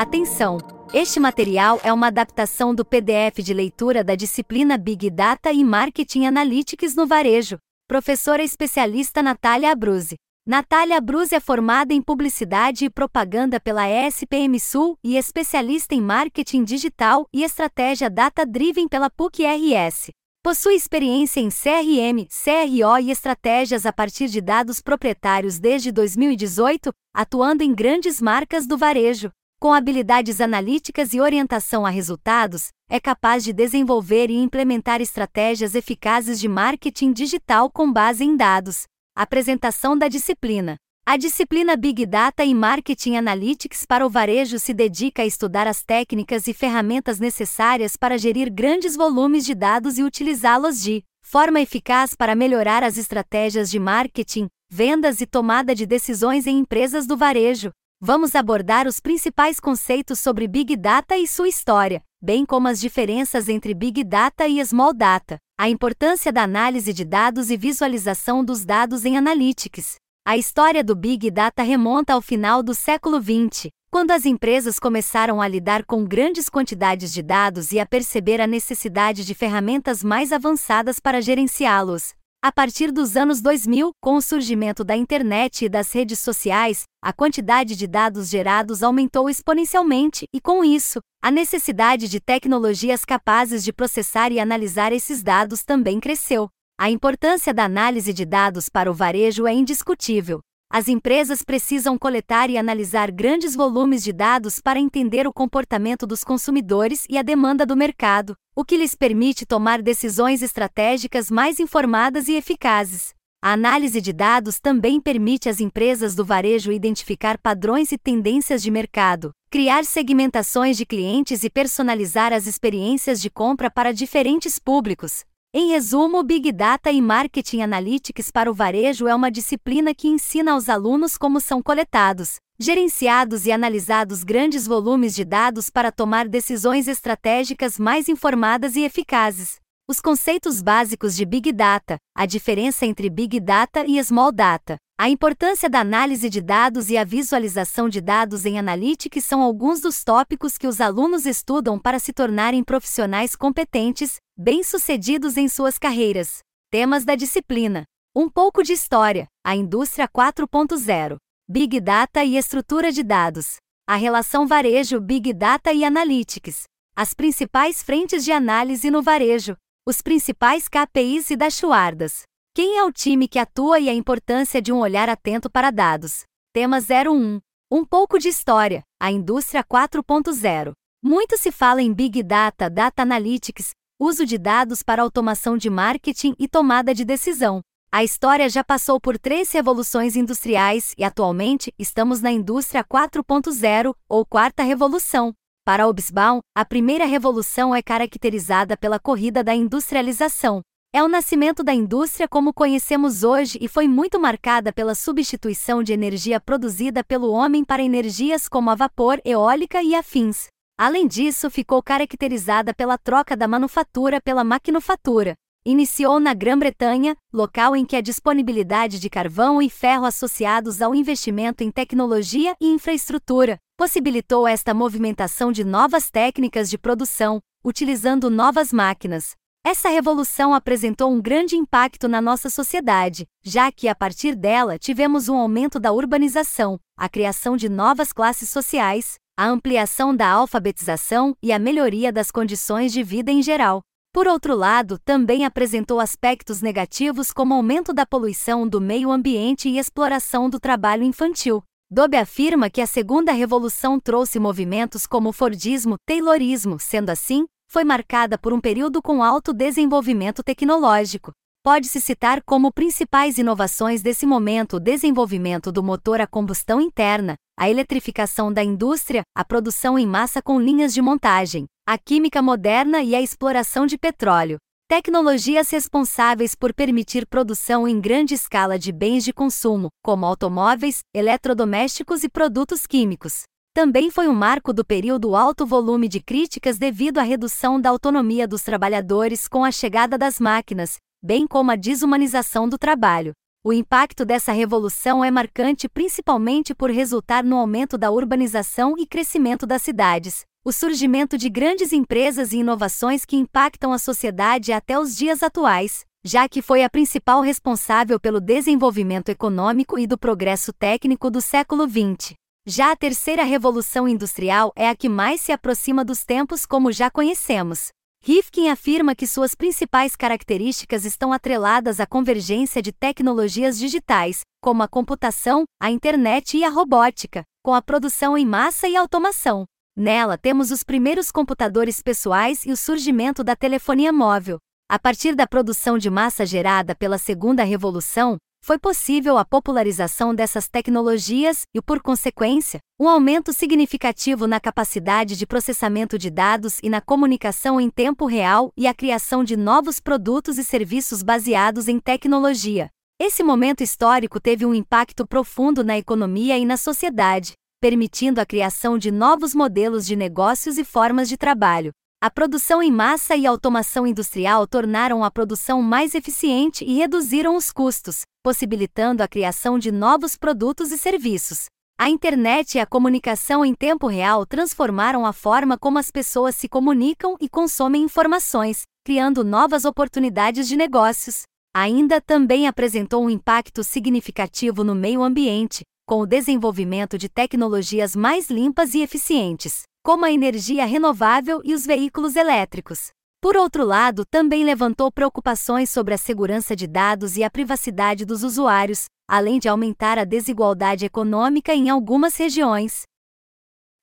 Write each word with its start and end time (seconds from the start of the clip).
Atenção! 0.00 0.56
Este 0.94 1.20
material 1.20 1.78
é 1.84 1.92
uma 1.92 2.06
adaptação 2.06 2.74
do 2.74 2.86
PDF 2.86 3.44
de 3.44 3.52
leitura 3.52 4.02
da 4.02 4.14
disciplina 4.14 4.78
Big 4.78 5.10
Data 5.10 5.52
e 5.52 5.62
Marketing 5.62 6.24
Analytics 6.24 6.94
no 6.96 7.06
Varejo. 7.06 7.58
Professora 7.86 8.42
especialista 8.42 9.22
Natália 9.22 9.70
Abruzzi. 9.70 10.14
Natália 10.48 10.96
Abruzzi 10.96 11.34
é 11.34 11.38
formada 11.38 11.92
em 11.92 12.00
Publicidade 12.00 12.86
e 12.86 12.90
Propaganda 12.90 13.60
pela 13.60 13.86
ESPM 13.90 14.58
Sul 14.58 14.96
e 15.04 15.18
especialista 15.18 15.94
em 15.94 16.00
Marketing 16.00 16.64
Digital 16.64 17.26
e 17.30 17.44
Estratégia 17.44 18.08
Data 18.08 18.46
Driven 18.46 18.88
pela 18.88 19.10
PUC-RS. 19.10 20.12
Possui 20.42 20.76
experiência 20.76 21.40
em 21.40 21.50
CRM, 21.50 22.26
CRO 22.26 22.98
e 23.02 23.10
estratégias 23.10 23.84
a 23.84 23.92
partir 23.92 24.28
de 24.28 24.40
dados 24.40 24.80
proprietários 24.80 25.58
desde 25.58 25.92
2018, 25.92 26.90
atuando 27.14 27.62
em 27.62 27.74
grandes 27.74 28.18
marcas 28.18 28.66
do 28.66 28.78
varejo. 28.78 29.30
Com 29.62 29.74
habilidades 29.74 30.40
analíticas 30.40 31.12
e 31.12 31.20
orientação 31.20 31.84
a 31.84 31.90
resultados, 31.90 32.68
é 32.88 32.98
capaz 32.98 33.44
de 33.44 33.52
desenvolver 33.52 34.30
e 34.30 34.36
implementar 34.38 35.02
estratégias 35.02 35.74
eficazes 35.74 36.40
de 36.40 36.48
marketing 36.48 37.12
digital 37.12 37.70
com 37.70 37.92
base 37.92 38.24
em 38.24 38.34
dados. 38.34 38.84
Apresentação 39.14 39.98
da 39.98 40.08
disciplina. 40.08 40.76
A 41.04 41.18
disciplina 41.18 41.76
Big 41.76 42.06
Data 42.06 42.42
e 42.42 42.54
Marketing 42.54 43.16
Analytics 43.16 43.84
para 43.84 44.06
o 44.06 44.08
varejo 44.08 44.58
se 44.58 44.72
dedica 44.72 45.20
a 45.20 45.26
estudar 45.26 45.66
as 45.66 45.84
técnicas 45.84 46.48
e 46.48 46.54
ferramentas 46.54 47.20
necessárias 47.20 47.98
para 47.98 48.16
gerir 48.16 48.50
grandes 48.50 48.96
volumes 48.96 49.44
de 49.44 49.54
dados 49.54 49.98
e 49.98 50.02
utilizá-los 50.02 50.80
de 50.80 51.04
forma 51.22 51.60
eficaz 51.60 52.14
para 52.14 52.34
melhorar 52.34 52.82
as 52.82 52.96
estratégias 52.96 53.70
de 53.70 53.78
marketing, 53.78 54.48
vendas 54.70 55.20
e 55.20 55.26
tomada 55.26 55.74
de 55.74 55.84
decisões 55.84 56.46
em 56.46 56.60
empresas 56.60 57.06
do 57.06 57.14
varejo. 57.14 57.70
Vamos 58.02 58.34
abordar 58.34 58.86
os 58.86 58.98
principais 58.98 59.60
conceitos 59.60 60.18
sobre 60.20 60.48
Big 60.48 60.74
Data 60.74 61.18
e 61.18 61.26
sua 61.26 61.50
história, 61.50 62.02
bem 62.18 62.46
como 62.46 62.66
as 62.66 62.80
diferenças 62.80 63.46
entre 63.46 63.74
Big 63.74 64.02
Data 64.02 64.48
e 64.48 64.58
Small 64.64 64.94
Data, 64.94 65.36
a 65.60 65.68
importância 65.68 66.32
da 66.32 66.44
análise 66.44 66.94
de 66.94 67.04
dados 67.04 67.50
e 67.50 67.58
visualização 67.58 68.42
dos 68.42 68.64
dados 68.64 69.04
em 69.04 69.18
Analytics. 69.18 69.96
A 70.26 70.38
história 70.38 70.82
do 70.82 70.96
Big 70.96 71.30
Data 71.30 71.62
remonta 71.62 72.14
ao 72.14 72.22
final 72.22 72.62
do 72.62 72.74
século 72.74 73.20
XX, 73.20 73.68
quando 73.90 74.12
as 74.12 74.24
empresas 74.24 74.78
começaram 74.78 75.38
a 75.38 75.46
lidar 75.46 75.84
com 75.84 76.02
grandes 76.02 76.48
quantidades 76.48 77.12
de 77.12 77.22
dados 77.22 77.70
e 77.70 77.78
a 77.78 77.84
perceber 77.84 78.40
a 78.40 78.46
necessidade 78.46 79.26
de 79.26 79.34
ferramentas 79.34 80.02
mais 80.02 80.32
avançadas 80.32 80.98
para 80.98 81.20
gerenciá-los. 81.20 82.14
A 82.42 82.50
partir 82.50 82.90
dos 82.90 83.18
anos 83.18 83.42
2000, 83.42 83.92
com 84.00 84.16
o 84.16 84.22
surgimento 84.22 84.82
da 84.82 84.96
internet 84.96 85.66
e 85.66 85.68
das 85.68 85.92
redes 85.92 86.20
sociais, 86.20 86.84
a 87.02 87.12
quantidade 87.12 87.76
de 87.76 87.86
dados 87.86 88.30
gerados 88.30 88.82
aumentou 88.82 89.28
exponencialmente 89.28 90.24
e, 90.32 90.40
com 90.40 90.64
isso, 90.64 91.00
a 91.22 91.30
necessidade 91.30 92.08
de 92.08 92.18
tecnologias 92.18 93.04
capazes 93.04 93.62
de 93.62 93.74
processar 93.74 94.32
e 94.32 94.40
analisar 94.40 94.90
esses 94.90 95.22
dados 95.22 95.64
também 95.64 96.00
cresceu. 96.00 96.48
A 96.80 96.90
importância 96.90 97.52
da 97.52 97.64
análise 97.64 98.10
de 98.10 98.24
dados 98.24 98.70
para 98.70 98.90
o 98.90 98.94
varejo 98.94 99.46
é 99.46 99.52
indiscutível, 99.52 100.40
as 100.72 100.86
empresas 100.86 101.42
precisam 101.42 101.98
coletar 101.98 102.48
e 102.48 102.56
analisar 102.56 103.10
grandes 103.10 103.56
volumes 103.56 104.04
de 104.04 104.12
dados 104.12 104.60
para 104.60 104.78
entender 104.78 105.26
o 105.26 105.32
comportamento 105.32 106.06
dos 106.06 106.22
consumidores 106.22 107.04
e 107.10 107.18
a 107.18 107.22
demanda 107.22 107.66
do 107.66 107.76
mercado, 107.76 108.36
o 108.54 108.64
que 108.64 108.76
lhes 108.76 108.94
permite 108.94 109.44
tomar 109.44 109.82
decisões 109.82 110.42
estratégicas 110.42 111.28
mais 111.28 111.58
informadas 111.58 112.28
e 112.28 112.34
eficazes. 112.34 113.12
A 113.42 113.54
análise 113.54 114.00
de 114.00 114.12
dados 114.12 114.60
também 114.60 115.00
permite 115.00 115.48
às 115.48 115.60
empresas 115.60 116.14
do 116.14 116.24
varejo 116.24 116.70
identificar 116.70 117.36
padrões 117.36 117.90
e 117.90 117.98
tendências 117.98 118.62
de 118.62 118.70
mercado, 118.70 119.32
criar 119.50 119.84
segmentações 119.84 120.76
de 120.76 120.86
clientes 120.86 121.42
e 121.42 121.50
personalizar 121.50 122.32
as 122.32 122.46
experiências 122.46 123.20
de 123.20 123.28
compra 123.28 123.68
para 123.68 123.92
diferentes 123.92 124.56
públicos, 124.60 125.24
em 125.52 125.70
resumo, 125.70 126.22
Big 126.22 126.52
Data 126.52 126.92
e 126.92 127.02
Marketing 127.02 127.62
Analytics 127.62 128.30
para 128.30 128.48
o 128.48 128.54
varejo 128.54 129.08
é 129.08 129.14
uma 129.16 129.32
disciplina 129.32 129.92
que 129.92 130.06
ensina 130.06 130.52
aos 130.52 130.68
alunos 130.68 131.18
como 131.18 131.40
são 131.40 131.60
coletados, 131.60 132.36
gerenciados 132.56 133.46
e 133.46 133.50
analisados 133.50 134.22
grandes 134.22 134.64
volumes 134.64 135.12
de 135.12 135.24
dados 135.24 135.68
para 135.68 135.90
tomar 135.90 136.28
decisões 136.28 136.86
estratégicas 136.86 137.80
mais 137.80 138.08
informadas 138.08 138.76
e 138.76 138.82
eficazes. 138.84 139.56
Os 139.88 140.00
conceitos 140.00 140.62
básicos 140.62 141.16
de 141.16 141.24
Big 141.24 141.50
Data, 141.50 141.96
a 142.16 142.26
diferença 142.26 142.86
entre 142.86 143.10
Big 143.10 143.40
Data 143.40 143.84
e 143.84 144.00
Small 144.04 144.30
Data, 144.30 144.76
a 145.00 145.08
importância 145.08 145.70
da 145.70 145.80
análise 145.80 146.28
de 146.28 146.42
dados 146.42 146.90
e 146.90 146.98
a 146.98 147.04
visualização 147.04 147.88
de 147.88 148.02
dados 148.02 148.44
em 148.44 148.58
Analytics 148.58 149.24
são 149.24 149.40
alguns 149.40 149.80
dos 149.80 150.04
tópicos 150.04 150.58
que 150.58 150.66
os 150.66 150.78
alunos 150.78 151.24
estudam 151.24 151.78
para 151.78 151.98
se 151.98 152.12
tornarem 152.12 152.62
profissionais 152.62 153.34
competentes, 153.34 154.16
bem-sucedidos 154.36 155.38
em 155.38 155.48
suas 155.48 155.78
carreiras. 155.78 156.40
Temas 156.70 157.02
da 157.02 157.14
disciplina: 157.14 157.84
Um 158.14 158.28
pouco 158.28 158.62
de 158.62 158.74
história, 158.74 159.26
a 159.42 159.56
indústria 159.56 160.06
4.0, 160.06 161.16
Big 161.48 161.80
Data 161.80 162.22
e 162.22 162.36
estrutura 162.36 162.92
de 162.92 163.02
dados, 163.02 163.56
a 163.88 163.96
relação 163.96 164.46
varejo 164.46 165.00
Big 165.00 165.32
Data 165.32 165.72
e 165.72 165.82
Analytics, 165.82 166.64
as 166.94 167.14
principais 167.14 167.82
frentes 167.82 168.22
de 168.22 168.32
análise 168.32 168.90
no 168.90 169.00
varejo, 169.00 169.56
os 169.88 170.02
principais 170.02 170.68
KPIs 170.68 171.30
e 171.30 171.36
dashboards. 171.36 172.24
Quem 172.52 172.78
é 172.78 172.84
o 172.84 172.90
time 172.90 173.28
que 173.28 173.38
atua 173.38 173.78
e 173.78 173.88
a 173.88 173.94
importância 173.94 174.60
de 174.60 174.72
um 174.72 174.80
olhar 174.80 175.08
atento 175.08 175.48
para 175.48 175.70
dados? 175.70 176.24
Tema 176.52 176.78
01. 176.78 177.40
Um 177.70 177.84
pouco 177.84 178.18
de 178.18 178.26
história. 178.26 178.82
A 179.00 179.12
indústria 179.12 179.62
4.0. 179.62 180.72
Muito 181.00 181.38
se 181.38 181.52
fala 181.52 181.80
em 181.80 181.92
Big 181.92 182.24
Data, 182.24 182.68
Data 182.68 183.02
Analytics, 183.02 183.70
uso 184.00 184.26
de 184.26 184.36
dados 184.36 184.82
para 184.82 185.00
automação 185.00 185.56
de 185.56 185.70
marketing 185.70 186.34
e 186.40 186.48
tomada 186.48 186.92
de 186.92 187.04
decisão. 187.04 187.60
A 187.92 188.02
história 188.02 188.48
já 188.48 188.64
passou 188.64 189.00
por 189.00 189.16
três 189.16 189.52
revoluções 189.52 190.16
industriais 190.16 190.92
e 190.98 191.04
atualmente 191.04 191.72
estamos 191.78 192.20
na 192.20 192.32
indústria 192.32 192.82
4.0 192.82 193.94
ou 194.08 194.26
quarta 194.26 194.64
revolução. 194.64 195.32
Para 195.64 195.86
Hobsbawm, 195.86 196.40
a 196.52 196.64
primeira 196.64 197.04
revolução 197.04 197.72
é 197.72 197.80
caracterizada 197.80 198.76
pela 198.76 198.98
corrida 198.98 199.44
da 199.44 199.54
industrialização. 199.54 200.62
É 200.92 201.04
o 201.04 201.08
nascimento 201.08 201.62
da 201.62 201.72
indústria 201.72 202.26
como 202.26 202.52
conhecemos 202.52 203.22
hoje 203.22 203.56
e 203.60 203.68
foi 203.68 203.86
muito 203.86 204.18
marcada 204.18 204.72
pela 204.72 204.92
substituição 204.92 205.84
de 205.84 205.92
energia 205.92 206.40
produzida 206.40 207.04
pelo 207.04 207.30
homem 207.30 207.62
para 207.64 207.80
energias 207.80 208.48
como 208.48 208.70
a 208.70 208.74
vapor, 208.74 209.20
eólica 209.24 209.80
e 209.84 209.94
afins. 209.94 210.48
Além 210.76 211.06
disso, 211.06 211.48
ficou 211.48 211.80
caracterizada 211.80 212.74
pela 212.74 212.98
troca 212.98 213.36
da 213.36 213.46
manufatura 213.46 214.20
pela 214.20 214.42
maquinofatura. 214.42 215.34
Iniciou 215.64 216.18
na 216.18 216.34
Grã-Bretanha, 216.34 217.14
local 217.32 217.76
em 217.76 217.84
que 217.84 217.94
a 217.94 218.00
disponibilidade 218.00 218.98
de 218.98 219.08
carvão 219.08 219.62
e 219.62 219.70
ferro 219.70 220.06
associados 220.06 220.82
ao 220.82 220.92
investimento 220.92 221.62
em 221.62 221.70
tecnologia 221.70 222.56
e 222.60 222.66
infraestrutura 222.66 223.58
possibilitou 223.76 224.48
esta 224.48 224.74
movimentação 224.74 225.52
de 225.52 225.62
novas 225.62 226.10
técnicas 226.10 226.68
de 226.68 226.76
produção, 226.76 227.38
utilizando 227.64 228.28
novas 228.28 228.72
máquinas. 228.72 229.38
Essa 229.62 229.90
revolução 229.90 230.54
apresentou 230.54 231.12
um 231.12 231.20
grande 231.20 231.54
impacto 231.54 232.08
na 232.08 232.20
nossa 232.20 232.48
sociedade, 232.48 233.26
já 233.42 233.70
que 233.70 233.88
a 233.88 233.94
partir 233.94 234.34
dela 234.34 234.78
tivemos 234.78 235.28
um 235.28 235.36
aumento 235.36 235.78
da 235.78 235.92
urbanização, 235.92 236.80
a 236.96 237.08
criação 237.10 237.58
de 237.58 237.68
novas 237.68 238.10
classes 238.10 238.48
sociais, 238.48 239.16
a 239.36 239.46
ampliação 239.46 240.16
da 240.16 240.28
alfabetização 240.28 241.36
e 241.42 241.52
a 241.52 241.58
melhoria 241.58 242.10
das 242.10 242.30
condições 242.30 242.90
de 242.90 243.02
vida 243.02 243.30
em 243.30 243.42
geral. 243.42 243.82
Por 244.12 244.26
outro 244.26 244.56
lado, 244.56 244.98
também 245.04 245.44
apresentou 245.44 246.00
aspectos 246.00 246.62
negativos 246.62 247.30
como 247.30 247.54
aumento 247.54 247.92
da 247.92 248.06
poluição 248.06 248.66
do 248.66 248.80
meio 248.80 249.10
ambiente 249.10 249.68
e 249.68 249.78
exploração 249.78 250.50
do 250.50 250.58
trabalho 250.58 251.04
infantil. 251.04 251.62
Dobe 251.88 252.16
afirma 252.16 252.70
que 252.70 252.80
a 252.80 252.86
segunda 252.86 253.30
revolução 253.30 254.00
trouxe 254.00 254.40
movimentos 254.40 255.06
como 255.06 255.28
o 255.28 255.32
Fordismo, 255.32 255.96
Taylorismo, 256.06 256.80
sendo 256.80 257.10
assim, 257.10 257.44
foi 257.70 257.84
marcada 257.84 258.36
por 258.36 258.52
um 258.52 258.60
período 258.60 259.00
com 259.00 259.22
alto 259.22 259.52
desenvolvimento 259.52 260.42
tecnológico. 260.42 261.30
Pode-se 261.62 262.00
citar 262.00 262.42
como 262.42 262.72
principais 262.72 263.38
inovações 263.38 264.02
desse 264.02 264.26
momento 264.26 264.78
o 264.78 264.80
desenvolvimento 264.80 265.70
do 265.70 265.80
motor 265.80 266.20
a 266.20 266.26
combustão 266.26 266.80
interna, 266.80 267.36
a 267.56 267.70
eletrificação 267.70 268.52
da 268.52 268.64
indústria, 268.64 269.22
a 269.36 269.44
produção 269.44 269.96
em 269.96 270.04
massa 270.04 270.42
com 270.42 270.60
linhas 270.60 270.92
de 270.92 271.00
montagem, 271.00 271.66
a 271.86 271.96
química 271.96 272.42
moderna 272.42 273.04
e 273.04 273.14
a 273.14 273.22
exploração 273.22 273.86
de 273.86 273.96
petróleo. 273.96 274.58
Tecnologias 274.88 275.70
responsáveis 275.70 276.56
por 276.56 276.74
permitir 276.74 277.24
produção 277.24 277.86
em 277.86 278.00
grande 278.00 278.34
escala 278.34 278.76
de 278.80 278.90
bens 278.90 279.22
de 279.22 279.32
consumo, 279.32 279.90
como 280.02 280.26
automóveis, 280.26 281.02
eletrodomésticos 281.14 282.24
e 282.24 282.28
produtos 282.28 282.84
químicos. 282.84 283.44
Também 283.72 284.10
foi 284.10 284.26
um 284.26 284.34
marco 284.34 284.72
do 284.72 284.84
período 284.84 285.36
alto 285.36 285.64
volume 285.64 286.08
de 286.08 286.20
críticas 286.20 286.76
devido 286.76 287.18
à 287.18 287.22
redução 287.22 287.80
da 287.80 287.88
autonomia 287.88 288.46
dos 288.46 288.62
trabalhadores 288.62 289.46
com 289.46 289.64
a 289.64 289.70
chegada 289.70 290.18
das 290.18 290.40
máquinas, 290.40 290.96
bem 291.22 291.46
como 291.46 291.70
a 291.70 291.76
desumanização 291.76 292.68
do 292.68 292.76
trabalho. 292.76 293.32
O 293.64 293.72
impacto 293.72 294.24
dessa 294.24 294.50
revolução 294.50 295.24
é 295.24 295.30
marcante 295.30 295.88
principalmente 295.88 296.74
por 296.74 296.90
resultar 296.90 297.44
no 297.44 297.56
aumento 297.56 297.96
da 297.96 298.10
urbanização 298.10 298.96
e 298.98 299.06
crescimento 299.06 299.66
das 299.66 299.82
cidades, 299.82 300.44
o 300.64 300.72
surgimento 300.72 301.38
de 301.38 301.48
grandes 301.48 301.92
empresas 301.92 302.52
e 302.52 302.58
inovações 302.58 303.24
que 303.24 303.36
impactam 303.36 303.92
a 303.92 303.98
sociedade 303.98 304.72
até 304.72 304.98
os 304.98 305.14
dias 305.14 305.44
atuais, 305.44 306.04
já 306.24 306.48
que 306.48 306.60
foi 306.60 306.82
a 306.82 306.90
principal 306.90 307.40
responsável 307.40 308.18
pelo 308.18 308.40
desenvolvimento 308.40 309.28
econômico 309.28 309.96
e 309.96 310.08
do 310.08 310.18
progresso 310.18 310.72
técnico 310.72 311.30
do 311.30 311.40
século 311.40 311.86
XX. 311.88 312.39
Já 312.72 312.92
a 312.92 312.96
terceira 312.96 313.42
revolução 313.42 314.06
industrial 314.06 314.72
é 314.76 314.88
a 314.88 314.94
que 314.94 315.08
mais 315.08 315.40
se 315.40 315.50
aproxima 315.50 316.04
dos 316.04 316.24
tempos 316.24 316.64
como 316.64 316.92
já 316.92 317.10
conhecemos. 317.10 317.88
Rifkin 318.22 318.68
afirma 318.68 319.12
que 319.12 319.26
suas 319.26 319.56
principais 319.56 320.14
características 320.14 321.04
estão 321.04 321.32
atreladas 321.32 321.98
à 321.98 322.06
convergência 322.06 322.80
de 322.80 322.92
tecnologias 322.92 323.76
digitais, 323.76 324.42
como 324.62 324.84
a 324.84 324.88
computação, 324.88 325.64
a 325.82 325.90
internet 325.90 326.58
e 326.58 326.62
a 326.62 326.68
robótica, 326.68 327.42
com 327.60 327.74
a 327.74 327.82
produção 327.82 328.38
em 328.38 328.46
massa 328.46 328.86
e 328.86 328.94
automação. 328.94 329.64
Nela 329.96 330.38
temos 330.38 330.70
os 330.70 330.84
primeiros 330.84 331.32
computadores 331.32 332.00
pessoais 332.00 332.64
e 332.64 332.70
o 332.70 332.76
surgimento 332.76 333.42
da 333.42 333.56
telefonia 333.56 334.12
móvel. 334.12 334.58
A 334.88 334.96
partir 334.96 335.34
da 335.34 335.44
produção 335.44 335.98
de 335.98 336.08
massa 336.08 336.46
gerada 336.46 336.94
pela 336.94 337.18
segunda 337.18 337.64
revolução, 337.64 338.36
foi 338.70 338.78
possível 338.78 339.36
a 339.36 339.44
popularização 339.44 340.32
dessas 340.32 340.68
tecnologias 340.68 341.62
e, 341.74 341.82
por 341.82 342.00
consequência, 342.00 342.78
um 343.00 343.08
aumento 343.08 343.52
significativo 343.52 344.46
na 344.46 344.60
capacidade 344.60 345.34
de 345.34 345.44
processamento 345.44 346.16
de 346.16 346.30
dados 346.30 346.78
e 346.80 346.88
na 346.88 347.00
comunicação 347.00 347.80
em 347.80 347.90
tempo 347.90 348.26
real 348.26 348.70
e 348.76 348.86
a 348.86 348.94
criação 348.94 349.42
de 349.42 349.56
novos 349.56 349.98
produtos 349.98 350.56
e 350.56 350.62
serviços 350.62 351.20
baseados 351.20 351.88
em 351.88 351.98
tecnologia. 351.98 352.88
Esse 353.20 353.42
momento 353.42 353.82
histórico 353.82 354.38
teve 354.38 354.64
um 354.64 354.72
impacto 354.72 355.26
profundo 355.26 355.82
na 355.82 355.98
economia 355.98 356.56
e 356.56 356.64
na 356.64 356.76
sociedade, 356.76 357.54
permitindo 357.80 358.40
a 358.40 358.46
criação 358.46 358.96
de 358.96 359.10
novos 359.10 359.52
modelos 359.52 360.06
de 360.06 360.14
negócios 360.14 360.78
e 360.78 360.84
formas 360.84 361.28
de 361.28 361.36
trabalho. 361.36 361.90
A 362.22 362.28
produção 362.28 362.82
em 362.82 362.92
massa 362.92 363.34
e 363.34 363.46
a 363.46 363.50
automação 363.50 364.06
industrial 364.06 364.66
tornaram 364.66 365.24
a 365.24 365.30
produção 365.30 365.80
mais 365.80 366.14
eficiente 366.14 366.84
e 366.84 366.98
reduziram 366.98 367.56
os 367.56 367.72
custos, 367.72 368.24
possibilitando 368.42 369.22
a 369.22 369.28
criação 369.28 369.78
de 369.78 369.90
novos 369.90 370.36
produtos 370.36 370.92
e 370.92 370.98
serviços. 370.98 371.64
A 371.98 372.10
internet 372.10 372.74
e 372.74 372.78
a 372.78 372.84
comunicação 372.84 373.64
em 373.64 373.74
tempo 373.74 374.06
real 374.06 374.44
transformaram 374.44 375.24
a 375.24 375.32
forma 375.32 375.78
como 375.78 375.98
as 375.98 376.10
pessoas 376.10 376.54
se 376.54 376.68
comunicam 376.68 377.36
e 377.40 377.48
consomem 377.48 378.02
informações, 378.02 378.82
criando 379.02 379.42
novas 379.42 379.86
oportunidades 379.86 380.68
de 380.68 380.76
negócios. 380.76 381.44
Ainda 381.74 382.20
também 382.20 382.68
apresentou 382.68 383.24
um 383.24 383.30
impacto 383.30 383.82
significativo 383.82 384.84
no 384.84 384.94
meio 384.94 385.22
ambiente, 385.22 385.84
com 386.06 386.20
o 386.20 386.26
desenvolvimento 386.26 387.16
de 387.16 387.30
tecnologias 387.30 388.14
mais 388.14 388.50
limpas 388.50 388.92
e 388.92 389.00
eficientes 389.00 389.84
como 390.02 390.24
a 390.24 390.32
energia 390.32 390.84
renovável 390.84 391.60
e 391.64 391.74
os 391.74 391.86
veículos 391.86 392.36
elétricos. 392.36 393.10
Por 393.40 393.56
outro 393.56 393.84
lado, 393.84 394.24
também 394.30 394.64
levantou 394.64 395.10
preocupações 395.10 395.88
sobre 395.88 396.12
a 396.12 396.18
segurança 396.18 396.76
de 396.76 396.86
dados 396.86 397.36
e 397.36 397.42
a 397.42 397.50
privacidade 397.50 398.24
dos 398.24 398.42
usuários, 398.42 399.06
além 399.26 399.58
de 399.58 399.68
aumentar 399.68 400.18
a 400.18 400.24
desigualdade 400.24 401.06
econômica 401.06 401.74
em 401.74 401.88
algumas 401.88 402.36
regiões. 402.36 403.02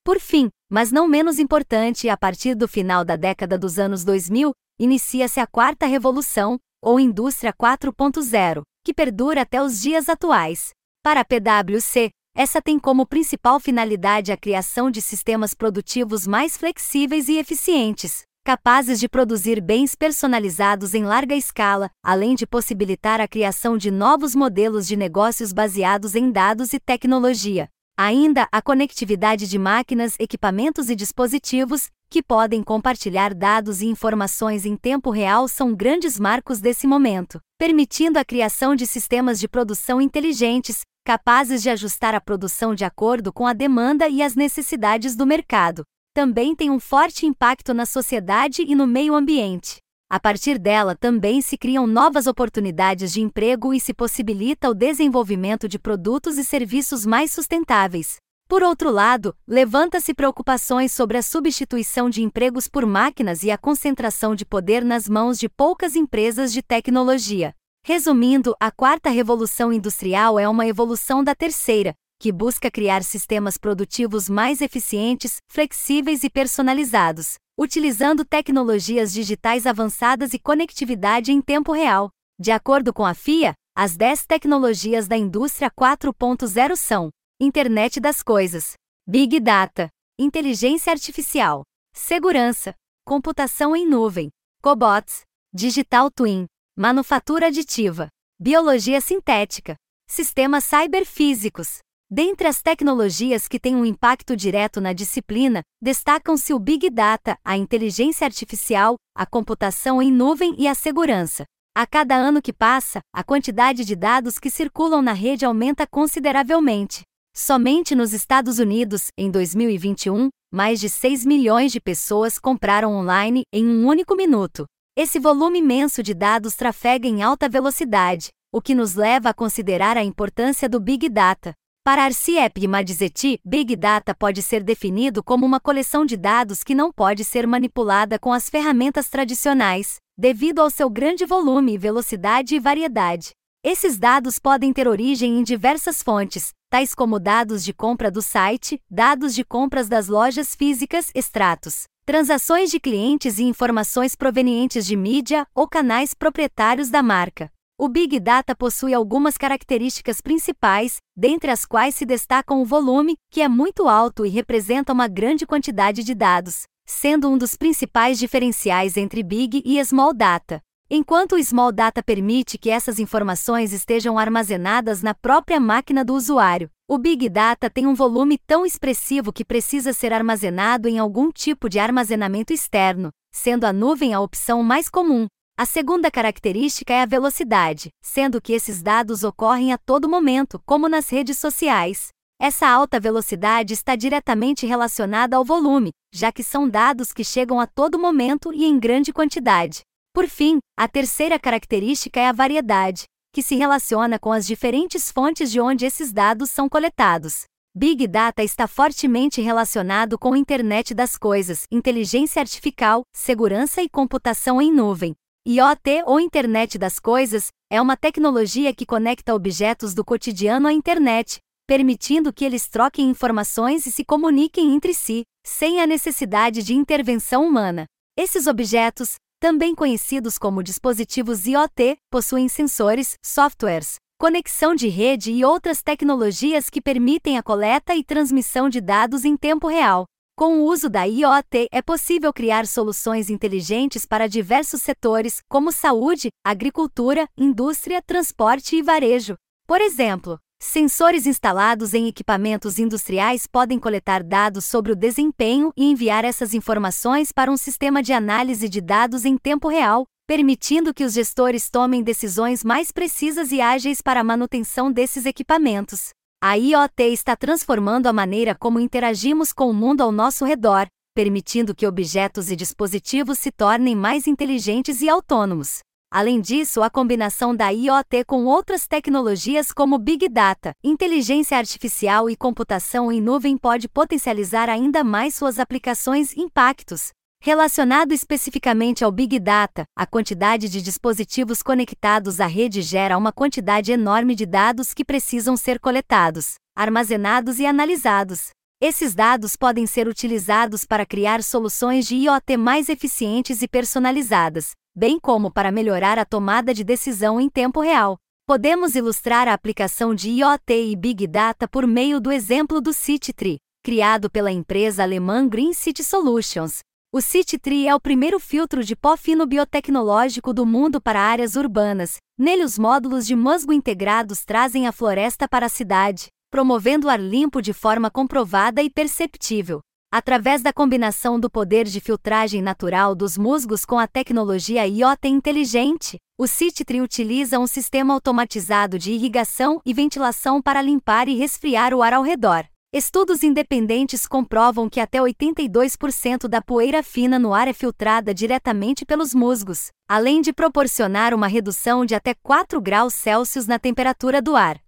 Por 0.04 0.18
fim, 0.18 0.48
mas 0.70 0.90
não 0.90 1.06
menos 1.06 1.38
importante, 1.38 2.08
a 2.08 2.16
partir 2.16 2.54
do 2.54 2.66
final 2.66 3.04
da 3.04 3.14
década 3.14 3.56
dos 3.56 3.78
anos 3.78 4.04
2000, 4.04 4.52
inicia-se 4.78 5.38
a 5.38 5.46
Quarta 5.46 5.86
Revolução, 5.86 6.58
ou 6.82 6.98
Indústria 6.98 7.52
4.0, 7.52 8.62
que 8.84 8.94
perdura 8.94 9.42
até 9.42 9.62
os 9.62 9.80
dias 9.80 10.08
atuais. 10.08 10.70
Para 11.02 11.20
a 11.20 11.24
PwC, 11.24 12.10
essa 12.38 12.62
tem 12.62 12.78
como 12.78 13.04
principal 13.04 13.58
finalidade 13.58 14.30
a 14.30 14.36
criação 14.36 14.92
de 14.92 15.02
sistemas 15.02 15.54
produtivos 15.54 16.24
mais 16.24 16.56
flexíveis 16.56 17.28
e 17.28 17.36
eficientes, 17.36 18.22
capazes 18.44 19.00
de 19.00 19.08
produzir 19.08 19.60
bens 19.60 19.96
personalizados 19.96 20.94
em 20.94 21.02
larga 21.02 21.34
escala, 21.34 21.90
além 22.00 22.36
de 22.36 22.46
possibilitar 22.46 23.20
a 23.20 23.26
criação 23.26 23.76
de 23.76 23.90
novos 23.90 24.36
modelos 24.36 24.86
de 24.86 24.96
negócios 24.96 25.52
baseados 25.52 26.14
em 26.14 26.30
dados 26.30 26.72
e 26.72 26.78
tecnologia. 26.78 27.68
Ainda 27.98 28.46
a 28.52 28.62
conectividade 28.62 29.48
de 29.48 29.58
máquinas, 29.58 30.14
equipamentos 30.20 30.88
e 30.88 30.94
dispositivos, 30.94 31.88
que 32.08 32.22
podem 32.22 32.62
compartilhar 32.62 33.34
dados 33.34 33.82
e 33.82 33.86
informações 33.86 34.64
em 34.64 34.76
tempo 34.76 35.10
real, 35.10 35.48
são 35.48 35.74
grandes 35.74 36.20
marcos 36.20 36.60
desse 36.60 36.86
momento, 36.86 37.40
permitindo 37.58 38.16
a 38.16 38.24
criação 38.24 38.76
de 38.76 38.86
sistemas 38.86 39.40
de 39.40 39.48
produção 39.48 40.00
inteligentes, 40.00 40.82
capazes 41.08 41.62
de 41.62 41.70
ajustar 41.70 42.14
a 42.14 42.20
produção 42.20 42.74
de 42.74 42.84
acordo 42.84 43.32
com 43.32 43.46
a 43.46 43.54
demanda 43.54 44.10
e 44.10 44.20
as 44.22 44.34
necessidades 44.34 45.16
do 45.16 45.24
mercado. 45.24 45.82
Também 46.12 46.54
tem 46.54 46.70
um 46.70 46.78
forte 46.78 47.24
impacto 47.24 47.72
na 47.72 47.86
sociedade 47.86 48.60
e 48.60 48.74
no 48.74 48.86
meio 48.86 49.14
ambiente. 49.14 49.78
A 50.10 50.20
partir 50.20 50.58
dela 50.58 50.94
também 50.94 51.40
se 51.40 51.56
criam 51.56 51.86
novas 51.86 52.26
oportunidades 52.26 53.10
de 53.10 53.22
emprego 53.22 53.72
e 53.72 53.80
se 53.80 53.94
possibilita 53.94 54.68
o 54.68 54.74
desenvolvimento 54.74 55.66
de 55.66 55.78
produtos 55.78 56.36
e 56.36 56.44
serviços 56.44 57.06
mais 57.06 57.32
sustentáveis. 57.32 58.16
Por 58.46 58.62
outro 58.62 58.90
lado, 58.90 59.34
levanta-se 59.46 60.12
preocupações 60.12 60.92
sobre 60.92 61.16
a 61.16 61.22
substituição 61.22 62.10
de 62.10 62.22
empregos 62.22 62.68
por 62.68 62.84
máquinas 62.84 63.42
e 63.42 63.50
a 63.50 63.56
concentração 63.56 64.34
de 64.34 64.44
poder 64.44 64.84
nas 64.84 65.08
mãos 65.08 65.38
de 65.38 65.48
poucas 65.48 65.96
empresas 65.96 66.52
de 66.52 66.60
tecnologia. 66.60 67.54
Resumindo, 67.88 68.54
a 68.60 68.70
quarta 68.70 69.08
revolução 69.08 69.72
industrial 69.72 70.38
é 70.38 70.46
uma 70.46 70.66
evolução 70.66 71.24
da 71.24 71.34
terceira, 71.34 71.94
que 72.20 72.30
busca 72.30 72.70
criar 72.70 73.02
sistemas 73.02 73.56
produtivos 73.56 74.28
mais 74.28 74.60
eficientes, 74.60 75.38
flexíveis 75.50 76.22
e 76.22 76.28
personalizados, 76.28 77.36
utilizando 77.58 78.26
tecnologias 78.26 79.10
digitais 79.10 79.66
avançadas 79.66 80.34
e 80.34 80.38
conectividade 80.38 81.32
em 81.32 81.40
tempo 81.40 81.72
real. 81.72 82.10
De 82.38 82.50
acordo 82.50 82.92
com 82.92 83.06
a 83.06 83.14
FIA, 83.14 83.54
as 83.74 83.96
10 83.96 84.26
tecnologias 84.26 85.08
da 85.08 85.16
indústria 85.16 85.70
4.0 85.70 86.76
são: 86.76 87.08
Internet 87.40 88.00
das 88.00 88.22
Coisas, 88.22 88.74
Big 89.08 89.40
Data, 89.40 89.88
Inteligência 90.18 90.92
Artificial, 90.92 91.62
Segurança, 91.94 92.74
Computação 93.06 93.74
em 93.74 93.88
Nuvem, 93.88 94.28
Cobots, 94.60 95.22
Digital 95.54 96.10
Twin, 96.10 96.46
manufatura 96.78 97.48
aditiva, 97.48 98.06
biologia 98.40 99.00
sintética, 99.00 99.74
sistemas 100.08 100.62
cyberfísicos. 100.62 101.78
Dentre 102.08 102.46
as 102.46 102.62
tecnologias 102.62 103.48
que 103.48 103.58
têm 103.58 103.74
um 103.74 103.84
impacto 103.84 104.36
direto 104.36 104.80
na 104.80 104.92
disciplina, 104.92 105.62
destacam-se 105.82 106.54
o 106.54 106.58
Big 106.60 106.88
Data, 106.88 107.36
a 107.44 107.56
inteligência 107.56 108.24
artificial, 108.24 108.94
a 109.12 109.26
computação 109.26 110.00
em 110.00 110.12
nuvem 110.12 110.54
e 110.56 110.68
a 110.68 110.74
segurança. 110.74 111.42
A 111.76 111.84
cada 111.84 112.14
ano 112.14 112.40
que 112.40 112.52
passa, 112.52 113.00
a 113.12 113.24
quantidade 113.24 113.84
de 113.84 113.96
dados 113.96 114.38
que 114.38 114.48
circulam 114.48 115.02
na 115.02 115.12
rede 115.12 115.44
aumenta 115.44 115.84
consideravelmente. 115.84 117.02
Somente 117.34 117.96
nos 117.96 118.12
Estados 118.12 118.60
Unidos, 118.60 119.08
em 119.18 119.32
2021, 119.32 120.28
mais 120.54 120.78
de 120.78 120.88
6 120.88 121.26
milhões 121.26 121.72
de 121.72 121.80
pessoas 121.80 122.38
compraram 122.38 122.94
online 122.94 123.42
em 123.52 123.66
um 123.66 123.84
único 123.84 124.14
minuto. 124.14 124.64
Esse 125.00 125.20
volume 125.20 125.60
imenso 125.60 126.02
de 126.02 126.12
dados 126.12 126.56
trafega 126.56 127.06
em 127.06 127.22
alta 127.22 127.48
velocidade, 127.48 128.30
o 128.50 128.60
que 128.60 128.74
nos 128.74 128.96
leva 128.96 129.28
a 129.28 129.32
considerar 129.32 129.96
a 129.96 130.02
importância 130.02 130.68
do 130.68 130.80
Big 130.80 131.08
Data. 131.08 131.54
Para 131.84 132.02
Arciep 132.02 132.66
Madzeti, 132.66 133.38
Big 133.44 133.76
Data 133.76 134.12
pode 134.12 134.42
ser 134.42 134.64
definido 134.64 135.22
como 135.22 135.46
uma 135.46 135.60
coleção 135.60 136.04
de 136.04 136.16
dados 136.16 136.64
que 136.64 136.74
não 136.74 136.90
pode 136.90 137.22
ser 137.22 137.46
manipulada 137.46 138.18
com 138.18 138.32
as 138.32 138.50
ferramentas 138.50 139.08
tradicionais, 139.08 139.98
devido 140.18 140.58
ao 140.58 140.68
seu 140.68 140.90
grande 140.90 141.24
volume, 141.24 141.78
velocidade 141.78 142.56
e 142.56 142.58
variedade. 142.58 143.30
Esses 143.62 144.00
dados 144.00 144.40
podem 144.40 144.72
ter 144.72 144.88
origem 144.88 145.38
em 145.38 145.44
diversas 145.44 146.02
fontes, 146.02 146.52
tais 146.68 146.92
como 146.92 147.20
dados 147.20 147.64
de 147.64 147.72
compra 147.72 148.10
do 148.10 148.20
site, 148.20 148.82
dados 148.90 149.32
de 149.32 149.44
compras 149.44 149.88
das 149.88 150.08
lojas 150.08 150.56
físicas, 150.56 151.12
extratos, 151.14 151.84
transações 152.08 152.70
de 152.70 152.80
clientes 152.80 153.38
e 153.38 153.42
informações 153.44 154.16
provenientes 154.16 154.86
de 154.86 154.96
mídia 154.96 155.46
ou 155.54 155.68
canais 155.68 156.14
proprietários 156.14 156.88
da 156.88 157.02
marca. 157.02 157.52
O 157.78 157.86
Big 157.86 158.18
Data 158.18 158.56
possui 158.56 158.94
algumas 158.94 159.36
características 159.36 160.22
principais, 160.22 160.96
dentre 161.14 161.50
as 161.50 161.66
quais 161.66 161.94
se 161.94 162.06
destacam 162.06 162.62
o 162.62 162.64
volume, 162.64 163.18
que 163.30 163.42
é 163.42 163.46
muito 163.46 163.86
alto 163.90 164.24
e 164.24 164.30
representa 164.30 164.90
uma 164.90 165.06
grande 165.06 165.46
quantidade 165.46 166.02
de 166.02 166.14
dados, 166.14 166.62
sendo 166.86 167.28
um 167.28 167.36
dos 167.36 167.54
principais 167.56 168.18
diferenciais 168.18 168.96
entre 168.96 169.22
Big 169.22 169.62
e 169.62 169.78
Small 169.84 170.14
Data. 170.14 170.62
Enquanto 170.90 171.34
o 171.34 171.44
Small 171.44 171.70
Data 171.70 172.02
permite 172.02 172.56
que 172.56 172.70
essas 172.70 172.98
informações 172.98 173.74
estejam 173.74 174.18
armazenadas 174.18 175.02
na 175.02 175.12
própria 175.12 175.60
máquina 175.60 176.02
do 176.02 176.14
usuário, 176.14 176.70
o 176.88 176.96
Big 176.96 177.28
Data 177.28 177.68
tem 177.68 177.86
um 177.86 177.94
volume 177.94 178.38
tão 178.38 178.64
expressivo 178.64 179.30
que 179.30 179.44
precisa 179.44 179.92
ser 179.92 180.14
armazenado 180.14 180.88
em 180.88 180.98
algum 180.98 181.30
tipo 181.30 181.68
de 181.68 181.78
armazenamento 181.78 182.54
externo, 182.54 183.10
sendo 183.30 183.66
a 183.66 183.72
nuvem 183.72 184.14
a 184.14 184.20
opção 184.20 184.62
mais 184.62 184.88
comum. 184.88 185.26
A 185.58 185.66
segunda 185.66 186.10
característica 186.10 186.94
é 186.94 187.02
a 187.02 187.06
velocidade, 187.06 187.90
sendo 188.02 188.40
que 188.40 188.54
esses 188.54 188.82
dados 188.82 189.24
ocorrem 189.24 189.74
a 189.74 189.76
todo 189.76 190.08
momento, 190.08 190.58
como 190.64 190.88
nas 190.88 191.10
redes 191.10 191.38
sociais. 191.38 192.08
Essa 192.40 192.66
alta 192.66 192.98
velocidade 192.98 193.74
está 193.74 193.94
diretamente 193.94 194.64
relacionada 194.64 195.36
ao 195.36 195.44
volume, 195.44 195.90
já 196.14 196.32
que 196.32 196.42
são 196.42 196.66
dados 196.66 197.12
que 197.12 197.24
chegam 197.24 197.60
a 197.60 197.66
todo 197.66 197.98
momento 197.98 198.54
e 198.54 198.64
em 198.64 198.78
grande 198.78 199.12
quantidade. 199.12 199.82
Por 200.18 200.28
fim, 200.28 200.58
a 200.76 200.88
terceira 200.88 201.38
característica 201.38 202.18
é 202.18 202.26
a 202.26 202.32
variedade, 202.32 203.04
que 203.32 203.40
se 203.40 203.54
relaciona 203.54 204.18
com 204.18 204.32
as 204.32 204.44
diferentes 204.44 205.12
fontes 205.12 205.48
de 205.48 205.60
onde 205.60 205.86
esses 205.86 206.12
dados 206.12 206.50
são 206.50 206.68
coletados. 206.68 207.44
Big 207.72 208.04
Data 208.08 208.42
está 208.42 208.66
fortemente 208.66 209.40
relacionado 209.40 210.18
com 210.18 210.34
Internet 210.34 210.92
das 210.92 211.16
Coisas, 211.16 211.68
inteligência 211.70 212.40
artificial, 212.40 213.02
segurança 213.14 213.80
e 213.80 213.88
computação 213.88 214.60
em 214.60 214.72
nuvem. 214.72 215.14
IoT 215.46 216.02
ou 216.04 216.18
Internet 216.18 216.78
das 216.78 216.98
Coisas 216.98 217.50
é 217.70 217.80
uma 217.80 217.96
tecnologia 217.96 218.74
que 218.74 218.84
conecta 218.84 219.32
objetos 219.32 219.94
do 219.94 220.04
cotidiano 220.04 220.66
à 220.66 220.72
internet, 220.72 221.38
permitindo 221.64 222.32
que 222.32 222.44
eles 222.44 222.68
troquem 222.68 223.08
informações 223.08 223.86
e 223.86 223.92
se 223.92 224.04
comuniquem 224.04 224.74
entre 224.74 224.94
si, 224.94 225.22
sem 225.46 225.80
a 225.80 225.86
necessidade 225.86 226.64
de 226.64 226.74
intervenção 226.74 227.46
humana. 227.46 227.86
Esses 228.18 228.48
objetos, 228.48 229.14
também 229.40 229.74
conhecidos 229.74 230.36
como 230.38 230.62
dispositivos 230.62 231.46
IoT, 231.46 231.96
possuem 232.10 232.48
sensores, 232.48 233.16
softwares, 233.24 233.96
conexão 234.18 234.74
de 234.74 234.88
rede 234.88 235.30
e 235.30 235.44
outras 235.44 235.82
tecnologias 235.82 236.68
que 236.68 236.80
permitem 236.80 237.38
a 237.38 237.42
coleta 237.42 237.94
e 237.94 238.02
transmissão 238.02 238.68
de 238.68 238.80
dados 238.80 239.24
em 239.24 239.36
tempo 239.36 239.68
real. 239.68 240.04
Com 240.36 240.58
o 240.58 240.64
uso 240.64 240.88
da 240.88 241.04
IoT, 241.04 241.68
é 241.72 241.82
possível 241.82 242.32
criar 242.32 242.66
soluções 242.66 243.28
inteligentes 243.28 244.06
para 244.06 244.28
diversos 244.28 244.82
setores, 244.82 245.40
como 245.48 245.72
saúde, 245.72 246.30
agricultura, 246.44 247.28
indústria, 247.36 248.00
transporte 248.00 248.76
e 248.76 248.82
varejo. 248.82 249.34
Por 249.66 249.80
exemplo, 249.80 250.38
Sensores 250.60 251.24
instalados 251.24 251.94
em 251.94 252.08
equipamentos 252.08 252.78
industriais 252.78 253.46
podem 253.46 253.78
coletar 253.78 254.22
dados 254.22 254.64
sobre 254.64 254.92
o 254.92 254.96
desempenho 254.96 255.72
e 255.76 255.84
enviar 255.84 256.24
essas 256.24 256.52
informações 256.52 257.32
para 257.32 257.50
um 257.50 257.56
sistema 257.56 258.02
de 258.02 258.12
análise 258.12 258.68
de 258.68 258.80
dados 258.80 259.24
em 259.24 259.38
tempo 259.38 259.68
real, 259.68 260.04
permitindo 260.26 260.92
que 260.92 261.04
os 261.04 261.14
gestores 261.14 261.70
tomem 261.70 262.02
decisões 262.02 262.62
mais 262.62 262.92
precisas 262.92 263.50
e 263.50 263.60
ágeis 263.60 264.02
para 264.02 264.20
a 264.20 264.24
manutenção 264.24 264.92
desses 264.92 265.26
equipamentos. 265.26 266.10
A 266.42 266.54
IoT 266.54 267.02
está 267.04 267.34
transformando 267.34 268.06
a 268.06 268.12
maneira 268.12 268.54
como 268.54 268.78
interagimos 268.78 269.52
com 269.52 269.70
o 269.70 269.74
mundo 269.74 270.02
ao 270.02 270.12
nosso 270.12 270.44
redor, 270.44 270.86
permitindo 271.14 271.74
que 271.74 271.86
objetos 271.86 272.50
e 272.50 272.56
dispositivos 272.56 273.38
se 273.38 273.50
tornem 273.50 273.96
mais 273.96 274.26
inteligentes 274.26 275.00
e 275.02 275.08
autônomos. 275.08 275.80
Além 276.10 276.40
disso, 276.40 276.82
a 276.82 276.88
combinação 276.88 277.54
da 277.54 277.68
IoT 277.68 278.24
com 278.26 278.46
outras 278.46 278.86
tecnologias 278.86 279.72
como 279.72 279.98
Big 279.98 280.26
Data, 280.26 280.72
inteligência 280.82 281.58
artificial 281.58 282.30
e 282.30 282.36
computação 282.36 283.12
em 283.12 283.20
nuvem 283.20 283.58
pode 283.58 283.88
potencializar 283.88 284.70
ainda 284.70 285.04
mais 285.04 285.34
suas 285.34 285.58
aplicações 285.58 286.32
e 286.32 286.40
impactos. 286.40 287.10
Relacionado 287.42 288.12
especificamente 288.12 289.04
ao 289.04 289.12
Big 289.12 289.38
Data, 289.38 289.84
a 289.94 290.06
quantidade 290.06 290.70
de 290.70 290.80
dispositivos 290.80 291.62
conectados 291.62 292.40
à 292.40 292.46
rede 292.46 292.80
gera 292.80 293.18
uma 293.18 293.30
quantidade 293.30 293.92
enorme 293.92 294.34
de 294.34 294.46
dados 294.46 294.94
que 294.94 295.04
precisam 295.04 295.58
ser 295.58 295.78
coletados, 295.78 296.54
armazenados 296.74 297.58
e 297.58 297.66
analisados. 297.66 298.48
Esses 298.80 299.14
dados 299.14 299.56
podem 299.56 299.86
ser 299.86 300.08
utilizados 300.08 300.86
para 300.86 301.04
criar 301.04 301.42
soluções 301.42 302.06
de 302.06 302.14
IoT 302.14 302.56
mais 302.56 302.88
eficientes 302.88 303.60
e 303.60 303.68
personalizadas, 303.68 304.72
bem 304.98 305.16
como 305.20 305.48
para 305.48 305.70
melhorar 305.70 306.18
a 306.18 306.24
tomada 306.24 306.74
de 306.74 306.82
decisão 306.82 307.40
em 307.40 307.48
tempo 307.48 307.80
real. 307.80 308.18
Podemos 308.44 308.96
ilustrar 308.96 309.46
a 309.46 309.52
aplicação 309.52 310.12
de 310.12 310.28
IoT 310.28 310.72
e 310.72 310.96
Big 310.96 311.24
Data 311.28 311.68
por 311.68 311.86
meio 311.86 312.20
do 312.20 312.32
exemplo 312.32 312.80
do 312.80 312.92
CityTree, 312.92 313.58
criado 313.84 314.28
pela 314.28 314.50
empresa 314.50 315.04
alemã 315.04 315.46
Green 315.46 315.72
City 315.72 316.02
Solutions. 316.02 316.80
O 317.12 317.20
CityTree 317.20 317.86
é 317.86 317.94
o 317.94 318.00
primeiro 318.00 318.40
filtro 318.40 318.82
de 318.82 318.96
pó 318.96 319.16
fino 319.16 319.46
biotecnológico 319.46 320.52
do 320.52 320.66
mundo 320.66 321.00
para 321.00 321.20
áreas 321.20 321.54
urbanas. 321.54 322.16
Nele, 322.36 322.64
os 322.64 322.76
módulos 322.76 323.24
de 323.24 323.36
musgo 323.36 323.72
integrados 323.72 324.44
trazem 324.44 324.88
a 324.88 324.92
floresta 324.92 325.46
para 325.46 325.66
a 325.66 325.70
cidade, 325.70 326.26
promovendo 326.50 327.08
ar 327.08 327.20
limpo 327.20 327.62
de 327.62 327.72
forma 327.72 328.10
comprovada 328.10 328.82
e 328.82 328.90
perceptível. 328.90 329.80
Através 330.10 330.62
da 330.62 330.72
combinação 330.72 331.38
do 331.38 331.50
poder 331.50 331.84
de 331.84 332.00
filtragem 332.00 332.62
natural 332.62 333.14
dos 333.14 333.36
musgos 333.36 333.84
com 333.84 333.98
a 333.98 334.06
tecnologia 334.06 334.86
IoT 334.86 335.28
inteligente, 335.28 336.16
o 336.38 336.46
CityTree 336.46 337.02
utiliza 337.02 337.58
um 337.58 337.66
sistema 337.66 338.14
automatizado 338.14 338.98
de 338.98 339.12
irrigação 339.12 339.82
e 339.84 339.92
ventilação 339.92 340.62
para 340.62 340.80
limpar 340.80 341.28
e 341.28 341.34
resfriar 341.34 341.92
o 341.92 342.02
ar 342.02 342.14
ao 342.14 342.22
redor. 342.22 342.64
Estudos 342.90 343.42
independentes 343.42 344.26
comprovam 344.26 344.88
que 344.88 344.98
até 344.98 345.18
82% 345.18 346.48
da 346.48 346.62
poeira 346.62 347.02
fina 347.02 347.38
no 347.38 347.52
ar 347.52 347.68
é 347.68 347.74
filtrada 347.74 348.32
diretamente 348.32 349.04
pelos 349.04 349.34
musgos, 349.34 349.88
além 350.08 350.40
de 350.40 350.54
proporcionar 350.54 351.34
uma 351.34 351.48
redução 351.48 352.06
de 352.06 352.14
até 352.14 352.32
4 352.42 352.80
graus 352.80 353.12
Celsius 353.12 353.66
na 353.66 353.78
temperatura 353.78 354.40
do 354.40 354.56
ar. 354.56 354.80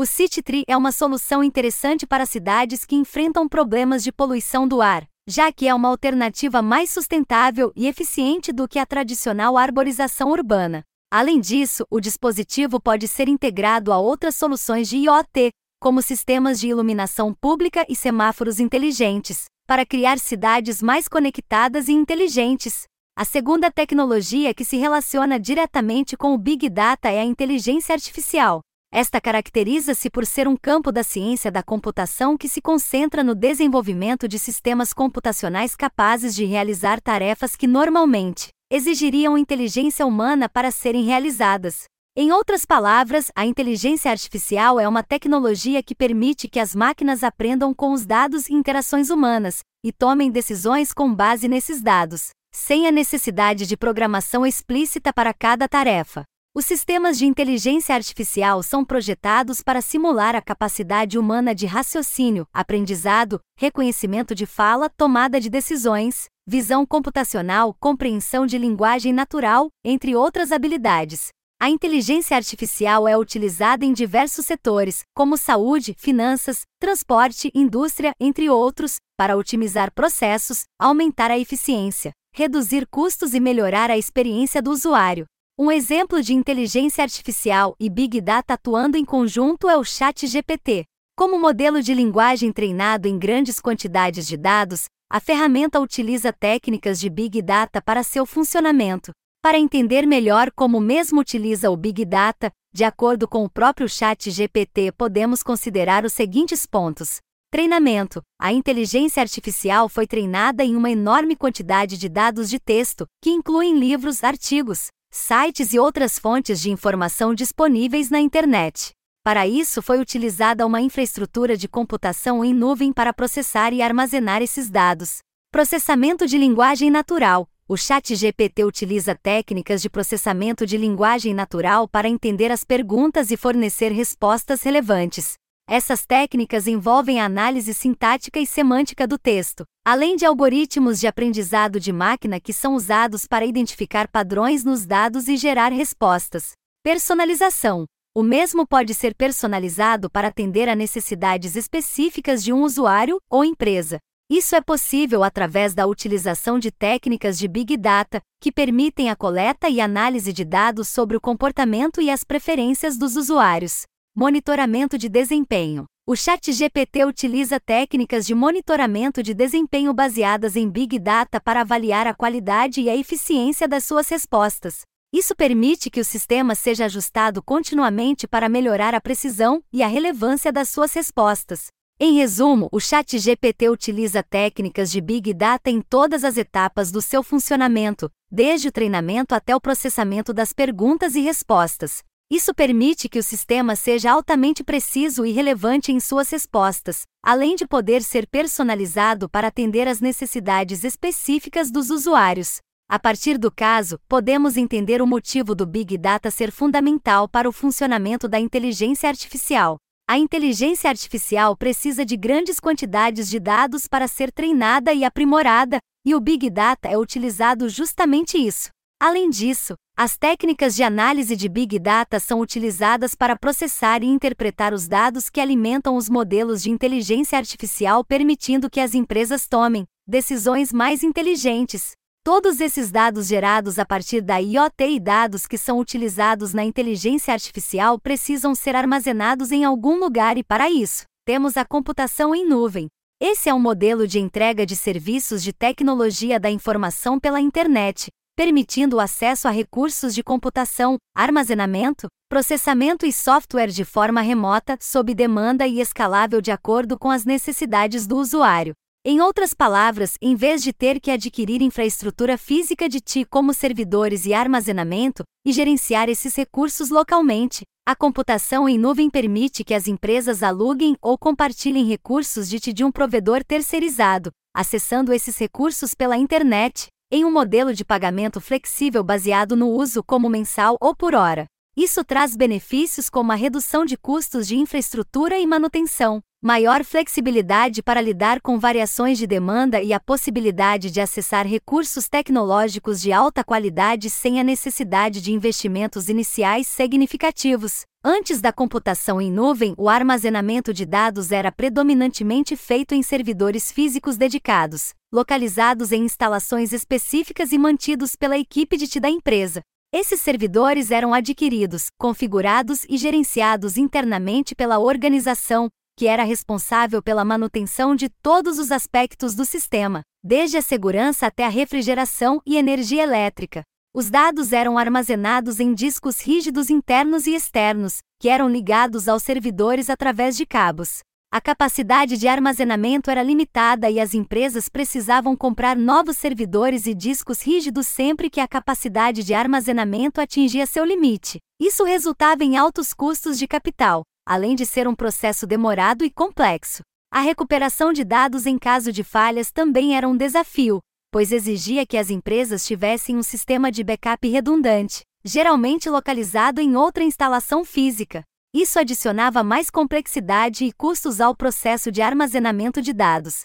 O 0.00 0.06
CityTree 0.06 0.62
é 0.68 0.76
uma 0.76 0.92
solução 0.92 1.42
interessante 1.42 2.06
para 2.06 2.24
cidades 2.24 2.84
que 2.84 2.94
enfrentam 2.94 3.48
problemas 3.48 4.04
de 4.04 4.12
poluição 4.12 4.68
do 4.68 4.80
ar, 4.80 5.04
já 5.28 5.50
que 5.50 5.66
é 5.66 5.74
uma 5.74 5.88
alternativa 5.88 6.62
mais 6.62 6.88
sustentável 6.88 7.72
e 7.74 7.88
eficiente 7.88 8.52
do 8.52 8.68
que 8.68 8.78
a 8.78 8.86
tradicional 8.86 9.58
arborização 9.58 10.30
urbana. 10.30 10.84
Além 11.12 11.40
disso, 11.40 11.84
o 11.90 11.98
dispositivo 11.98 12.80
pode 12.80 13.08
ser 13.08 13.28
integrado 13.28 13.92
a 13.92 13.98
outras 13.98 14.36
soluções 14.36 14.88
de 14.88 14.98
IoT, 14.98 15.50
como 15.82 16.00
sistemas 16.00 16.60
de 16.60 16.68
iluminação 16.68 17.34
pública 17.34 17.84
e 17.88 17.96
semáforos 17.96 18.60
inteligentes, 18.60 19.46
para 19.66 19.84
criar 19.84 20.20
cidades 20.20 20.80
mais 20.80 21.08
conectadas 21.08 21.88
e 21.88 21.92
inteligentes. 21.92 22.84
A 23.16 23.24
segunda 23.24 23.68
tecnologia 23.68 24.54
que 24.54 24.64
se 24.64 24.76
relaciona 24.76 25.40
diretamente 25.40 26.16
com 26.16 26.34
o 26.34 26.38
Big 26.38 26.68
Data 26.68 27.08
é 27.08 27.18
a 27.18 27.24
inteligência 27.24 27.92
artificial. 27.92 28.60
Esta 28.90 29.20
caracteriza-se 29.20 30.08
por 30.08 30.24
ser 30.24 30.48
um 30.48 30.56
campo 30.56 30.90
da 30.90 31.02
ciência 31.02 31.50
da 31.52 31.62
computação 31.62 32.38
que 32.38 32.48
se 32.48 32.60
concentra 32.62 33.22
no 33.22 33.34
desenvolvimento 33.34 34.26
de 34.26 34.38
sistemas 34.38 34.94
computacionais 34.94 35.76
capazes 35.76 36.34
de 36.34 36.46
realizar 36.46 36.98
tarefas 37.00 37.54
que 37.54 37.66
normalmente 37.66 38.48
exigiriam 38.70 39.36
inteligência 39.36 40.06
humana 40.06 40.48
para 40.48 40.70
serem 40.70 41.04
realizadas. 41.04 41.84
Em 42.16 42.32
outras 42.32 42.64
palavras, 42.64 43.30
a 43.36 43.46
inteligência 43.46 44.10
artificial 44.10 44.80
é 44.80 44.88
uma 44.88 45.02
tecnologia 45.02 45.82
que 45.82 45.94
permite 45.94 46.48
que 46.48 46.58
as 46.58 46.74
máquinas 46.74 47.22
aprendam 47.22 47.72
com 47.74 47.92
os 47.92 48.04
dados 48.04 48.48
e 48.48 48.54
interações 48.54 49.10
humanas 49.10 49.60
e 49.84 49.92
tomem 49.92 50.30
decisões 50.30 50.92
com 50.92 51.14
base 51.14 51.46
nesses 51.46 51.80
dados, 51.80 52.30
sem 52.52 52.86
a 52.86 52.90
necessidade 52.90 53.66
de 53.66 53.76
programação 53.76 54.44
explícita 54.44 55.12
para 55.12 55.32
cada 55.32 55.68
tarefa. 55.68 56.24
Os 56.58 56.64
sistemas 56.64 57.16
de 57.16 57.24
inteligência 57.24 57.94
artificial 57.94 58.64
são 58.64 58.84
projetados 58.84 59.62
para 59.62 59.80
simular 59.80 60.34
a 60.34 60.42
capacidade 60.42 61.16
humana 61.16 61.54
de 61.54 61.66
raciocínio, 61.66 62.48
aprendizado, 62.52 63.40
reconhecimento 63.56 64.34
de 64.34 64.44
fala, 64.44 64.90
tomada 64.90 65.40
de 65.40 65.48
decisões, 65.48 66.26
visão 66.44 66.84
computacional, 66.84 67.76
compreensão 67.78 68.44
de 68.44 68.58
linguagem 68.58 69.12
natural, 69.12 69.68
entre 69.84 70.16
outras 70.16 70.50
habilidades. 70.50 71.28
A 71.60 71.70
inteligência 71.70 72.36
artificial 72.36 73.06
é 73.06 73.16
utilizada 73.16 73.84
em 73.84 73.92
diversos 73.92 74.44
setores, 74.44 75.02
como 75.14 75.36
saúde, 75.36 75.94
finanças, 75.96 76.62
transporte, 76.80 77.52
indústria, 77.54 78.10
entre 78.18 78.50
outros, 78.50 78.96
para 79.16 79.36
otimizar 79.36 79.92
processos, 79.92 80.64
aumentar 80.76 81.30
a 81.30 81.38
eficiência, 81.38 82.10
reduzir 82.34 82.84
custos 82.90 83.32
e 83.32 83.38
melhorar 83.38 83.92
a 83.92 83.96
experiência 83.96 84.60
do 84.60 84.72
usuário. 84.72 85.24
Um 85.60 85.72
exemplo 85.72 86.22
de 86.22 86.32
inteligência 86.32 87.02
artificial 87.02 87.74
e 87.80 87.90
Big 87.90 88.20
Data 88.20 88.54
atuando 88.54 88.96
em 88.96 89.04
conjunto 89.04 89.68
é 89.68 89.76
o 89.76 89.82
ChatGPT. 89.82 90.84
Como 91.16 91.36
modelo 91.36 91.82
de 91.82 91.92
linguagem 91.92 92.52
treinado 92.52 93.08
em 93.08 93.18
grandes 93.18 93.58
quantidades 93.58 94.28
de 94.28 94.36
dados, 94.36 94.84
a 95.10 95.18
ferramenta 95.18 95.80
utiliza 95.80 96.32
técnicas 96.32 97.00
de 97.00 97.10
Big 97.10 97.42
Data 97.42 97.82
para 97.82 98.04
seu 98.04 98.24
funcionamento. 98.24 99.10
Para 99.42 99.58
entender 99.58 100.06
melhor 100.06 100.52
como 100.52 100.78
mesmo 100.78 101.20
utiliza 101.20 101.72
o 101.72 101.76
Big 101.76 102.04
Data, 102.04 102.52
de 102.72 102.84
acordo 102.84 103.26
com 103.26 103.44
o 103.44 103.50
próprio 103.50 103.88
ChatGPT, 103.88 104.92
podemos 104.92 105.42
considerar 105.42 106.04
os 106.04 106.12
seguintes 106.12 106.66
pontos. 106.66 107.16
Treinamento: 107.50 108.22
A 108.40 108.52
inteligência 108.52 109.20
artificial 109.20 109.88
foi 109.88 110.06
treinada 110.06 110.64
em 110.64 110.76
uma 110.76 110.88
enorme 110.88 111.34
quantidade 111.34 111.98
de 111.98 112.08
dados 112.08 112.48
de 112.48 112.60
texto, 112.60 113.08
que 113.20 113.30
incluem 113.30 113.76
livros, 113.76 114.22
artigos, 114.22 114.90
sites 115.10 115.72
e 115.72 115.78
outras 115.78 116.18
fontes 116.18 116.60
de 116.60 116.70
informação 116.70 117.34
disponíveis 117.34 118.10
na 118.10 118.20
internet. 118.20 118.92
Para 119.22 119.46
isso 119.46 119.82
foi 119.82 119.98
utilizada 120.00 120.66
uma 120.66 120.80
infraestrutura 120.80 121.56
de 121.56 121.68
computação 121.68 122.44
em 122.44 122.54
nuvem 122.54 122.92
para 122.92 123.12
processar 123.12 123.72
e 123.72 123.82
armazenar 123.82 124.40
esses 124.42 124.70
dados. 124.70 125.18
Processamento 125.50 126.26
de 126.26 126.38
linguagem 126.38 126.90
natural. 126.90 127.48
o 127.70 127.76
ChatGPT 127.76 128.64
utiliza 128.64 129.14
técnicas 129.14 129.82
de 129.82 129.90
processamento 129.90 130.64
de 130.64 130.78
linguagem 130.78 131.34
natural 131.34 131.86
para 131.86 132.08
entender 132.08 132.50
as 132.50 132.64
perguntas 132.64 133.30
e 133.30 133.36
fornecer 133.36 133.92
respostas 133.92 134.62
relevantes. 134.62 135.34
Essas 135.70 136.06
técnicas 136.06 136.66
envolvem 136.66 137.20
a 137.20 137.26
análise 137.26 137.74
sintática 137.74 138.40
e 138.40 138.46
semântica 138.46 139.06
do 139.06 139.18
texto, 139.18 139.66
além 139.84 140.16
de 140.16 140.24
algoritmos 140.24 140.98
de 140.98 141.06
aprendizado 141.06 141.78
de 141.78 141.92
máquina 141.92 142.40
que 142.40 142.54
são 142.54 142.74
usados 142.74 143.26
para 143.26 143.44
identificar 143.44 144.08
padrões 144.08 144.64
nos 144.64 144.86
dados 144.86 145.28
e 145.28 145.36
gerar 145.36 145.70
respostas. 145.70 146.52
Personalização. 146.82 147.84
O 148.16 148.22
mesmo 148.22 148.66
pode 148.66 148.94
ser 148.94 149.14
personalizado 149.14 150.08
para 150.08 150.28
atender 150.28 150.70
a 150.70 150.74
necessidades 150.74 151.54
específicas 151.54 152.42
de 152.42 152.50
um 152.50 152.62
usuário 152.62 153.20
ou 153.28 153.44
empresa. 153.44 153.98
Isso 154.30 154.56
é 154.56 154.62
possível 154.62 155.22
através 155.22 155.74
da 155.74 155.86
utilização 155.86 156.58
de 156.58 156.70
técnicas 156.70 157.38
de 157.38 157.46
Big 157.46 157.76
Data, 157.76 158.22
que 158.40 158.50
permitem 158.50 159.10
a 159.10 159.16
coleta 159.16 159.68
e 159.68 159.82
análise 159.82 160.32
de 160.32 160.46
dados 160.46 160.88
sobre 160.88 161.14
o 161.14 161.20
comportamento 161.20 162.00
e 162.00 162.08
as 162.08 162.24
preferências 162.24 162.96
dos 162.96 163.16
usuários. 163.16 163.82
Monitoramento 164.20 164.98
de 164.98 165.08
desempenho. 165.08 165.84
O 166.04 166.16
ChatGPT 166.16 167.04
utiliza 167.04 167.60
técnicas 167.60 168.26
de 168.26 168.34
monitoramento 168.34 169.22
de 169.22 169.32
desempenho 169.32 169.94
baseadas 169.94 170.56
em 170.56 170.68
Big 170.68 170.98
Data 170.98 171.40
para 171.40 171.60
avaliar 171.60 172.04
a 172.08 172.12
qualidade 172.12 172.80
e 172.80 172.90
a 172.90 172.96
eficiência 172.96 173.68
das 173.68 173.84
suas 173.84 174.08
respostas. 174.08 174.80
Isso 175.12 175.36
permite 175.36 175.88
que 175.88 176.00
o 176.00 176.04
sistema 176.04 176.56
seja 176.56 176.86
ajustado 176.86 177.40
continuamente 177.40 178.26
para 178.26 178.48
melhorar 178.48 178.92
a 178.92 179.00
precisão 179.00 179.62
e 179.72 179.84
a 179.84 179.86
relevância 179.86 180.50
das 180.50 180.68
suas 180.68 180.92
respostas. 180.92 181.68
Em 182.00 182.14
resumo, 182.14 182.68
o 182.72 182.80
ChatGPT 182.80 183.68
utiliza 183.68 184.20
técnicas 184.20 184.90
de 184.90 185.00
Big 185.00 185.32
Data 185.32 185.70
em 185.70 185.80
todas 185.80 186.24
as 186.24 186.36
etapas 186.36 186.90
do 186.90 187.00
seu 187.00 187.22
funcionamento, 187.22 188.10
desde 188.28 188.66
o 188.66 188.72
treinamento 188.72 189.32
até 189.32 189.54
o 189.54 189.60
processamento 189.60 190.32
das 190.32 190.52
perguntas 190.52 191.14
e 191.14 191.20
respostas. 191.20 192.02
Isso 192.30 192.52
permite 192.52 193.08
que 193.08 193.18
o 193.18 193.22
sistema 193.22 193.74
seja 193.74 194.12
altamente 194.12 194.62
preciso 194.62 195.24
e 195.24 195.32
relevante 195.32 195.90
em 195.90 195.98
suas 195.98 196.28
respostas, 196.28 197.04
além 197.24 197.56
de 197.56 197.66
poder 197.66 198.02
ser 198.02 198.26
personalizado 198.26 199.30
para 199.30 199.48
atender 199.48 199.88
às 199.88 199.98
necessidades 199.98 200.84
específicas 200.84 201.70
dos 201.70 201.88
usuários. 201.88 202.58
A 202.86 202.98
partir 202.98 203.38
do 203.38 203.50
caso, 203.50 203.98
podemos 204.06 204.58
entender 204.58 205.00
o 205.00 205.06
motivo 205.06 205.54
do 205.54 205.66
Big 205.66 205.96
Data 205.96 206.30
ser 206.30 206.52
fundamental 206.52 207.26
para 207.26 207.48
o 207.48 207.52
funcionamento 207.52 208.28
da 208.28 208.38
inteligência 208.38 209.08
artificial. 209.08 209.78
A 210.06 210.18
inteligência 210.18 210.90
artificial 210.90 211.56
precisa 211.56 212.04
de 212.04 212.16
grandes 212.16 212.60
quantidades 212.60 213.28
de 213.30 213.40
dados 213.40 213.86
para 213.86 214.06
ser 214.06 214.30
treinada 214.32 214.92
e 214.92 215.02
aprimorada, 215.02 215.78
e 216.04 216.14
o 216.14 216.20
Big 216.20 216.50
Data 216.50 216.88
é 216.88 216.98
utilizado 216.98 217.70
justamente 217.70 218.36
isso. 218.36 218.68
Além 219.00 219.30
disso, 219.30 219.74
as 219.96 220.16
técnicas 220.16 220.74
de 220.74 220.82
análise 220.82 221.36
de 221.36 221.48
Big 221.48 221.78
Data 221.78 222.18
são 222.18 222.40
utilizadas 222.40 223.14
para 223.14 223.38
processar 223.38 224.02
e 224.02 224.06
interpretar 224.06 224.74
os 224.74 224.88
dados 224.88 225.30
que 225.30 225.40
alimentam 225.40 225.96
os 225.96 226.08
modelos 226.08 226.60
de 226.64 226.70
inteligência 226.70 227.38
artificial, 227.38 228.04
permitindo 228.04 228.68
que 228.68 228.80
as 228.80 228.94
empresas 228.94 229.46
tomem 229.46 229.86
decisões 230.04 230.72
mais 230.72 231.04
inteligentes. 231.04 231.92
Todos 232.24 232.60
esses 232.60 232.90
dados 232.90 233.28
gerados 233.28 233.78
a 233.78 233.86
partir 233.86 234.20
da 234.20 234.38
IoT 234.38 234.84
e 234.84 234.98
dados 234.98 235.46
que 235.46 235.56
são 235.56 235.78
utilizados 235.78 236.52
na 236.52 236.64
inteligência 236.64 237.32
artificial 237.32 238.00
precisam 238.00 238.52
ser 238.52 238.74
armazenados 238.74 239.52
em 239.52 239.64
algum 239.64 239.96
lugar 240.00 240.36
e, 240.36 240.42
para 240.42 240.68
isso, 240.68 241.04
temos 241.24 241.56
a 241.56 241.64
computação 241.64 242.34
em 242.34 242.44
nuvem. 242.44 242.88
Esse 243.20 243.48
é 243.48 243.54
um 243.54 243.60
modelo 243.60 244.08
de 244.08 244.18
entrega 244.18 244.66
de 244.66 244.74
serviços 244.74 245.40
de 245.40 245.52
tecnologia 245.52 246.40
da 246.40 246.50
informação 246.50 247.18
pela 247.18 247.40
internet, 247.40 248.08
permitindo 248.38 248.98
o 248.98 249.00
acesso 249.00 249.48
a 249.48 249.50
recursos 249.50 250.14
de 250.14 250.22
computação, 250.22 250.96
armazenamento, 251.12 252.06
processamento 252.28 253.04
e 253.04 253.12
software 253.12 253.66
de 253.66 253.84
forma 253.84 254.20
remota, 254.20 254.78
sob 254.80 255.12
demanda 255.12 255.66
e 255.66 255.80
escalável 255.80 256.40
de 256.40 256.52
acordo 256.52 256.96
com 256.96 257.10
as 257.10 257.24
necessidades 257.24 258.06
do 258.06 258.16
usuário. 258.16 258.74
Em 259.04 259.20
outras 259.20 259.52
palavras, 259.52 260.14
em 260.22 260.36
vez 260.36 260.62
de 260.62 260.72
ter 260.72 261.00
que 261.00 261.10
adquirir 261.10 261.62
infraestrutura 261.62 262.38
física 262.38 262.88
de 262.88 263.00
TI 263.00 263.24
como 263.24 263.52
servidores 263.52 264.24
e 264.24 264.32
armazenamento, 264.32 265.24
e 265.44 265.50
gerenciar 265.52 266.08
esses 266.08 266.36
recursos 266.36 266.90
localmente, 266.90 267.64
a 267.84 267.96
computação 267.96 268.68
em 268.68 268.78
nuvem 268.78 269.10
permite 269.10 269.64
que 269.64 269.74
as 269.74 269.88
empresas 269.88 270.44
aluguem 270.44 270.96
ou 271.02 271.18
compartilhem 271.18 271.86
recursos 271.86 272.48
de 272.48 272.60
TI 272.60 272.72
de 272.72 272.84
um 272.84 272.92
provedor 272.92 273.42
terceirizado, 273.42 274.30
acessando 274.54 275.12
esses 275.12 275.36
recursos 275.36 275.92
pela 275.92 276.16
internet, 276.16 276.86
em 277.10 277.24
um 277.24 277.30
modelo 277.30 277.72
de 277.72 277.84
pagamento 277.84 278.40
flexível 278.40 279.02
baseado 279.02 279.56
no 279.56 279.68
uso 279.68 280.02
como 280.02 280.28
mensal 280.28 280.76
ou 280.80 280.94
por 280.94 281.14
hora. 281.14 281.46
Isso 281.76 282.04
traz 282.04 282.36
benefícios 282.36 283.08
como 283.08 283.32
a 283.32 283.34
redução 283.34 283.84
de 283.84 283.96
custos 283.96 284.46
de 284.46 284.56
infraestrutura 284.56 285.38
e 285.38 285.46
manutenção, 285.46 286.20
maior 286.42 286.84
flexibilidade 286.84 287.82
para 287.82 288.00
lidar 288.00 288.40
com 288.40 288.58
variações 288.58 289.16
de 289.16 289.26
demanda 289.26 289.80
e 289.80 289.92
a 289.92 290.00
possibilidade 290.00 290.90
de 290.90 291.00
acessar 291.00 291.46
recursos 291.46 292.08
tecnológicos 292.08 293.00
de 293.00 293.12
alta 293.12 293.42
qualidade 293.42 294.10
sem 294.10 294.38
a 294.38 294.44
necessidade 294.44 295.22
de 295.22 295.32
investimentos 295.32 296.08
iniciais 296.08 296.66
significativos. 296.66 297.87
Antes 298.04 298.40
da 298.40 298.52
computação 298.52 299.20
em 299.20 299.30
nuvem, 299.30 299.74
o 299.76 299.88
armazenamento 299.88 300.72
de 300.72 300.86
dados 300.86 301.32
era 301.32 301.50
predominantemente 301.50 302.54
feito 302.54 302.94
em 302.94 303.02
servidores 303.02 303.72
físicos 303.72 304.16
dedicados, 304.16 304.94
localizados 305.12 305.90
em 305.90 306.04
instalações 306.04 306.72
específicas 306.72 307.50
e 307.50 307.58
mantidos 307.58 308.14
pela 308.14 308.38
equipe 308.38 308.76
de 308.76 308.86
TI 308.86 309.00
da 309.00 309.10
empresa. 309.10 309.62
Esses 309.92 310.22
servidores 310.22 310.92
eram 310.92 311.12
adquiridos, 311.12 311.88
configurados 311.98 312.84
e 312.88 312.96
gerenciados 312.96 313.76
internamente 313.76 314.54
pela 314.54 314.78
organização, 314.78 315.68
que 315.96 316.06
era 316.06 316.22
responsável 316.22 317.02
pela 317.02 317.24
manutenção 317.24 317.96
de 317.96 318.08
todos 318.22 318.60
os 318.60 318.70
aspectos 318.70 319.34
do 319.34 319.44
sistema, 319.44 320.02
desde 320.22 320.56
a 320.56 320.62
segurança 320.62 321.26
até 321.26 321.44
a 321.44 321.48
refrigeração 321.48 322.40
e 322.46 322.56
energia 322.56 323.02
elétrica. 323.02 323.64
Os 323.94 324.10
dados 324.10 324.52
eram 324.52 324.76
armazenados 324.76 325.58
em 325.60 325.74
discos 325.74 326.20
rígidos 326.20 326.68
internos 326.68 327.26
e 327.26 327.34
externos, 327.34 327.98
que 328.20 328.28
eram 328.28 328.48
ligados 328.48 329.08
aos 329.08 329.22
servidores 329.22 329.88
através 329.88 330.36
de 330.36 330.44
cabos. 330.44 331.00
A 331.30 331.40
capacidade 331.40 332.16
de 332.16 332.28
armazenamento 332.28 333.10
era 333.10 333.22
limitada 333.22 333.90
e 333.90 333.98
as 333.98 334.14
empresas 334.14 334.68
precisavam 334.68 335.36
comprar 335.36 335.76
novos 335.76 336.16
servidores 336.16 336.86
e 336.86 336.94
discos 336.94 337.42
rígidos 337.42 337.86
sempre 337.86 338.30
que 338.30 338.40
a 338.40 338.48
capacidade 338.48 339.22
de 339.22 339.34
armazenamento 339.34 340.20
atingia 340.20 340.66
seu 340.66 340.84
limite. 340.84 341.38
Isso 341.60 341.84
resultava 341.84 342.44
em 342.44 342.56
altos 342.56 342.94
custos 342.94 343.38
de 343.38 343.46
capital, 343.46 344.02
além 344.26 344.54
de 344.54 344.64
ser 344.64 344.86
um 344.86 344.94
processo 344.94 345.46
demorado 345.46 346.04
e 346.04 346.10
complexo. 346.10 346.82
A 347.10 347.20
recuperação 347.20 347.92
de 347.92 348.04
dados 348.04 348.46
em 348.46 348.58
caso 348.58 348.92
de 348.92 349.02
falhas 349.02 349.50
também 349.50 349.96
era 349.96 350.06
um 350.06 350.16
desafio, 350.16 350.80
pois 351.10 351.32
exigia 351.32 351.86
que 351.86 351.96
as 351.96 352.10
empresas 352.10 352.66
tivessem 352.66 353.16
um 353.16 353.22
sistema 353.22 353.70
de 353.70 353.82
backup 353.82 354.28
redundante, 354.28 355.02
geralmente 355.24 355.88
localizado 355.88 356.60
em 356.60 356.76
outra 356.76 357.04
instalação 357.04 357.64
física. 357.64 358.22
Isso 358.54 358.78
adicionava 358.78 359.42
mais 359.42 359.70
complexidade 359.70 360.64
e 360.64 360.72
custos 360.72 361.20
ao 361.20 361.34
processo 361.34 361.92
de 361.92 362.00
armazenamento 362.00 362.80
de 362.80 362.92
dados. 362.92 363.42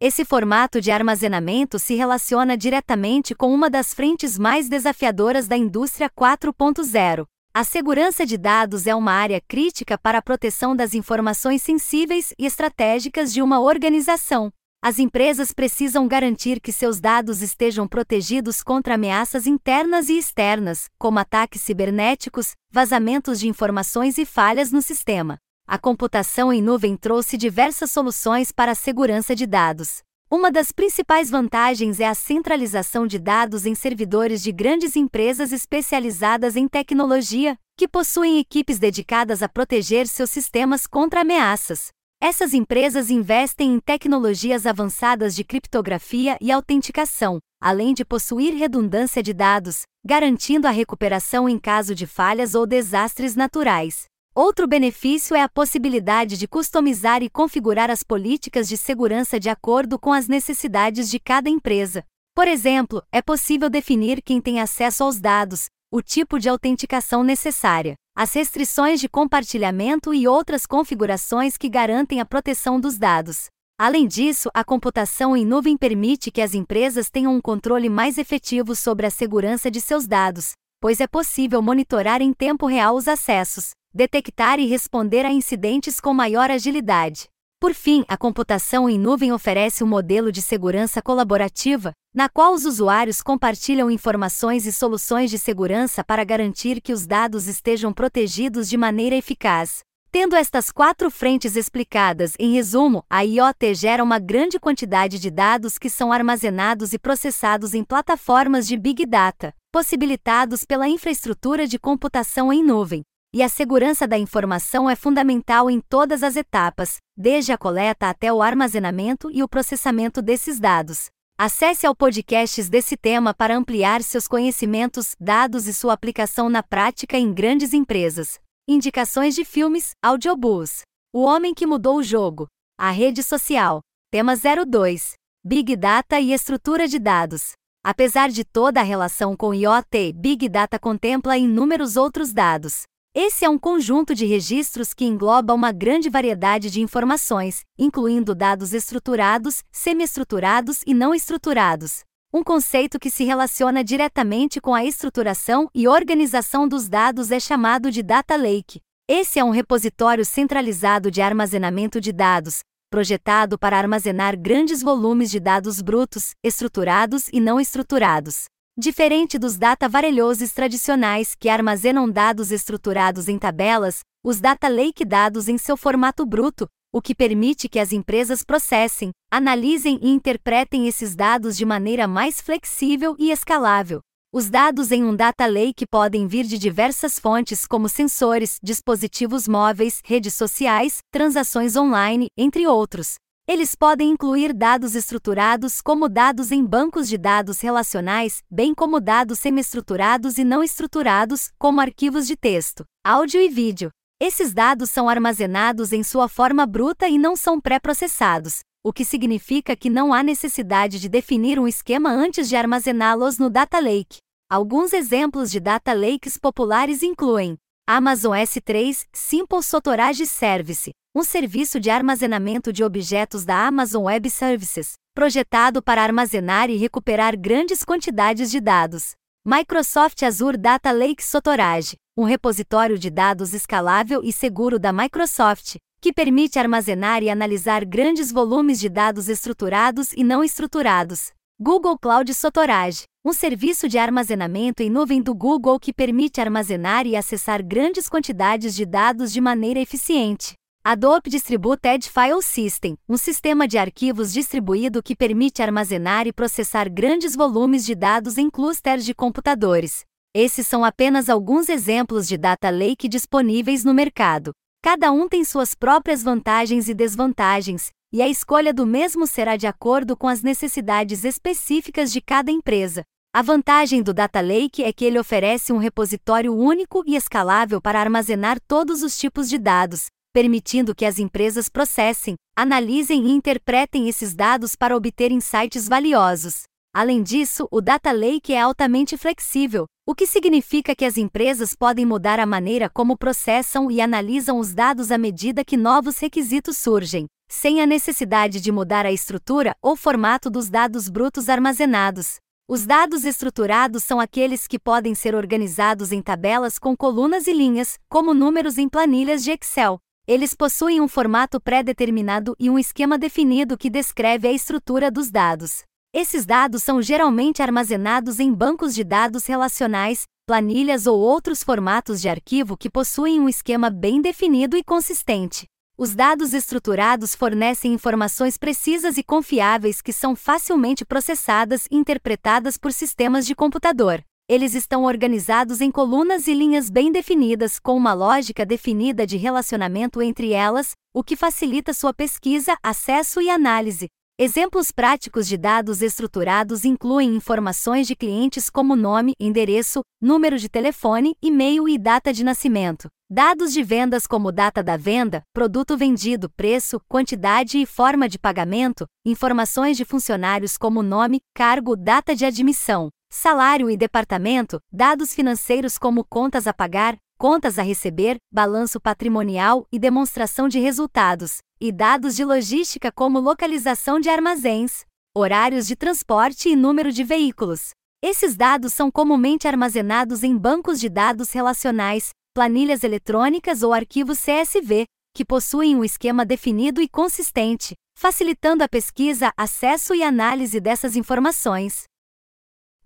Esse 0.00 0.24
formato 0.24 0.80
de 0.80 0.90
armazenamento 0.90 1.78
se 1.78 1.94
relaciona 1.94 2.56
diretamente 2.56 3.34
com 3.34 3.54
uma 3.54 3.70
das 3.70 3.94
frentes 3.94 4.38
mais 4.38 4.68
desafiadoras 4.68 5.48
da 5.48 5.56
indústria 5.56 6.10
4.0, 6.10 7.24
a 7.56 7.62
segurança 7.62 8.26
de 8.26 8.36
dados 8.36 8.84
é 8.84 8.96
uma 8.96 9.12
área 9.12 9.40
crítica 9.40 9.96
para 9.96 10.18
a 10.18 10.22
proteção 10.22 10.74
das 10.74 10.92
informações 10.92 11.62
sensíveis 11.62 12.34
e 12.36 12.46
estratégicas 12.46 13.32
de 13.32 13.40
uma 13.40 13.60
organização. 13.60 14.50
As 14.86 14.98
empresas 14.98 15.50
precisam 15.50 16.06
garantir 16.06 16.60
que 16.60 16.70
seus 16.70 17.00
dados 17.00 17.40
estejam 17.40 17.88
protegidos 17.88 18.62
contra 18.62 18.96
ameaças 18.96 19.46
internas 19.46 20.10
e 20.10 20.18
externas, 20.18 20.90
como 20.98 21.18
ataques 21.18 21.62
cibernéticos, 21.62 22.52
vazamentos 22.70 23.40
de 23.40 23.48
informações 23.48 24.18
e 24.18 24.26
falhas 24.26 24.70
no 24.70 24.82
sistema. 24.82 25.38
A 25.66 25.78
computação 25.78 26.52
em 26.52 26.60
nuvem 26.60 26.98
trouxe 26.98 27.38
diversas 27.38 27.92
soluções 27.92 28.52
para 28.52 28.72
a 28.72 28.74
segurança 28.74 29.34
de 29.34 29.46
dados. 29.46 30.02
Uma 30.30 30.52
das 30.52 30.70
principais 30.70 31.30
vantagens 31.30 31.98
é 31.98 32.06
a 32.06 32.14
centralização 32.14 33.06
de 33.06 33.18
dados 33.18 33.64
em 33.64 33.74
servidores 33.74 34.42
de 34.42 34.52
grandes 34.52 34.96
empresas 34.96 35.50
especializadas 35.50 36.56
em 36.56 36.68
tecnologia, 36.68 37.56
que 37.74 37.88
possuem 37.88 38.38
equipes 38.38 38.78
dedicadas 38.78 39.42
a 39.42 39.48
proteger 39.48 40.06
seus 40.06 40.28
sistemas 40.28 40.86
contra 40.86 41.22
ameaças. 41.22 41.88
Essas 42.26 42.54
empresas 42.54 43.10
investem 43.10 43.74
em 43.74 43.78
tecnologias 43.78 44.64
avançadas 44.64 45.36
de 45.36 45.44
criptografia 45.44 46.38
e 46.40 46.50
autenticação, 46.50 47.38
além 47.60 47.92
de 47.92 48.02
possuir 48.02 48.54
redundância 48.54 49.22
de 49.22 49.34
dados, 49.34 49.82
garantindo 50.02 50.66
a 50.66 50.70
recuperação 50.70 51.46
em 51.46 51.58
caso 51.58 51.94
de 51.94 52.06
falhas 52.06 52.54
ou 52.54 52.66
desastres 52.66 53.36
naturais. 53.36 54.06
Outro 54.34 54.66
benefício 54.66 55.36
é 55.36 55.42
a 55.42 55.50
possibilidade 55.50 56.38
de 56.38 56.48
customizar 56.48 57.22
e 57.22 57.28
configurar 57.28 57.90
as 57.90 58.02
políticas 58.02 58.66
de 58.68 58.78
segurança 58.78 59.38
de 59.38 59.50
acordo 59.50 59.98
com 59.98 60.10
as 60.10 60.26
necessidades 60.26 61.10
de 61.10 61.20
cada 61.20 61.50
empresa. 61.50 62.06
Por 62.34 62.48
exemplo, 62.48 63.02
é 63.12 63.20
possível 63.20 63.68
definir 63.68 64.22
quem 64.22 64.40
tem 64.40 64.62
acesso 64.62 65.04
aos 65.04 65.20
dados, 65.20 65.66
o 65.92 66.00
tipo 66.00 66.38
de 66.38 66.48
autenticação 66.48 67.22
necessária, 67.22 67.96
as 68.16 68.32
restrições 68.32 69.00
de 69.00 69.08
compartilhamento 69.08 70.14
e 70.14 70.28
outras 70.28 70.66
configurações 70.66 71.56
que 71.56 71.68
garantem 71.68 72.20
a 72.20 72.24
proteção 72.24 72.78
dos 72.78 72.96
dados. 72.96 73.46
Além 73.76 74.06
disso, 74.06 74.48
a 74.54 74.62
computação 74.62 75.36
em 75.36 75.44
nuvem 75.44 75.76
permite 75.76 76.30
que 76.30 76.40
as 76.40 76.54
empresas 76.54 77.10
tenham 77.10 77.34
um 77.34 77.40
controle 77.40 77.88
mais 77.88 78.16
efetivo 78.16 78.76
sobre 78.76 79.04
a 79.04 79.10
segurança 79.10 79.68
de 79.68 79.80
seus 79.80 80.06
dados, 80.06 80.52
pois 80.80 81.00
é 81.00 81.08
possível 81.08 81.60
monitorar 81.60 82.22
em 82.22 82.32
tempo 82.32 82.66
real 82.66 82.94
os 82.94 83.08
acessos, 83.08 83.70
detectar 83.92 84.60
e 84.60 84.66
responder 84.66 85.26
a 85.26 85.32
incidentes 85.32 85.98
com 85.98 86.14
maior 86.14 86.52
agilidade. 86.52 87.26
Por 87.64 87.72
fim, 87.72 88.04
a 88.08 88.14
computação 88.14 88.90
em 88.90 88.98
nuvem 88.98 89.32
oferece 89.32 89.82
um 89.82 89.86
modelo 89.86 90.30
de 90.30 90.42
segurança 90.42 91.00
colaborativa, 91.00 91.92
na 92.14 92.28
qual 92.28 92.52
os 92.52 92.66
usuários 92.66 93.22
compartilham 93.22 93.90
informações 93.90 94.66
e 94.66 94.70
soluções 94.70 95.30
de 95.30 95.38
segurança 95.38 96.04
para 96.04 96.24
garantir 96.24 96.82
que 96.82 96.92
os 96.92 97.06
dados 97.06 97.48
estejam 97.48 97.90
protegidos 97.90 98.68
de 98.68 98.76
maneira 98.76 99.16
eficaz. 99.16 99.78
Tendo 100.12 100.36
estas 100.36 100.70
quatro 100.70 101.10
frentes 101.10 101.56
explicadas, 101.56 102.34
em 102.38 102.52
resumo, 102.52 103.02
a 103.08 103.22
IoT 103.22 103.74
gera 103.74 104.04
uma 104.04 104.18
grande 104.18 104.60
quantidade 104.60 105.18
de 105.18 105.30
dados 105.30 105.78
que 105.78 105.88
são 105.88 106.12
armazenados 106.12 106.92
e 106.92 106.98
processados 106.98 107.72
em 107.72 107.82
plataformas 107.82 108.68
de 108.68 108.76
Big 108.76 109.06
Data, 109.06 109.54
possibilitados 109.72 110.66
pela 110.66 110.86
infraestrutura 110.86 111.66
de 111.66 111.78
computação 111.78 112.52
em 112.52 112.62
nuvem 112.62 113.02
e 113.34 113.42
a 113.42 113.48
segurança 113.48 114.06
da 114.06 114.16
informação 114.16 114.88
é 114.88 114.94
fundamental 114.94 115.68
em 115.68 115.80
todas 115.80 116.22
as 116.22 116.36
etapas, 116.36 116.98
desde 117.16 117.50
a 117.50 117.58
coleta 117.58 118.08
até 118.08 118.32
o 118.32 118.40
armazenamento 118.40 119.28
e 119.28 119.42
o 119.42 119.48
processamento 119.48 120.22
desses 120.22 120.60
dados. 120.60 121.08
Acesse 121.36 121.84
ao 121.84 121.96
podcasts 121.96 122.68
desse 122.68 122.96
tema 122.96 123.34
para 123.34 123.56
ampliar 123.56 124.04
seus 124.04 124.28
conhecimentos, 124.28 125.16
dados 125.18 125.66
e 125.66 125.74
sua 125.74 125.94
aplicação 125.94 126.48
na 126.48 126.62
prática 126.62 127.18
em 127.18 127.34
grandes 127.34 127.72
empresas. 127.72 128.38
Indicações 128.68 129.34
de 129.34 129.44
filmes, 129.44 129.90
audiobooks. 130.00 130.82
O 131.12 131.24
Homem 131.24 131.52
que 131.52 131.66
Mudou 131.66 131.96
o 131.96 132.04
Jogo. 132.04 132.46
A 132.78 132.92
Rede 132.92 133.24
Social. 133.24 133.80
Tema 134.12 134.34
02. 134.36 135.14
Big 135.44 135.74
Data 135.74 136.20
e 136.20 136.32
Estrutura 136.32 136.86
de 136.86 137.00
Dados. 137.00 137.50
Apesar 137.82 138.28
de 138.28 138.44
toda 138.44 138.78
a 138.78 138.84
relação 138.84 139.36
com 139.36 139.52
IoT, 139.52 140.12
Big 140.14 140.48
Data 140.48 140.78
contempla 140.78 141.36
inúmeros 141.36 141.96
outros 141.96 142.32
dados. 142.32 142.84
Esse 143.16 143.44
é 143.44 143.48
um 143.48 143.56
conjunto 143.56 144.12
de 144.12 144.26
registros 144.26 144.92
que 144.92 145.04
engloba 145.04 145.54
uma 145.54 145.70
grande 145.70 146.10
variedade 146.10 146.68
de 146.68 146.82
informações, 146.82 147.62
incluindo 147.78 148.34
dados 148.34 148.74
estruturados, 148.74 149.62
semi-estruturados 149.70 150.80
e 150.84 150.92
não 150.92 151.14
estruturados. 151.14 152.00
Um 152.32 152.42
conceito 152.42 152.98
que 152.98 153.08
se 153.08 153.22
relaciona 153.22 153.84
diretamente 153.84 154.60
com 154.60 154.74
a 154.74 154.84
estruturação 154.84 155.70
e 155.72 155.86
organização 155.86 156.66
dos 156.66 156.88
dados 156.88 157.30
é 157.30 157.38
chamado 157.38 157.88
de 157.88 158.02
Data 158.02 158.34
Lake. 158.34 158.80
Esse 159.08 159.38
é 159.38 159.44
um 159.44 159.50
repositório 159.50 160.24
centralizado 160.24 161.08
de 161.08 161.22
armazenamento 161.22 162.00
de 162.00 162.12
dados, 162.12 162.64
projetado 162.90 163.56
para 163.56 163.78
armazenar 163.78 164.36
grandes 164.36 164.82
volumes 164.82 165.30
de 165.30 165.38
dados 165.38 165.80
brutos, 165.80 166.32
estruturados 166.42 167.28
e 167.32 167.38
não 167.38 167.60
estruturados. 167.60 168.46
Diferente 168.76 169.38
dos 169.38 169.56
data 169.56 169.88
varelhoses 169.88 170.52
tradicionais 170.52 171.36
que 171.36 171.48
armazenam 171.48 172.10
dados 172.10 172.50
estruturados 172.50 173.28
em 173.28 173.38
tabelas, 173.38 174.00
os 174.24 174.40
data 174.40 174.66
lake 174.66 175.04
dados 175.04 175.46
em 175.46 175.56
seu 175.56 175.76
formato 175.76 176.26
bruto, 176.26 176.66
o 176.92 177.00
que 177.00 177.14
permite 177.14 177.68
que 177.68 177.78
as 177.78 177.92
empresas 177.92 178.42
processem, 178.42 179.12
analisem 179.30 180.00
e 180.02 180.10
interpretem 180.10 180.88
esses 180.88 181.14
dados 181.14 181.56
de 181.56 181.64
maneira 181.64 182.08
mais 182.08 182.40
flexível 182.40 183.14
e 183.16 183.30
escalável. 183.30 184.00
Os 184.32 184.50
dados 184.50 184.90
em 184.90 185.04
um 185.04 185.14
data 185.14 185.46
lake 185.46 185.86
podem 185.86 186.26
vir 186.26 186.44
de 186.44 186.58
diversas 186.58 187.16
fontes, 187.20 187.68
como 187.68 187.88
sensores, 187.88 188.58
dispositivos 188.60 189.46
móveis, 189.46 190.00
redes 190.04 190.34
sociais, 190.34 190.98
transações 191.12 191.76
online, 191.76 192.26
entre 192.36 192.66
outros. 192.66 193.14
Eles 193.46 193.74
podem 193.74 194.08
incluir 194.08 194.54
dados 194.54 194.94
estruturados, 194.94 195.82
como 195.82 196.08
dados 196.08 196.50
em 196.50 196.64
bancos 196.64 197.06
de 197.06 197.18
dados 197.18 197.60
relacionais, 197.60 198.42
bem 198.50 198.74
como 198.74 198.98
dados 198.98 199.38
semi-estruturados 199.38 200.38
e 200.38 200.44
não 200.44 200.62
estruturados, 200.62 201.52
como 201.58 201.78
arquivos 201.78 202.26
de 202.26 202.36
texto, 202.36 202.86
áudio 203.04 203.38
e 203.42 203.50
vídeo. 203.50 203.90
Esses 204.18 204.54
dados 204.54 204.90
são 204.90 205.10
armazenados 205.10 205.92
em 205.92 206.02
sua 206.02 206.26
forma 206.26 206.64
bruta 206.64 207.06
e 207.06 207.18
não 207.18 207.36
são 207.36 207.60
pré-processados, 207.60 208.60
o 208.82 208.94
que 208.94 209.04
significa 209.04 209.76
que 209.76 209.90
não 209.90 210.14
há 210.14 210.22
necessidade 210.22 210.98
de 210.98 211.10
definir 211.10 211.58
um 211.58 211.68
esquema 211.68 212.10
antes 212.10 212.48
de 212.48 212.56
armazená-los 212.56 213.38
no 213.38 213.50
Data 213.50 213.78
Lake. 213.78 214.20
Alguns 214.50 214.94
exemplos 214.94 215.50
de 215.50 215.60
Data 215.60 215.92
Lakes 215.92 216.38
populares 216.38 217.02
incluem 217.02 217.58
Amazon 217.86 218.32
S3 218.32 219.04
Simple 219.12 219.58
Storage 219.58 220.24
Service, 220.26 220.90
um 221.16 221.22
serviço 221.22 221.78
de 221.78 221.90
armazenamento 221.90 222.72
de 222.72 222.82
objetos 222.82 223.44
da 223.44 223.68
Amazon 223.68 224.06
Web 224.06 224.28
Services, 224.28 224.94
projetado 225.14 225.80
para 225.80 226.02
armazenar 226.02 226.68
e 226.68 226.76
recuperar 226.76 227.38
grandes 227.38 227.84
quantidades 227.84 228.50
de 228.50 228.60
dados. 228.60 229.12
Microsoft 229.46 230.20
Azure 230.24 230.56
Data 230.56 230.90
Lake 230.90 231.22
Storage, 231.22 231.96
um 232.16 232.24
repositório 232.24 232.98
de 232.98 233.10
dados 233.10 233.54
escalável 233.54 234.22
e 234.24 234.32
seguro 234.32 234.76
da 234.76 234.92
Microsoft, 234.92 235.76
que 236.00 236.12
permite 236.12 236.58
armazenar 236.58 237.22
e 237.22 237.30
analisar 237.30 237.84
grandes 237.84 238.32
volumes 238.32 238.80
de 238.80 238.88
dados 238.88 239.28
estruturados 239.28 240.12
e 240.14 240.24
não 240.24 240.42
estruturados. 240.42 241.30
Google 241.60 241.96
Cloud 241.96 242.28
Storage, 242.32 243.04
um 243.24 243.32
serviço 243.32 243.88
de 243.88 243.98
armazenamento 243.98 244.82
em 244.82 244.90
nuvem 244.90 245.22
do 245.22 245.32
Google 245.32 245.78
que 245.78 245.92
permite 245.92 246.40
armazenar 246.40 247.06
e 247.06 247.14
acessar 247.14 247.62
grandes 247.62 248.08
quantidades 248.08 248.74
de 248.74 248.84
dados 248.84 249.32
de 249.32 249.40
maneira 249.40 249.78
eficiente. 249.78 250.54
Adobe 250.86 251.30
Distributed 251.30 252.10
File 252.10 252.42
System, 252.42 252.98
um 253.08 253.16
sistema 253.16 253.66
de 253.66 253.78
arquivos 253.78 254.30
distribuído 254.30 255.02
que 255.02 255.16
permite 255.16 255.62
armazenar 255.62 256.26
e 256.26 256.32
processar 256.32 256.90
grandes 256.90 257.34
volumes 257.34 257.86
de 257.86 257.94
dados 257.94 258.36
em 258.36 258.50
clusters 258.50 259.02
de 259.02 259.14
computadores. 259.14 260.04
Esses 260.34 260.66
são 260.66 260.84
apenas 260.84 261.30
alguns 261.30 261.70
exemplos 261.70 262.28
de 262.28 262.36
data 262.36 262.68
lake 262.68 263.08
disponíveis 263.08 263.82
no 263.82 263.94
mercado. 263.94 264.52
Cada 264.82 265.10
um 265.10 265.26
tem 265.26 265.42
suas 265.42 265.74
próprias 265.74 266.22
vantagens 266.22 266.86
e 266.86 266.92
desvantagens, 266.92 267.88
e 268.12 268.20
a 268.20 268.28
escolha 268.28 268.74
do 268.74 268.84
mesmo 268.84 269.26
será 269.26 269.56
de 269.56 269.66
acordo 269.66 270.14
com 270.14 270.28
as 270.28 270.42
necessidades 270.42 271.24
específicas 271.24 272.12
de 272.12 272.20
cada 272.20 272.50
empresa. 272.50 273.04
A 273.34 273.40
vantagem 273.40 274.02
do 274.02 274.12
Data 274.12 274.42
Lake 274.42 274.84
é 274.84 274.92
que 274.92 275.06
ele 275.06 275.18
oferece 275.18 275.72
um 275.72 275.78
repositório 275.78 276.54
único 276.54 277.02
e 277.06 277.16
escalável 277.16 277.80
para 277.80 277.98
armazenar 277.98 278.60
todos 278.68 279.02
os 279.02 279.18
tipos 279.18 279.48
de 279.48 279.56
dados, 279.56 280.08
permitindo 280.34 280.96
que 280.96 281.04
as 281.04 281.20
empresas 281.20 281.68
processem, 281.68 282.34
analisem 282.56 283.24
e 283.28 283.30
interpretem 283.30 284.08
esses 284.08 284.34
dados 284.34 284.74
para 284.74 284.96
obter 284.96 285.30
insights 285.30 285.88
valiosos. 285.88 286.64
Além 286.92 287.22
disso, 287.22 287.68
o 287.70 287.80
Data 287.80 288.10
Lake 288.10 288.52
é 288.52 288.60
altamente 288.60 289.16
flexível, 289.16 289.86
o 290.04 290.12
que 290.12 290.26
significa 290.26 290.92
que 290.94 291.04
as 291.04 291.16
empresas 291.16 291.76
podem 291.76 292.04
mudar 292.04 292.40
a 292.40 292.46
maneira 292.46 292.90
como 292.90 293.16
processam 293.16 293.88
e 293.88 294.00
analisam 294.00 294.58
os 294.58 294.74
dados 294.74 295.12
à 295.12 295.16
medida 295.16 295.64
que 295.64 295.76
novos 295.76 296.18
requisitos 296.18 296.78
surgem, 296.78 297.26
sem 297.48 297.80
a 297.80 297.86
necessidade 297.86 298.60
de 298.60 298.72
mudar 298.72 299.06
a 299.06 299.12
estrutura 299.12 299.76
ou 299.80 299.94
formato 299.94 300.50
dos 300.50 300.68
dados 300.68 301.08
brutos 301.08 301.48
armazenados. 301.48 302.38
Os 302.68 302.84
dados 302.84 303.24
estruturados 303.24 304.02
são 304.02 304.18
aqueles 304.18 304.66
que 304.66 304.80
podem 304.80 305.14
ser 305.14 305.36
organizados 305.36 306.10
em 306.10 306.20
tabelas 306.20 306.76
com 306.76 306.96
colunas 306.96 307.46
e 307.46 307.52
linhas, 307.52 307.98
como 308.08 308.34
números 308.34 308.78
em 308.78 308.88
planilhas 308.88 309.44
de 309.44 309.52
Excel. 309.52 310.00
Eles 310.26 310.54
possuem 310.54 311.02
um 311.02 311.08
formato 311.08 311.60
pré-determinado 311.60 312.56
e 312.58 312.70
um 312.70 312.78
esquema 312.78 313.18
definido 313.18 313.76
que 313.76 313.90
descreve 313.90 314.48
a 314.48 314.52
estrutura 314.52 315.10
dos 315.10 315.30
dados. 315.30 315.82
Esses 316.14 316.46
dados 316.46 316.82
são 316.82 317.02
geralmente 317.02 317.60
armazenados 317.60 318.40
em 318.40 318.50
bancos 318.50 318.94
de 318.94 319.04
dados 319.04 319.44
relacionais, 319.44 320.22
planilhas 320.46 321.06
ou 321.06 321.20
outros 321.20 321.62
formatos 321.62 322.22
de 322.22 322.30
arquivo 322.30 322.74
que 322.74 322.88
possuem 322.88 323.38
um 323.38 323.50
esquema 323.50 323.90
bem 323.90 324.22
definido 324.22 324.78
e 324.78 324.82
consistente. 324.82 325.66
Os 325.96 326.14
dados 326.14 326.54
estruturados 326.54 327.34
fornecem 327.34 327.92
informações 327.92 328.56
precisas 328.56 329.18
e 329.18 329.22
confiáveis 329.22 330.00
que 330.00 330.12
são 330.12 330.34
facilmente 330.34 331.04
processadas 331.04 331.86
e 331.90 331.96
interpretadas 331.96 332.78
por 332.78 332.94
sistemas 332.94 333.44
de 333.44 333.54
computador. 333.54 334.24
Eles 334.46 334.74
estão 334.74 335.04
organizados 335.04 335.80
em 335.80 335.90
colunas 335.90 336.46
e 336.46 336.52
linhas 336.52 336.90
bem 336.90 337.10
definidas, 337.10 337.78
com 337.78 337.96
uma 337.96 338.12
lógica 338.12 338.66
definida 338.66 339.26
de 339.26 339.38
relacionamento 339.38 340.20
entre 340.20 340.52
elas, 340.52 340.92
o 341.14 341.24
que 341.24 341.34
facilita 341.34 341.94
sua 341.94 342.12
pesquisa, 342.12 342.76
acesso 342.82 343.40
e 343.40 343.48
análise. 343.48 344.06
Exemplos 344.38 344.90
práticos 344.90 345.48
de 345.48 345.56
dados 345.56 346.02
estruturados 346.02 346.84
incluem 346.84 347.34
informações 347.34 348.06
de 348.06 348.14
clientes 348.14 348.68
como 348.68 348.94
nome, 348.94 349.32
endereço, 349.40 350.02
número 350.20 350.58
de 350.58 350.68
telefone, 350.68 351.34
e-mail 351.42 351.88
e 351.88 351.96
data 351.96 352.30
de 352.30 352.44
nascimento. 352.44 353.08
Dados 353.30 353.72
de 353.72 353.82
vendas 353.82 354.26
como 354.26 354.52
data 354.52 354.82
da 354.82 354.98
venda, 354.98 355.42
produto 355.54 355.96
vendido, 355.96 356.50
preço, 356.50 357.00
quantidade 357.08 357.78
e 357.78 357.86
forma 357.86 358.28
de 358.28 358.38
pagamento, 358.38 359.06
informações 359.24 359.96
de 359.96 360.04
funcionários 360.04 360.76
como 360.76 361.02
nome, 361.02 361.40
cargo, 361.54 361.96
data 361.96 362.36
de 362.36 362.44
admissão, 362.44 363.08
salário 363.34 363.90
e 363.90 363.96
departamento, 363.96 364.80
dados 364.92 365.34
financeiros 365.34 365.98
como 365.98 366.24
contas 366.24 366.68
a 366.68 366.72
pagar, 366.72 367.16
contas 367.36 367.80
a 367.80 367.82
receber, 367.82 368.36
balanço 368.50 369.00
patrimonial 369.00 369.84
e 369.90 369.98
demonstração 369.98 370.68
de 370.68 370.78
resultados, 370.78 371.58
e 371.80 371.90
dados 371.90 372.36
de 372.36 372.44
logística 372.44 373.10
como 373.10 373.40
localização 373.40 374.20
de 374.20 374.28
armazéns, 374.28 375.04
horários 375.36 375.86
de 375.88 375.96
transporte 375.96 376.68
e 376.68 376.76
número 376.76 377.10
de 377.10 377.24
veículos. 377.24 377.90
Esses 378.22 378.56
dados 378.56 378.94
são 378.94 379.10
comumente 379.10 379.66
armazenados 379.66 380.44
em 380.44 380.56
bancos 380.56 381.00
de 381.00 381.08
dados 381.08 381.50
relacionais, 381.50 382.30
planilhas 382.54 383.02
eletrônicas 383.02 383.82
ou 383.82 383.92
arquivos 383.92 384.38
CSV, 384.38 385.06
que 385.34 385.44
possuem 385.44 385.96
um 385.96 386.04
esquema 386.04 386.46
definido 386.46 387.02
e 387.02 387.08
consistente, 387.08 387.94
facilitando 388.16 388.84
a 388.84 388.88
pesquisa, 388.88 389.52
acesso 389.56 390.14
e 390.14 390.22
análise 390.22 390.78
dessas 390.78 391.16
informações. 391.16 392.04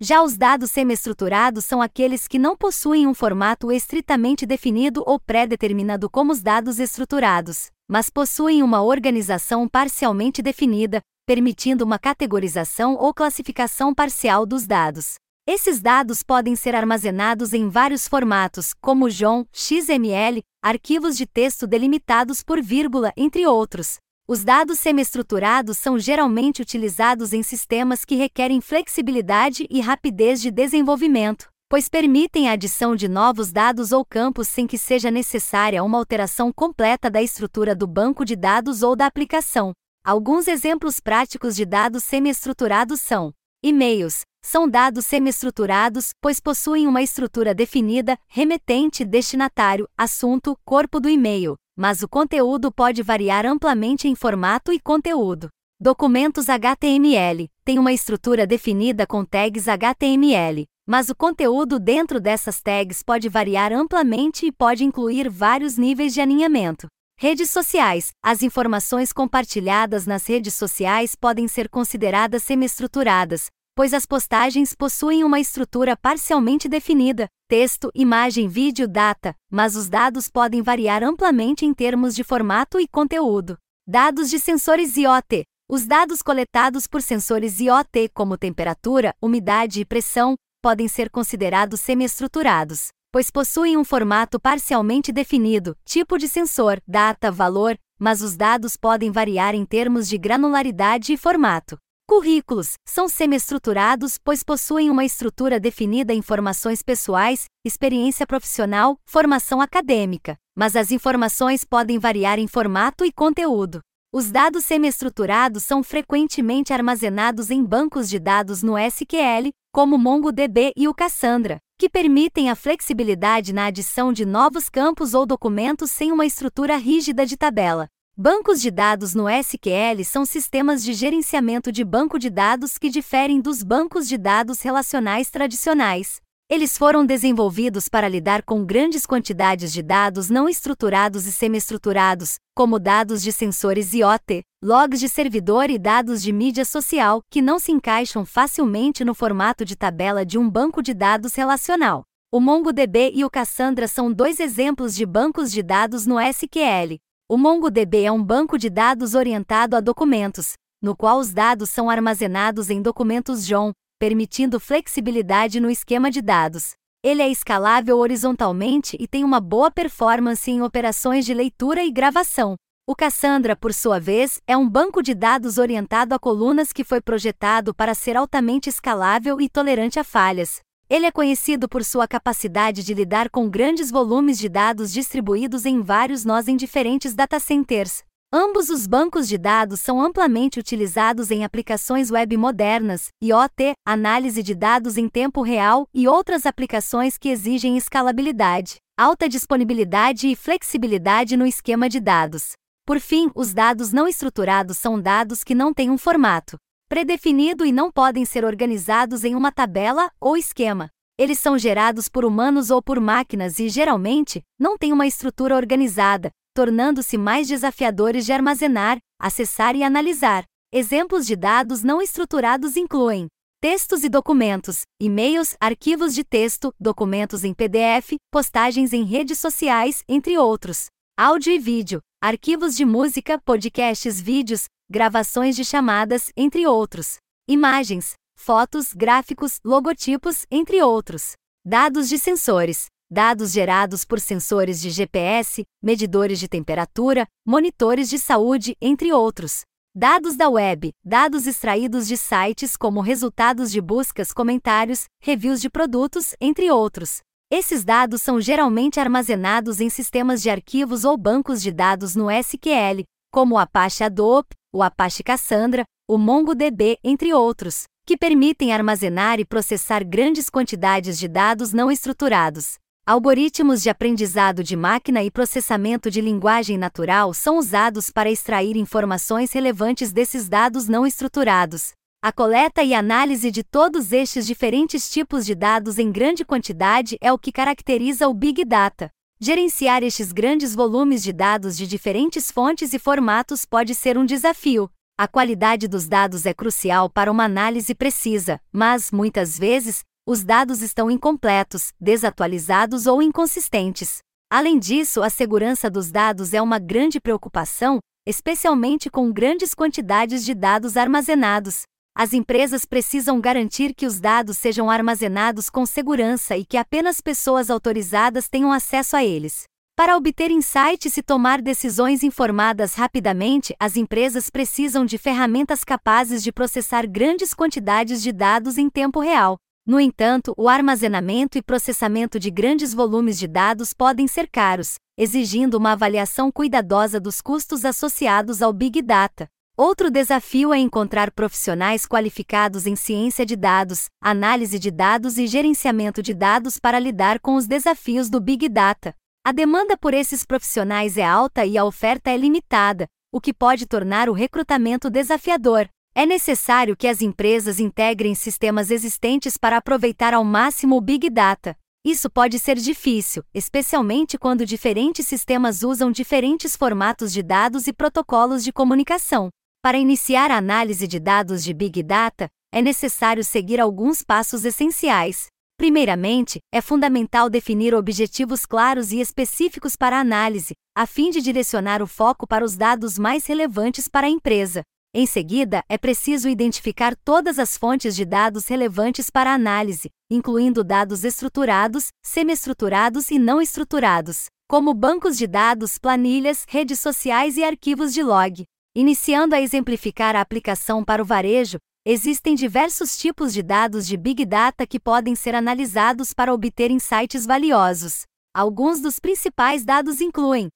Já 0.01 0.23
os 0.23 0.37
dados 0.37 0.71
semi-estruturados 0.71 1.65
são 1.65 1.83
aqueles 1.83 2.29
que 2.29 2.39
não 2.39 2.57
possuem 2.57 3.05
um 3.09 3.13
formato 3.13 3.73
estritamente 3.73 4.47
definido 4.47 5.03
ou 5.05 5.19
pré-determinado 5.19 6.09
como 6.09 6.31
os 6.31 6.41
dados 6.41 6.79
estruturados, 6.79 7.67
mas 7.89 8.09
possuem 8.09 8.63
uma 8.63 8.81
organização 8.81 9.69
parcialmente 9.69 10.41
definida, 10.41 11.01
permitindo 11.27 11.85
uma 11.85 11.99
categorização 11.99 12.95
ou 12.95 13.13
classificação 13.13 13.93
parcial 13.93 14.47
dos 14.47 14.69
dados. 14.69 15.15
Esses 15.49 15.81
dados 15.81 16.23
podem 16.23 16.55
ser 16.55 16.77
armazenados 16.77 17.53
em 17.53 17.69
vários 17.69 18.07
formatos, 18.07 18.75
como 18.81 19.09
JSON, 19.09 19.47
XML, 19.53 20.43
arquivos 20.63 21.17
de 21.17 21.27
texto 21.27 21.67
delimitados 21.67 22.45
por 22.45 22.63
vírgula, 22.63 23.13
entre 23.17 23.49
outros, 23.49 23.97
os 24.31 24.45
dados 24.45 24.79
semi-estruturados 24.79 25.79
são 25.79 25.99
geralmente 25.99 26.61
utilizados 26.61 27.33
em 27.33 27.43
sistemas 27.43 28.05
que 28.05 28.15
requerem 28.15 28.61
flexibilidade 28.61 29.67
e 29.71 29.81
rapidez 29.81 30.43
de 30.43 30.51
desenvolvimento, 30.51 31.49
pois 31.67 31.89
permitem 31.89 32.47
a 32.47 32.53
adição 32.53 32.95
de 32.95 33.09
novos 33.09 33.51
dados 33.51 33.91
ou 33.91 34.05
campos 34.05 34.47
sem 34.47 34.67
que 34.67 34.77
seja 34.77 35.11
necessária 35.11 35.83
uma 35.83 35.97
alteração 35.97 36.53
completa 36.53 37.11
da 37.11 37.23
estrutura 37.23 37.75
do 37.75 37.87
banco 37.87 38.23
de 38.23 38.37
dados 38.37 38.83
ou 38.83 38.95
da 38.95 39.07
aplicação. 39.07 39.73
Alguns 40.05 40.47
exemplos 40.47 41.01
práticos 41.01 41.57
de 41.57 41.65
dados 41.65 42.05
semi-estruturados 42.05 43.01
são: 43.01 43.33
e-mails. 43.63 44.27
São 44.45 44.69
dados 44.69 45.07
semi-estruturados, 45.07 46.11
pois 46.21 46.39
possuem 46.39 46.87
uma 46.87 47.03
estrutura 47.03 47.55
definida, 47.55 48.19
remetente, 48.29 49.07
destinatário, 49.07 49.89
assunto, 49.97 50.55
corpo 50.67 51.01
do 51.01 51.09
e-mail 51.09 51.57
mas 51.79 52.03
o 52.03 52.09
conteúdo 52.09 52.73
pode 52.73 53.05
variar 53.05 53.47
amplamente 53.47 54.09
em 54.09 54.17
formato 54.17 54.73
e 54.73 54.81
conteúdo. 54.81 55.49
Documentos 55.81 56.49
HTML 56.49 57.49
têm 57.65 57.79
uma 57.79 57.93
estrutura 57.93 58.45
definida 58.45 59.07
com 59.07 59.25
tags 59.25 59.69
HTML, 59.69 60.67
mas 60.85 61.09
o 61.09 61.15
conteúdo 61.15 61.79
dentro 61.79 62.21
dessas 62.21 62.61
tags 62.61 63.01
pode 63.01 63.29
variar 63.29 63.73
amplamente 63.73 64.45
e 64.45 64.51
pode 64.51 64.83
incluir 64.83 65.31
vários 65.31 65.79
níveis 65.79 66.13
de 66.13 66.21
alinhamento. 66.21 66.89
Redes 67.17 67.49
sociais. 67.49 68.11
As 68.21 68.43
informações 68.43 69.13
compartilhadas 69.13 70.05
nas 70.05 70.27
redes 70.27 70.55
sociais 70.55 71.15
podem 71.15 71.47
ser 71.47 71.69
consideradas 71.69 72.43
semi-estruturadas, 72.43 73.47
pois 73.79 73.95
as 73.95 74.05
postagens 74.05 74.75
possuem 74.75 75.23
uma 75.23 75.39
estrutura 75.39 75.97
parcialmente 75.97 76.69
definida, 76.69 77.29
texto, 77.47 77.93
imagem, 77.95 78.49
vídeo, 78.49 78.89
data, 78.89 79.37
mas 79.49 79.77
os 79.77 79.89
dados 79.89 80.29
podem 80.29 80.61
variar 80.61 81.05
amplamente 81.05 81.65
em 81.65 81.73
termos 81.73 82.13
de 82.17 82.25
formato 82.25 82.81
e 82.81 82.89
conteúdo. 82.89 83.57
Dados 83.87 84.29
de 84.31 84.41
sensores 84.41 84.97
IoT. 84.97 85.45
Os 85.71 85.87
dados 85.87 86.23
coletados 86.23 86.89
por 86.89 87.01
sensores 87.01 87.61
IoT, 87.61 88.09
como 88.13 88.37
temperatura, 88.37 89.15
umidade 89.23 89.81
e 89.81 89.85
pressão, 89.85 90.35
podem 90.61 90.89
ser 90.89 91.09
considerados 91.09 91.81
semi-estruturados, 91.81 92.89
pois 93.13 93.31
possuem 93.31 93.77
um 93.77 93.85
formato 93.85 94.41
parcialmente 94.41 95.13
definido, 95.13 95.77
tipo 95.85 96.19
de 96.19 96.27
sensor, 96.27 96.81
data, 96.85 97.31
valor, 97.31 97.79
mas 97.97 98.23
os 98.23 98.37
dados 98.37 98.77
podem 98.77 99.13
variar 99.13 99.55
em 99.55 99.65
termos 99.65 100.09
de 100.09 100.19
granularidade 100.19 101.13
e 101.13 101.17
formato. 101.17 101.79
Currículos 102.09 102.73
são 102.89 103.07
semi-estruturados 103.07 104.17
pois 104.17 104.43
possuem 104.43 104.89
uma 104.89 105.05
estrutura 105.05 105.61
definida 105.61 106.15
informações 106.15 106.81
pessoais, 106.83 107.45
experiência 107.63 108.27
profissional, 108.27 108.97
formação 109.05 109.61
acadêmica, 109.61 110.35
mas 110.57 110.75
as 110.75 110.91
informações 110.91 111.67
podem 111.67 111.99
variar 111.99 112.39
em 112.39 112.49
formato 112.49 113.05
e 113.05 113.13
conteúdo. 113.13 113.81
Os 114.11 114.31
dados 114.31 114.65
semi-estruturados 114.65 115.65
são 115.65 115.83
frequentemente 115.83 116.73
armazenados 116.73 117.51
em 117.51 117.63
bancos 117.63 118.09
de 118.09 118.19
dados 118.19 118.63
no 118.63 118.79
SQL, 118.79 119.51
como 119.71 119.97
o 119.97 119.99
MongoDB 119.99 120.73
e 120.75 120.89
o 120.89 120.95
Cassandra, 120.95 121.59
que 121.79 121.91
permitem 121.91 122.49
a 122.49 122.57
flexibilidade 122.57 123.53
na 123.53 123.67
adição 123.67 124.15
de 124.15 124.25
novos 124.25 124.71
campos 124.71 125.13
ou 125.13 125.27
documentos 125.27 125.91
sem 125.91 126.11
uma 126.11 126.25
estrutura 126.25 126.79
rígida 126.79 127.27
de 127.27 127.37
tabela. 127.37 127.87
Bancos 128.21 128.61
de 128.61 128.73
dados 128.73 129.15
no 129.15 129.27
SQL 129.29 130.05
são 130.05 130.25
sistemas 130.25 130.83
de 130.83 130.93
gerenciamento 130.93 131.71
de 131.71 131.85
banco 131.85 132.19
de 132.19 132.29
dados 132.29 132.77
que 132.77 132.91
diferem 132.91 133.41
dos 133.41 133.63
bancos 133.63 134.09
de 134.09 134.19
dados 134.19 134.61
relacionais 134.61 135.31
tradicionais. 135.31 136.21
Eles 136.51 136.77
foram 136.77 137.07
desenvolvidos 137.07 137.89
para 137.89 138.09
lidar 138.09 138.43
com 138.43 138.65
grandes 138.65 139.07
quantidades 139.07 139.73
de 139.73 139.85
dados 139.85 140.31
não 140.31 140.49
estruturados 140.49 141.29
e 141.29 141.33
semi-estruturados, 141.33 142.41
como 142.57 142.81
dados 142.81 143.23
de 143.23 143.31
sensores 143.31 143.93
IoT, 143.93 144.43
logs 144.65 144.99
de 144.99 145.09
servidor 145.09 145.71
e 145.71 145.79
dados 145.79 146.21
de 146.21 146.33
mídia 146.33 146.65
social, 146.65 147.23
que 147.31 147.41
não 147.41 147.61
se 147.61 147.71
encaixam 147.71 148.27
facilmente 148.27 149.05
no 149.05 149.15
formato 149.15 149.65
de 149.65 149.77
tabela 149.77 150.27
de 150.27 150.37
um 150.37 150.51
banco 150.51 150.83
de 150.83 150.93
dados 150.93 151.37
relacional. 151.37 152.03
O 152.33 152.41
MongoDB 152.41 153.13
e 153.15 153.25
o 153.25 153.31
Cassandra 153.31 153.87
são 153.87 154.13
dois 154.13 154.41
exemplos 154.41 154.93
de 154.97 155.07
bancos 155.07 155.53
de 155.53 155.63
dados 155.63 156.05
no 156.05 156.19
SQL, 156.19 156.99
o 157.31 157.37
MongoDB 157.37 158.05
é 158.05 158.11
um 158.11 158.23
banco 158.23 158.57
de 158.57 158.71
dados 158.71 159.15
orientado 159.15 159.77
a 159.77 159.81
documentos, 159.81 160.55
no 160.81 160.97
qual 160.97 161.19
os 161.19 161.31
dados 161.31 161.69
são 161.69 161.91
armazenados 161.91 162.71
em 162.71 162.81
documentos 162.81 163.47
JSON, 163.47 163.73
permitindo 163.99 164.59
flexibilidade 164.59 165.61
no 165.61 165.69
esquema 165.69 166.11
de 166.11 166.23
dados. 166.23 166.73
Ele 167.05 167.21
é 167.21 167.29
escalável 167.29 167.99
horizontalmente 167.99 168.97
e 168.99 169.07
tem 169.07 169.25
uma 169.25 169.41
boa 169.41 169.71
performance 169.71 170.51
em 170.51 170.63
operações 170.63 171.27
de 171.27 171.35
leitura 171.35 171.85
e 171.85 171.91
gravação. 171.91 172.57
O 172.89 172.97
Cassandra, 172.97 173.55
por 173.55 173.75
sua 173.75 174.01
vez, 174.01 174.41
é 174.47 174.57
um 174.57 174.67
banco 174.67 175.03
de 175.03 175.15
dados 175.15 175.59
orientado 175.59 176.15
a 176.15 176.19
colunas 176.19 176.73
que 176.73 176.83
foi 176.83 177.03
projetado 177.03 177.75
para 177.75 177.95
ser 177.95 178.17
altamente 178.17 178.71
escalável 178.71 179.39
e 179.39 179.51
tolerante 179.51 180.01
a 180.01 180.05
falhas. 180.05 180.61
Ele 180.91 181.05
é 181.05 181.11
conhecido 181.11 181.69
por 181.69 181.85
sua 181.85 182.09
capacidade 182.09 182.83
de 182.83 182.95
lidar 182.95 183.29
com 183.29 183.51
grandes 183.51 183.91
volumes 183.91 184.39
de 184.39 184.49
dados 184.49 184.91
distribuídos 184.91 185.67
em 185.67 185.83
vários 185.83 186.25
nós 186.25 186.49
em 186.49 186.57
diferentes 186.57 187.15
datacenters. 187.15 188.03
Ambos 188.33 188.71
os 188.71 188.87
bancos 188.87 189.29
de 189.29 189.37
dados 189.37 189.81
são 189.81 190.01
amplamente 190.01 190.59
utilizados 190.59 191.31
em 191.31 191.45
aplicações 191.45 192.11
web 192.11 192.35
modernas, 192.39 193.09
IoT, 193.23 193.75
análise 193.87 194.43
de 194.43 194.55
dados 194.55 194.97
em 194.97 195.09
tempo 195.11 195.43
real 195.43 195.87
e 195.93 196.09
outras 196.09 196.47
aplicações 196.47 197.19
que 197.19 197.29
exigem 197.29 197.77
escalabilidade, 197.77 198.77
alta 198.99 199.29
disponibilidade 199.29 200.29
e 200.29 200.37
flexibilidade 200.37 201.37
no 201.37 201.47
esquema 201.47 201.87
de 201.87 202.01
dados. 202.01 202.53
Por 202.87 202.99
fim, 202.99 203.31
os 203.35 203.53
dados 203.53 203.93
não 203.93 204.09
estruturados 204.09 204.79
são 204.79 204.99
dados 204.99 205.45
que 205.45 205.55
não 205.55 205.75
têm 205.75 205.91
um 205.91 205.99
formato, 205.99 206.57
predefinido 206.89 207.65
e 207.65 207.73
não 207.73 207.93
podem 207.93 208.25
ser 208.25 208.45
organizados 208.45 209.25
em 209.25 209.35
uma 209.35 209.53
tabela 209.53 210.11
ou 210.21 210.37
esquema. 210.37 210.89
Eles 211.19 211.39
são 211.39 211.59
gerados 211.59 212.09
por 212.09 212.25
humanos 212.25 212.71
ou 212.71 212.81
por 212.81 213.01
máquinas 213.01 213.59
e, 213.59 213.69
geralmente, 213.69 214.43
não 214.59 214.79
têm 214.79 214.93
uma 214.93 215.07
estrutura 215.07 215.57
organizada, 215.57 216.31
tornando-se 216.55 217.19
mais 217.19 217.47
desafiadores 217.49 218.25
de 218.25 218.33
armazenar, 218.33 218.99
acessar 219.21 219.77
e 219.77 219.83
analisar. 219.83 220.45
Exemplos 220.73 221.27
de 221.27 221.35
dados 221.35 221.83
não 221.83 222.01
estruturados 222.01 222.77
incluem 222.77 223.27
textos 223.61 224.05
e 224.05 224.09
documentos, 224.09 224.83
e-mails, 225.01 225.57
arquivos 225.61 226.15
de 226.15 226.23
texto, 226.23 226.73
documentos 226.79 227.43
em 227.43 227.53
PDF, 227.53 228.15
postagens 228.31 228.93
em 228.93 229.03
redes 229.03 229.39
sociais, 229.41 230.05
entre 230.09 230.39
outros. 230.39 230.87
Áudio 231.19 231.53
e 231.53 231.59
vídeo, 231.59 232.01
arquivos 232.23 232.77
de 232.77 232.85
música, 232.85 233.41
podcasts, 233.45 234.21
vídeos, 234.21 234.67
gravações 234.91 235.55
de 235.55 235.65
chamadas, 235.65 236.33
entre 236.37 236.67
outros. 236.67 237.17
Imagens, 237.47 238.15
fotos, 238.37 238.93
gráficos, 238.95 239.59
logotipos, 239.65 240.47
entre 240.51 240.83
outros. 240.83 241.33
Dados 241.65 242.09
de 242.09 242.19
sensores, 242.19 242.87
dados 243.11 243.53
gerados 243.53 244.05
por 244.05 244.21
sensores 244.21 244.81
de 244.81 244.91
GPS, 244.91 245.65
medidores 245.83 246.41
de 246.41 246.49
temperatura, 246.49 247.27
monitores 247.47 248.09
de 248.09 248.19
saúde, 248.19 248.77
entre 248.81 249.13
outros. 249.13 249.63
Dados 249.95 250.37
da 250.37 250.49
web, 250.49 250.91
dados 251.05 251.47
extraídos 251.47 252.07
de 252.07 252.17
sites 252.17 252.77
como 252.77 253.01
resultados 253.01 253.71
de 253.73 253.81
buscas, 253.81 254.33
comentários, 254.33 255.05
reviews 255.21 255.61
de 255.61 255.69
produtos, 255.69 256.35
entre 256.41 256.71
outros. 256.71 257.21
Esses 257.51 257.85
dados 257.85 258.23
são 258.23 258.41
geralmente 258.41 259.01
armazenados 259.01 259.81
em 259.81 259.89
sistemas 259.89 260.43
de 260.43 260.51
arquivos 260.51 261.05
ou 261.05 261.17
bancos 261.17 261.63
de 261.63 261.73
dados 261.73 262.15
no 262.15 262.31
SQL, 262.31 263.05
como 263.33 263.55
o 263.55 263.59
Apache 263.59 264.05
Hadoop, 264.05 264.47
o 264.73 264.83
Apache 264.83 265.23
Cassandra, 265.23 265.85
o 266.09 266.19
MongoDB, 266.19 266.99
entre 267.03 267.33
outros, 267.33 267.85
que 268.07 268.17
permitem 268.17 268.73
armazenar 268.73 269.41
e 269.41 269.45
processar 269.45 270.05
grandes 270.05 270.49
quantidades 270.49 271.19
de 271.19 271.29
dados 271.29 271.73
não 271.73 271.91
estruturados. 271.91 272.75
Algoritmos 273.07 273.83
de 273.83 273.89
aprendizado 273.89 274.63
de 274.63 274.77
máquina 274.77 275.23
e 275.23 275.31
processamento 275.31 276.11
de 276.11 276.21
linguagem 276.21 276.77
natural 276.77 277.33
são 277.33 277.57
usados 277.57 278.11
para 278.11 278.31
extrair 278.31 278.77
informações 278.77 279.53
relevantes 279.53 280.13
desses 280.13 280.49
dados 280.49 280.89
não 280.89 281.07
estruturados. 281.07 281.93
A 282.23 282.31
coleta 282.31 282.83
e 282.83 282.95
análise 282.95 283.51
de 283.51 283.63
todos 283.63 284.13
estes 284.13 284.47
diferentes 284.47 285.11
tipos 285.11 285.47
de 285.47 285.55
dados 285.55 285.99
em 285.99 286.13
grande 286.13 286.45
quantidade 286.45 287.17
é 287.21 287.33
o 287.33 287.39
que 287.39 287.53
caracteriza 287.53 288.29
o 288.29 288.35
Big 288.35 288.65
Data. 288.65 289.09
Gerenciar 289.41 290.03
estes 290.03 290.33
grandes 290.33 290.75
volumes 290.75 291.23
de 291.23 291.33
dados 291.33 291.77
de 291.77 291.87
diferentes 291.87 292.51
fontes 292.51 292.93
e 292.93 292.99
formatos 292.99 293.65
pode 293.65 293.95
ser 293.95 294.19
um 294.19 294.27
desafio. 294.27 294.91
A 295.17 295.29
qualidade 295.29 295.87
dos 295.87 296.09
dados 296.09 296.45
é 296.45 296.53
crucial 296.53 297.09
para 297.09 297.31
uma 297.31 297.45
análise 297.45 297.95
precisa, 297.95 298.61
mas, 298.73 299.13
muitas 299.13 299.57
vezes, 299.57 300.03
os 300.27 300.43
dados 300.43 300.83
estão 300.83 301.09
incompletos, 301.09 301.93
desatualizados 302.01 303.07
ou 303.07 303.23
inconsistentes. 303.23 304.19
Além 304.51 304.77
disso, 304.77 305.23
a 305.23 305.31
segurança 305.31 305.89
dos 305.89 306.11
dados 306.11 306.53
é 306.53 306.61
uma 306.61 306.81
grande 306.81 307.21
preocupação, 307.21 308.01
especialmente 308.27 309.09
com 309.09 309.33
grandes 309.33 309.73
quantidades 309.73 310.45
de 310.45 310.53
dados 310.53 310.97
armazenados. 310.97 311.83
As 312.21 312.33
empresas 312.33 312.85
precisam 312.85 313.41
garantir 313.41 313.95
que 313.95 314.05
os 314.05 314.19
dados 314.19 314.59
sejam 314.59 314.91
armazenados 314.91 315.71
com 315.71 315.87
segurança 315.87 316.57
e 316.57 316.65
que 316.65 316.77
apenas 316.77 317.21
pessoas 317.21 317.71
autorizadas 317.71 318.49
tenham 318.49 318.73
acesso 318.73 319.17
a 319.17 319.25
eles. 319.25 319.67
Para 319.95 320.17
obter 320.17 320.51
insights 320.51 321.17
e 321.17 321.23
tomar 321.23 321.63
decisões 321.63 322.25
informadas 322.25 322.95
rapidamente, 322.95 323.73
as 323.79 323.97
empresas 323.97 324.51
precisam 324.51 325.07
de 325.07 325.17
ferramentas 325.17 325.85
capazes 325.85 326.43
de 326.43 326.51
processar 326.51 327.07
grandes 327.07 327.55
quantidades 327.55 328.21
de 328.21 328.33
dados 328.33 328.79
em 328.79 328.91
tempo 328.91 329.21
real. 329.21 329.57
No 329.87 330.01
entanto, 330.01 330.53
o 330.57 330.69
armazenamento 330.69 331.57
e 331.57 331.63
processamento 331.63 332.41
de 332.41 332.51
grandes 332.51 332.93
volumes 332.93 333.39
de 333.39 333.47
dados 333.47 333.95
podem 333.95 334.27
ser 334.27 334.49
caros, 334.51 334.97
exigindo 335.17 335.77
uma 335.77 335.93
avaliação 335.93 336.51
cuidadosa 336.51 337.21
dos 337.21 337.41
custos 337.41 337.85
associados 337.85 338.61
ao 338.61 338.73
Big 338.73 339.03
Data. 339.03 339.49
Outro 339.81 340.11
desafio 340.11 340.75
é 340.75 340.79
encontrar 340.79 341.31
profissionais 341.31 342.05
qualificados 342.05 342.85
em 342.85 342.97
ciência 342.97 343.47
de 343.47 343.55
dados, 343.55 344.07
análise 344.21 344.77
de 344.77 344.91
dados 344.91 345.39
e 345.39 345.47
gerenciamento 345.47 346.21
de 346.21 346.35
dados 346.35 346.81
para 346.81 346.99
lidar 346.99 347.39
com 347.39 347.55
os 347.55 347.69
desafios 347.69 348.29
do 348.29 348.41
Big 348.41 348.69
Data. 348.69 349.15
A 349.47 349.53
demanda 349.53 349.97
por 349.97 350.15
esses 350.15 350.45
profissionais 350.45 351.17
é 351.17 351.25
alta 351.25 351.65
e 351.65 351.79
a 351.79 351.85
oferta 351.85 352.29
é 352.29 352.37
limitada, 352.37 353.07
o 353.33 353.41
que 353.41 353.55
pode 353.55 353.87
tornar 353.87 354.29
o 354.29 354.33
recrutamento 354.33 355.09
desafiador. 355.09 355.89
É 356.13 356.27
necessário 356.27 356.97
que 356.97 357.07
as 357.07 357.23
empresas 357.23 357.79
integrem 357.79 358.35
sistemas 358.35 358.91
existentes 358.91 359.57
para 359.57 359.77
aproveitar 359.77 360.35
ao 360.35 360.43
máximo 360.43 360.97
o 360.97 361.01
Big 361.01 361.31
Data. 361.31 361.77
Isso 362.05 362.29
pode 362.29 362.59
ser 362.59 362.75
difícil, 362.79 363.45
especialmente 363.55 364.37
quando 364.37 364.67
diferentes 364.67 365.29
sistemas 365.29 365.85
usam 365.85 366.11
diferentes 366.11 366.75
formatos 366.75 367.33
de 367.33 367.45
dados 367.45 367.87
e 367.87 367.93
protocolos 367.93 368.65
de 368.65 368.73
comunicação. 368.73 369.51
Para 369.89 369.97
iniciar 369.97 370.51
a 370.51 370.59
análise 370.59 371.09
de 371.09 371.19
dados 371.19 371.65
de 371.65 371.73
Big 371.73 372.03
Data, 372.03 372.47
é 372.71 372.83
necessário 372.83 373.43
seguir 373.43 373.81
alguns 373.81 374.23
passos 374.23 374.67
essenciais. 374.67 375.47
Primeiramente, 375.79 376.59
é 376.71 376.83
fundamental 376.83 377.49
definir 377.49 377.95
objetivos 377.95 378.67
claros 378.67 379.13
e 379.13 379.19
específicos 379.19 379.97
para 379.97 380.19
a 380.19 380.21
análise, 380.21 380.75
a 380.95 381.07
fim 381.07 381.31
de 381.31 381.41
direcionar 381.41 382.03
o 382.03 382.07
foco 382.07 382.47
para 382.47 382.67
os 382.67 382.77
dados 382.77 383.19
mais 383.19 383.47
relevantes 383.47 384.09
para 384.09 384.27
a 384.27 384.31
empresa. 384.31 384.83
Em 385.15 385.25
seguida, 385.25 385.83
é 385.89 385.97
preciso 385.97 386.51
identificar 386.51 387.17
todas 387.25 387.59
as 387.59 387.79
fontes 387.79 388.15
de 388.15 388.27
dados 388.27 388.69
relevantes 388.69 389.31
para 389.31 389.53
a 389.53 389.55
análise, 389.55 390.11
incluindo 390.31 390.85
dados 390.85 391.25
estruturados, 391.25 392.09
semi-estruturados 392.23 393.31
e 393.31 393.39
não 393.39 393.59
estruturados, 393.59 394.49
como 394.69 394.93
bancos 394.93 395.39
de 395.39 395.47
dados, 395.47 395.97
planilhas, 395.97 396.67
redes 396.69 397.01
sociais 397.01 397.57
e 397.57 397.65
arquivos 397.65 398.13
de 398.13 398.23
log. 398.23 398.67
Iniciando 398.95 399.55
a 399.55 399.61
exemplificar 399.61 400.35
a 400.35 400.41
aplicação 400.41 401.05
para 401.05 401.23
o 401.23 401.25
varejo, 401.25 401.79
existem 402.05 402.55
diversos 402.55 403.17
tipos 403.19 403.53
de 403.53 403.63
dados 403.63 404.07
de 404.07 404.17
Big 404.17 404.45
Data 404.45 404.87
que 404.87 404.99
podem 404.99 405.35
ser 405.35 405.55
analisados 405.55 406.33
para 406.33 406.53
obter 406.53 406.91
insights 406.91 407.45
valiosos. 407.47 408.23
Alguns 408.55 409.01
dos 409.01 409.19
principais 409.19 409.85
dados 409.85 410.21
incluem 410.21 410.69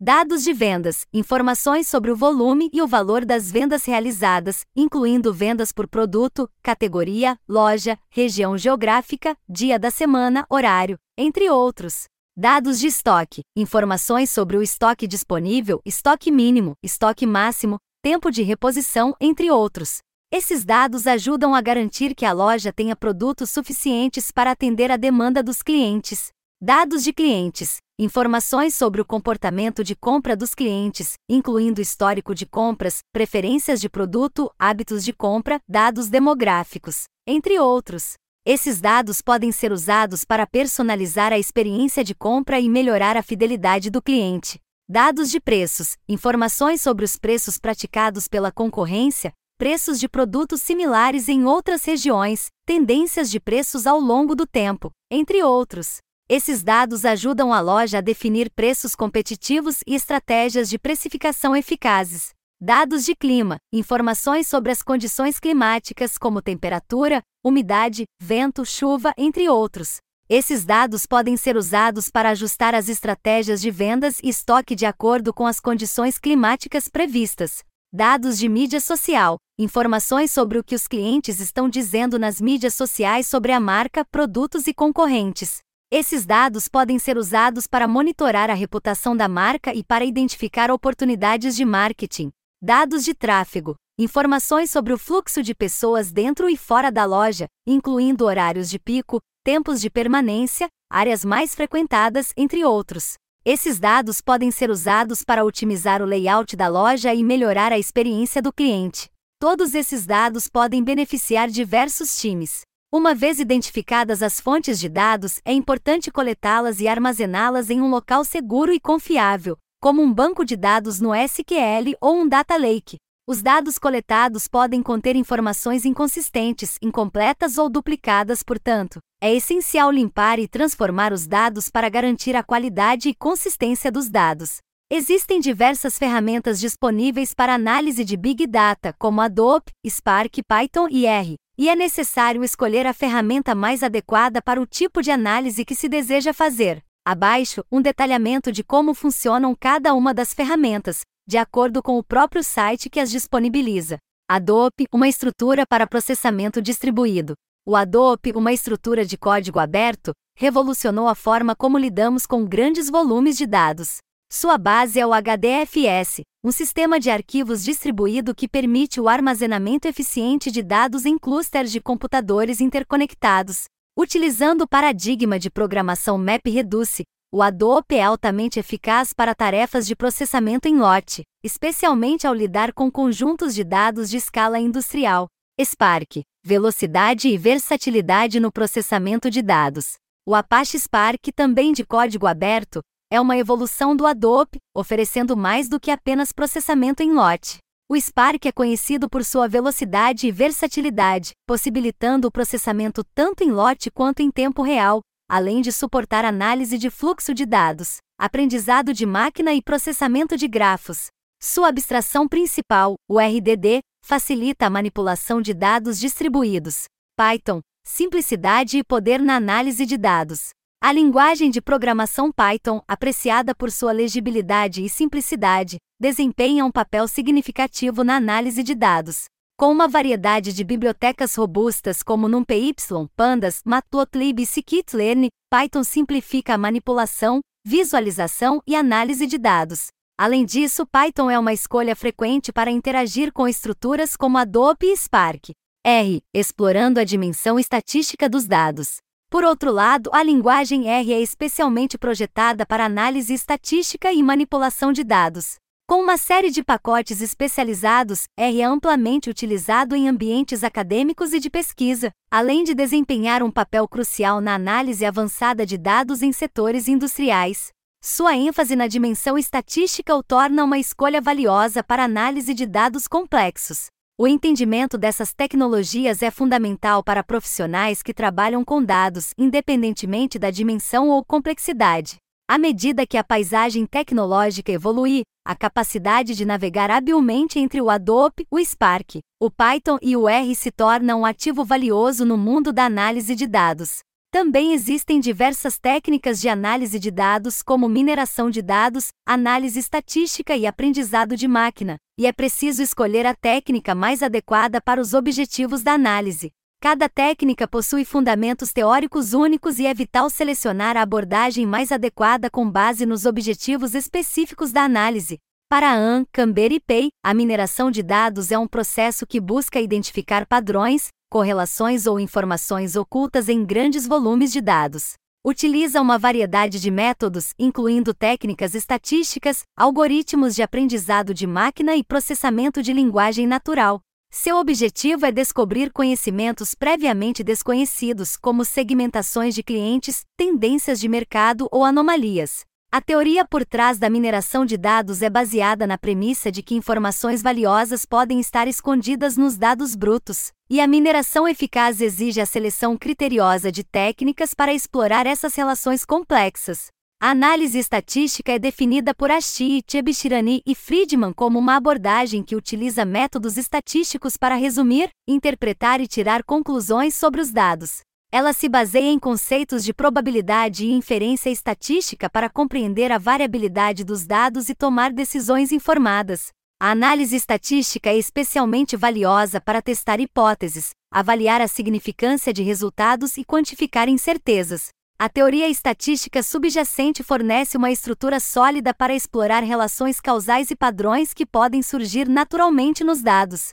Dados 0.00 0.44
de 0.44 0.52
vendas, 0.52 1.04
informações 1.12 1.88
sobre 1.88 2.12
o 2.12 2.16
volume 2.16 2.70
e 2.72 2.80
o 2.80 2.86
valor 2.86 3.24
das 3.24 3.50
vendas 3.50 3.84
realizadas, 3.84 4.64
incluindo 4.76 5.34
vendas 5.34 5.72
por 5.72 5.88
produto, 5.88 6.48
categoria, 6.62 7.36
loja, 7.48 7.98
região 8.08 8.56
geográfica, 8.56 9.36
dia 9.48 9.76
da 9.76 9.90
semana, 9.90 10.46
horário, 10.48 10.96
entre 11.16 11.50
outros. 11.50 12.04
Dados 12.40 12.78
de 12.78 12.86
estoque, 12.86 13.42
informações 13.56 14.30
sobre 14.30 14.56
o 14.56 14.62
estoque 14.62 15.08
disponível, 15.08 15.80
estoque 15.84 16.30
mínimo, 16.30 16.74
estoque 16.80 17.26
máximo, 17.26 17.78
tempo 18.00 18.30
de 18.30 18.44
reposição, 18.44 19.12
entre 19.20 19.50
outros. 19.50 19.98
Esses 20.32 20.64
dados 20.64 21.08
ajudam 21.08 21.52
a 21.52 21.60
garantir 21.60 22.14
que 22.14 22.24
a 22.24 22.30
loja 22.30 22.72
tenha 22.72 22.94
produtos 22.94 23.50
suficientes 23.50 24.30
para 24.30 24.52
atender 24.52 24.88
a 24.88 24.96
demanda 24.96 25.42
dos 25.42 25.64
clientes. 25.64 26.28
Dados 26.62 27.02
de 27.02 27.12
clientes. 27.12 27.78
Informações 27.98 28.72
sobre 28.72 29.00
o 29.00 29.04
comportamento 29.04 29.82
de 29.82 29.96
compra 29.96 30.36
dos 30.36 30.54
clientes, 30.54 31.14
incluindo 31.28 31.80
histórico 31.80 32.36
de 32.36 32.46
compras, 32.46 33.00
preferências 33.12 33.80
de 33.80 33.88
produto, 33.88 34.48
hábitos 34.56 35.04
de 35.04 35.12
compra, 35.12 35.58
dados 35.68 36.08
demográficos, 36.08 37.06
entre 37.26 37.58
outros. 37.58 38.14
Esses 38.50 38.80
dados 38.80 39.20
podem 39.20 39.52
ser 39.52 39.72
usados 39.72 40.24
para 40.24 40.46
personalizar 40.46 41.34
a 41.34 41.38
experiência 41.38 42.02
de 42.02 42.14
compra 42.14 42.58
e 42.58 42.66
melhorar 42.66 43.14
a 43.14 43.22
fidelidade 43.22 43.90
do 43.90 44.00
cliente. 44.00 44.58
Dados 44.88 45.30
de 45.30 45.38
preços, 45.38 45.98
informações 46.08 46.80
sobre 46.80 47.04
os 47.04 47.18
preços 47.18 47.58
praticados 47.58 48.26
pela 48.26 48.50
concorrência, 48.50 49.34
preços 49.58 50.00
de 50.00 50.08
produtos 50.08 50.62
similares 50.62 51.28
em 51.28 51.44
outras 51.44 51.84
regiões, 51.84 52.46
tendências 52.64 53.30
de 53.30 53.38
preços 53.38 53.86
ao 53.86 54.00
longo 54.00 54.34
do 54.34 54.46
tempo, 54.46 54.90
entre 55.10 55.42
outros. 55.42 55.98
Esses 56.26 56.62
dados 56.62 57.04
ajudam 57.04 57.52
a 57.52 57.60
loja 57.60 57.98
a 57.98 58.00
definir 58.00 58.50
preços 58.56 58.94
competitivos 58.94 59.80
e 59.86 59.94
estratégias 59.94 60.70
de 60.70 60.78
precificação 60.78 61.54
eficazes. 61.54 62.30
Dados 62.60 63.04
de 63.04 63.14
clima, 63.14 63.58
informações 63.72 64.48
sobre 64.48 64.72
as 64.72 64.82
condições 64.82 65.38
climáticas 65.38 66.18
como 66.18 66.42
temperatura, 66.42 67.22
umidade, 67.44 68.04
vento, 68.20 68.66
chuva, 68.66 69.14
entre 69.16 69.48
outros. 69.48 69.98
Esses 70.28 70.64
dados 70.64 71.06
podem 71.06 71.36
ser 71.36 71.56
usados 71.56 72.10
para 72.10 72.30
ajustar 72.30 72.74
as 72.74 72.88
estratégias 72.88 73.60
de 73.60 73.70
vendas 73.70 74.18
e 74.24 74.28
estoque 74.28 74.74
de 74.74 74.86
acordo 74.86 75.32
com 75.32 75.46
as 75.46 75.60
condições 75.60 76.18
climáticas 76.18 76.88
previstas. 76.88 77.62
Dados 77.92 78.36
de 78.36 78.48
mídia 78.48 78.80
social, 78.80 79.38
informações 79.56 80.32
sobre 80.32 80.58
o 80.58 80.64
que 80.64 80.74
os 80.74 80.88
clientes 80.88 81.38
estão 81.38 81.68
dizendo 81.68 82.18
nas 82.18 82.40
mídias 82.40 82.74
sociais 82.74 83.28
sobre 83.28 83.52
a 83.52 83.60
marca, 83.60 84.04
produtos 84.10 84.66
e 84.66 84.74
concorrentes. 84.74 85.58
Esses 85.92 86.26
dados 86.26 86.66
podem 86.66 86.98
ser 86.98 87.16
usados 87.16 87.68
para 87.68 87.86
monitorar 87.86 88.50
a 88.50 88.54
reputação 88.54 89.16
da 89.16 89.28
marca 89.28 89.72
e 89.72 89.84
para 89.84 90.04
identificar 90.04 90.72
oportunidades 90.72 91.54
de 91.54 91.64
marketing. 91.64 92.32
Dados 92.60 93.04
de 93.04 93.14
tráfego, 93.14 93.76
informações 93.96 94.68
sobre 94.68 94.92
o 94.92 94.98
fluxo 94.98 95.44
de 95.44 95.54
pessoas 95.54 96.10
dentro 96.10 96.50
e 96.50 96.56
fora 96.56 96.90
da 96.90 97.04
loja, 97.04 97.46
incluindo 97.64 98.24
horários 98.24 98.68
de 98.68 98.80
pico, 98.80 99.20
tempos 99.44 99.80
de 99.80 99.88
permanência, 99.88 100.66
áreas 100.90 101.24
mais 101.24 101.54
frequentadas, 101.54 102.32
entre 102.36 102.64
outros. 102.64 103.14
Esses 103.44 103.78
dados 103.78 104.20
podem 104.20 104.50
ser 104.50 104.70
usados 104.70 105.22
para 105.22 105.44
otimizar 105.44 106.02
o 106.02 106.04
layout 106.04 106.56
da 106.56 106.66
loja 106.66 107.14
e 107.14 107.22
melhorar 107.22 107.72
a 107.72 107.78
experiência 107.78 108.42
do 108.42 108.52
cliente. 108.52 109.08
Todos 109.38 109.72
esses 109.72 110.04
dados 110.04 110.48
podem 110.48 110.82
beneficiar 110.82 111.48
diversos 111.48 112.20
times. 112.20 112.62
Uma 112.92 113.14
vez 113.14 113.38
identificadas 113.38 114.20
as 114.20 114.40
fontes 114.40 114.80
de 114.80 114.88
dados, 114.88 115.40
é 115.44 115.52
importante 115.52 116.10
coletá-las 116.10 116.80
e 116.80 116.88
armazená-las 116.88 117.70
em 117.70 117.80
um 117.80 117.88
local 117.88 118.24
seguro 118.24 118.72
e 118.72 118.80
confiável, 118.80 119.56
como 119.80 120.02
um 120.02 120.12
banco 120.12 120.44
de 120.44 120.56
dados 120.56 121.00
no 121.00 121.14
SQL 121.14 121.96
ou 122.00 122.16
um 122.16 122.28
data 122.28 122.56
lake. 122.56 122.96
Os 123.28 123.42
dados 123.42 123.78
coletados 123.78 124.48
podem 124.48 124.82
conter 124.82 125.14
informações 125.14 125.84
inconsistentes, 125.84 126.78
incompletas 126.82 127.58
ou 127.58 127.68
duplicadas, 127.68 128.42
portanto, 128.42 128.98
é 129.20 129.34
essencial 129.34 129.90
limpar 129.90 130.38
e 130.38 130.48
transformar 130.48 131.12
os 131.12 131.26
dados 131.26 131.68
para 131.68 131.88
garantir 131.88 132.34
a 132.34 132.42
qualidade 132.42 133.08
e 133.08 133.14
consistência 133.14 133.92
dos 133.92 134.08
dados. 134.08 134.58
Existem 134.90 135.38
diversas 135.38 135.98
ferramentas 135.98 136.58
disponíveis 136.58 137.34
para 137.34 137.54
análise 137.54 138.04
de 138.04 138.16
Big 138.16 138.46
Data, 138.46 138.94
como 138.98 139.20
Adobe, 139.20 139.66
Spark, 139.86 140.40
Python 140.48 140.88
e 140.90 141.04
R, 141.04 141.36
e 141.58 141.68
é 141.68 141.76
necessário 141.76 142.42
escolher 142.42 142.86
a 142.86 142.94
ferramenta 142.94 143.54
mais 143.54 143.82
adequada 143.82 144.40
para 144.40 144.60
o 144.60 144.66
tipo 144.66 145.02
de 145.02 145.10
análise 145.10 145.64
que 145.64 145.74
se 145.74 145.88
deseja 145.88 146.32
fazer. 146.32 146.82
Abaixo, 147.10 147.64
um 147.72 147.80
detalhamento 147.80 148.52
de 148.52 148.62
como 148.62 148.92
funcionam 148.92 149.56
cada 149.58 149.94
uma 149.94 150.12
das 150.12 150.34
ferramentas, 150.34 151.00
de 151.26 151.38
acordo 151.38 151.82
com 151.82 151.96
o 151.96 152.04
próprio 152.04 152.44
site 152.44 152.90
que 152.90 153.00
as 153.00 153.10
disponibiliza. 153.10 153.96
Adobe, 154.30 154.86
uma 154.92 155.08
estrutura 155.08 155.64
para 155.66 155.86
processamento 155.86 156.60
distribuído. 156.60 157.32
O 157.66 157.74
Adobe, 157.74 158.32
uma 158.36 158.52
estrutura 158.52 159.06
de 159.06 159.16
código 159.16 159.58
aberto, 159.58 160.12
revolucionou 160.36 161.08
a 161.08 161.14
forma 161.14 161.56
como 161.56 161.78
lidamos 161.78 162.26
com 162.26 162.44
grandes 162.44 162.90
volumes 162.90 163.38
de 163.38 163.46
dados. 163.46 164.00
Sua 164.30 164.58
base 164.58 165.00
é 165.00 165.06
o 165.06 165.14
HDFS, 165.14 166.20
um 166.44 166.52
sistema 166.52 167.00
de 167.00 167.08
arquivos 167.08 167.64
distribuído 167.64 168.34
que 168.34 168.46
permite 168.46 169.00
o 169.00 169.08
armazenamento 169.08 169.88
eficiente 169.88 170.50
de 170.50 170.62
dados 170.62 171.06
em 171.06 171.16
clusters 171.16 171.72
de 171.72 171.80
computadores 171.80 172.60
interconectados. 172.60 173.64
Utilizando 174.00 174.62
o 174.62 174.68
paradigma 174.68 175.40
de 175.40 175.50
programação 175.50 176.16
MapReduce, 176.16 177.02
o 177.34 177.42
Adobe 177.42 177.96
é 177.96 178.02
altamente 178.04 178.60
eficaz 178.60 179.12
para 179.12 179.34
tarefas 179.34 179.88
de 179.88 179.96
processamento 179.96 180.68
em 180.68 180.78
lote, 180.78 181.24
especialmente 181.42 182.24
ao 182.24 182.32
lidar 182.32 182.72
com 182.72 182.92
conjuntos 182.92 183.56
de 183.56 183.64
dados 183.64 184.08
de 184.08 184.16
escala 184.16 184.60
industrial. 184.60 185.26
Spark, 185.60 186.22
velocidade 186.44 187.28
e 187.28 187.36
versatilidade 187.36 188.38
no 188.38 188.52
processamento 188.52 189.28
de 189.28 189.42
dados. 189.42 189.94
O 190.24 190.32
Apache 190.32 190.78
Spark, 190.78 191.32
também 191.34 191.72
de 191.72 191.84
código 191.84 192.28
aberto, 192.28 192.80
é 193.10 193.20
uma 193.20 193.36
evolução 193.36 193.96
do 193.96 194.06
Adobe, 194.06 194.60
oferecendo 194.76 195.36
mais 195.36 195.68
do 195.68 195.80
que 195.80 195.90
apenas 195.90 196.30
processamento 196.30 197.02
em 197.02 197.12
lote. 197.12 197.58
O 197.90 197.98
Spark 197.98 198.44
é 198.44 198.52
conhecido 198.52 199.08
por 199.08 199.24
sua 199.24 199.48
velocidade 199.48 200.26
e 200.26 200.30
versatilidade, 200.30 201.32
possibilitando 201.46 202.28
o 202.28 202.30
processamento 202.30 203.02
tanto 203.14 203.42
em 203.42 203.50
lote 203.50 203.90
quanto 203.90 204.20
em 204.20 204.30
tempo 204.30 204.60
real, 204.60 205.00
além 205.26 205.62
de 205.62 205.72
suportar 205.72 206.22
análise 206.22 206.76
de 206.76 206.90
fluxo 206.90 207.32
de 207.32 207.46
dados, 207.46 207.96
aprendizado 208.20 208.92
de 208.92 209.06
máquina 209.06 209.54
e 209.54 209.62
processamento 209.62 210.36
de 210.36 210.46
grafos. 210.46 211.06
Sua 211.40 211.68
abstração 211.68 212.28
principal, 212.28 212.96
o 213.08 213.18
RDD, 213.18 213.80
facilita 214.04 214.66
a 214.66 214.70
manipulação 214.70 215.40
de 215.40 215.54
dados 215.54 215.98
distribuídos. 215.98 216.84
Python, 217.16 217.62
simplicidade 217.86 218.76
e 218.76 218.84
poder 218.84 219.18
na 219.18 219.36
análise 219.36 219.86
de 219.86 219.96
dados. 219.96 220.50
A 220.80 220.92
linguagem 220.92 221.50
de 221.50 221.60
programação 221.60 222.30
Python, 222.30 222.80
apreciada 222.86 223.52
por 223.52 223.68
sua 223.70 223.90
legibilidade 223.90 224.84
e 224.84 224.88
simplicidade, 224.88 225.76
desempenha 226.00 226.64
um 226.64 226.70
papel 226.70 227.08
significativo 227.08 228.04
na 228.04 228.14
análise 228.14 228.62
de 228.62 228.76
dados. 228.76 229.24
Com 229.58 229.72
uma 229.72 229.88
variedade 229.88 230.52
de 230.52 230.62
bibliotecas 230.62 231.34
robustas 231.34 232.00
como 232.00 232.28
NumPy, 232.28 232.76
Pandas, 233.16 233.60
Matplotlib 233.66 234.40
e 234.40 234.46
Scikit-learn, 234.46 235.28
Python 235.50 235.82
simplifica 235.82 236.54
a 236.54 236.58
manipulação, 236.58 237.40
visualização 237.66 238.62
e 238.64 238.76
análise 238.76 239.26
de 239.26 239.36
dados. 239.36 239.88
Além 240.16 240.44
disso, 240.44 240.86
Python 240.86 241.28
é 241.28 241.38
uma 241.38 241.52
escolha 241.52 241.96
frequente 241.96 242.52
para 242.52 242.70
interagir 242.70 243.32
com 243.32 243.48
estruturas 243.48 244.16
como 244.16 244.38
Adobe 244.38 244.86
e 244.86 244.96
Spark. 244.96 245.50
R. 245.84 246.22
Explorando 246.32 247.00
a 247.00 247.04
dimensão 247.04 247.58
estatística 247.58 248.28
dos 248.28 248.46
dados. 248.46 248.98
Por 249.30 249.44
outro 249.44 249.70
lado, 249.70 250.08
a 250.12 250.22
linguagem 250.22 250.88
R 250.88 251.12
é 251.12 251.20
especialmente 251.20 251.98
projetada 251.98 252.64
para 252.64 252.86
análise 252.86 253.34
estatística 253.34 254.10
e 254.10 254.22
manipulação 254.22 254.90
de 254.90 255.04
dados. 255.04 255.56
Com 255.86 256.02
uma 256.02 256.16
série 256.16 256.50
de 256.50 256.64
pacotes 256.64 257.20
especializados, 257.20 258.24
R 258.38 258.60
é 258.60 258.64
amplamente 258.64 259.28
utilizado 259.28 259.94
em 259.94 260.08
ambientes 260.08 260.64
acadêmicos 260.64 261.34
e 261.34 261.40
de 261.40 261.50
pesquisa, 261.50 262.10
além 262.30 262.64
de 262.64 262.74
desempenhar 262.74 263.42
um 263.42 263.50
papel 263.50 263.86
crucial 263.86 264.40
na 264.40 264.54
análise 264.54 265.04
avançada 265.04 265.66
de 265.66 265.76
dados 265.76 266.22
em 266.22 266.32
setores 266.32 266.88
industriais. 266.88 267.68
Sua 268.02 268.34
ênfase 268.34 268.76
na 268.76 268.86
dimensão 268.86 269.36
estatística 269.36 270.14
o 270.14 270.22
torna 270.22 270.64
uma 270.64 270.78
escolha 270.78 271.20
valiosa 271.20 271.82
para 271.82 272.04
análise 272.04 272.54
de 272.54 272.64
dados 272.64 273.06
complexos. 273.06 273.88
O 274.20 274.26
entendimento 274.26 274.98
dessas 274.98 275.32
tecnologias 275.32 276.22
é 276.22 276.30
fundamental 276.32 277.04
para 277.04 277.22
profissionais 277.22 278.02
que 278.02 278.12
trabalham 278.12 278.64
com 278.64 278.82
dados, 278.82 279.32
independentemente 279.38 280.40
da 280.40 280.50
dimensão 280.50 281.08
ou 281.08 281.24
complexidade. 281.24 282.16
À 282.50 282.58
medida 282.58 283.06
que 283.06 283.16
a 283.16 283.22
paisagem 283.22 283.86
tecnológica 283.86 284.72
evolui, 284.72 285.22
a 285.46 285.54
capacidade 285.54 286.34
de 286.34 286.44
navegar 286.44 286.90
habilmente 286.90 287.60
entre 287.60 287.80
o 287.80 287.88
Adobe, 287.88 288.44
o 288.50 288.58
Spark, 288.58 289.20
o 289.40 289.52
Python 289.52 289.98
e 290.02 290.16
o 290.16 290.28
R 290.28 290.52
se 290.56 290.72
torna 290.72 291.14
um 291.14 291.24
ativo 291.24 291.64
valioso 291.64 292.24
no 292.24 292.36
mundo 292.36 292.72
da 292.72 292.86
análise 292.86 293.36
de 293.36 293.46
dados. 293.46 294.00
Também 294.32 294.72
existem 294.72 295.20
diversas 295.20 295.78
técnicas 295.78 296.40
de 296.40 296.48
análise 296.48 296.98
de 296.98 297.12
dados, 297.12 297.62
como 297.62 297.88
mineração 297.88 298.50
de 298.50 298.62
dados, 298.62 299.10
análise 299.24 299.78
estatística 299.78 300.56
e 300.56 300.66
aprendizado 300.66 301.36
de 301.36 301.46
máquina, 301.46 301.98
e 302.18 302.26
é 302.26 302.32
preciso 302.32 302.82
escolher 302.82 303.24
a 303.24 303.34
técnica 303.34 303.94
mais 303.94 304.24
adequada 304.24 304.80
para 304.80 305.00
os 305.00 305.14
objetivos 305.14 305.82
da 305.82 305.92
análise. 305.92 306.50
Cada 306.80 307.08
técnica 307.08 307.68
possui 307.68 308.04
fundamentos 308.04 308.72
teóricos 308.72 309.32
únicos 309.32 309.78
e 309.78 309.86
é 309.86 309.94
vital 309.94 310.28
selecionar 310.28 310.96
a 310.96 311.02
abordagem 311.02 311.64
mais 311.64 311.92
adequada 311.92 312.50
com 312.50 312.68
base 312.68 313.06
nos 313.06 313.24
objetivos 313.24 313.94
específicos 313.94 314.72
da 314.72 314.82
análise. 314.82 315.38
Para 315.68 315.92
AN, 315.92 316.24
Camber 316.32 316.72
e 316.72 316.80
Pei, 316.80 317.10
a 317.22 317.32
mineração 317.34 317.90
de 317.90 318.02
dados 318.02 318.50
é 318.50 318.58
um 318.58 318.66
processo 318.66 319.26
que 319.26 319.40
busca 319.40 319.80
identificar 319.80 320.46
padrões, 320.46 321.08
correlações 321.30 322.06
ou 322.06 322.18
informações 322.18 322.96
ocultas 322.96 323.48
em 323.48 323.64
grandes 323.64 324.06
volumes 324.06 324.50
de 324.50 324.60
dados. 324.60 325.14
Utiliza 325.50 326.02
uma 326.02 326.18
variedade 326.18 326.78
de 326.78 326.90
métodos, 326.90 327.54
incluindo 327.58 328.12
técnicas 328.12 328.74
estatísticas, 328.74 329.62
algoritmos 329.74 330.54
de 330.54 330.60
aprendizado 330.60 331.32
de 331.32 331.46
máquina 331.46 331.96
e 331.96 332.04
processamento 332.04 332.82
de 332.82 332.92
linguagem 332.92 333.46
natural. 333.46 333.98
Seu 334.30 334.58
objetivo 334.58 335.24
é 335.24 335.32
descobrir 335.32 335.90
conhecimentos 335.90 336.74
previamente 336.74 337.42
desconhecidos, 337.42 338.36
como 338.36 338.62
segmentações 338.62 339.54
de 339.54 339.62
clientes, 339.62 340.20
tendências 340.36 341.00
de 341.00 341.08
mercado 341.08 341.66
ou 341.72 341.82
anomalias. 341.82 342.67
A 342.90 343.02
teoria 343.02 343.44
por 343.44 343.66
trás 343.66 343.98
da 343.98 344.08
mineração 344.08 344.64
de 344.64 344.78
dados 344.78 345.20
é 345.20 345.28
baseada 345.28 345.86
na 345.86 345.98
premissa 345.98 346.50
de 346.50 346.62
que 346.62 346.74
informações 346.74 347.42
valiosas 347.42 348.06
podem 348.06 348.40
estar 348.40 348.66
escondidas 348.66 349.36
nos 349.36 349.58
dados 349.58 349.94
brutos, 349.94 350.52
e 350.70 350.80
a 350.80 350.86
mineração 350.86 351.46
eficaz 351.46 352.00
exige 352.00 352.40
a 352.40 352.46
seleção 352.46 352.96
criteriosa 352.96 353.70
de 353.70 353.84
técnicas 353.84 354.54
para 354.54 354.72
explorar 354.72 355.26
essas 355.26 355.54
relações 355.54 356.02
complexas. 356.02 356.86
A 357.20 357.32
análise 357.32 357.78
estatística 357.78 358.52
é 358.52 358.58
definida 358.58 359.12
por 359.14 359.30
Ashi, 359.30 359.82
Chebishirani 359.86 360.62
e 360.64 360.74
Friedman 360.74 361.34
como 361.34 361.58
uma 361.58 361.76
abordagem 361.76 362.42
que 362.42 362.56
utiliza 362.56 363.04
métodos 363.04 363.58
estatísticos 363.58 364.38
para 364.38 364.54
resumir, 364.54 365.10
interpretar 365.28 366.00
e 366.00 366.06
tirar 366.06 366.42
conclusões 366.42 367.14
sobre 367.14 367.42
os 367.42 367.52
dados. 367.52 368.07
Ela 368.30 368.52
se 368.52 368.68
baseia 368.68 369.10
em 369.10 369.18
conceitos 369.18 369.82
de 369.82 369.94
probabilidade 369.94 370.84
e 370.84 370.92
inferência 370.92 371.48
estatística 371.48 372.28
para 372.28 372.50
compreender 372.50 373.10
a 373.10 373.16
variabilidade 373.16 374.04
dos 374.04 374.26
dados 374.26 374.68
e 374.68 374.74
tomar 374.74 375.12
decisões 375.12 375.72
informadas. 375.72 376.48
A 376.78 376.90
análise 376.90 377.34
estatística 377.34 378.10
é 378.10 378.18
especialmente 378.18 378.96
valiosa 378.96 379.62
para 379.62 379.80
testar 379.80 380.20
hipóteses, 380.20 380.90
avaliar 381.10 381.62
a 381.62 381.66
significância 381.66 382.52
de 382.52 382.62
resultados 382.62 383.38
e 383.38 383.44
quantificar 383.44 384.10
incertezas. 384.10 384.90
A 385.18 385.28
teoria 385.28 385.68
estatística 385.68 386.42
subjacente 386.42 387.22
fornece 387.22 387.78
uma 387.78 387.90
estrutura 387.90 388.38
sólida 388.38 388.92
para 388.92 389.14
explorar 389.14 389.64
relações 389.64 390.20
causais 390.20 390.70
e 390.70 390.76
padrões 390.76 391.32
que 391.32 391.46
podem 391.46 391.82
surgir 391.82 392.28
naturalmente 392.28 393.02
nos 393.02 393.22
dados. 393.22 393.70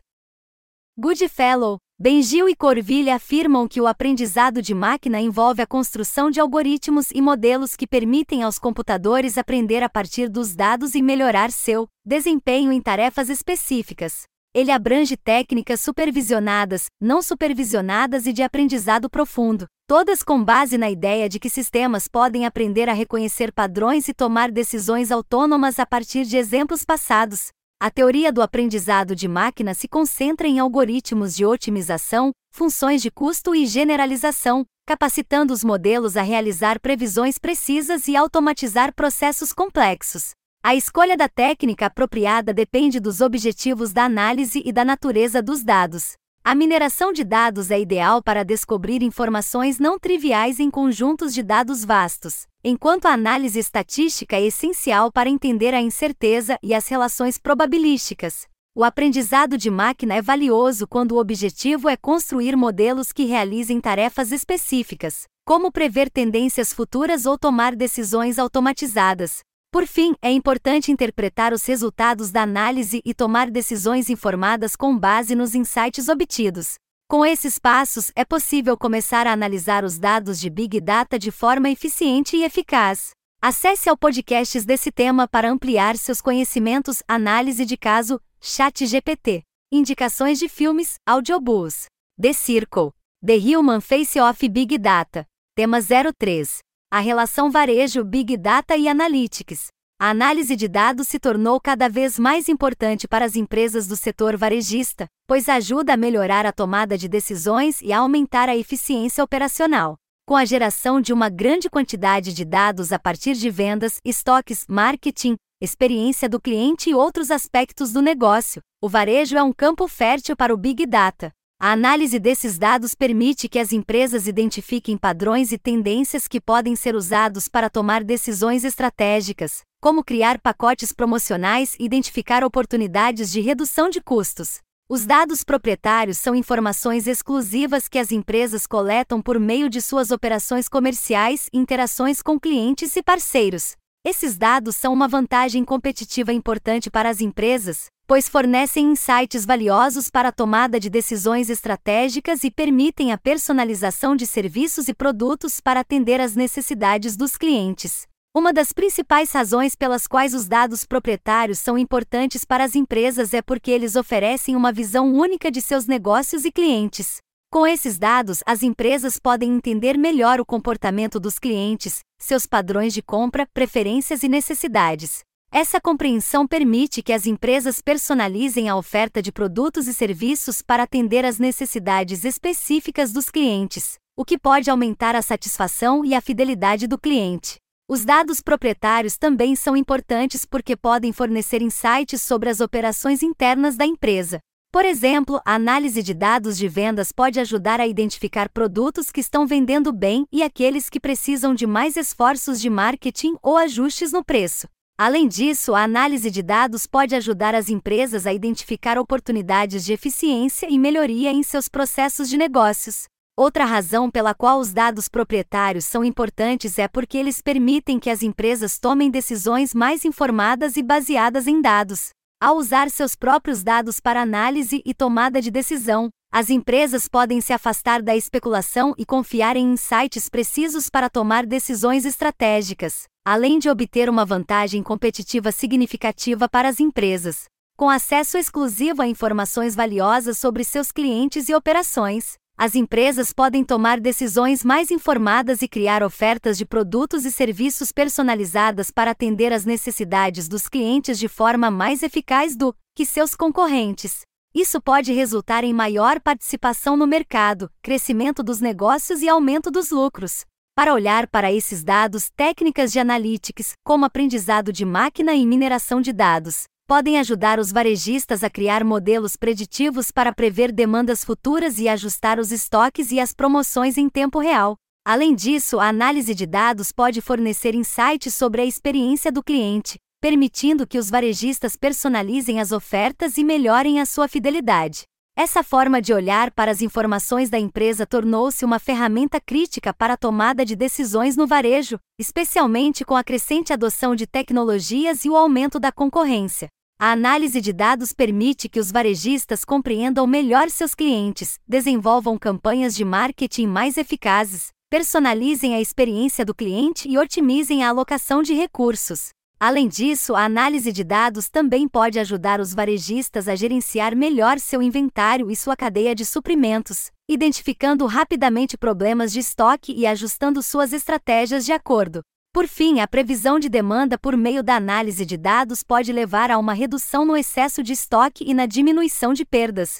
Goodfellow, 0.97 1.78
Bengil 1.98 2.50
e 2.50 2.56
Corville 2.56 3.10
afirmam 3.10 3.70
que 3.70 3.80
o 3.80 3.88
aprendizado 3.88 4.62
de 4.62 4.76
máquina 4.76 5.22
envolve 5.22 5.62
a 5.62 5.66
construção 5.66 6.30
de 6.30 6.41
algoritmos 6.41 7.10
e 7.10 7.22
modelos 7.22 7.74
que 7.78 7.88
permitem 7.88 8.43
aos 8.43 8.60
computadores 8.60 9.38
aprender 9.38 9.82
a 9.82 9.88
partir 9.88 10.28
dos 10.28 10.54
dados 10.54 10.93
e 10.93 11.02
melhorar 11.02 11.52
seu 11.54 11.88
desempenho 12.06 12.74
em 12.74 12.82
tarefas 12.82 13.30
específicas. 13.30 14.24
Ele 14.54 14.72
abrange 14.72 15.16
técnicas 15.16 15.80
supervisionadas, 15.80 16.88
não 17.00 17.22
supervisionadas 17.22 18.26
e 18.26 18.34
de 18.34 18.43
aprendizado 18.43 19.10
profundo, 19.10 19.66
todas 19.88 20.22
com 20.22 20.43
base 20.43 20.78
na 20.78 20.89
ideia 20.89 21.30
de 21.30 21.39
que 21.39 21.50
sistemas 21.50 22.10
podem 22.10 22.46
aprender 22.46 22.89
a 22.89 22.93
reconhecer 22.93 23.54
padrões 23.54 24.10
e 24.10 24.14
tomar 24.14 24.52
decisões 24.52 25.12
autônomas 25.12 25.80
a 25.80 25.86
partir 25.86 26.26
de 26.26 26.36
exemplos 26.36 26.84
passados. 26.84 27.52
A 27.78 27.92
teoria 27.92 28.32
do 28.32 28.42
aprendizado 28.42 29.14
de 29.14 29.28
máquina 29.28 29.74
se 29.74 29.86
concentra 29.86 30.48
em 30.48 30.60
algoritmos 30.60 31.36
de 31.36 31.46
otimização, 31.46 32.32
funções 32.54 33.02
de 33.02 33.12
custo 33.12 33.54
e 33.54 33.66
generalização, 33.66 34.66
capacitando 34.88 35.54
os 35.54 35.62
modelos 35.62 36.16
a 36.16 36.22
realizar 36.22 36.80
previsões 36.80 37.38
precisas 37.38 38.08
e 38.08 38.16
automatizar 38.16 38.94
processos 38.96 39.52
complexos. 39.52 40.32
A 40.64 40.74
escolha 40.74 41.18
da 41.18 41.28
técnica 41.28 41.88
apropriada 41.88 42.54
depende 42.54 42.98
dos 42.98 43.20
objetivos 43.20 43.92
da 43.92 44.06
análise 44.06 44.64
e 44.66 44.72
da 44.72 44.86
natureza 44.86 45.42
dos 45.42 45.62
dados. 45.62 46.14
A 46.46 46.56
mineração 46.56 47.12
de 47.12 47.26
dados 47.26 47.72
é 47.72 47.80
ideal 47.80 48.24
para 48.24 48.46
descobrir 48.46 49.04
informações 49.04 49.80
não 49.80 50.00
triviais 50.00 50.60
em 50.62 50.72
conjuntos 50.72 51.34
de 51.34 51.44
dados 51.44 51.84
vastos, 51.84 52.48
enquanto 52.68 53.05
a 53.05 53.11
análise 53.13 53.59
estatística 53.59 54.36
é 54.36 54.41
essencial 54.41 55.11
para 55.11 55.30
entender 55.30 55.72
a 55.76 55.80
incerteza 55.80 56.57
e 56.63 56.74
as 56.74 56.88
relações 56.88 57.38
probabilísticas. 57.38 58.47
O 58.76 58.84
aprendizado 58.84 59.55
de 59.55 59.70
máquina 59.70 60.16
é 60.16 60.22
valioso 60.22 60.88
quando 60.88 61.11
o 61.11 61.20
objetivo 61.20 61.88
é 61.88 61.95
construir 61.95 62.55
modelos 62.55 63.11
que 63.11 63.26
realizem 63.26 63.80
tarefas 63.80 64.32
específicas, 64.32 65.26
como 65.45 65.72
prever 65.72 66.09
tendências 66.09 66.74
futuras 66.74 67.28
ou 67.28 67.38
tomar 67.38 67.76
decisões 67.76 68.39
automatizadas, 68.39 69.41
por 69.76 69.86
fim, 69.86 70.16
é 70.22 70.32
importante 70.32 70.89
interpretar 70.89 71.51
os 71.51 71.66
resultados 71.66 72.32
da 72.32 72.43
análise 72.43 73.01
e 73.03 73.13
tomar 73.13 73.51
decisões 73.51 74.09
informadas 74.09 74.74
com 74.74 74.97
base 74.97 75.36
nos 75.36 75.53
insights 75.53 76.07
obtidos. 76.07 76.76
Com 77.08 77.24
esses 77.24 77.60
passos, 77.60 78.12
é 78.16 78.26
possível 78.26 78.76
começar 78.76 79.28
a 79.28 79.32
analisar 79.32 79.84
os 79.84 79.99
dados 79.99 80.39
de 80.39 80.49
Big 80.49 80.82
Data 80.82 81.20
de 81.20 81.30
forma 81.30 81.70
eficiente 81.70 82.36
e 82.36 82.43
eficaz. 82.43 83.12
Acesse 83.39 83.88
ao 83.88 83.95
podcasts 83.95 84.66
desse 84.66 84.91
tema 84.91 85.28
para 85.28 85.49
ampliar 85.49 85.97
seus 85.97 86.20
conhecimentos. 86.20 87.03
Análise 87.08 87.64
de 87.64 87.78
caso, 87.78 88.20
Chat 88.41 88.88
GPT. 88.88 89.43
Indicações 89.72 90.39
de 90.39 90.49
filmes, 90.49 90.95
audiobooks. 91.06 91.86
The 92.20 92.34
Circle. 92.34 92.91
The 93.24 93.38
Human 93.38 93.82
Face 93.82 94.20
of 94.20 94.49
Big 94.49 94.78
Data. 94.80 95.28
Tema 95.56 95.80
03 95.80 96.66
a 96.95 96.99
relação 96.99 97.51
varejo 97.51 98.06
Big 98.06 98.38
Data 98.38 98.78
e 98.78 98.88
Analytics. 98.88 99.68
A 99.98 100.10
análise 100.10 100.58
de 100.58 100.68
dados 100.68 101.08
se 101.08 101.18
tornou 101.18 101.58
cada 101.58 101.88
vez 101.88 102.20
mais 102.20 102.50
importante 102.50 103.08
para 103.08 103.24
as 103.24 103.38
empresas 103.38 103.88
do 103.88 103.96
setor 103.96 104.36
varejista, 104.36 105.08
pois 105.26 105.48
ajuda 105.48 105.93
a 105.93 105.98
melhorar 105.98 106.46
a 106.46 106.52
tomada 106.52 106.98
de 106.98 107.08
decisões 107.08 107.82
e 107.82 107.93
a 107.93 108.00
aumentar 108.00 108.50
a 108.50 108.58
eficiência 108.58 109.24
operacional. 109.24 109.96
Com 110.28 110.36
a 110.36 110.43
geração 110.43 111.00
de 111.00 111.14
uma 111.14 111.30
grande 111.30 111.70
quantidade 111.70 112.34
de 112.34 112.43
dados 112.43 112.91
a 112.91 113.00
partir 113.00 113.36
de 113.36 113.50
vendas, 113.50 114.02
estoques, 114.04 114.66
marketing, 114.68 115.38
experiência 115.62 116.28
do 116.28 116.41
cliente 116.41 116.89
e 116.89 116.93
outros 116.93 117.32
aspectos 117.32 117.93
do 117.93 118.02
negócio, 118.02 118.62
o 118.82 118.89
varejo 118.89 119.38
é 119.38 119.43
um 119.43 119.54
campo 119.54 119.88
fértil 119.88 120.36
para 120.36 120.54
o 120.54 120.58
Big 120.58 120.86
Data. 120.86 121.32
A 121.58 121.72
análise 121.72 122.20
desses 122.20 122.58
dados 122.58 122.93
permite 122.93 123.48
que 123.48 123.58
as 123.58 123.72
empresas 123.72 124.28
identifiquem 124.28 124.98
padrões 124.98 125.54
e 125.54 125.58
tendências 125.58 126.28
que 126.28 126.41
podem 126.41 126.76
ser 126.76 126.96
usados 126.96 127.48
para 127.48 127.70
tomar 127.70 128.04
decisões 128.04 128.66
estratégicas, 128.66 129.62
como 129.86 130.04
criar 130.04 130.42
pacotes 130.42 130.92
promocionais 130.92 131.76
e 131.80 131.86
identificar 131.86 132.44
oportunidades 132.44 133.32
de 133.32 133.40
redução 133.40 133.88
de 133.88 134.02
custos. 134.02 134.58
Os 134.90 135.06
dados 135.06 135.44
proprietários 135.44 136.18
são 136.18 136.34
informações 136.34 137.06
exclusivas 137.06 137.88
que 137.88 138.00
as 138.00 138.12
empresas 138.12 138.66
coletam 138.66 139.22
por 139.22 139.40
meio 139.40 139.70
de 139.70 139.80
suas 139.80 140.10
operações 140.10 140.68
comerciais 140.68 141.50
e 141.54 141.60
interações 141.60 142.20
com 142.20 142.40
clientes 142.40 142.96
e 142.96 143.04
parceiros. 143.04 143.76
Esses 144.04 144.36
dados 144.36 144.76
são 144.76 144.92
uma 144.92 145.08
vantagem 145.08 145.64
competitiva 145.64 146.34
importante 146.34 146.90
para 146.90 147.08
as 147.08 147.22
empresas, 147.22 147.86
pois 148.08 148.28
fornecem 148.28 148.88
insights 148.88 149.46
valiosos 149.46 150.10
para 150.10 150.30
a 150.30 150.32
tomada 150.32 150.80
de 150.80 150.90
decisões 150.90 151.48
estratégicas 151.48 152.44
e 152.44 152.50
permitem 152.50 153.12
a 153.12 153.20
personalização 153.20 154.16
de 154.16 154.26
serviços 154.26 154.88
e 154.88 154.96
produtos 154.96 155.62
para 155.62 155.82
atender 155.82 156.20
às 156.20 156.36
necessidades 156.36 157.16
dos 157.16 157.38
clientes. 157.38 158.08
Uma 158.38 158.52
das 158.52 158.74
principais 158.74 159.32
razões 159.32 159.76
pelas 159.76 160.08
quais 160.08 160.34
os 160.34 160.46
dados 160.46 160.84
proprietários 160.84 161.58
são 161.58 161.78
importantes 161.78 162.44
para 162.44 162.66
as 162.66 162.76
empresas 162.76 163.34
é 163.34 163.42
porque 163.42 163.72
eles 163.72 163.96
oferecem 163.96 164.58
uma 164.58 164.74
visão 164.74 165.14
única 165.14 165.50
de 165.50 165.62
seus 165.62 165.88
negócios 165.88 166.44
e 166.44 166.52
clientes. 166.52 167.20
Com 167.50 167.66
esses 167.66 167.98
dados, 167.98 168.40
as 168.46 168.62
empresas 168.62 169.18
podem 169.18 169.56
entender 169.56 169.98
melhor 169.98 170.42
o 170.42 170.46
comportamento 170.46 171.18
dos 171.18 171.40
clientes, 171.40 172.02
seus 172.20 172.46
padrões 172.46 172.94
de 172.94 173.02
compra, 173.02 173.48
preferências 173.54 174.22
e 174.22 174.28
necessidades. 174.28 175.20
Essa 175.50 175.80
compreensão 175.80 176.46
permite 176.46 177.02
que 177.02 177.14
as 177.14 177.26
empresas 177.26 177.80
personalizem 177.80 178.68
a 178.68 178.76
oferta 178.76 179.22
de 179.22 179.32
produtos 179.32 179.88
e 179.88 179.94
serviços 179.94 180.62
para 180.62 180.84
atender 180.84 181.24
às 181.24 181.40
necessidades 181.40 182.26
específicas 182.26 183.14
dos 183.14 183.30
clientes, 183.30 183.94
o 184.14 184.26
que 184.26 184.38
pode 184.38 184.70
aumentar 184.70 185.16
a 185.16 185.22
satisfação 185.22 186.04
e 186.04 186.14
a 186.14 186.20
fidelidade 186.20 186.86
do 186.86 187.00
cliente. 187.00 187.64
Os 187.88 188.04
dados 188.04 188.42
proprietários 188.42 189.16
também 189.16 189.56
são 189.56 189.78
importantes 189.78 190.44
porque 190.44 190.76
podem 190.76 191.14
fornecer 191.14 191.62
insights 191.62 192.20
sobre 192.20 192.50
as 192.50 192.60
operações 192.60 193.22
internas 193.22 193.78
da 193.78 193.86
empresa. 193.86 194.40
Por 194.72 194.84
exemplo, 194.84 195.40
a 195.46 195.54
análise 195.54 196.02
de 196.02 196.12
dados 196.12 196.58
de 196.58 196.68
vendas 196.68 197.12
pode 197.12 197.40
ajudar 197.40 197.80
a 197.80 197.86
identificar 197.86 198.50
produtos 198.50 199.12
que 199.12 199.22
estão 199.22 199.46
vendendo 199.46 199.94
bem 199.94 200.26
e 200.32 200.42
aqueles 200.42 200.90
que 200.90 201.00
precisam 201.00 201.54
de 201.54 201.68
mais 201.68 201.96
esforços 201.96 202.60
de 202.60 202.72
marketing 202.72 203.36
ou 203.40 203.56
ajustes 203.56 204.12
no 204.12 204.26
preço. 204.26 204.68
Além 204.98 205.28
disso, 205.28 205.76
a 205.76 205.84
análise 205.84 206.32
de 206.32 206.42
dados 206.42 206.88
pode 206.88 207.14
ajudar 207.14 207.54
as 207.54 207.70
empresas 207.70 208.26
a 208.26 208.34
identificar 208.34 208.98
oportunidades 208.98 209.86
de 209.86 209.94
eficiência 209.94 210.68
e 210.72 210.80
melhoria 210.80 211.32
em 211.32 211.44
seus 211.44 211.70
processos 211.70 212.28
de 212.30 212.36
negócios. 212.36 213.06
Outra 213.38 213.66
razão 213.66 214.10
pela 214.10 214.34
qual 214.34 214.60
os 214.60 214.72
dados 214.72 215.10
proprietários 215.10 215.86
são 215.86 216.04
importantes 216.04 216.80
é 216.80 216.88
porque 216.88 217.18
eles 217.18 217.42
permitem 217.42 218.00
que 218.00 218.10
as 218.10 218.24
empresas 218.24 218.80
tomem 218.80 219.12
decisões 219.12 219.74
mais 219.74 220.06
informadas 220.06 220.78
e 220.78 220.84
baseadas 220.84 221.48
em 221.48 221.62
dados. 221.62 222.10
Ao 222.42 222.56
usar 222.56 222.90
seus 222.90 223.16
próprios 223.16 223.64
dados 223.64 224.00
para 224.00 224.22
análise 224.22 224.82
e 224.86 224.94
tomada 224.94 225.42
de 225.42 225.52
decisão, 225.52 226.10
as 226.32 226.50
empresas 226.50 227.08
podem 227.08 227.42
se 227.42 227.52
afastar 227.54 228.02
da 228.02 228.16
especulação 228.16 228.94
e 228.98 229.06
confiar 229.06 229.58
em 229.58 229.74
insights 229.74 230.30
precisos 230.30 230.90
para 230.90 231.10
tomar 231.10 231.46
decisões 231.46 232.06
estratégicas 232.06 233.06
além 233.26 233.58
de 233.58 233.68
obter 233.68 234.08
uma 234.08 234.24
vantagem 234.24 234.84
competitiva 234.84 235.52
significativa 235.52 236.48
para 236.48 236.70
as 236.70 236.80
empresas. 236.80 237.46
Com 237.76 237.90
acesso 237.90 238.38
exclusivo 238.38 239.02
a 239.02 239.08
informações 239.08 239.76
valiosas 239.76 240.38
sobre 240.38 240.64
seus 240.64 240.92
clientes 240.92 241.50
e 241.50 241.56
operações, 241.56 242.36
as 242.58 242.74
empresas 242.74 243.34
podem 243.34 243.66
tomar 243.66 243.99
decisões 243.99 244.64
mais 244.64 244.89
informadas 244.89 245.62
e 245.62 245.68
criar 245.68 246.01
ofertas 246.01 246.58
de 246.58 246.66
produtos 246.66 247.26
e 247.26 247.32
serviços 247.32 247.91
personalizadas 247.91 248.89
para 248.89 249.12
atender 249.12 249.51
às 249.51 249.66
necessidades 249.66 250.47
dos 250.47 250.70
clientes 250.70 251.20
de 251.20 251.28
forma 251.28 251.70
mais 251.70 252.01
eficaz 252.01 252.56
do 252.56 252.74
que 252.95 253.06
seus 253.06 253.36
concorrentes. 253.36 254.22
Isso 254.56 254.80
pode 254.80 255.12
resultar 255.12 255.66
em 255.66 255.74
maior 255.74 256.22
participação 256.22 256.95
no 256.95 257.06
mercado, 257.06 257.70
crescimento 257.82 258.41
dos 258.41 258.62
negócios 258.62 259.22
e 259.22 259.28
aumento 259.28 259.70
dos 259.70 259.91
lucros. 259.91 260.45
Para 260.74 260.93
olhar 260.93 261.28
para 261.28 261.51
esses 261.51 261.84
dados, 261.84 262.30
técnicas 262.36 262.89
de 262.93 262.99
analytics, 262.99 263.74
como 263.84 264.06
aprendizado 264.06 264.72
de 264.72 264.86
máquina 264.86 265.34
e 265.34 265.45
mineração 265.45 265.99
de 265.99 266.14
dados, 266.14 266.64
podem 266.88 267.18
ajudar 267.18 267.60
os 267.60 267.72
varejistas 267.72 268.44
a 268.44 268.50
criar 268.50 268.84
modelos 268.84 269.36
preditivos 269.36 270.12
para 270.12 270.34
prever 270.34 270.72
demandas 270.72 271.24
futuras 271.24 271.80
e 271.80 271.90
ajustar 271.90 272.40
os 272.40 272.52
estoques 272.52 273.12
e 273.12 273.20
as 273.20 273.34
promoções 273.34 273.98
em 273.98 274.08
tempo 274.08 274.40
real. 274.40 274.76
Além 275.04 275.34
disso, 275.34 275.80
a 275.80 275.88
análise 275.88 276.36
de 276.36 276.46
dados 276.46 276.92
pode 276.92 277.22
fornecer 277.22 277.74
insights 277.74 278.34
sobre 278.34 278.62
a 278.62 278.66
experiência 278.66 279.32
do 279.32 279.44
cliente, 279.44 279.98
permitindo 280.22 280.86
que 280.88 280.98
os 280.98 281.10
varejistas 281.10 281.76
personalizem 281.76 282.60
as 282.60 282.72
ofertas 282.72 283.38
e 283.38 283.44
melhorem 283.44 284.00
a 284.00 284.06
sua 284.06 284.28
fidelidade. 284.28 285.04
Essa 285.38 285.62
forma 285.62 286.02
de 286.02 286.14
olhar 286.14 286.50
para 286.50 286.72
as 286.72 286.82
informações 286.82 287.50
da 287.50 287.60
empresa 287.60 288.06
tornou-se 288.06 288.64
uma 288.64 288.80
ferramenta 288.80 289.38
crítica 289.38 289.94
para 289.94 290.14
a 290.14 290.18
tomada 290.18 290.64
de 290.64 290.78
decisões 290.78 291.36
no 291.36 291.46
varejo, 291.46 292.00
especialmente 292.18 293.04
com 293.04 293.18
a 293.18 293.24
crescente 293.24 293.74
adoção 293.74 294.16
de 294.16 294.26
tecnologias 294.26 295.26
e 295.26 295.30
o 295.30 295.36
aumento 295.36 295.78
da 295.78 295.92
concorrência. 295.92 296.70
A 296.98 297.12
análise 297.12 297.60
de 297.60 297.74
dados 297.74 298.14
permite 298.14 298.70
que 298.70 298.80
os 298.80 298.94
varejistas 298.94 299.66
compreendam 299.66 300.26
melhor 300.26 300.70
seus 300.70 300.96
clientes, 300.96 301.60
desenvolvam 301.68 302.38
campanhas 302.38 302.96
de 302.96 303.04
marketing 303.04 303.68
mais 303.68 303.98
eficazes, 303.98 304.70
personalizem 304.90 305.76
a 305.76 305.82
experiência 305.82 306.46
do 306.46 306.56
cliente 306.56 307.10
e 307.10 307.18
otimizem 307.18 307.84
a 307.84 307.90
alocação 307.90 308.42
de 308.42 308.54
recursos. 308.54 309.35
Além 309.60 309.88
disso, 309.88 310.36
a 310.36 310.43
análise 310.43 310.91
de 310.91 311.03
dados 311.03 311.49
também 311.49 311.88
pode 311.88 312.20
ajudar 312.20 312.60
os 312.60 312.74
varejistas 312.74 313.47
a 313.47 313.56
gerenciar 313.56 314.16
melhor 314.16 314.60
seu 314.60 314.82
inventário 314.82 315.49
e 315.49 315.56
sua 315.56 315.78
cadeia 315.78 316.14
de 316.14 316.26
suprimentos, 316.26 317.10
identificando 317.30 318.06
rapidamente 318.06 318.78
problemas 318.78 319.32
de 319.32 319.39
estoque 319.39 319.93
e 319.93 320.06
ajustando 320.06 320.62
suas 320.62 320.91
estratégias 320.91 321.66
de 321.66 321.72
acordo. 321.72 322.22
Por 322.53 322.68
fim, 322.68 322.99
a 322.99 323.08
previsão 323.08 323.58
de 323.58 323.70
demanda 323.70 324.18
por 324.18 324.36
meio 324.36 324.62
da 324.62 324.76
análise 324.76 325.26
de 325.26 325.38
dados 325.38 325.84
pode 325.84 326.12
levar 326.12 326.51
a 326.51 326.58
uma 326.58 326.74
redução 326.74 327.26
no 327.26 327.36
excesso 327.36 327.82
de 327.82 327.93
estoque 327.93 328.43
e 328.47 328.53
na 328.53 328.66
diminuição 328.66 329.34
de 329.34 329.45
perdas. 329.45 329.99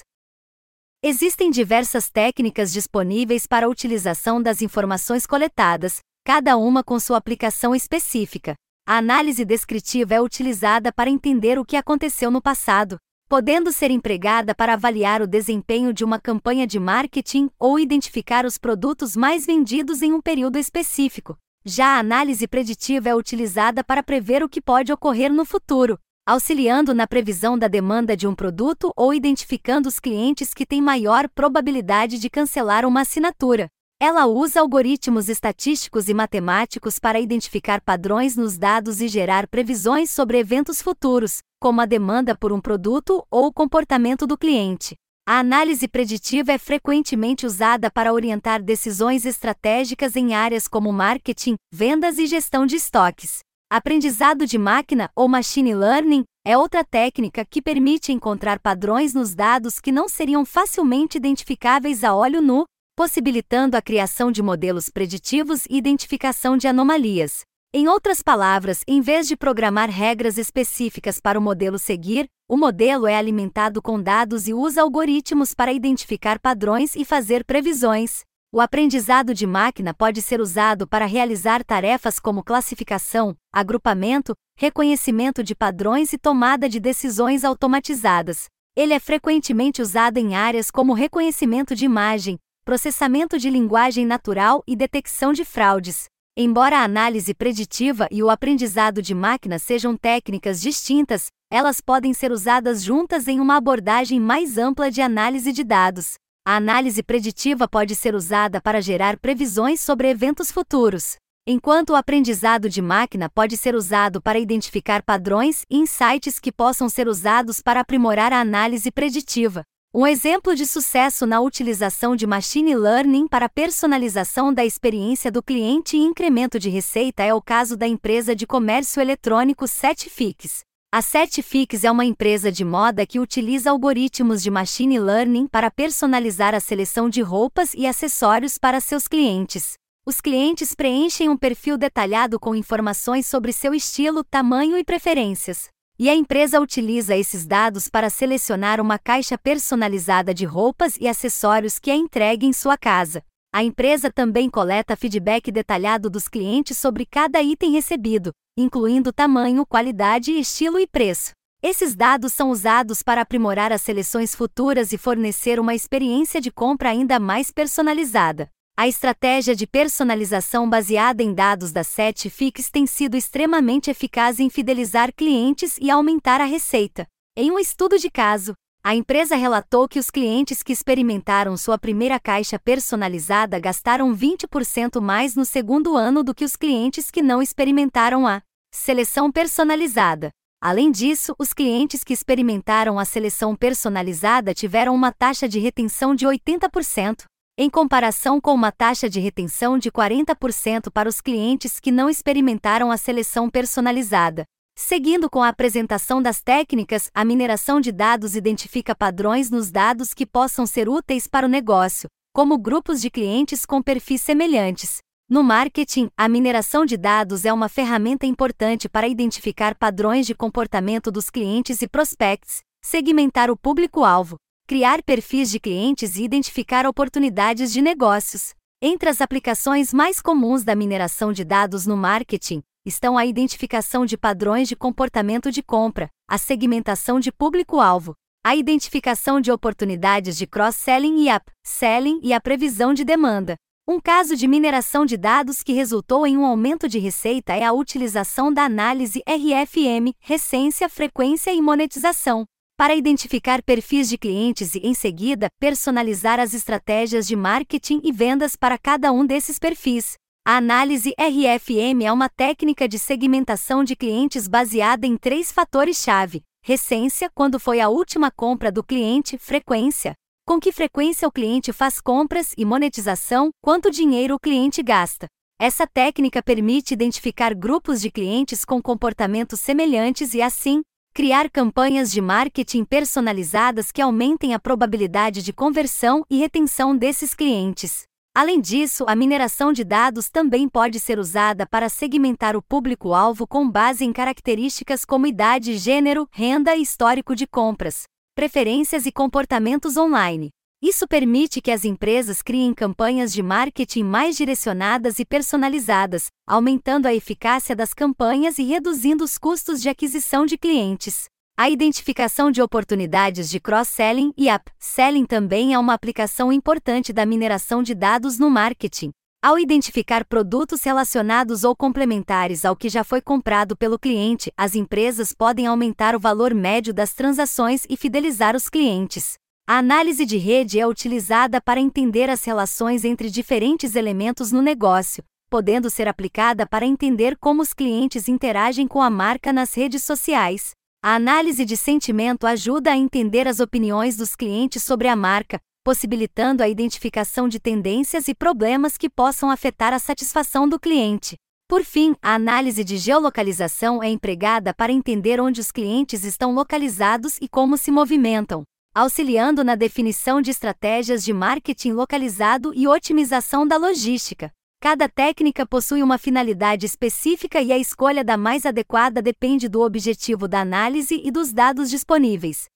Existem 1.02 1.50
diversas 1.50 2.10
técnicas 2.10 2.72
disponíveis 2.72 3.46
para 3.46 3.66
a 3.66 3.68
utilização 3.68 4.42
das 4.42 4.60
informações 4.60 5.26
coletadas, 5.26 5.98
cada 6.24 6.56
uma 6.56 6.82
com 6.82 6.98
sua 6.98 7.16
aplicação 7.16 7.74
específica. 7.74 8.54
A 8.88 8.98
análise 8.98 9.44
descritiva 9.44 10.14
é 10.14 10.20
utilizada 10.20 10.92
para 10.92 11.10
entender 11.10 11.58
o 11.58 11.64
que 11.64 11.74
aconteceu 11.74 12.30
no 12.30 12.40
passado, 12.40 12.98
podendo 13.28 13.72
ser 13.72 13.90
empregada 13.90 14.54
para 14.54 14.74
avaliar 14.74 15.20
o 15.20 15.26
desempenho 15.26 15.92
de 15.92 16.04
uma 16.04 16.20
campanha 16.20 16.68
de 16.68 16.78
marketing 16.78 17.50
ou 17.58 17.80
identificar 17.80 18.46
os 18.46 18.56
produtos 18.56 19.16
mais 19.16 19.44
vendidos 19.44 20.02
em 20.02 20.12
um 20.12 20.20
período 20.20 20.56
específico. 20.56 21.36
Já 21.64 21.96
a 21.96 21.98
análise 21.98 22.46
preditiva 22.46 23.08
é 23.08 23.14
utilizada 23.16 23.82
para 23.82 24.04
prever 24.04 24.44
o 24.44 24.48
que 24.48 24.60
pode 24.60 24.92
ocorrer 24.92 25.32
no 25.32 25.44
futuro, 25.44 25.98
auxiliando 26.24 26.94
na 26.94 27.08
previsão 27.08 27.58
da 27.58 27.66
demanda 27.66 28.16
de 28.16 28.28
um 28.28 28.36
produto 28.36 28.92
ou 28.94 29.12
identificando 29.12 29.88
os 29.88 29.98
clientes 29.98 30.54
que 30.54 30.64
têm 30.64 30.80
maior 30.80 31.28
probabilidade 31.28 32.20
de 32.20 32.30
cancelar 32.30 32.86
uma 32.86 33.00
assinatura. 33.00 33.68
Ela 33.98 34.26
usa 34.26 34.60
algoritmos 34.60 35.30
estatísticos 35.30 36.06
e 36.10 36.12
matemáticos 36.12 36.98
para 36.98 37.18
identificar 37.18 37.80
padrões 37.80 38.36
nos 38.36 38.58
dados 38.58 39.00
e 39.00 39.08
gerar 39.08 39.46
previsões 39.46 40.10
sobre 40.10 40.38
eventos 40.38 40.82
futuros, 40.82 41.38
como 41.58 41.80
a 41.80 41.86
demanda 41.86 42.36
por 42.36 42.52
um 42.52 42.60
produto 42.60 43.26
ou 43.30 43.46
o 43.46 43.52
comportamento 43.52 44.26
do 44.26 44.36
cliente. 44.36 44.96
A 45.26 45.38
análise 45.38 45.88
preditiva 45.88 46.52
é 46.52 46.58
frequentemente 46.58 47.46
usada 47.46 47.90
para 47.90 48.12
orientar 48.12 48.62
decisões 48.62 49.24
estratégicas 49.24 50.14
em 50.14 50.34
áreas 50.34 50.68
como 50.68 50.92
marketing, 50.92 51.56
vendas 51.72 52.18
e 52.18 52.26
gestão 52.26 52.66
de 52.66 52.76
estoques. 52.76 53.38
Aprendizado 53.72 54.46
de 54.46 54.58
máquina 54.58 55.10
ou 55.16 55.26
machine 55.26 55.74
learning 55.74 56.22
é 56.46 56.56
outra 56.56 56.84
técnica 56.84 57.46
que 57.46 57.62
permite 57.62 58.12
encontrar 58.12 58.60
padrões 58.60 59.14
nos 59.14 59.34
dados 59.34 59.80
que 59.80 59.90
não 59.90 60.06
seriam 60.06 60.44
facilmente 60.44 61.16
identificáveis 61.16 62.04
a 62.04 62.14
olho 62.14 62.42
nu, 62.42 62.64
possibilitando 62.96 63.76
a 63.76 63.82
criação 63.82 64.32
de 64.32 64.42
modelos 64.42 64.88
preditivos 64.88 65.66
e 65.68 65.76
identificação 65.76 66.56
de 66.56 66.66
anomalias. 66.66 67.42
Em 67.74 67.88
outras 67.88 68.22
palavras, 68.22 68.80
em 68.88 69.02
vez 69.02 69.28
de 69.28 69.36
programar 69.36 69.90
regras 69.90 70.38
específicas 70.38 71.20
para 71.20 71.38
o 71.38 71.42
modelo 71.42 71.78
seguir, 71.78 72.26
o 72.48 72.56
modelo 72.56 73.06
é 73.06 73.14
alimentado 73.14 73.82
com 73.82 74.02
dados 74.02 74.48
e 74.48 74.54
usa 74.54 74.80
algoritmos 74.80 75.52
para 75.52 75.74
identificar 75.74 76.38
padrões 76.38 76.96
e 76.96 77.04
fazer 77.04 77.44
previsões. 77.44 78.22
O 78.50 78.62
aprendizado 78.62 79.34
de 79.34 79.46
máquina 79.46 79.92
pode 79.92 80.22
ser 80.22 80.40
usado 80.40 80.88
para 80.88 81.04
realizar 81.04 81.62
tarefas 81.62 82.18
como 82.18 82.42
classificação, 82.42 83.36
agrupamento, 83.52 84.32
reconhecimento 84.56 85.44
de 85.44 85.54
padrões 85.54 86.14
e 86.14 86.18
tomada 86.18 86.66
de 86.66 86.80
decisões 86.80 87.44
automatizadas. 87.44 88.46
Ele 88.74 88.94
é 88.94 89.00
frequentemente 89.00 89.82
usado 89.82 90.16
em 90.16 90.34
áreas 90.34 90.70
como 90.70 90.94
reconhecimento 90.94 91.74
de 91.74 91.84
imagem, 91.84 92.38
processamento 92.66 93.38
de 93.38 93.48
linguagem 93.48 94.04
natural 94.04 94.60
e 94.66 94.74
detecção 94.74 95.32
de 95.32 95.44
fraudes. 95.44 96.06
Embora 96.36 96.80
a 96.80 96.82
análise 96.82 97.32
preditiva 97.32 98.08
e 98.10 98.24
o 98.24 98.28
aprendizado 98.28 99.00
de 99.00 99.14
máquina 99.14 99.56
sejam 99.56 99.96
técnicas 99.96 100.60
distintas, 100.60 101.28
elas 101.48 101.80
podem 101.80 102.12
ser 102.12 102.32
usadas 102.32 102.82
juntas 102.82 103.28
em 103.28 103.38
uma 103.38 103.56
abordagem 103.56 104.18
mais 104.18 104.58
ampla 104.58 104.90
de 104.90 105.00
análise 105.00 105.52
de 105.52 105.62
dados. 105.62 106.14
A 106.44 106.56
análise 106.56 107.04
preditiva 107.04 107.68
pode 107.68 107.94
ser 107.94 108.16
usada 108.16 108.60
para 108.60 108.82
gerar 108.82 109.16
previsões 109.16 109.80
sobre 109.80 110.10
eventos 110.10 110.50
futuros, 110.50 111.14
enquanto 111.46 111.90
o 111.90 111.96
aprendizado 111.96 112.68
de 112.68 112.82
máquina 112.82 113.30
pode 113.30 113.56
ser 113.56 113.76
usado 113.76 114.20
para 114.20 114.40
identificar 114.40 115.04
padrões 115.04 115.62
e 115.70 115.78
insights 115.78 116.40
que 116.40 116.50
possam 116.50 116.88
ser 116.88 117.06
usados 117.06 117.60
para 117.62 117.78
aprimorar 117.78 118.32
a 118.32 118.40
análise 118.40 118.90
preditiva. 118.90 119.62
Um 119.98 120.06
exemplo 120.06 120.54
de 120.54 120.66
sucesso 120.66 121.24
na 121.24 121.40
utilização 121.40 122.14
de 122.14 122.26
machine 122.26 122.76
learning 122.76 123.26
para 123.26 123.48
personalização 123.48 124.52
da 124.52 124.62
experiência 124.62 125.32
do 125.32 125.42
cliente 125.42 125.96
e 125.96 126.00
incremento 126.00 126.58
de 126.58 126.68
receita 126.68 127.22
é 127.22 127.32
o 127.32 127.40
caso 127.40 127.78
da 127.78 127.86
empresa 127.86 128.36
de 128.36 128.46
comércio 128.46 129.00
eletrônico 129.00 129.66
Setfix. 129.66 130.60
A 130.92 131.00
Setfix 131.00 131.82
é 131.82 131.90
uma 131.90 132.04
empresa 132.04 132.52
de 132.52 132.62
moda 132.62 133.06
que 133.06 133.18
utiliza 133.18 133.70
algoritmos 133.70 134.42
de 134.42 134.50
machine 134.50 135.00
learning 135.00 135.46
para 135.46 135.70
personalizar 135.70 136.54
a 136.54 136.60
seleção 136.60 137.08
de 137.08 137.22
roupas 137.22 137.72
e 137.72 137.86
acessórios 137.86 138.58
para 138.58 138.82
seus 138.82 139.08
clientes. 139.08 139.78
Os 140.06 140.20
clientes 140.20 140.74
preenchem 140.74 141.30
um 141.30 141.38
perfil 141.38 141.78
detalhado 141.78 142.38
com 142.38 142.54
informações 142.54 143.26
sobre 143.26 143.50
seu 143.50 143.72
estilo, 143.72 144.22
tamanho 144.22 144.76
e 144.76 144.84
preferências. 144.84 145.74
E 145.98 146.10
a 146.10 146.14
empresa 146.14 146.60
utiliza 146.60 147.16
esses 147.16 147.46
dados 147.46 147.88
para 147.88 148.10
selecionar 148.10 148.82
uma 148.82 148.98
caixa 148.98 149.38
personalizada 149.38 150.34
de 150.34 150.44
roupas 150.44 150.96
e 151.00 151.08
acessórios 151.08 151.78
que 151.78 151.90
é 151.90 151.94
entregue 151.94 152.46
em 152.46 152.52
sua 152.52 152.76
casa. 152.76 153.22
A 153.50 153.64
empresa 153.64 154.12
também 154.12 154.50
coleta 154.50 154.94
feedback 154.94 155.50
detalhado 155.50 156.10
dos 156.10 156.28
clientes 156.28 156.76
sobre 156.76 157.06
cada 157.06 157.40
item 157.42 157.72
recebido, 157.72 158.30
incluindo 158.58 159.10
tamanho, 159.10 159.64
qualidade, 159.64 160.32
estilo 160.32 160.78
e 160.78 160.86
preço. 160.86 161.30
Esses 161.62 161.96
dados 161.96 162.34
são 162.34 162.50
usados 162.50 163.02
para 163.02 163.22
aprimorar 163.22 163.72
as 163.72 163.80
seleções 163.80 164.34
futuras 164.34 164.92
e 164.92 164.98
fornecer 164.98 165.58
uma 165.58 165.74
experiência 165.74 166.42
de 166.42 166.50
compra 166.50 166.90
ainda 166.90 167.18
mais 167.18 167.50
personalizada. 167.50 168.50
A 168.78 168.86
estratégia 168.86 169.56
de 169.56 169.66
personalização 169.66 170.68
baseada 170.68 171.22
em 171.22 171.32
dados 171.32 171.72
da 171.72 171.82
Setfix 171.82 172.68
tem 172.68 172.86
sido 172.86 173.16
extremamente 173.16 173.90
eficaz 173.90 174.38
em 174.38 174.50
fidelizar 174.50 175.14
clientes 175.14 175.78
e 175.80 175.90
aumentar 175.90 176.42
a 176.42 176.44
receita. 176.44 177.06
Em 177.34 177.50
um 177.50 177.58
estudo 177.58 177.98
de 177.98 178.10
caso, 178.10 178.52
a 178.84 178.94
empresa 178.94 179.34
relatou 179.34 179.88
que 179.88 179.98
os 179.98 180.10
clientes 180.10 180.62
que 180.62 180.74
experimentaram 180.74 181.56
sua 181.56 181.78
primeira 181.78 182.20
caixa 182.20 182.58
personalizada 182.58 183.58
gastaram 183.58 184.14
20% 184.14 185.00
mais 185.00 185.34
no 185.34 185.46
segundo 185.46 185.96
ano 185.96 186.22
do 186.22 186.34
que 186.34 186.44
os 186.44 186.54
clientes 186.54 187.10
que 187.10 187.22
não 187.22 187.40
experimentaram 187.40 188.26
a 188.26 188.42
seleção 188.74 189.32
personalizada. 189.32 190.28
Além 190.60 190.90
disso, 190.90 191.34
os 191.38 191.54
clientes 191.54 192.04
que 192.04 192.12
experimentaram 192.12 192.98
a 192.98 193.06
seleção 193.06 193.56
personalizada 193.56 194.52
tiveram 194.52 194.94
uma 194.94 195.12
taxa 195.12 195.48
de 195.48 195.58
retenção 195.58 196.14
de 196.14 196.26
80% 196.26 197.24
em 197.58 197.70
comparação 197.70 198.38
com 198.38 198.52
uma 198.52 198.70
taxa 198.70 199.08
de 199.08 199.18
retenção 199.18 199.78
de 199.78 199.90
40% 199.90 200.90
para 200.92 201.08
os 201.08 201.22
clientes 201.22 201.80
que 201.80 201.90
não 201.90 202.10
experimentaram 202.10 202.90
a 202.90 202.98
seleção 202.98 203.48
personalizada. 203.48 204.44
Seguindo 204.78 205.30
com 205.30 205.42
a 205.42 205.48
apresentação 205.48 206.20
das 206.20 206.42
técnicas, 206.42 207.10
a 207.14 207.24
mineração 207.24 207.80
de 207.80 207.90
dados 207.90 208.36
identifica 208.36 208.94
padrões 208.94 209.50
nos 209.50 209.70
dados 209.70 210.12
que 210.12 210.26
possam 210.26 210.66
ser 210.66 210.86
úteis 210.86 211.26
para 211.26 211.46
o 211.46 211.48
negócio, 211.48 212.10
como 212.34 212.58
grupos 212.58 213.00
de 213.00 213.08
clientes 213.08 213.64
com 213.64 213.80
perfis 213.80 214.20
semelhantes. 214.20 214.98
No 215.26 215.42
marketing, 215.42 216.10
a 216.14 216.28
mineração 216.28 216.84
de 216.84 216.98
dados 216.98 217.46
é 217.46 217.52
uma 217.54 217.70
ferramenta 217.70 218.26
importante 218.26 218.86
para 218.86 219.08
identificar 219.08 219.74
padrões 219.74 220.26
de 220.26 220.34
comportamento 220.34 221.10
dos 221.10 221.30
clientes 221.30 221.80
e 221.80 221.88
prospects, 221.88 222.60
segmentar 222.84 223.50
o 223.50 223.56
público-alvo, 223.56 224.36
criar 224.66 225.00
perfis 225.02 225.48
de 225.48 225.60
clientes 225.60 226.16
e 226.16 226.24
identificar 226.24 226.86
oportunidades 226.86 227.72
de 227.72 227.80
negócios. 227.80 228.52
Entre 228.82 229.08
as 229.08 229.20
aplicações 229.20 229.94
mais 229.94 230.20
comuns 230.20 230.64
da 230.64 230.74
mineração 230.74 231.32
de 231.32 231.44
dados 231.44 231.86
no 231.86 231.96
marketing 231.96 232.62
estão 232.84 233.16
a 233.16 233.24
identificação 233.24 234.04
de 234.04 234.18
padrões 234.18 234.68
de 234.68 234.74
comportamento 234.74 235.52
de 235.52 235.62
compra, 235.62 236.08
a 236.28 236.36
segmentação 236.36 237.20
de 237.20 237.30
público-alvo, 237.30 238.14
a 238.44 238.56
identificação 238.56 239.40
de 239.40 239.52
oportunidades 239.52 240.36
de 240.36 240.46
cross-selling 240.46 241.24
e 241.24 241.34
up-selling 241.34 242.20
e 242.22 242.32
a 242.32 242.40
previsão 242.40 242.92
de 242.92 243.04
demanda. 243.04 243.54
Um 243.88 244.00
caso 244.00 244.34
de 244.34 244.48
mineração 244.48 245.06
de 245.06 245.16
dados 245.16 245.62
que 245.62 245.72
resultou 245.72 246.26
em 246.26 246.36
um 246.36 246.44
aumento 246.44 246.88
de 246.88 246.98
receita 246.98 247.54
é 247.54 247.64
a 247.64 247.72
utilização 247.72 248.52
da 248.52 248.64
análise 248.64 249.22
RFM, 249.28 250.12
recência, 250.18 250.88
frequência 250.88 251.52
e 251.52 251.62
monetização 251.62 252.44
para 252.76 252.94
identificar 252.94 253.62
perfis 253.62 254.08
de 254.08 254.18
clientes 254.18 254.74
e, 254.74 254.80
em 254.80 254.92
seguida, 254.92 255.48
personalizar 255.58 256.38
as 256.38 256.52
estratégias 256.52 257.26
de 257.26 257.34
marketing 257.34 258.00
e 258.04 258.12
vendas 258.12 258.54
para 258.54 258.76
cada 258.76 259.10
um 259.12 259.24
desses 259.24 259.58
perfis. 259.58 260.14
A 260.46 260.58
análise 260.58 261.14
RFM 261.18 262.04
é 262.04 262.12
uma 262.12 262.28
técnica 262.28 262.86
de 262.86 262.98
segmentação 262.98 263.82
de 263.82 263.96
clientes 263.96 264.46
baseada 264.46 265.06
em 265.06 265.16
três 265.16 265.50
fatores-chave: 265.50 266.42
recência, 266.62 267.30
quando 267.34 267.58
foi 267.58 267.80
a 267.80 267.88
última 267.88 268.30
compra 268.30 268.70
do 268.70 268.84
cliente, 268.84 269.38
frequência, 269.38 270.12
com 270.46 270.60
que 270.60 270.70
frequência 270.70 271.26
o 271.26 271.32
cliente 271.32 271.72
faz 271.72 272.00
compras 272.00 272.52
e 272.56 272.64
monetização, 272.64 273.48
quanto 273.62 273.90
dinheiro 273.90 274.34
o 274.34 274.38
cliente 274.38 274.82
gasta. 274.82 275.26
Essa 275.58 275.86
técnica 275.86 276.42
permite 276.42 276.92
identificar 276.92 277.54
grupos 277.54 278.02
de 278.02 278.10
clientes 278.10 278.62
com 278.62 278.82
comportamentos 278.82 279.58
semelhantes 279.58 280.34
e, 280.34 280.42
assim, 280.42 280.82
criar 281.16 281.48
campanhas 281.48 282.12
de 282.12 282.20
marketing 282.20 282.84
personalizadas 282.84 283.90
que 283.90 284.02
aumentem 284.02 284.52
a 284.52 284.58
probabilidade 284.58 285.42
de 285.42 285.50
conversão 285.50 286.22
e 286.28 286.36
retenção 286.36 286.94
desses 286.94 287.32
clientes. 287.32 288.02
Além 288.36 288.60
disso, 288.60 289.02
a 289.08 289.16
mineração 289.16 289.72
de 289.72 289.82
dados 289.82 290.28
também 290.28 290.68
pode 290.68 291.00
ser 291.00 291.18
usada 291.18 291.66
para 291.66 291.88
segmentar 291.88 292.54
o 292.54 292.60
público-alvo 292.60 293.46
com 293.46 293.66
base 293.66 294.04
em 294.04 294.12
características 294.12 295.06
como 295.06 295.26
idade, 295.26 295.78
gênero, 295.78 296.28
renda 296.30 296.76
e 296.76 296.82
histórico 296.82 297.34
de 297.34 297.46
compras, 297.46 298.02
preferências 298.34 299.06
e 299.06 299.10
comportamentos 299.10 299.96
online. 299.96 300.50
Isso 300.88 301.08
permite 301.08 301.60
que 301.60 301.72
as 301.72 301.84
empresas 301.84 302.40
criem 302.42 302.72
campanhas 302.72 303.32
de 303.32 303.42
marketing 303.42 304.04
mais 304.04 304.36
direcionadas 304.36 305.18
e 305.18 305.24
personalizadas, 305.24 306.28
aumentando 306.46 307.06
a 307.06 307.12
eficácia 307.12 307.74
das 307.74 307.92
campanhas 307.92 308.56
e 308.56 308.62
reduzindo 308.62 309.24
os 309.24 309.36
custos 309.36 309.82
de 309.82 309.88
aquisição 309.88 310.46
de 310.46 310.56
clientes. 310.56 311.24
A 311.58 311.68
identificação 311.68 312.52
de 312.52 312.62
oportunidades 312.62 313.50
de 313.50 313.58
cross-selling 313.58 314.32
e 314.36 314.48
up-selling 314.48 315.26
também 315.26 315.74
é 315.74 315.78
uma 315.80 315.92
aplicação 315.92 316.52
importante 316.52 317.12
da 317.12 317.26
mineração 317.26 317.82
de 317.82 317.92
dados 317.92 318.38
no 318.38 318.48
marketing. 318.48 319.10
Ao 319.42 319.58
identificar 319.58 320.24
produtos 320.24 320.84
relacionados 320.84 321.64
ou 321.64 321.74
complementares 321.74 322.64
ao 322.64 322.76
que 322.76 322.88
já 322.88 323.02
foi 323.02 323.20
comprado 323.20 323.76
pelo 323.76 323.98
cliente, 323.98 324.52
as 324.56 324.76
empresas 324.76 325.32
podem 325.32 325.66
aumentar 325.66 326.14
o 326.14 326.20
valor 326.20 326.54
médio 326.54 326.94
das 326.94 327.12
transações 327.12 327.82
e 327.90 327.96
fidelizar 327.96 328.54
os 328.54 328.68
clientes. 328.68 329.36
A 329.68 329.78
análise 329.78 330.24
de 330.24 330.36
rede 330.36 330.78
é 330.78 330.86
utilizada 330.86 331.60
para 331.60 331.80
entender 331.80 332.30
as 332.30 332.44
relações 332.44 333.04
entre 333.04 333.28
diferentes 333.28 333.96
elementos 333.96 334.52
no 334.52 334.62
negócio, 334.62 335.24
podendo 335.50 335.90
ser 335.90 336.06
aplicada 336.06 336.64
para 336.64 336.86
entender 336.86 337.36
como 337.36 337.62
os 337.62 337.74
clientes 337.74 338.28
interagem 338.28 338.86
com 338.86 339.02
a 339.02 339.10
marca 339.10 339.52
nas 339.52 339.74
redes 339.74 340.04
sociais. 340.04 340.70
A 341.02 341.16
análise 341.16 341.64
de 341.64 341.76
sentimento 341.76 342.46
ajuda 342.46 342.92
a 342.92 342.96
entender 342.96 343.48
as 343.48 343.58
opiniões 343.58 344.16
dos 344.16 344.36
clientes 344.36 344.84
sobre 344.84 345.08
a 345.08 345.16
marca, 345.16 345.58
possibilitando 345.82 346.62
a 346.62 346.68
identificação 346.68 347.48
de 347.48 347.58
tendências 347.58 348.28
e 348.28 348.36
problemas 348.36 348.96
que 348.96 349.10
possam 349.10 349.50
afetar 349.50 349.92
a 349.92 349.98
satisfação 349.98 350.68
do 350.68 350.78
cliente. 350.78 351.34
Por 351.68 351.82
fim, 351.82 352.14
a 352.22 352.34
análise 352.34 352.84
de 352.84 352.96
geolocalização 352.96 354.00
é 354.00 354.08
empregada 354.08 354.72
para 354.72 354.92
entender 354.92 355.40
onde 355.40 355.60
os 355.60 355.72
clientes 355.72 356.22
estão 356.22 356.54
localizados 356.54 357.36
e 357.40 357.48
como 357.48 357.76
se 357.76 357.90
movimentam, 357.90 358.62
auxiliando 358.96 359.62
na 359.62 359.74
definição 359.74 360.40
de 360.40 360.50
estratégias 360.50 361.22
de 361.22 361.30
marketing 361.30 361.92
localizado 361.92 362.72
e 362.74 362.88
otimização 362.88 363.68
da 363.68 363.76
logística. 363.76 364.50
Cada 364.80 365.06
técnica 365.06 365.66
possui 365.66 366.02
uma 366.02 366.16
finalidade 366.16 366.86
específica 366.86 367.60
e 367.60 367.72
a 367.72 367.76
escolha 367.76 368.24
da 368.24 368.38
mais 368.38 368.64
adequada 368.64 369.20
depende 369.20 369.68
do 369.68 369.82
objetivo 369.82 370.48
da 370.48 370.60
análise 370.62 371.20
e 371.22 371.30
dos 371.30 371.52
dados 371.52 371.90
disponíveis. 371.90 372.70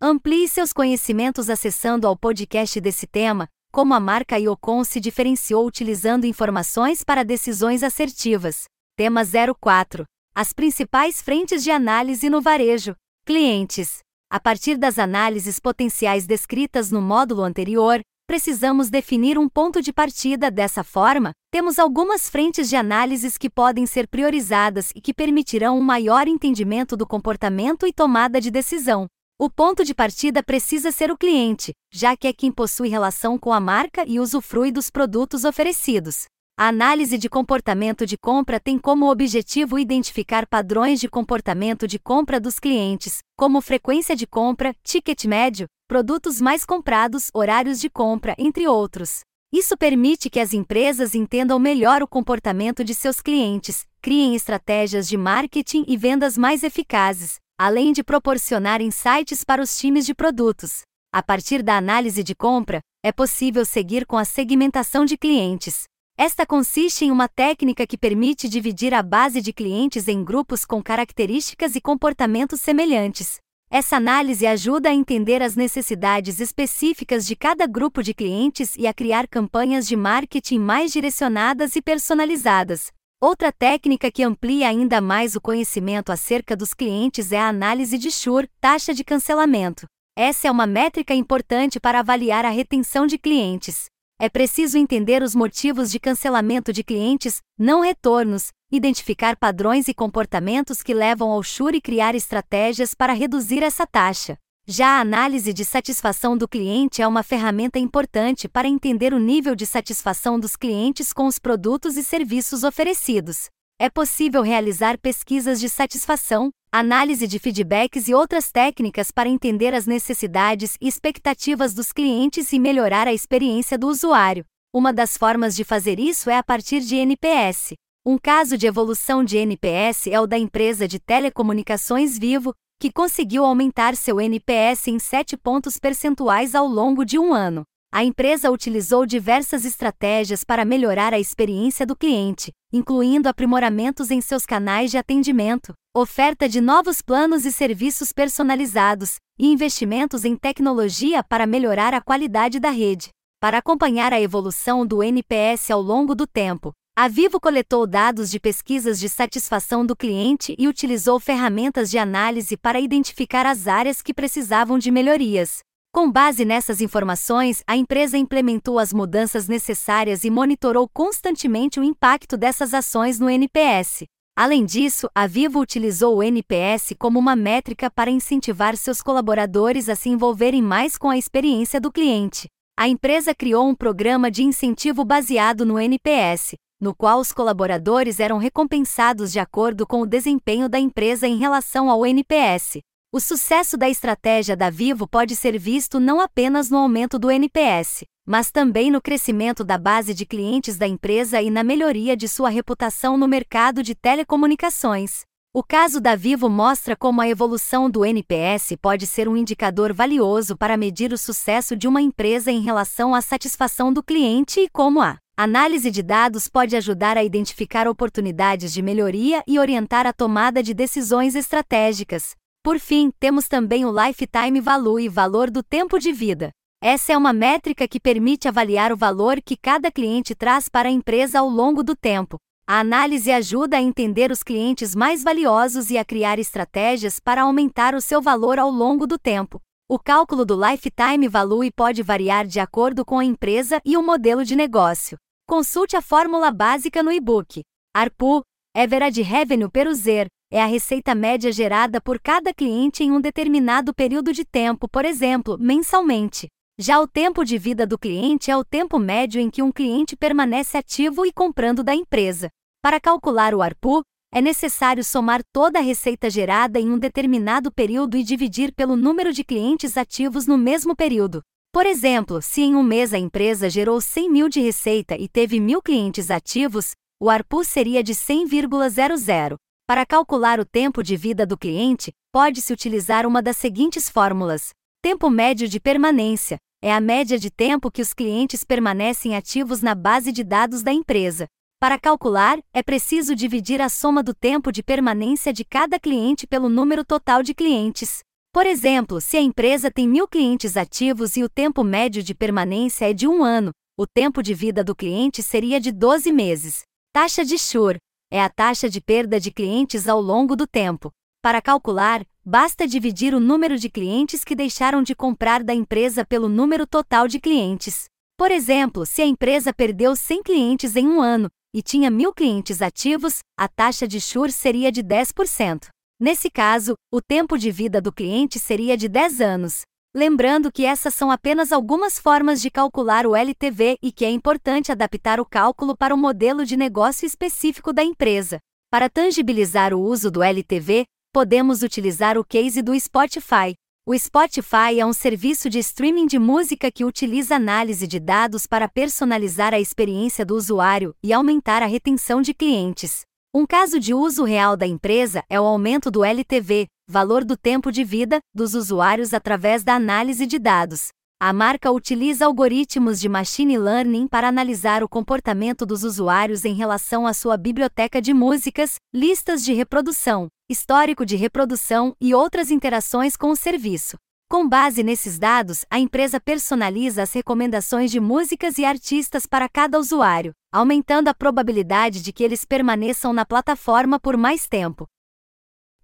Amplie 0.00 0.48
seus 0.48 0.72
conhecimentos 0.72 1.48
acessando 1.48 2.08
ao 2.08 2.16
podcast 2.16 2.80
desse 2.80 3.06
tema, 3.06 3.46
como 3.70 3.94
a 3.94 4.00
marca 4.00 4.36
Iocon 4.36 4.82
se 4.82 4.98
diferenciou 4.98 5.64
utilizando 5.64 6.24
informações 6.24 7.04
para 7.04 7.22
decisões 7.22 7.84
assertivas. 7.84 8.64
Tema 8.96 9.22
04. 9.60 10.04
As 10.34 10.52
principais 10.52 11.22
frentes 11.22 11.62
de 11.62 11.70
análise 11.70 12.28
no 12.28 12.40
varejo. 12.40 12.96
Clientes. 13.24 14.00
A 14.32 14.38
partir 14.38 14.76
das 14.76 14.96
análises 14.96 15.58
potenciais 15.58 16.24
descritas 16.24 16.88
no 16.88 17.02
módulo 17.02 17.42
anterior, 17.42 18.00
precisamos 18.28 18.88
definir 18.88 19.36
um 19.36 19.48
ponto 19.48 19.82
de 19.82 19.92
partida. 19.92 20.52
Dessa 20.52 20.84
forma, 20.84 21.32
temos 21.50 21.80
algumas 21.80 22.30
frentes 22.30 22.68
de 22.68 22.76
análises 22.76 23.36
que 23.36 23.50
podem 23.50 23.86
ser 23.86 24.06
priorizadas 24.06 24.92
e 24.94 25.00
que 25.00 25.12
permitirão 25.12 25.76
um 25.76 25.82
maior 25.82 26.28
entendimento 26.28 26.96
do 26.96 27.04
comportamento 27.04 27.88
e 27.88 27.92
tomada 27.92 28.40
de 28.40 28.52
decisão. 28.52 29.08
O 29.36 29.50
ponto 29.50 29.84
de 29.84 29.92
partida 29.92 30.44
precisa 30.44 30.92
ser 30.92 31.10
o 31.10 31.18
cliente, 31.18 31.72
já 31.92 32.16
que 32.16 32.28
é 32.28 32.32
quem 32.32 32.52
possui 32.52 32.88
relação 32.88 33.36
com 33.36 33.52
a 33.52 33.58
marca 33.58 34.04
e 34.06 34.20
usufrui 34.20 34.70
dos 34.70 34.90
produtos 34.90 35.44
oferecidos. 35.44 36.26
A 36.62 36.68
análise 36.68 37.16
de 37.16 37.26
comportamento 37.26 38.04
de 38.04 38.18
compra 38.18 38.60
tem 38.60 38.78
como 38.78 39.10
objetivo 39.10 39.78
identificar 39.78 40.46
padrões 40.46 41.00
de 41.00 41.08
comportamento 41.08 41.88
de 41.88 41.98
compra 41.98 42.38
dos 42.38 42.58
clientes, 42.58 43.20
como 43.34 43.62
frequência 43.62 44.14
de 44.14 44.26
compra, 44.26 44.74
ticket 44.84 45.24
médio, 45.24 45.66
produtos 45.88 46.38
mais 46.38 46.62
comprados, 46.62 47.30
horários 47.32 47.80
de 47.80 47.88
compra, 47.88 48.34
entre 48.36 48.68
outros. 48.68 49.20
Isso 49.50 49.74
permite 49.74 50.28
que 50.28 50.38
as 50.38 50.52
empresas 50.52 51.14
entendam 51.14 51.58
melhor 51.58 52.02
o 52.02 52.06
comportamento 52.06 52.84
de 52.84 52.94
seus 52.94 53.22
clientes, 53.22 53.86
criem 54.02 54.34
estratégias 54.34 55.08
de 55.08 55.16
marketing 55.16 55.86
e 55.88 55.96
vendas 55.96 56.36
mais 56.36 56.62
eficazes, 56.62 57.36
além 57.58 57.90
de 57.90 58.04
proporcionar 58.04 58.82
insights 58.82 59.44
para 59.44 59.62
os 59.62 59.78
times 59.78 60.04
de 60.04 60.14
produtos. 60.14 60.82
A 61.10 61.22
partir 61.22 61.62
da 61.62 61.78
análise 61.78 62.22
de 62.22 62.34
compra, 62.34 62.80
é 63.02 63.10
possível 63.10 63.64
seguir 63.64 64.04
com 64.04 64.18
a 64.18 64.26
segmentação 64.26 65.06
de 65.06 65.16
clientes. 65.16 65.84
Esta 66.22 66.44
consiste 66.44 67.06
em 67.06 67.10
uma 67.10 67.26
técnica 67.28 67.86
que 67.86 67.96
permite 67.96 68.46
dividir 68.46 68.92
a 68.92 69.02
base 69.02 69.40
de 69.40 69.54
clientes 69.54 70.06
em 70.06 70.22
grupos 70.22 70.66
com 70.66 70.82
características 70.82 71.74
e 71.74 71.80
comportamentos 71.80 72.60
semelhantes. 72.60 73.38
Essa 73.70 73.96
análise 73.96 74.46
ajuda 74.46 74.90
a 74.90 74.94
entender 74.94 75.42
as 75.42 75.56
necessidades 75.56 76.38
específicas 76.38 77.26
de 77.26 77.34
cada 77.34 77.66
grupo 77.66 78.02
de 78.02 78.12
clientes 78.12 78.76
e 78.76 78.86
a 78.86 78.92
criar 78.92 79.26
campanhas 79.26 79.88
de 79.88 79.96
marketing 79.96 80.58
mais 80.58 80.92
direcionadas 80.92 81.74
e 81.74 81.80
personalizadas. 81.80 82.92
Outra 83.18 83.50
técnica 83.50 84.12
que 84.12 84.22
amplia 84.22 84.68
ainda 84.68 85.00
mais 85.00 85.34
o 85.34 85.40
conhecimento 85.40 86.12
acerca 86.12 86.54
dos 86.54 86.74
clientes 86.74 87.32
é 87.32 87.38
a 87.38 87.48
análise 87.48 87.96
de 87.96 88.10
churn, 88.10 88.46
taxa 88.60 88.92
de 88.92 89.02
cancelamento. 89.02 89.86
Essa 90.14 90.48
é 90.48 90.50
uma 90.50 90.66
métrica 90.66 91.14
importante 91.14 91.80
para 91.80 92.00
avaliar 92.00 92.44
a 92.44 92.50
retenção 92.50 93.06
de 93.06 93.16
clientes. 93.16 93.86
É 94.22 94.28
preciso 94.28 94.76
entender 94.76 95.22
os 95.22 95.34
motivos 95.34 95.90
de 95.90 95.98
cancelamento 95.98 96.74
de 96.74 96.84
clientes, 96.84 97.40
não 97.58 97.80
retornos, 97.80 98.48
identificar 98.70 99.34
padrões 99.34 99.88
e 99.88 99.94
comportamentos 99.94 100.82
que 100.82 100.92
levam 100.92 101.30
ao 101.30 101.42
churn 101.42 101.78
e 101.78 101.80
criar 101.80 102.14
estratégias 102.14 102.92
para 102.92 103.14
reduzir 103.14 103.62
essa 103.62 103.86
taxa. 103.86 104.36
Já 104.66 104.98
a 104.98 105.00
análise 105.00 105.54
de 105.54 105.64
satisfação 105.64 106.36
do 106.36 106.46
cliente 106.46 107.00
é 107.00 107.08
uma 107.08 107.22
ferramenta 107.22 107.78
importante 107.78 108.46
para 108.46 108.68
entender 108.68 109.14
o 109.14 109.18
nível 109.18 109.54
de 109.54 109.64
satisfação 109.64 110.38
dos 110.38 110.54
clientes 110.54 111.14
com 111.14 111.26
os 111.26 111.38
produtos 111.38 111.96
e 111.96 112.04
serviços 112.04 112.62
oferecidos. 112.62 113.48
É 113.78 113.88
possível 113.88 114.42
realizar 114.42 114.98
pesquisas 114.98 115.58
de 115.58 115.70
satisfação, 115.70 116.50
análise 116.72 117.26
de 117.26 117.38
feedbacks 117.38 118.06
e 118.06 118.14
outras 118.14 118.52
técnicas 118.52 119.10
para 119.10 119.28
entender 119.28 119.74
as 119.74 119.86
necessidades 119.86 120.76
e 120.80 120.86
expectativas 120.86 121.74
dos 121.74 121.92
clientes 121.92 122.52
e 122.52 122.60
melhorar 122.60 123.08
a 123.08 123.12
experiência 123.12 123.76
do 123.76 123.88
usuário. 123.88 124.44
Uma 124.72 124.92
das 124.92 125.16
formas 125.16 125.56
de 125.56 125.64
fazer 125.64 125.98
isso 125.98 126.30
é 126.30 126.38
a 126.38 126.44
partir 126.44 126.80
de 126.80 126.94
NPS. 126.94 127.74
Um 128.06 128.16
caso 128.16 128.56
de 128.56 128.68
evolução 128.68 129.24
de 129.24 129.36
NPS 129.36 130.06
é 130.06 130.20
o 130.20 130.28
da 130.28 130.38
empresa 130.38 130.86
de 130.86 131.00
telecomunicações 131.00 132.16
Vivo, 132.16 132.54
que 132.80 132.92
conseguiu 132.92 133.44
aumentar 133.44 133.96
seu 133.96 134.20
NPS 134.20 134.86
em 134.88 134.98
7 134.98 135.36
pontos 135.36 135.76
percentuais 135.76 136.54
ao 136.54 136.68
longo 136.68 137.04
de 137.04 137.18
um 137.18 137.34
ano. 137.34 137.64
A 137.92 138.04
empresa 138.04 138.48
utilizou 138.48 139.04
diversas 139.04 139.64
estratégias 139.64 140.44
para 140.44 140.64
melhorar 140.64 141.12
a 141.12 141.18
experiência 141.18 141.84
do 141.84 141.96
cliente, 141.96 142.52
incluindo 142.72 143.28
aprimoramentos 143.28 144.12
em 144.12 144.20
seus 144.20 144.46
canais 144.46 144.92
de 144.92 144.96
atendimento, 144.96 145.74
oferta 145.92 146.48
de 146.48 146.60
novos 146.60 147.02
planos 147.02 147.44
e 147.44 147.50
serviços 147.50 148.12
personalizados, 148.12 149.16
e 149.36 149.48
investimentos 149.48 150.24
em 150.24 150.36
tecnologia 150.36 151.24
para 151.24 151.48
melhorar 151.48 151.92
a 151.92 152.00
qualidade 152.00 152.60
da 152.60 152.70
rede. 152.70 153.08
Para 153.40 153.58
acompanhar 153.58 154.12
a 154.12 154.20
evolução 154.20 154.86
do 154.86 155.02
NPS 155.02 155.68
ao 155.68 155.82
longo 155.82 156.14
do 156.14 156.28
tempo, 156.28 156.72
a 156.96 157.08
Vivo 157.08 157.40
coletou 157.40 157.88
dados 157.88 158.30
de 158.30 158.38
pesquisas 158.38 159.00
de 159.00 159.08
satisfação 159.08 159.84
do 159.84 159.96
cliente 159.96 160.54
e 160.56 160.68
utilizou 160.68 161.18
ferramentas 161.18 161.90
de 161.90 161.98
análise 161.98 162.56
para 162.56 162.78
identificar 162.78 163.44
as 163.44 163.66
áreas 163.66 164.00
que 164.00 164.14
precisavam 164.14 164.78
de 164.78 164.92
melhorias. 164.92 165.58
Com 165.92 166.08
base 166.08 166.44
nessas 166.44 166.80
informações, 166.80 167.64
a 167.66 167.76
empresa 167.76 168.16
implementou 168.16 168.78
as 168.78 168.92
mudanças 168.92 169.48
necessárias 169.48 170.22
e 170.22 170.30
monitorou 170.30 170.88
constantemente 170.88 171.80
o 171.80 171.82
impacto 171.82 172.36
dessas 172.36 172.74
ações 172.74 173.18
no 173.18 173.28
NPS. 173.28 174.04
Além 174.42 174.64
disso, 174.64 175.06
a 175.14 175.26
Vivo 175.26 175.60
utilizou 175.60 176.16
o 176.16 176.22
NPS 176.22 176.94
como 176.98 177.18
uma 177.18 177.36
métrica 177.36 177.90
para 177.90 178.10
incentivar 178.10 178.74
seus 178.74 179.02
colaboradores 179.02 179.86
a 179.86 179.94
se 179.94 180.08
envolverem 180.08 180.62
mais 180.62 180.96
com 180.96 181.10
a 181.10 181.18
experiência 181.18 181.78
do 181.78 181.92
cliente. 181.92 182.48
A 182.74 182.88
empresa 182.88 183.34
criou 183.34 183.68
um 183.68 183.74
programa 183.74 184.30
de 184.30 184.42
incentivo 184.42 185.04
baseado 185.04 185.66
no 185.66 185.78
NPS, 185.78 186.54
no 186.80 186.94
qual 186.94 187.20
os 187.20 187.32
colaboradores 187.32 188.18
eram 188.18 188.38
recompensados 188.38 189.30
de 189.30 189.38
acordo 189.38 189.86
com 189.86 190.00
o 190.00 190.06
desempenho 190.06 190.70
da 190.70 190.78
empresa 190.78 191.28
em 191.28 191.36
relação 191.36 191.90
ao 191.90 192.06
NPS. 192.06 192.78
O 193.12 193.20
sucesso 193.20 193.76
da 193.76 193.90
estratégia 193.90 194.56
da 194.56 194.70
Vivo 194.70 195.06
pode 195.06 195.36
ser 195.36 195.58
visto 195.58 196.00
não 196.00 196.18
apenas 196.18 196.70
no 196.70 196.78
aumento 196.78 197.18
do 197.18 197.30
NPS, 197.30 198.04
mas 198.30 198.52
também 198.52 198.92
no 198.92 199.02
crescimento 199.02 199.64
da 199.64 199.76
base 199.76 200.14
de 200.14 200.24
clientes 200.24 200.78
da 200.78 200.86
empresa 200.86 201.42
e 201.42 201.50
na 201.50 201.64
melhoria 201.64 202.16
de 202.16 202.28
sua 202.28 202.48
reputação 202.48 203.18
no 203.18 203.26
mercado 203.26 203.82
de 203.82 203.92
telecomunicações. 203.92 205.22
O 205.52 205.64
caso 205.64 206.00
da 206.00 206.14
Vivo 206.14 206.48
mostra 206.48 206.94
como 206.94 207.20
a 207.20 207.28
evolução 207.28 207.90
do 207.90 208.04
NPS 208.04 208.76
pode 208.80 209.04
ser 209.04 209.28
um 209.28 209.36
indicador 209.36 209.92
valioso 209.92 210.56
para 210.56 210.76
medir 210.76 211.12
o 211.12 211.18
sucesso 211.18 211.76
de 211.76 211.88
uma 211.88 212.00
empresa 212.00 212.52
em 212.52 212.60
relação 212.60 213.16
à 213.16 213.20
satisfação 213.20 213.92
do 213.92 214.00
cliente 214.00 214.60
e 214.60 214.68
como 214.68 215.00
a 215.00 215.18
Análise 215.36 215.90
de 215.90 216.02
dados 216.02 216.46
pode 216.46 216.76
ajudar 216.76 217.16
a 217.16 217.24
identificar 217.24 217.88
oportunidades 217.88 218.72
de 218.72 218.80
melhoria 218.80 219.42
e 219.44 219.58
orientar 219.58 220.06
a 220.06 220.12
tomada 220.12 220.62
de 220.62 220.72
decisões 220.72 221.34
estratégicas. 221.34 222.36
Por 222.62 222.78
fim, 222.78 223.10
temos 223.18 223.48
também 223.48 223.86
o 223.86 223.90
Lifetime 223.90 224.60
Value 224.60 225.00
e 225.00 225.08
valor 225.08 225.50
do 225.50 225.62
tempo 225.62 225.98
de 225.98 226.12
vida. 226.12 226.50
Essa 226.82 227.12
é 227.12 227.16
uma 227.16 227.34
métrica 227.34 227.86
que 227.86 228.00
permite 228.00 228.48
avaliar 228.48 228.90
o 228.90 228.96
valor 228.96 229.42
que 229.42 229.54
cada 229.54 229.92
cliente 229.92 230.34
traz 230.34 230.66
para 230.66 230.88
a 230.88 230.92
empresa 230.92 231.40
ao 231.40 231.46
longo 231.46 231.82
do 231.82 231.94
tempo. 231.94 232.38
A 232.66 232.80
análise 232.80 233.30
ajuda 233.30 233.76
a 233.76 233.82
entender 233.82 234.30
os 234.30 234.42
clientes 234.42 234.94
mais 234.94 235.22
valiosos 235.22 235.90
e 235.90 235.98
a 235.98 236.04
criar 236.06 236.38
estratégias 236.38 237.20
para 237.20 237.42
aumentar 237.42 237.94
o 237.94 238.00
seu 238.00 238.22
valor 238.22 238.58
ao 238.58 238.70
longo 238.70 239.06
do 239.06 239.18
tempo. 239.18 239.60
O 239.90 239.98
cálculo 239.98 240.42
do 240.46 240.54
Lifetime 240.54 241.28
Value 241.28 241.70
pode 241.70 242.02
variar 242.02 242.46
de 242.46 242.58
acordo 242.58 243.04
com 243.04 243.18
a 243.18 243.24
empresa 243.26 243.78
e 243.84 243.98
o 243.98 244.02
modelo 244.02 244.42
de 244.42 244.56
negócio. 244.56 245.18
Consulte 245.46 245.96
a 245.96 246.00
fórmula 246.00 246.50
básica 246.50 247.02
no 247.02 247.12
e-book. 247.12 247.60
ARPU, 247.94 248.40
Average 248.74 249.20
Revenue 249.20 249.68
per 249.68 249.86
User, 249.86 250.28
é 250.50 250.62
a 250.62 250.66
receita 250.66 251.14
média 251.14 251.52
gerada 251.52 252.00
por 252.00 252.18
cada 252.18 252.54
cliente 252.54 253.04
em 253.04 253.12
um 253.12 253.20
determinado 253.20 253.92
período 253.92 254.32
de 254.32 254.46
tempo, 254.46 254.88
por 254.88 255.04
exemplo, 255.04 255.58
mensalmente. 255.60 256.48
Já 256.82 256.98
o 256.98 257.06
tempo 257.06 257.44
de 257.44 257.58
vida 257.58 257.86
do 257.86 257.98
cliente 257.98 258.50
é 258.50 258.56
o 258.56 258.64
tempo 258.64 258.98
médio 258.98 259.38
em 259.38 259.50
que 259.50 259.60
um 259.60 259.70
cliente 259.70 260.16
permanece 260.16 260.78
ativo 260.78 261.26
e 261.26 261.30
comprando 261.30 261.84
da 261.84 261.94
empresa. 261.94 262.48
Para 262.82 262.98
calcular 262.98 263.54
o 263.54 263.60
ARPU, 263.60 264.00
é 264.32 264.40
necessário 264.40 265.04
somar 265.04 265.42
toda 265.52 265.78
a 265.78 265.82
receita 265.82 266.30
gerada 266.30 266.80
em 266.80 266.90
um 266.90 266.98
determinado 266.98 267.70
período 267.70 268.16
e 268.16 268.22
dividir 268.22 268.72
pelo 268.72 268.96
número 268.96 269.30
de 269.30 269.44
clientes 269.44 269.98
ativos 269.98 270.46
no 270.46 270.56
mesmo 270.56 270.96
período. 270.96 271.42
Por 271.70 271.84
exemplo, 271.84 272.40
se 272.40 272.62
em 272.62 272.74
um 272.74 272.82
mês 272.82 273.12
a 273.12 273.18
empresa 273.18 273.68
gerou 273.68 274.00
100 274.00 274.30
mil 274.30 274.48
de 274.48 274.62
receita 274.62 275.18
e 275.18 275.28
teve 275.28 275.60
mil 275.60 275.82
clientes 275.82 276.30
ativos, 276.30 276.92
o 277.20 277.28
ARPU 277.28 277.62
seria 277.62 278.02
de 278.02 278.14
100,00. 278.14 279.56
Para 279.86 280.06
calcular 280.06 280.58
o 280.58 280.64
tempo 280.64 281.02
de 281.02 281.14
vida 281.14 281.44
do 281.44 281.58
cliente, 281.58 282.10
pode-se 282.32 282.72
utilizar 282.72 283.26
uma 283.26 283.42
das 283.42 283.58
seguintes 283.58 284.08
fórmulas: 284.08 284.70
tempo 285.02 285.28
médio 285.28 285.68
de 285.68 285.78
permanência 285.78 286.56
é 286.82 286.92
a 286.92 287.00
média 287.00 287.38
de 287.38 287.50
tempo 287.50 287.90
que 287.90 288.00
os 288.00 288.14
clientes 288.14 288.64
permanecem 288.64 289.36
ativos 289.36 289.82
na 289.82 289.94
base 289.94 290.32
de 290.32 290.42
dados 290.42 290.82
da 290.82 290.92
empresa. 290.92 291.46
Para 291.78 291.98
calcular, 291.98 292.58
é 292.72 292.82
preciso 292.82 293.34
dividir 293.34 293.80
a 293.82 293.88
soma 293.88 294.22
do 294.22 294.34
tempo 294.34 294.72
de 294.72 294.82
permanência 294.82 295.52
de 295.52 295.64
cada 295.64 295.98
cliente 295.98 296.46
pelo 296.46 296.68
número 296.68 297.04
total 297.04 297.42
de 297.42 297.54
clientes. 297.54 298.20
Por 298.52 298.66
exemplo, 298.66 299.20
se 299.20 299.36
a 299.36 299.40
empresa 299.40 299.90
tem 299.90 300.08
mil 300.08 300.26
clientes 300.26 300.76
ativos 300.76 301.36
e 301.36 301.44
o 301.44 301.48
tempo 301.48 301.84
médio 301.84 302.22
de 302.22 302.34
permanência 302.34 303.10
é 303.10 303.12
de 303.12 303.28
um 303.28 303.44
ano, 303.44 303.70
o 303.96 304.06
tempo 304.06 304.42
de 304.42 304.54
vida 304.54 304.82
do 304.82 304.94
cliente 304.94 305.42
seria 305.42 305.78
de 305.78 305.92
12 305.92 306.32
meses. 306.32 306.82
Taxa 307.12 307.44
de 307.44 307.58
churn 307.58 307.98
é 308.30 308.42
a 308.42 308.48
taxa 308.48 308.88
de 308.88 309.00
perda 309.00 309.38
de 309.38 309.50
clientes 309.50 310.08
ao 310.08 310.20
longo 310.20 310.56
do 310.56 310.66
tempo. 310.66 311.10
Para 311.42 311.60
calcular, 311.60 312.24
basta 312.44 312.86
dividir 312.86 313.34
o 313.34 313.40
número 313.40 313.78
de 313.78 313.88
clientes 313.88 314.42
que 314.42 314.54
deixaram 314.54 315.02
de 315.02 315.14
comprar 315.14 315.62
da 315.62 315.74
empresa 315.74 316.24
pelo 316.24 316.48
número 316.48 316.86
total 316.86 317.28
de 317.28 317.38
clientes. 317.38 318.04
Por 318.36 318.50
exemplo, 318.50 319.04
se 319.04 319.22
a 319.22 319.26
empresa 319.26 319.72
perdeu 319.72 320.16
100 320.16 320.42
clientes 320.42 320.96
em 320.96 321.06
um 321.06 321.20
ano, 321.20 321.48
e 321.74 321.82
tinha 321.82 322.10
mil 322.10 322.32
clientes 322.32 322.82
ativos, 322.82 323.40
a 323.56 323.68
taxa 323.68 324.08
de 324.08 324.20
churn 324.20 324.50
seria 324.50 324.90
de 324.90 325.02
10%. 325.02 325.88
Nesse 326.18 326.50
caso, 326.50 326.94
o 327.12 327.20
tempo 327.20 327.56
de 327.56 327.70
vida 327.70 328.00
do 328.00 328.12
cliente 328.12 328.58
seria 328.58 328.96
de 328.96 329.08
10 329.08 329.40
anos. 329.40 329.82
Lembrando 330.14 330.72
que 330.72 330.84
essas 330.84 331.14
são 331.14 331.30
apenas 331.30 331.70
algumas 331.70 332.18
formas 332.18 332.60
de 332.60 332.68
calcular 332.68 333.26
o 333.26 333.36
LTV 333.36 333.96
e 334.02 334.10
que 334.10 334.24
é 334.24 334.30
importante 334.30 334.90
adaptar 334.90 335.38
o 335.38 335.46
cálculo 335.46 335.96
para 335.96 336.14
o 336.14 336.18
modelo 336.18 336.66
de 336.66 336.76
negócio 336.76 337.24
específico 337.24 337.92
da 337.92 338.02
empresa. 338.02 338.58
Para 338.90 339.08
tangibilizar 339.08 339.94
o 339.94 340.00
uso 340.00 340.28
do 340.28 340.42
LTV, 340.42 341.04
podemos 341.32 341.82
utilizar 341.82 342.36
o 342.36 342.44
case 342.44 342.82
do 342.82 342.98
Spotify, 342.98 343.74
o 344.06 344.18
Spotify 344.18 344.98
é 344.98 345.06
um 345.06 345.12
serviço 345.12 345.70
de 345.70 345.78
streaming 345.78 346.26
de 346.26 346.38
música 346.38 346.90
que 346.90 347.04
utiliza 347.04 347.54
análise 347.54 348.06
de 348.06 348.18
dados 348.18 348.66
para 348.66 348.88
personalizar 348.88 349.72
a 349.72 349.78
experiência 349.78 350.44
do 350.44 350.56
usuário 350.56 351.14
e 351.22 351.32
aumentar 351.32 351.82
a 351.82 351.86
retenção 351.86 352.42
de 352.42 352.52
clientes. 352.52 353.20
Um 353.54 353.64
caso 353.66 354.00
de 354.00 354.12
uso 354.12 354.42
real 354.42 354.76
da 354.76 354.86
empresa 354.86 355.44
é 355.48 355.60
o 355.60 355.64
aumento 355.64 356.10
do 356.10 356.24
LTV, 356.24 356.86
valor 357.08 357.44
do 357.44 357.56
tempo 357.56 357.92
de 357.92 358.02
vida, 358.02 358.40
dos 358.54 358.74
usuários 358.74 359.32
através 359.32 359.84
da 359.84 359.94
análise 359.94 360.46
de 360.46 360.58
dados. 360.58 361.08
A 361.40 361.52
marca 361.52 361.92
utiliza 361.92 362.46
algoritmos 362.46 363.20
de 363.20 363.28
machine 363.28 363.78
learning 363.78 364.26
para 364.26 364.48
analisar 364.48 365.02
o 365.04 365.08
comportamento 365.08 365.86
dos 365.86 366.04
usuários 366.04 366.64
em 366.64 366.74
relação 366.74 367.26
à 367.26 367.32
sua 367.32 367.56
biblioteca 367.56 368.20
de 368.20 368.34
músicas, 368.34 368.96
listas 369.14 369.64
de 369.64 369.72
reprodução, 369.72 370.48
histórico 370.70 371.26
de 371.26 371.34
reprodução 371.34 372.14
e 372.20 372.32
outras 372.32 372.70
interações 372.70 373.36
com 373.36 373.50
o 373.50 373.56
serviço. 373.56 374.16
Com 374.48 374.68
base 374.68 375.02
nesses 375.02 375.36
dados, 375.36 375.84
a 375.90 375.98
empresa 375.98 376.40
personaliza 376.40 377.24
as 377.24 377.32
recomendações 377.32 378.08
de 378.08 378.20
músicas 378.20 378.78
e 378.78 378.84
artistas 378.84 379.46
para 379.46 379.68
cada 379.68 379.98
usuário, 379.98 380.52
aumentando 380.72 381.26
a 381.26 381.34
probabilidade 381.34 382.22
de 382.22 382.32
que 382.32 382.44
eles 382.44 382.64
permaneçam 382.64 383.32
na 383.32 383.44
plataforma 383.44 384.20
por 384.20 384.36
mais 384.36 384.68
tempo. 384.68 385.08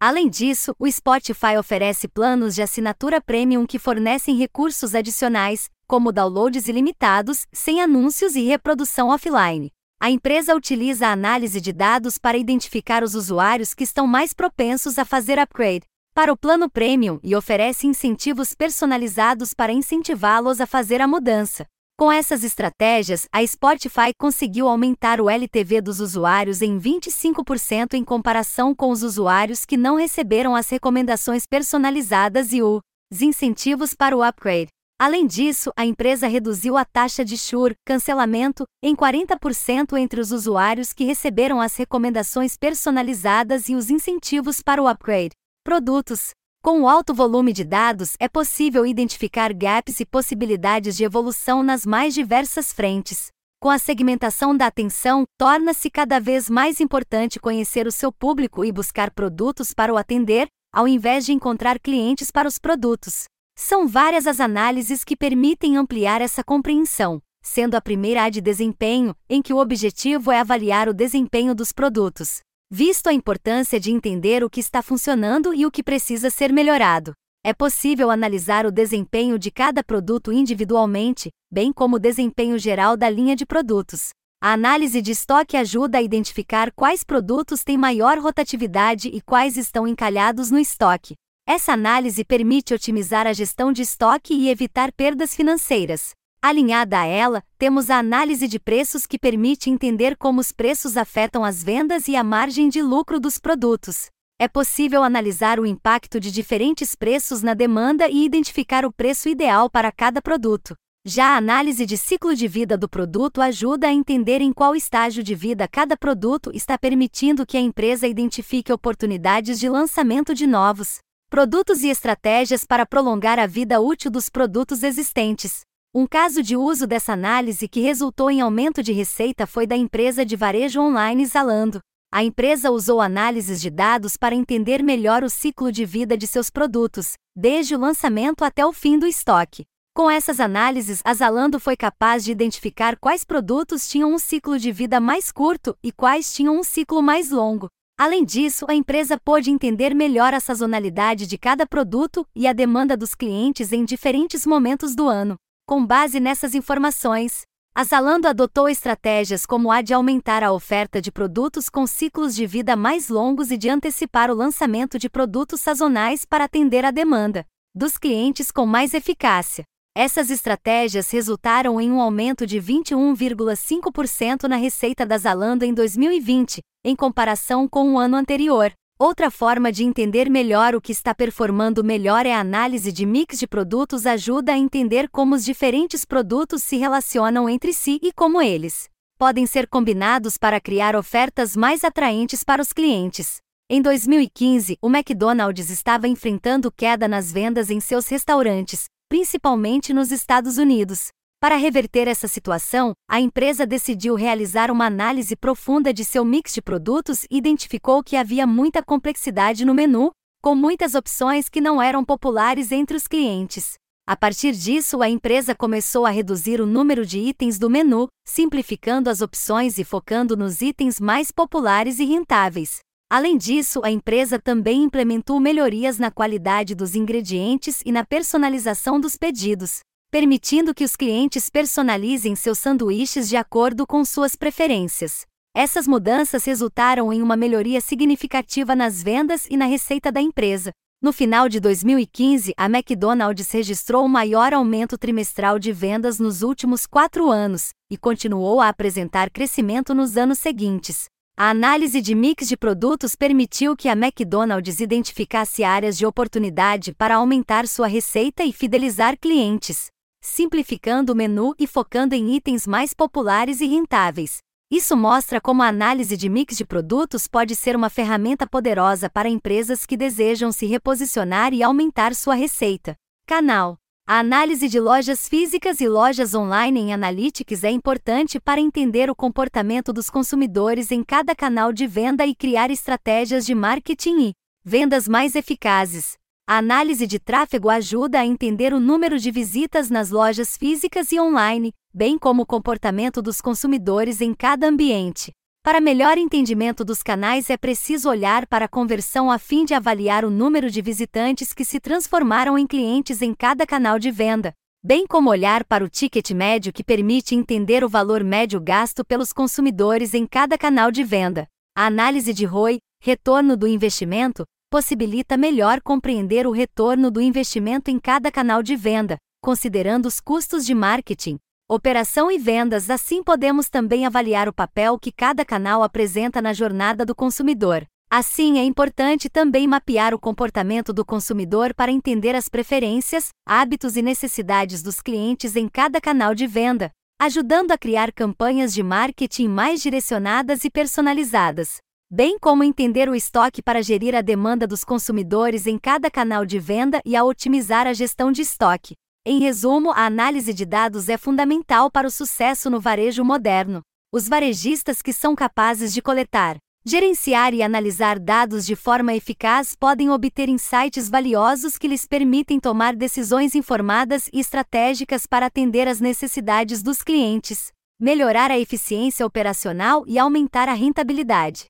Além 0.01 0.29
disso, 0.29 0.75
o 0.81 0.91
Spotify 0.91 1.57
oferece 1.57 2.09
planos 2.09 2.57
de 2.57 2.63
assinatura 2.63 3.21
premium 3.21 3.65
que 3.67 3.79
fornecem 3.79 4.37
recursos 4.37 4.97
adicionais, 4.97 5.71
como 5.87 6.11
downloads 6.11 6.67
ilimitados, 6.67 7.47
sem 7.53 7.81
anúncios 7.81 8.35
e 8.35 8.43
reprodução 8.43 9.11
offline. 9.11 9.71
A 9.99 10.11
empresa 10.11 10.55
utiliza 10.55 11.09
a 11.09 11.13
análise 11.13 11.59
de 11.61 11.73
dados 11.73 12.19
para 12.19 12.37
identificar 12.37 13.03
os 13.03 13.15
usuários 13.15 13.73
que 13.73 13.83
estão 13.83 14.07
mais 14.07 14.35
propensos 14.35 14.99
a 14.99 15.05
fazer 15.05 15.39
upgrade 15.39 15.87
para 16.15 16.33
o 16.33 16.37
plano 16.37 16.71
premium 16.71 17.19
e 17.23 17.35
oferece 17.35 17.87
incentivos 17.87 18.55
personalizados 18.55 19.53
para 19.53 19.73
incentivá-los 19.73 20.61
a 20.61 20.67
fazer 20.67 21.01
a 21.01 21.07
mudança. 21.07 21.67
Com 21.99 22.13
essas 22.13 22.45
estratégias, 22.45 23.27
a 23.33 23.47
Spotify 23.47 24.13
conseguiu 24.19 24.69
aumentar 24.69 25.19
o 25.19 25.31
LTV 25.31 25.81
dos 25.81 25.99
usuários 25.99 26.61
em 26.61 26.79
25% 26.79 27.95
em 27.95 28.05
comparação 28.05 28.75
com 28.75 28.91
os 28.91 29.03
usuários 29.03 29.65
que 29.65 29.79
não 29.79 29.97
receberam 29.97 30.55
as 30.55 30.69
recomendações 30.69 31.45
personalizadas 31.47 32.53
e 32.53 32.63
os 32.63 32.83
incentivos 33.21 33.95
para 33.95 34.15
o 34.15 34.23
upgrade. 34.23 34.69
Além 34.99 35.27
disso, 35.27 35.71
a 35.77 35.85
empresa 35.85 36.27
reduziu 36.27 36.75
a 36.75 36.83
taxa 36.83 37.23
de 37.23 37.37
churn, 37.37 37.75
cancelamento, 37.85 38.65
em 38.83 38.97
40% 38.97 39.99
entre 39.99 40.19
os 40.19 40.33
usuários 40.33 40.95
que 40.95 41.05
receberam 41.05 41.61
as 41.61 41.77
recomendações 41.77 42.57
personalizadas 42.57 43.69
e 43.69 43.75
os 43.75 43.91
incentivos 43.91 44.63
para 44.63 44.83
o 44.83 44.89
upgrade. 44.89 45.33
Produtos. 45.63 46.31
Com 46.63 46.81
o 46.81 46.89
alto 46.89 47.13
volume 47.13 47.53
de 47.53 47.63
dados, 47.63 48.15
é 48.19 48.27
possível 48.27 48.87
identificar 48.87 49.53
gaps 49.53 50.01
e 50.01 50.07
possibilidades 50.07 50.97
de 50.97 51.05
evolução 51.05 51.63
nas 51.63 51.85
mais 51.85 52.15
diversas 52.15 52.73
frentes. 52.73 53.29
Com 53.61 53.69
a 53.69 53.79
segmentação 53.79 54.57
da 54.57 54.67
atenção, 54.67 55.25
torna-se 55.39 55.91
cada 55.91 56.19
vez 56.19 56.49
mais 56.49 56.81
importante 56.81 57.39
conhecer 57.39 57.87
o 57.87 57.93
seu 57.93 58.11
público 58.11 58.65
e 58.65 58.73
buscar 58.73 59.11
produtos 59.11 59.75
para 59.75 59.93
o 59.93 59.99
atender, 59.99 60.49
ao 60.73 60.89
invés 60.89 61.27
de 61.27 61.33
encontrar 61.33 61.79
clientes 61.79 62.31
para 62.31 62.49
os 62.49 62.59
produtos. 62.59 63.27
São 63.69 63.89
várias 63.89 64.27
as 64.27 64.39
análises 64.39 65.03
que 65.03 65.17
permitem 65.17 65.77
ampliar 65.77 66.21
essa 66.21 66.45
compreensão, 66.45 67.21
sendo 67.43 67.75
a 67.75 67.81
primeira 67.81 68.25
a 68.25 68.29
de 68.29 68.41
desempenho, 68.41 69.13
em 69.29 69.43
que 69.43 69.53
o 69.53 69.57
objetivo 69.57 70.31
é 70.31 70.39
avaliar 70.39 70.89
o 70.89 70.95
desempenho 70.95 71.55
dos 71.55 71.73
produtos. 71.73 72.41
Visto 72.71 73.09
a 73.09 73.13
importância 73.13 73.81
de 73.81 73.91
entender 73.91 74.45
o 74.45 74.51
que 74.51 74.61
está 74.61 74.83
funcionando 74.83 75.55
e 75.55 75.65
o 75.65 75.71
que 75.71 75.83
precisa 75.83 76.31
ser 76.31 76.53
melhorado, 76.53 77.13
é 77.45 77.55
possível 77.55 78.11
analisar 78.11 78.67
o 78.67 78.71
desempenho 78.71 79.39
de 79.39 79.51
cada 79.51 79.83
produto 79.83 80.33
individualmente, 80.33 81.31
bem 81.51 81.73
como 81.73 81.97
o 81.97 82.01
desempenho 82.01 82.59
geral 82.59 82.97
da 82.97 83.09
linha 83.09 83.35
de 83.35 83.47
produtos. 83.47 84.11
A 84.41 84.53
análise 84.53 85.01
de 85.01 85.13
estoque 85.13 85.57
ajuda 85.57 85.99
a 85.99 86.03
identificar 86.03 86.71
quais 86.73 87.03
produtos 87.03 87.65
têm 87.65 87.79
maior 87.79 88.19
rotatividade 88.19 89.09
e 89.09 89.21
quais 89.21 89.57
estão 89.57 89.89
encalhados 89.89 90.51
no 90.51 90.59
estoque, 90.59 91.15
essa 91.47 91.73
análise 91.73 92.25
permite 92.25 92.75
otimizar 92.75 93.27
a 93.27 93.33
gestão 93.33 93.73
de 93.73 93.81
estoque 93.83 94.35
e 94.35 94.51
evitar 94.51 94.93
perdas 94.93 95.35
financeiras. 95.35 96.11
Alinhada 96.43 97.01
a 97.01 97.05
ela, 97.07 97.43
temos 97.57 97.89
a 97.89 97.99
análise 97.99 98.49
de 98.49 98.59
preços 98.59 99.07
que 99.07 99.19
permite 99.19 99.71
entender 99.71 100.17
como 100.17 100.41
os 100.41 100.53
preços 100.53 100.97
afetam 100.97 101.45
as 101.45 101.63
vendas 101.63 102.09
e 102.09 102.17
a 102.17 102.25
margem 102.25 102.69
de 102.69 102.83
lucro 102.83 103.19
dos 103.19 103.39
produtos. 103.39 104.07
É 104.39 104.47
possível 104.47 105.03
analisar 105.03 105.59
o 105.59 105.65
impacto 105.65 106.21
de 106.21 106.31
diferentes 106.31 106.95
preços 106.95 107.43
na 107.43 107.55
demanda 107.55 108.09
e 108.09 108.25
identificar 108.25 108.85
o 108.85 108.93
preço 108.93 109.29
ideal 109.29 109.71
para 109.71 109.91
cada 109.91 110.21
produto. 110.21 110.75
Já 111.07 111.29
a 111.29 111.37
análise 111.37 111.87
de 111.87 111.97
ciclo 111.97 112.35
de 112.35 112.47
vida 112.49 112.77
do 112.77 112.89
produto 112.89 113.41
ajuda 113.41 113.87
a 113.87 113.93
entender 113.93 114.43
em 114.43 114.53
qual 114.53 114.75
estágio 114.75 115.23
de 115.23 115.35
vida 115.35 115.67
cada 115.67 115.97
produto 115.97 116.51
está 116.53 116.77
permitindo 116.77 117.47
que 117.47 117.57
a 117.57 117.61
empresa 117.61 118.07
identifique 118.07 118.73
oportunidades 118.73 119.59
de 119.59 119.69
lançamento 119.69 120.35
de 120.35 120.47
novos 120.47 120.99
Produtos 121.37 121.83
e 121.85 121.89
estratégias 121.89 122.65
para 122.65 122.87
prolongar 122.87 123.39
a 123.39 123.47
vida 123.47 123.79
útil 123.79 124.11
dos 124.11 124.31
produtos 124.31 124.83
existentes. 124.83 125.61
Um 125.95 126.07
caso 126.07 126.43
de 126.43 126.57
uso 126.57 126.87
dessa 126.87 127.13
análise 127.13 127.69
que 127.69 127.83
resultou 127.83 128.31
em 128.31 128.41
aumento 128.41 128.83
de 128.83 128.91
receita 128.91 129.47
foi 129.47 129.67
da 129.67 129.77
empresa 129.77 130.25
de 130.25 130.35
varejo 130.35 130.81
online 130.81 131.27
Zalando. 131.27 131.81
A 132.11 132.25
empresa 132.25 132.71
usou 132.71 133.03
análises 133.03 133.61
de 133.61 133.69
dados 133.69 134.17
para 134.17 134.35
entender 134.35 134.83
melhor 134.83 135.23
o 135.23 135.29
ciclo 135.29 135.71
de 135.71 135.85
vida 135.85 136.17
de 136.17 136.27
seus 136.27 136.49
produtos, 136.49 137.13
desde 137.37 137.75
o 137.75 137.79
lançamento 137.79 138.43
até 138.43 138.65
o 138.65 138.73
fim 138.73 138.99
do 138.99 139.07
estoque. 139.07 139.67
Com 139.95 140.11
essas 140.11 140.41
análises, 140.41 141.03
a 141.05 141.13
Zalando 141.13 141.61
foi 141.61 141.77
capaz 141.77 142.25
de 142.25 142.33
identificar 142.33 142.97
quais 142.99 143.25
produtos 143.25 143.87
tinham 143.87 144.11
um 144.11 144.19
ciclo 144.19 144.59
de 144.59 144.73
vida 144.73 144.99
mais 145.01 145.31
curto 145.31 145.77
e 145.83 145.93
quais 145.93 146.35
tinham 146.35 146.59
um 146.59 146.63
ciclo 146.63 147.03
mais 147.03 147.31
longo. 147.31 147.69
Além 147.99 148.27
disso, 148.27 148.67
a 148.69 148.75
empresa 148.75 149.19
pôde 149.19 149.51
entender 149.51 149.95
melhor 149.95 150.35
a 150.35 150.41
sazonalidade 150.41 151.27
de 151.27 151.39
cada 151.39 151.67
produto 151.67 152.27
e 152.37 152.47
a 152.47 152.53
demanda 152.53 152.95
dos 152.95 153.15
clientes 153.15 153.73
em 153.73 153.87
diferentes 153.87 154.45
momentos 154.45 154.95
do 154.95 155.09
ano. 155.09 155.37
Com 155.67 155.85
base 155.85 156.21
nessas 156.21 156.55
informações, 156.55 157.47
a 157.75 157.85
Zalando 157.85 158.29
adotou 158.29 158.69
estratégias 158.69 159.47
como 159.47 159.73
a 159.73 159.81
de 159.81 159.95
aumentar 159.95 160.43
a 160.43 160.53
oferta 160.53 161.01
de 161.01 161.11
produtos 161.11 161.71
com 161.71 161.87
ciclos 161.87 162.35
de 162.35 162.47
vida 162.47 162.77
mais 162.77 163.09
longos 163.09 163.51
e 163.51 163.57
de 163.57 163.71
antecipar 163.71 164.31
o 164.31 164.35
lançamento 164.35 164.99
de 164.99 165.09
produtos 165.09 165.63
sazonais 165.63 166.27
para 166.27 166.45
atender 166.45 166.85
a 166.85 166.91
demanda 166.91 167.47
dos 167.75 167.99
clientes 167.99 168.51
com 168.51 168.65
mais 168.65 168.95
eficácia. 168.95 169.65
Essas 169.99 170.29
estratégias 170.29 171.11
resultaram 171.11 171.81
em 171.81 171.91
um 171.91 172.03
aumento 172.03 172.47
de 172.47 172.61
21,5% 172.61 174.43
na 174.43 174.57
receita 174.57 175.07
da 175.07 175.17
Zalando 175.17 175.65
em 175.65 175.73
2020, 175.73 176.61
em 176.85 176.95
comparação 176.95 177.67
com 177.67 177.95
o 177.95 177.99
ano 177.99 178.15
anterior. 178.15 178.71
Outra 178.99 179.31
forma 179.31 179.73
de 179.73 179.85
entender 179.85 180.29
melhor 180.29 180.75
o 180.75 180.83
que 180.83 180.93
está 180.93 181.15
performando 181.15 181.83
melhor 181.83 182.27
é 182.27 182.35
a 182.35 182.41
análise 182.41 182.93
de 182.93 183.07
mix 183.07 183.39
de 183.39 183.47
produtos 183.47 184.05
ajuda 184.05 184.53
a 184.53 184.59
entender 184.59 185.09
como 185.09 185.35
os 185.35 185.43
diferentes 185.43 186.05
produtos 186.05 186.63
se 186.63 186.77
relacionam 186.77 187.49
entre 187.49 187.73
si 187.73 187.99
e 188.03 188.13
como 188.13 188.43
eles 188.43 188.91
podem 189.19 189.47
ser 189.47 189.67
combinados 189.67 190.37
para 190.37 190.61
criar 190.61 190.95
ofertas 190.95 191.57
mais 191.57 191.83
atraentes 191.83 192.45
para 192.45 192.61
os 192.61 192.71
clientes. 192.71 193.39
Em 193.67 193.81
2015, 193.81 194.77
o 194.83 194.89
McDonald's 194.89 195.71
estava 195.71 196.07
enfrentando 196.07 196.71
queda 196.71 197.09
nas 197.09 197.33
vendas 197.33 197.71
em 197.71 197.81
seus 197.81 198.07
restaurantes, 198.09 198.85
principalmente 199.09 199.93
nos 199.93 200.11
Estados 200.11 200.59
Unidos. 200.59 201.09
Para 201.41 201.57
reverter 201.57 202.09
essa 202.09 202.27
situação, 202.27 202.93
a 203.09 203.21
empresa 203.21 203.67
decidiu 203.67 204.15
realizar 204.15 204.71
uma 204.71 204.87
análise 204.87 205.37
profunda 205.37 205.93
de 205.93 206.05
seu 206.05 206.25
mix 206.25 206.55
de 206.55 206.63
produtos 206.63 207.25
e 207.31 207.37
identificou 207.37 208.03
que 208.03 208.17
havia 208.17 208.47
muita 208.47 208.83
complexidade 208.83 209.65
no 209.65 209.75
menu, 209.75 210.11
com 210.43 210.55
muitas 210.55 210.95
opções 210.95 211.49
que 211.49 211.61
não 211.61 211.81
eram 211.81 212.05
populares 212.05 212.73
entre 212.73 212.97
os 212.97 213.07
clientes. 213.07 213.75
A 214.09 214.17
partir 214.17 214.53
disso, 214.53 215.03
a 215.03 215.09
empresa 215.09 215.55
começou 215.55 216.07
a 216.07 216.11
reduzir 216.11 216.61
o 216.61 216.67
número 216.67 217.05
de 217.05 217.19
itens 217.19 217.59
do 217.59 217.69
menu, 217.69 218.07
simplificando 218.27 219.11
as 219.11 219.21
opções 219.21 219.79
e 219.79 219.85
focando 219.85 220.37
nos 220.37 220.61
itens 220.63 221.01
mais 221.01 221.33
populares 221.33 221.99
e 221.99 222.05
rentáveis. 222.05 222.86
Além 223.09 223.39
disso, 223.39 223.81
a 223.85 223.91
empresa 223.91 224.37
também 224.37 224.83
implementou 224.83 225.39
melhorias 225.39 225.97
na 225.97 226.11
qualidade 226.11 226.75
dos 226.75 226.97
ingredientes 226.97 227.81
e 227.87 227.93
na 227.93 228.05
personalização 228.05 228.99
dos 228.99 229.17
pedidos, 229.17 229.79
permitindo 230.11 230.75
que 230.75 230.83
os 230.83 230.97
clientes 230.97 231.49
personalizem 231.49 232.35
seus 232.35 232.59
sanduíches 232.59 233.29
de 233.29 233.37
acordo 233.37 233.87
com 233.87 234.05
suas 234.05 234.35
preferências. 234.35 235.25
Essas 235.55 235.87
mudanças 235.87 236.45
resultaram 236.45 237.13
em 237.13 237.23
uma 237.23 237.37
melhoria 237.37 237.81
significativa 237.81 238.75
nas 238.75 239.01
vendas 239.01 239.47
e 239.49 239.57
na 239.57 239.67
receita 239.67 240.11
da 240.11 240.21
empresa. 240.21 240.73
No 241.01 241.13
final 241.13 241.49
de 241.49 241.61
2015, 241.61 242.55
a 242.57 242.67
McDonald's 242.67 243.53
registrou 243.53 244.05
o 244.05 244.09
maior 244.09 244.53
aumento 244.53 244.99
trimestral 244.99 245.61
de 245.61 245.71
vendas 245.71 246.19
nos 246.19 246.43
últimos 246.43 246.87
quatro 246.87 247.31
anos 247.31 247.71
e 247.89 247.97
continuou 247.97 248.61
a 248.61 248.69
apresentar 248.69 249.31
crescimento 249.31 249.95
nos 249.95 250.17
anos 250.17 250.41
seguintes. 250.41 251.07
A 251.39 251.51
análise 251.51 252.01
de 252.01 252.15
mix 252.15 252.49
de 252.49 252.57
produtos 252.57 253.15
permitiu 253.15 253.77
que 253.77 253.91
a 253.91 253.93
McDonald's 253.93 254.81
identificasse 254.81 255.63
áreas 255.63 255.99
de 255.99 256.07
oportunidade 256.07 256.95
para 256.95 257.17
aumentar 257.17 257.69
sua 257.69 257.87
receita 257.87 258.43
e 258.43 258.55
fidelizar 258.55 259.19
clientes, 259.21 259.89
simplificando 260.23 261.13
o 261.13 261.15
menu 261.15 261.55
e 261.59 261.67
focando 261.67 262.15
em 262.15 262.35
itens 262.35 262.67
mais 262.67 262.95
populares 262.95 263.61
e 263.61 263.67
rentáveis. 263.67 264.39
Isso 264.71 264.97
mostra 264.97 265.39
como 265.39 265.63
a 265.63 265.69
análise 265.69 266.17
de 266.17 266.27
mix 266.27 266.57
de 266.57 266.65
produtos 266.65 267.29
pode 267.29 267.55
ser 267.55 267.77
uma 267.77 267.91
ferramenta 267.91 268.47
poderosa 268.47 269.11
para 269.11 269.29
empresas 269.29 269.85
que 269.85 269.95
desejam 269.95 270.51
se 270.51 270.65
reposicionar 270.65 271.53
e 271.53 271.63
aumentar 271.63 272.15
sua 272.15 272.35
receita. 272.35 272.97
Canal 273.27 273.77
a 274.09 274.21
análise 274.21 274.69
de 274.69 274.79
lojas 274.79 275.29
físicas 275.29 275.81
e 275.81 275.89
lojas 275.89 276.33
online 276.33 276.79
em 276.79 276.93
Analytics 276.93 277.65
é 277.65 277.73
importante 277.73 278.39
para 278.39 278.61
entender 278.61 279.11
o 279.11 279.17
comportamento 279.17 279.93
dos 279.93 280.09
consumidores 280.09 280.93
em 280.93 281.03
cada 281.03 281.35
canal 281.35 281.73
de 281.73 281.89
venda 281.89 282.25
e 282.25 282.33
criar 282.33 282.71
estratégias 282.71 283.45
de 283.45 283.53
marketing 283.53 284.29
e 284.29 284.33
vendas 284.65 285.09
mais 285.09 285.35
eficazes. 285.35 286.15
A 286.49 286.59
análise 286.59 287.05
de 287.05 287.19
tráfego 287.19 287.69
ajuda 287.69 288.21
a 288.21 288.25
entender 288.25 288.73
o 288.73 288.79
número 288.79 289.19
de 289.19 289.33
visitas 289.33 289.91
nas 289.91 290.11
lojas 290.11 290.57
físicas 290.57 291.11
e 291.11 291.19
online, 291.19 291.73
bem 291.93 292.17
como 292.17 292.43
o 292.43 292.47
comportamento 292.47 293.21
dos 293.21 293.41
consumidores 293.41 294.21
em 294.21 294.33
cada 294.33 294.69
ambiente. 294.69 295.33
Para 295.67 295.81
melhor 295.81 296.17
entendimento 296.17 296.85
dos 296.85 297.03
canais 297.03 297.51
é 297.51 297.57
preciso 297.57 298.09
olhar 298.09 298.47
para 298.47 298.67
a 298.67 298.69
conversão 298.69 299.33
a 299.33 299.37
fim 299.37 299.65
de 299.65 299.75
avaliar 299.75 300.25
o 300.25 300.31
número 300.31 300.71
de 300.71 300.81
visitantes 300.81 301.53
que 301.53 301.65
se 301.65 301.81
transformaram 301.81 302.57
em 302.57 302.65
clientes 302.65 303.21
em 303.21 303.35
cada 303.35 303.67
canal 303.67 303.99
de 303.99 304.09
venda, 304.13 304.55
bem 304.81 305.09
como 305.09 305.29
olhar 305.29 305.65
para 305.65 305.83
o 305.85 305.89
ticket 305.89 306.31
médio 306.31 306.73
que 306.73 306.85
permite 306.85 307.35
entender 307.35 307.83
o 307.83 307.89
valor 307.89 308.23
médio 308.23 308.61
gasto 308.61 309.05
pelos 309.05 309.33
consumidores 309.33 310.15
em 310.15 310.25
cada 310.25 310.57
canal 310.57 310.93
de 310.93 311.03
venda. 311.03 311.49
A 311.77 311.87
análise 311.87 312.33
de 312.33 312.45
ROI, 312.45 312.79
retorno 313.03 313.57
do 313.57 313.67
investimento, 313.67 314.45
possibilita 314.71 315.37
melhor 315.37 315.81
compreender 315.81 316.47
o 316.47 316.53
retorno 316.53 317.11
do 317.11 317.21
investimento 317.21 317.91
em 317.91 317.99
cada 317.99 318.31
canal 318.31 318.63
de 318.63 318.77
venda, 318.77 319.17
considerando 319.43 320.07
os 320.07 320.21
custos 320.21 320.65
de 320.65 320.77
marketing, 320.77 321.41
operação 321.69 322.31
e 322.31 322.39
vendas, 322.39 322.89
assim 322.91 323.23
podemos 323.23 323.69
também 323.69 324.07
avaliar 324.07 324.49
o 324.49 324.53
papel 324.53 324.99
que 324.99 325.11
cada 325.11 325.45
canal 325.45 325.83
apresenta 325.83 326.41
na 326.41 326.53
jornada 326.53 327.05
do 327.05 327.15
consumidor. 327.15 327.85
Assim, 328.09 328.59
é 328.59 328.65
importante 328.65 329.29
também 329.29 329.67
mapear 329.67 330.15
o 330.15 330.19
comportamento 330.19 330.93
do 330.93 331.05
consumidor 331.05 331.75
para 331.75 331.91
entender 331.91 332.37
as 332.37 332.49
preferências, 332.49 333.31
hábitos 333.45 333.97
e 333.97 334.03
necessidades 334.03 334.81
dos 334.81 335.01
clientes 335.01 335.57
em 335.57 335.69
cada 335.69 336.01
canal 336.01 336.37
de 336.37 336.47
venda, 336.47 336.93
ajudando 337.21 337.73
a 337.73 337.79
criar 337.79 338.13
campanhas 338.13 338.73
de 338.73 338.85
marketing 338.85 339.49
mais 339.49 339.83
direcionadas 339.83 340.65
e 340.65 340.71
personalizadas, 340.71 341.79
bem 342.09 342.39
como 342.39 342.63
entender 342.63 343.09
o 343.09 343.15
estoque 343.15 343.61
para 343.61 343.83
gerir 343.83 344.15
a 344.15 344.21
demanda 344.21 344.69
dos 344.69 344.85
consumidores 344.85 345.67
em 345.67 345.79
cada 345.79 346.09
canal 346.13 346.47
de 346.47 346.61
venda 346.61 347.01
e 347.05 347.17
a 347.17 347.25
otimizar 347.25 347.89
a 347.89 347.93
gestão 347.93 348.31
de 348.31 348.43
estoque. 348.43 348.95
Em 349.29 349.41
resumo, 349.41 349.91
a 349.91 350.07
análise 350.07 350.55
de 350.55 350.65
dados 350.65 351.09
é 351.09 351.19
fundamental 351.19 351.91
para 351.91 352.07
o 352.07 352.11
sucesso 352.13 352.71
no 352.71 352.79
varejo 352.79 353.25
moderno. 353.25 353.83
Os 354.13 354.29
varejistas 354.29 355.03
que 355.03 355.13
são 355.13 355.35
capazes 355.35 355.93
de 355.93 356.01
coletar, 356.01 356.59
gerenciar 356.87 357.53
e 357.53 357.61
analisar 357.61 358.21
dados 358.21 358.65
de 358.65 358.77
forma 358.77 359.17
eficaz 359.17 359.75
podem 359.75 360.11
obter 360.11 360.49
insights 360.49 361.11
valiosos 361.11 361.77
que 361.77 361.89
lhes 361.89 362.07
permitem 362.07 362.61
tomar 362.61 362.95
decisões 362.95 363.57
informadas 363.57 364.31
e 364.33 364.39
estratégicas 364.39 365.27
para 365.27 365.47
atender 365.47 365.89
às 365.89 365.99
necessidades 365.99 366.81
dos 366.81 367.03
clientes, 367.03 367.73
melhorar 368.01 368.53
a 368.53 368.59
eficiência 368.61 369.27
operacional 369.27 370.05
e 370.07 370.21
aumentar 370.21 370.69
a 370.69 370.73
rentabilidade. 370.73 371.65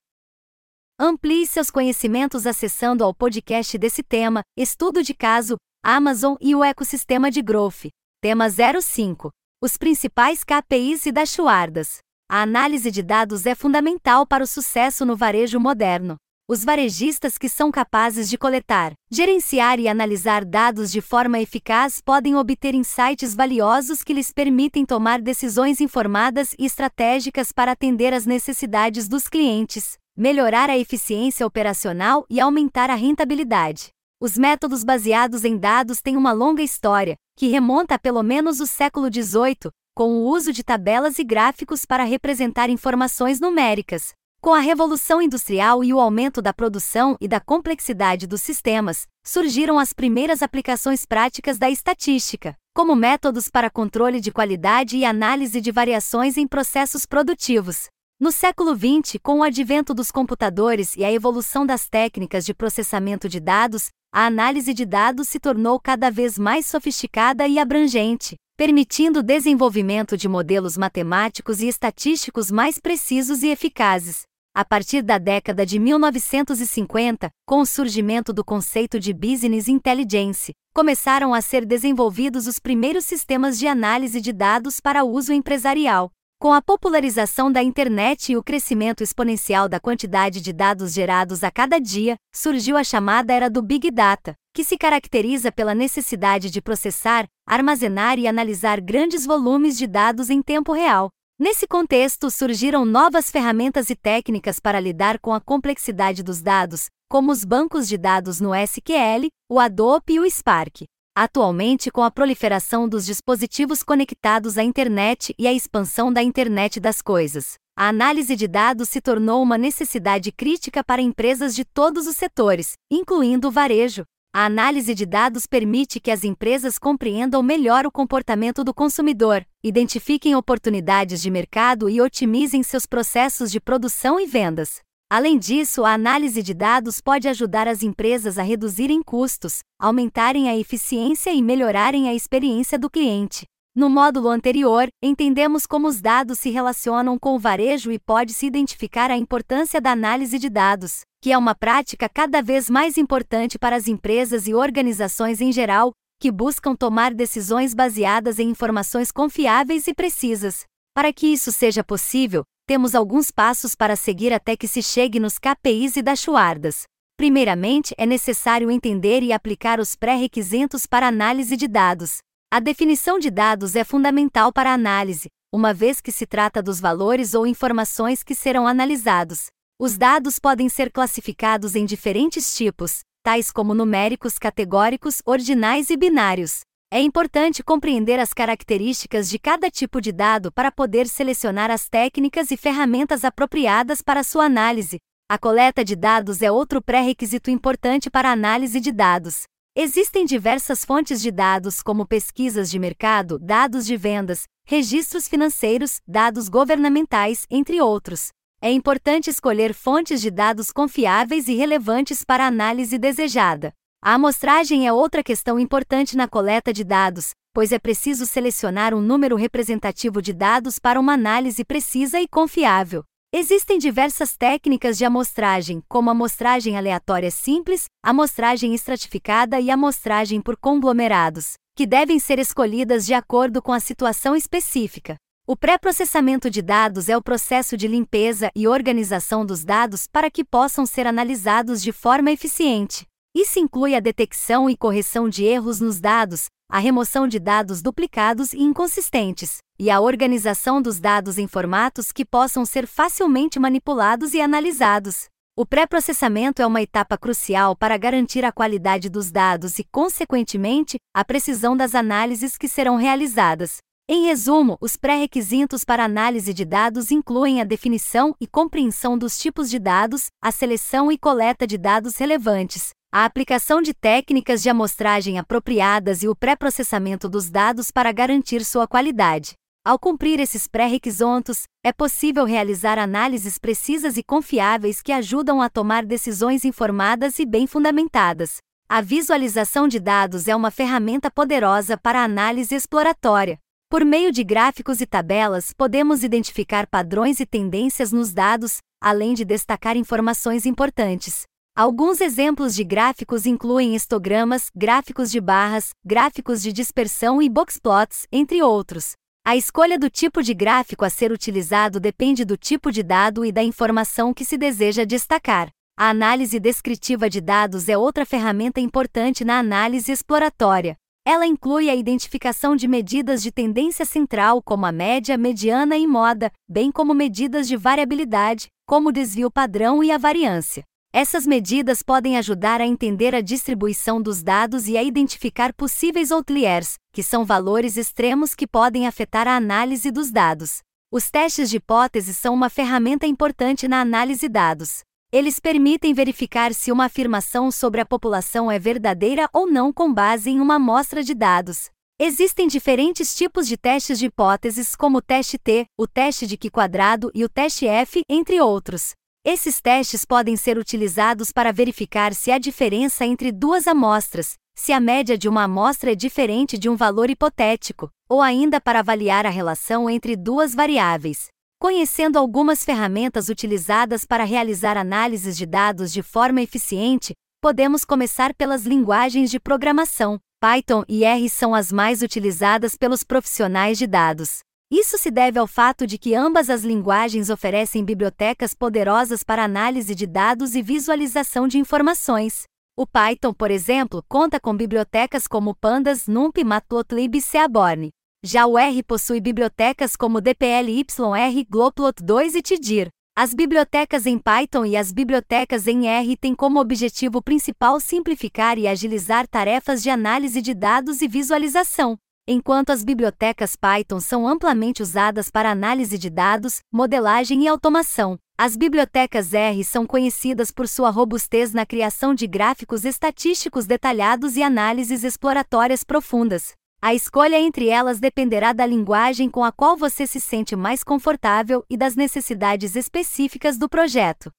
Amplie 1.00 1.46
seus 1.46 1.70
conhecimentos 1.70 2.46
acessando 2.46 3.02
ao 3.02 3.14
podcast 3.14 3.78
desse 3.78 4.02
tema, 4.02 4.42
Estudo 4.58 5.02
de 5.02 5.14
Caso, 5.14 5.56
Amazon 5.88 6.34
e 6.40 6.52
o 6.52 6.64
ecossistema 6.64 7.30
de 7.30 7.40
growth. 7.40 7.92
Tema 8.20 8.48
05. 8.50 9.30
Os 9.62 9.76
principais 9.76 10.42
KPIs 10.42 11.06
e 11.06 11.12
dashboards. 11.12 11.98
A 12.28 12.42
análise 12.42 12.90
de 12.90 13.04
dados 13.04 13.46
é 13.46 13.54
fundamental 13.54 14.26
para 14.26 14.42
o 14.42 14.48
sucesso 14.48 15.06
no 15.06 15.14
varejo 15.14 15.60
moderno. 15.60 16.16
Os 16.48 16.64
varejistas 16.64 17.38
que 17.38 17.48
são 17.48 17.70
capazes 17.70 18.28
de 18.28 18.36
coletar, 18.36 18.94
gerenciar 19.08 19.78
e 19.78 19.86
analisar 19.86 20.44
dados 20.44 20.90
de 20.90 21.00
forma 21.00 21.38
eficaz 21.38 22.00
podem 22.00 22.34
obter 22.34 22.74
insights 22.74 23.32
valiosos 23.32 24.02
que 24.02 24.12
lhes 24.12 24.32
permitem 24.32 24.84
tomar 24.84 25.20
decisões 25.20 25.80
informadas 25.80 26.52
e 26.58 26.66
estratégicas 26.66 27.52
para 27.52 27.70
atender 27.70 28.12
às 28.12 28.26
necessidades 28.26 29.06
dos 29.06 29.28
clientes, 29.28 29.96
melhorar 30.16 30.68
a 30.68 30.76
eficiência 30.76 31.46
operacional 31.46 32.26
e 32.28 32.40
aumentar 32.40 32.90
a 32.90 32.96
rentabilidade. 32.96 33.94
Os 34.18 34.38
métodos 34.38 34.82
baseados 34.82 35.44
em 35.44 35.58
dados 35.58 36.00
têm 36.00 36.16
uma 36.16 36.32
longa 36.32 36.62
história, 36.62 37.16
que 37.36 37.48
remonta 37.48 37.96
a 37.96 37.98
pelo 37.98 38.22
menos 38.22 38.60
o 38.60 38.66
século 38.66 39.12
XVIII, 39.12 39.70
com 39.94 40.08
o 40.14 40.24
uso 40.24 40.54
de 40.54 40.64
tabelas 40.64 41.18
e 41.18 41.24
gráficos 41.24 41.84
para 41.84 42.02
representar 42.02 42.70
informações 42.70 43.40
numéricas. 43.40 44.14
Com 44.40 44.54
a 44.54 44.60
Revolução 44.60 45.20
Industrial 45.20 45.84
e 45.84 45.92
o 45.92 46.00
aumento 46.00 46.40
da 46.40 46.54
produção 46.54 47.14
e 47.20 47.28
da 47.28 47.40
complexidade 47.40 48.26
dos 48.26 48.40
sistemas, 48.40 49.06
surgiram 49.22 49.78
as 49.78 49.92
primeiras 49.92 50.40
aplicações 50.40 51.04
práticas 51.04 51.58
da 51.58 51.68
estatística, 51.68 52.56
como 52.74 52.96
métodos 52.96 53.50
para 53.50 53.68
controle 53.68 54.18
de 54.18 54.32
qualidade 54.32 54.96
e 54.96 55.04
análise 55.04 55.60
de 55.60 55.70
variações 55.70 56.38
em 56.38 56.46
processos 56.46 57.04
produtivos. 57.04 57.88
No 58.18 58.32
século 58.32 58.74
XX, 58.74 59.18
com 59.22 59.40
o 59.40 59.42
advento 59.42 59.92
dos 59.92 60.10
computadores 60.10 60.96
e 60.96 61.04
a 61.04 61.12
evolução 61.12 61.66
das 61.66 61.86
técnicas 61.86 62.46
de 62.46 62.54
processamento 62.54 63.28
de 63.28 63.38
dados, 63.38 63.90
a 64.16 64.24
análise 64.24 64.72
de 64.72 64.86
dados 64.86 65.28
se 65.28 65.38
tornou 65.38 65.78
cada 65.78 66.10
vez 66.10 66.38
mais 66.38 66.64
sofisticada 66.64 67.46
e 67.46 67.58
abrangente, 67.58 68.34
permitindo 68.56 69.20
o 69.20 69.22
desenvolvimento 69.22 70.16
de 70.16 70.26
modelos 70.26 70.76
matemáticos 70.76 71.60
e 71.60 71.68
estatísticos 71.68 72.50
mais 72.50 72.78
precisos 72.78 73.42
e 73.42 73.48
eficazes. 73.48 74.22
A 74.54 74.64
partir 74.64 75.02
da 75.02 75.18
década 75.18 75.66
de 75.66 75.78
1950, 75.78 77.28
com 77.46 77.60
o 77.60 77.66
surgimento 77.66 78.32
do 78.32 78.42
conceito 78.42 78.98
de 78.98 79.12
business 79.12 79.68
intelligence, 79.68 80.54
começaram 80.74 81.34
a 81.34 81.42
ser 81.42 81.66
desenvolvidos 81.66 82.46
os 82.46 82.58
primeiros 82.58 83.04
sistemas 83.04 83.58
de 83.58 83.66
análise 83.66 84.18
de 84.18 84.32
dados 84.32 84.80
para 84.80 85.04
uso 85.04 85.30
empresarial. 85.30 86.10
Com 86.38 86.52
a 86.52 86.60
popularização 86.60 87.50
da 87.50 87.62
internet 87.62 88.30
e 88.30 88.36
o 88.36 88.42
crescimento 88.42 89.02
exponencial 89.02 89.70
da 89.70 89.80
quantidade 89.80 90.42
de 90.42 90.52
dados 90.52 90.92
gerados 90.92 91.42
a 91.42 91.50
cada 91.50 91.78
dia, 91.78 92.18
surgiu 92.30 92.76
a 92.76 92.84
chamada 92.84 93.32
era 93.32 93.48
do 93.48 93.62
Big 93.62 93.90
Data, 93.90 94.34
que 94.52 94.62
se 94.62 94.76
caracteriza 94.76 95.50
pela 95.50 95.74
necessidade 95.74 96.50
de 96.50 96.60
processar, 96.60 97.26
armazenar 97.48 98.18
e 98.18 98.26
analisar 98.28 98.82
grandes 98.82 99.24
volumes 99.24 99.78
de 99.78 99.86
dados 99.86 100.28
em 100.28 100.42
tempo 100.42 100.74
real. 100.74 101.08
Nesse 101.38 101.66
contexto, 101.66 102.30
surgiram 102.30 102.84
novas 102.84 103.30
ferramentas 103.30 103.88
e 103.88 103.96
técnicas 103.96 104.60
para 104.60 104.78
lidar 104.78 105.18
com 105.18 105.32
a 105.32 105.40
complexidade 105.40 106.22
dos 106.22 106.42
dados, 106.42 106.90
como 107.08 107.32
os 107.32 107.46
bancos 107.46 107.88
de 107.88 107.96
dados 107.96 108.42
no 108.42 108.54
SQL, 108.54 109.28
o 109.48 109.58
Adobe 109.58 110.12
e 110.12 110.20
o 110.20 110.30
Spark. 110.30 110.84
Atualmente, 111.18 111.90
com 111.90 112.02
a 112.02 112.10
proliferação 112.10 112.86
dos 112.86 113.06
dispositivos 113.06 113.82
conectados 113.82 114.58
à 114.58 114.62
internet 114.62 115.34
e 115.38 115.46
a 115.46 115.52
expansão 115.54 116.12
da 116.12 116.22
internet 116.22 116.78
das 116.78 117.00
coisas, 117.00 117.54
a 117.74 117.88
análise 117.88 118.36
de 118.36 118.46
dados 118.46 118.90
se 118.90 119.00
tornou 119.00 119.42
uma 119.42 119.56
necessidade 119.56 120.30
crítica 120.30 120.84
para 120.84 121.00
empresas 121.00 121.54
de 121.54 121.64
todos 121.64 122.06
os 122.06 122.18
setores, 122.18 122.74
incluindo 122.90 123.48
o 123.48 123.50
varejo. 123.50 124.04
A 124.30 124.44
análise 124.44 124.94
de 124.94 125.06
dados 125.06 125.46
permite 125.46 126.00
que 126.00 126.10
as 126.10 126.22
empresas 126.22 126.78
compreendam 126.78 127.42
melhor 127.42 127.86
o 127.86 127.90
comportamento 127.90 128.62
do 128.62 128.74
consumidor, 128.74 129.42
identifiquem 129.64 130.36
oportunidades 130.36 131.22
de 131.22 131.30
mercado 131.30 131.88
e 131.88 131.98
otimizem 131.98 132.62
seus 132.62 132.84
processos 132.84 133.50
de 133.50 133.58
produção 133.58 134.20
e 134.20 134.26
vendas. 134.26 134.85
Além 135.08 135.38
disso, 135.38 135.84
a 135.84 135.92
análise 135.92 136.42
de 136.42 136.52
dados 136.52 137.00
pode 137.00 137.28
ajudar 137.28 137.68
as 137.68 137.84
empresas 137.84 138.38
a 138.38 138.42
reduzirem 138.42 139.00
custos, 139.04 139.60
aumentarem 139.78 140.48
a 140.48 140.56
eficiência 140.56 141.32
e 141.32 141.40
melhorarem 141.40 142.08
a 142.08 142.14
experiência 142.14 142.76
do 142.76 142.90
cliente. 142.90 143.44
No 143.72 143.88
módulo 143.88 144.28
anterior, 144.28 144.88
entendemos 145.00 145.64
como 145.64 145.86
os 145.86 146.00
dados 146.00 146.40
se 146.40 146.50
relacionam 146.50 147.16
com 147.20 147.36
o 147.36 147.38
varejo 147.38 147.92
e 147.92 148.00
pode-se 148.00 148.46
identificar 148.46 149.08
a 149.08 149.16
importância 149.16 149.80
da 149.80 149.92
análise 149.92 150.40
de 150.40 150.48
dados, 150.48 151.02
que 151.22 151.30
é 151.30 151.38
uma 151.38 151.54
prática 151.54 152.08
cada 152.08 152.42
vez 152.42 152.68
mais 152.68 152.98
importante 152.98 153.60
para 153.60 153.76
as 153.76 153.86
empresas 153.86 154.48
e 154.48 154.54
organizações 154.54 155.40
em 155.40 155.52
geral, 155.52 155.92
que 156.20 156.32
buscam 156.32 156.74
tomar 156.74 157.14
decisões 157.14 157.74
baseadas 157.74 158.40
em 158.40 158.48
informações 158.48 159.12
confiáveis 159.12 159.86
e 159.86 159.94
precisas. 159.94 160.64
Para 160.92 161.12
que 161.12 161.28
isso 161.28 161.52
seja 161.52 161.84
possível, 161.84 162.42
temos 162.66 162.96
alguns 162.96 163.30
passos 163.30 163.76
para 163.76 163.94
seguir 163.94 164.32
até 164.32 164.56
que 164.56 164.66
se 164.66 164.82
chegue 164.82 165.20
nos 165.20 165.38
KPIs 165.38 165.96
e 165.96 166.02
dachuardas. 166.02 166.82
Primeiramente, 167.16 167.94
é 167.96 168.04
necessário 168.04 168.70
entender 168.70 169.22
e 169.22 169.32
aplicar 169.32 169.78
os 169.78 169.94
pré-requisitos 169.94 170.84
para 170.84 171.06
análise 171.06 171.56
de 171.56 171.68
dados. 171.68 172.18
A 172.52 172.58
definição 172.58 173.18
de 173.18 173.30
dados 173.30 173.76
é 173.76 173.84
fundamental 173.84 174.52
para 174.52 174.70
a 174.70 174.74
análise, 174.74 175.28
uma 175.52 175.72
vez 175.72 176.00
que 176.00 176.10
se 176.10 176.26
trata 176.26 176.60
dos 176.60 176.80
valores 176.80 177.34
ou 177.34 177.46
informações 177.46 178.22
que 178.22 178.34
serão 178.34 178.66
analisados. 178.66 179.46
Os 179.80 179.96
dados 179.96 180.38
podem 180.38 180.68
ser 180.68 180.90
classificados 180.90 181.76
em 181.76 181.86
diferentes 181.86 182.56
tipos, 182.56 183.00
tais 183.22 183.50
como 183.50 183.74
numéricos, 183.74 184.38
categóricos, 184.38 185.22
ordinais 185.24 185.88
e 185.88 185.96
binários. 185.96 186.60
É 186.88 187.00
importante 187.00 187.64
compreender 187.64 188.20
as 188.20 188.32
características 188.32 189.28
de 189.28 189.40
cada 189.40 189.68
tipo 189.68 190.00
de 190.00 190.12
dado 190.12 190.52
para 190.52 190.70
poder 190.70 191.08
selecionar 191.08 191.68
as 191.68 191.88
técnicas 191.88 192.52
e 192.52 192.56
ferramentas 192.56 193.24
apropriadas 193.24 194.00
para 194.00 194.22
sua 194.22 194.44
análise. 194.44 194.98
A 195.28 195.36
coleta 195.36 195.84
de 195.84 195.96
dados 195.96 196.42
é 196.42 196.50
outro 196.50 196.80
pré-requisito 196.80 197.50
importante 197.50 198.08
para 198.08 198.28
a 198.28 198.32
análise 198.32 198.78
de 198.78 198.92
dados. 198.92 199.42
Existem 199.74 200.24
diversas 200.24 200.84
fontes 200.84 201.20
de 201.20 201.32
dados, 201.32 201.82
como 201.82 202.06
pesquisas 202.06 202.70
de 202.70 202.78
mercado, 202.78 203.36
dados 203.40 203.84
de 203.84 203.96
vendas, 203.96 204.44
registros 204.64 205.26
financeiros, 205.26 206.00
dados 206.06 206.48
governamentais, 206.48 207.46
entre 207.50 207.80
outros. 207.80 208.28
É 208.62 208.70
importante 208.70 209.28
escolher 209.28 209.74
fontes 209.74 210.20
de 210.20 210.30
dados 210.30 210.70
confiáveis 210.70 211.48
e 211.48 211.56
relevantes 211.56 212.24
para 212.24 212.44
a 212.44 212.46
análise 212.46 212.96
desejada. 212.96 213.72
A 214.06 214.14
amostragem 214.14 214.86
é 214.86 214.92
outra 214.92 215.20
questão 215.20 215.58
importante 215.58 216.16
na 216.16 216.28
coleta 216.28 216.72
de 216.72 216.84
dados, 216.84 217.30
pois 217.52 217.72
é 217.72 217.78
preciso 217.80 218.24
selecionar 218.24 218.94
um 218.94 219.00
número 219.00 219.34
representativo 219.34 220.22
de 220.22 220.32
dados 220.32 220.78
para 220.78 221.00
uma 221.00 221.14
análise 221.14 221.64
precisa 221.64 222.20
e 222.20 222.28
confiável. 222.28 223.02
Existem 223.32 223.78
diversas 223.78 224.36
técnicas 224.36 224.96
de 224.96 225.04
amostragem, 225.04 225.82
como 225.88 226.08
amostragem 226.08 226.76
aleatória 226.76 227.32
simples, 227.32 227.86
amostragem 228.00 228.76
estratificada 228.76 229.58
e 229.58 229.72
amostragem 229.72 230.40
por 230.40 230.56
conglomerados, 230.56 231.54
que 231.74 231.84
devem 231.84 232.20
ser 232.20 232.38
escolhidas 232.38 233.04
de 233.06 233.12
acordo 233.12 233.60
com 233.60 233.72
a 233.72 233.80
situação 233.80 234.36
específica. 234.36 235.16
O 235.44 235.56
pré-processamento 235.56 236.48
de 236.48 236.62
dados 236.62 237.08
é 237.08 237.16
o 237.16 237.22
processo 237.22 237.76
de 237.76 237.88
limpeza 237.88 238.52
e 238.54 238.68
organização 238.68 239.44
dos 239.44 239.64
dados 239.64 240.06
para 240.06 240.30
que 240.30 240.44
possam 240.44 240.86
ser 240.86 241.08
analisados 241.08 241.82
de 241.82 241.90
forma 241.90 242.30
eficiente. 242.30 243.04
Isso 243.36 243.58
inclui 243.58 243.94
a 243.94 244.00
detecção 244.00 244.70
e 244.70 244.74
correção 244.74 245.28
de 245.28 245.44
erros 245.44 245.78
nos 245.78 246.00
dados, 246.00 246.46
a 246.70 246.78
remoção 246.78 247.28
de 247.28 247.38
dados 247.38 247.82
duplicados 247.82 248.54
e 248.54 248.62
inconsistentes, 248.62 249.58
e 249.78 249.90
a 249.90 250.00
organização 250.00 250.80
dos 250.80 250.98
dados 250.98 251.36
em 251.36 251.46
formatos 251.46 252.12
que 252.12 252.24
possam 252.24 252.64
ser 252.64 252.86
facilmente 252.86 253.60
manipulados 253.60 254.32
e 254.32 254.40
analisados. 254.40 255.26
O 255.54 255.66
pré-processamento 255.66 256.62
é 256.62 256.66
uma 256.66 256.80
etapa 256.80 257.18
crucial 257.18 257.76
para 257.76 257.98
garantir 257.98 258.42
a 258.42 258.50
qualidade 258.50 259.10
dos 259.10 259.30
dados 259.30 259.78
e, 259.78 259.84
consequentemente, 259.84 260.96
a 261.14 261.22
precisão 261.22 261.76
das 261.76 261.94
análises 261.94 262.56
que 262.56 262.70
serão 262.70 262.96
realizadas. 262.96 263.80
Em 264.08 264.24
resumo, 264.24 264.78
os 264.80 264.96
pré-requisitos 264.96 265.84
para 265.84 266.04
análise 266.04 266.54
de 266.54 266.64
dados 266.64 267.10
incluem 267.10 267.60
a 267.60 267.64
definição 267.64 268.34
e 268.40 268.46
compreensão 268.46 269.18
dos 269.18 269.38
tipos 269.38 269.68
de 269.68 269.78
dados, 269.78 270.28
a 270.40 270.50
seleção 270.50 271.12
e 271.12 271.18
coleta 271.18 271.66
de 271.66 271.76
dados 271.76 272.16
relevantes, 272.16 272.95
a 273.16 273.24
aplicação 273.24 273.80
de 273.80 273.94
técnicas 273.94 274.62
de 274.62 274.68
amostragem 274.68 275.38
apropriadas 275.38 276.22
e 276.22 276.28
o 276.28 276.36
pré-processamento 276.36 277.30
dos 277.30 277.48
dados 277.48 277.90
para 277.90 278.12
garantir 278.12 278.62
sua 278.62 278.86
qualidade. 278.86 279.54
Ao 279.82 279.98
cumprir 279.98 280.38
esses 280.38 280.66
pré-requisitos, 280.66 281.62
é 281.82 281.92
possível 281.94 282.44
realizar 282.44 282.98
análises 282.98 283.56
precisas 283.56 284.18
e 284.18 284.22
confiáveis 284.22 285.00
que 285.00 285.12
ajudam 285.12 285.62
a 285.62 285.70
tomar 285.70 286.04
decisões 286.04 286.62
informadas 286.64 287.38
e 287.38 287.46
bem 287.46 287.66
fundamentadas. 287.66 288.58
A 288.86 289.00
visualização 289.00 289.88
de 289.88 289.98
dados 289.98 290.46
é 290.46 290.54
uma 290.54 290.70
ferramenta 290.70 291.30
poderosa 291.30 291.96
para 291.96 292.20
a 292.20 292.24
análise 292.24 292.74
exploratória. 292.74 293.58
Por 293.88 294.04
meio 294.04 294.30
de 294.30 294.44
gráficos 294.44 295.00
e 295.00 295.06
tabelas, 295.06 295.72
podemos 295.72 296.22
identificar 296.22 296.86
padrões 296.86 297.40
e 297.40 297.46
tendências 297.46 298.12
nos 298.12 298.34
dados, 298.34 298.78
além 299.00 299.32
de 299.32 299.44
destacar 299.44 299.96
informações 299.96 300.66
importantes. 300.66 301.46
Alguns 301.76 302.22
exemplos 302.22 302.74
de 302.74 302.82
gráficos 302.82 303.44
incluem 303.44 303.94
histogramas, 303.94 304.70
gráficos 304.74 305.30
de 305.30 305.38
barras, 305.38 305.90
gráficos 306.02 306.62
de 306.62 306.72
dispersão 306.72 307.42
e 307.42 307.50
boxplots, 307.50 308.26
entre 308.32 308.62
outros. 308.62 309.12
A 309.46 309.54
escolha 309.54 309.98
do 309.98 310.08
tipo 310.08 310.42
de 310.42 310.54
gráfico 310.54 311.04
a 311.04 311.10
ser 311.10 311.30
utilizado 311.30 312.00
depende 312.00 312.46
do 312.46 312.56
tipo 312.56 312.90
de 312.90 313.02
dado 313.02 313.44
e 313.44 313.52
da 313.52 313.62
informação 313.62 314.32
que 314.32 314.42
se 314.42 314.56
deseja 314.56 315.04
destacar. 315.04 315.68
A 315.98 316.08
análise 316.08 316.58
descritiva 316.58 317.28
de 317.28 317.42
dados 317.42 317.90
é 317.90 317.98
outra 317.98 318.24
ferramenta 318.24 318.80
importante 318.80 319.44
na 319.44 319.58
análise 319.58 320.10
exploratória. 320.10 320.96
Ela 321.26 321.46
inclui 321.46 321.90
a 321.90 321.94
identificação 321.94 322.74
de 322.74 322.88
medidas 322.88 323.42
de 323.42 323.52
tendência 323.52 324.06
central, 324.06 324.62
como 324.62 324.86
a 324.86 324.92
média, 324.92 325.36
mediana 325.36 325.98
e 325.98 326.06
moda, 326.06 326.50
bem 326.66 326.90
como 326.90 327.12
medidas 327.12 327.68
de 327.68 327.76
variabilidade, 327.76 328.68
como 328.86 329.10
o 329.10 329.12
desvio 329.12 329.50
padrão 329.50 330.02
e 330.02 330.10
a 330.10 330.16
variância. 330.16 330.82
Essas 331.18 331.46
medidas 331.46 332.02
podem 332.02 332.36
ajudar 332.36 332.78
a 332.78 332.86
entender 332.86 333.34
a 333.34 333.40
distribuição 333.40 334.20
dos 334.20 334.42
dados 334.42 334.86
e 334.86 334.98
a 334.98 335.02
identificar 335.02 335.72
possíveis 335.72 336.30
outliers, 336.30 336.96
que 337.10 337.22
são 337.22 337.42
valores 337.42 337.96
extremos 337.96 338.54
que 338.54 338.66
podem 338.66 339.06
afetar 339.06 339.48
a 339.48 339.56
análise 339.56 340.10
dos 340.10 340.30
dados. 340.30 340.80
Os 341.10 341.30
testes 341.30 341.70
de 341.70 341.78
hipótese 341.78 342.34
são 342.34 342.52
uma 342.52 342.68
ferramenta 342.68 343.26
importante 343.26 343.88
na 343.88 344.02
análise 344.02 344.46
dados. 344.46 345.04
Eles 345.32 345.58
permitem 345.58 346.12
verificar 346.12 346.74
se 346.74 346.92
uma 346.92 347.06
afirmação 347.06 347.70
sobre 347.70 348.02
a 348.02 348.04
população 348.04 348.70
é 348.70 348.78
verdadeira 348.78 349.48
ou 349.54 349.66
não 349.66 349.90
com 349.94 350.12
base 350.12 350.50
em 350.50 350.60
uma 350.60 350.74
amostra 350.74 351.22
de 351.22 351.32
dados. 351.32 351.88
Existem 352.20 352.68
diferentes 352.68 353.34
tipos 353.34 353.66
de 353.66 353.78
testes 353.78 354.18
de 354.18 354.26
hipóteses, 354.26 354.94
como 354.94 355.16
o 355.16 355.22
teste 355.22 355.56
T, 355.56 355.86
o 355.98 356.06
teste 356.06 356.46
de 356.46 356.58
Q 356.58 356.68
quadrado 356.68 357.30
e 357.34 357.42
o 357.42 357.48
teste 357.48 357.86
F, 357.86 358.20
entre 358.28 358.60
outros. 358.60 359.14
Esses 359.48 359.80
testes 359.80 360.24
podem 360.24 360.56
ser 360.56 360.76
utilizados 360.76 361.52
para 361.52 361.72
verificar 361.72 362.34
se 362.34 362.50
há 362.50 362.58
diferença 362.58 363.24
entre 363.24 363.52
duas 363.52 363.86
amostras, 363.86 364.54
se 364.74 364.92
a 364.92 364.98
média 364.98 365.38
de 365.38 365.48
uma 365.48 365.62
amostra 365.62 366.10
é 366.10 366.14
diferente 366.16 366.76
de 366.76 366.88
um 366.88 366.96
valor 366.96 367.30
hipotético, 367.30 368.10
ou 368.28 368.42
ainda 368.42 368.80
para 368.80 368.98
avaliar 368.98 369.46
a 369.46 369.48
relação 369.48 370.10
entre 370.10 370.34
duas 370.34 370.74
variáveis. 370.74 371.46
Conhecendo 371.78 372.40
algumas 372.40 372.84
ferramentas 372.84 373.48
utilizadas 373.48 374.24
para 374.24 374.42
realizar 374.42 374.96
análises 374.96 375.56
de 375.56 375.64
dados 375.64 376.12
de 376.12 376.24
forma 376.24 376.60
eficiente, 376.60 377.32
podemos 377.62 378.04
começar 378.04 378.52
pelas 378.52 378.84
linguagens 378.84 379.48
de 379.48 379.60
programação. 379.60 380.40
Python 380.60 381.04
e 381.08 381.22
R 381.22 381.48
são 381.48 381.72
as 381.72 381.92
mais 381.92 382.20
utilizadas 382.20 382.96
pelos 382.96 383.22
profissionais 383.22 383.96
de 383.96 384.08
dados. 384.08 384.65
Isso 384.90 385.18
se 385.18 385.32
deve 385.32 385.58
ao 385.58 385.66
fato 385.66 386.06
de 386.06 386.16
que 386.16 386.32
ambas 386.32 386.70
as 386.70 386.84
linguagens 386.84 387.50
oferecem 387.50 388.04
bibliotecas 388.04 388.72
poderosas 388.72 389.42
para 389.42 389.64
análise 389.64 390.14
de 390.14 390.28
dados 390.28 390.76
e 390.76 390.82
visualização 390.82 391.66
de 391.66 391.76
informações. 391.76 392.62
O 392.96 393.04
Python, 393.04 393.52
por 393.52 393.72
exemplo, 393.72 394.24
conta 394.28 394.60
com 394.60 394.76
bibliotecas 394.76 395.48
como 395.48 395.74
Pandas, 395.74 396.28
NumPy, 396.28 396.62
Matplotlib 396.62 397.36
e 397.36 397.42
Seaborn. 397.42 398.10
Já 398.44 398.64
o 398.64 398.78
R 398.78 399.02
possui 399.02 399.40
bibliotecas 399.40 400.14
como 400.14 400.40
dplyr, 400.40 401.04
Globplot2 401.04 402.54
e 402.54 402.62
tdir. 402.62 403.08
As 403.36 403.52
bibliotecas 403.52 404.24
em 404.24 404.38
Python 404.38 404.84
e 404.84 404.96
as 404.96 405.10
bibliotecas 405.10 405.88
em 405.88 406.06
R 406.06 406.36
têm 406.36 406.54
como 406.54 406.80
objetivo 406.80 407.42
principal 407.42 407.98
simplificar 407.98 408.78
e 408.78 408.86
agilizar 408.86 409.48
tarefas 409.48 410.00
de 410.00 410.10
análise 410.10 410.62
de 410.62 410.72
dados 410.72 411.22
e 411.22 411.28
visualização. 411.28 412.16
Enquanto 412.48 412.90
as 412.90 413.02
bibliotecas 413.02 413.74
Python 413.74 414.20
são 414.20 414.46
amplamente 414.46 415.02
usadas 415.02 415.50
para 415.50 415.68
análise 415.68 416.16
de 416.16 416.30
dados, 416.30 416.78
modelagem 416.92 417.64
e 417.64 417.66
automação, 417.66 418.38
as 418.56 418.76
bibliotecas 418.76 419.52
R 419.52 419.82
são 419.82 420.06
conhecidas 420.06 420.70
por 420.70 420.86
sua 420.86 421.10
robustez 421.10 421.72
na 421.72 421.84
criação 421.84 422.32
de 422.32 422.46
gráficos 422.46 423.04
estatísticos 423.04 423.84
detalhados 423.84 424.56
e 424.56 424.62
análises 424.62 425.24
exploratórias 425.24 426.04
profundas. 426.04 426.74
A 427.02 427.12
escolha 427.12 427.58
entre 427.58 427.88
elas 427.88 428.20
dependerá 428.20 428.72
da 428.72 428.86
linguagem 428.86 429.50
com 429.50 429.64
a 429.64 429.72
qual 429.72 429.96
você 429.96 430.24
se 430.24 430.38
sente 430.38 430.76
mais 430.76 431.02
confortável 431.02 431.84
e 431.90 431.96
das 431.96 432.14
necessidades 432.14 432.94
específicas 432.94 433.76
do 433.76 433.88
projeto. 433.88 434.52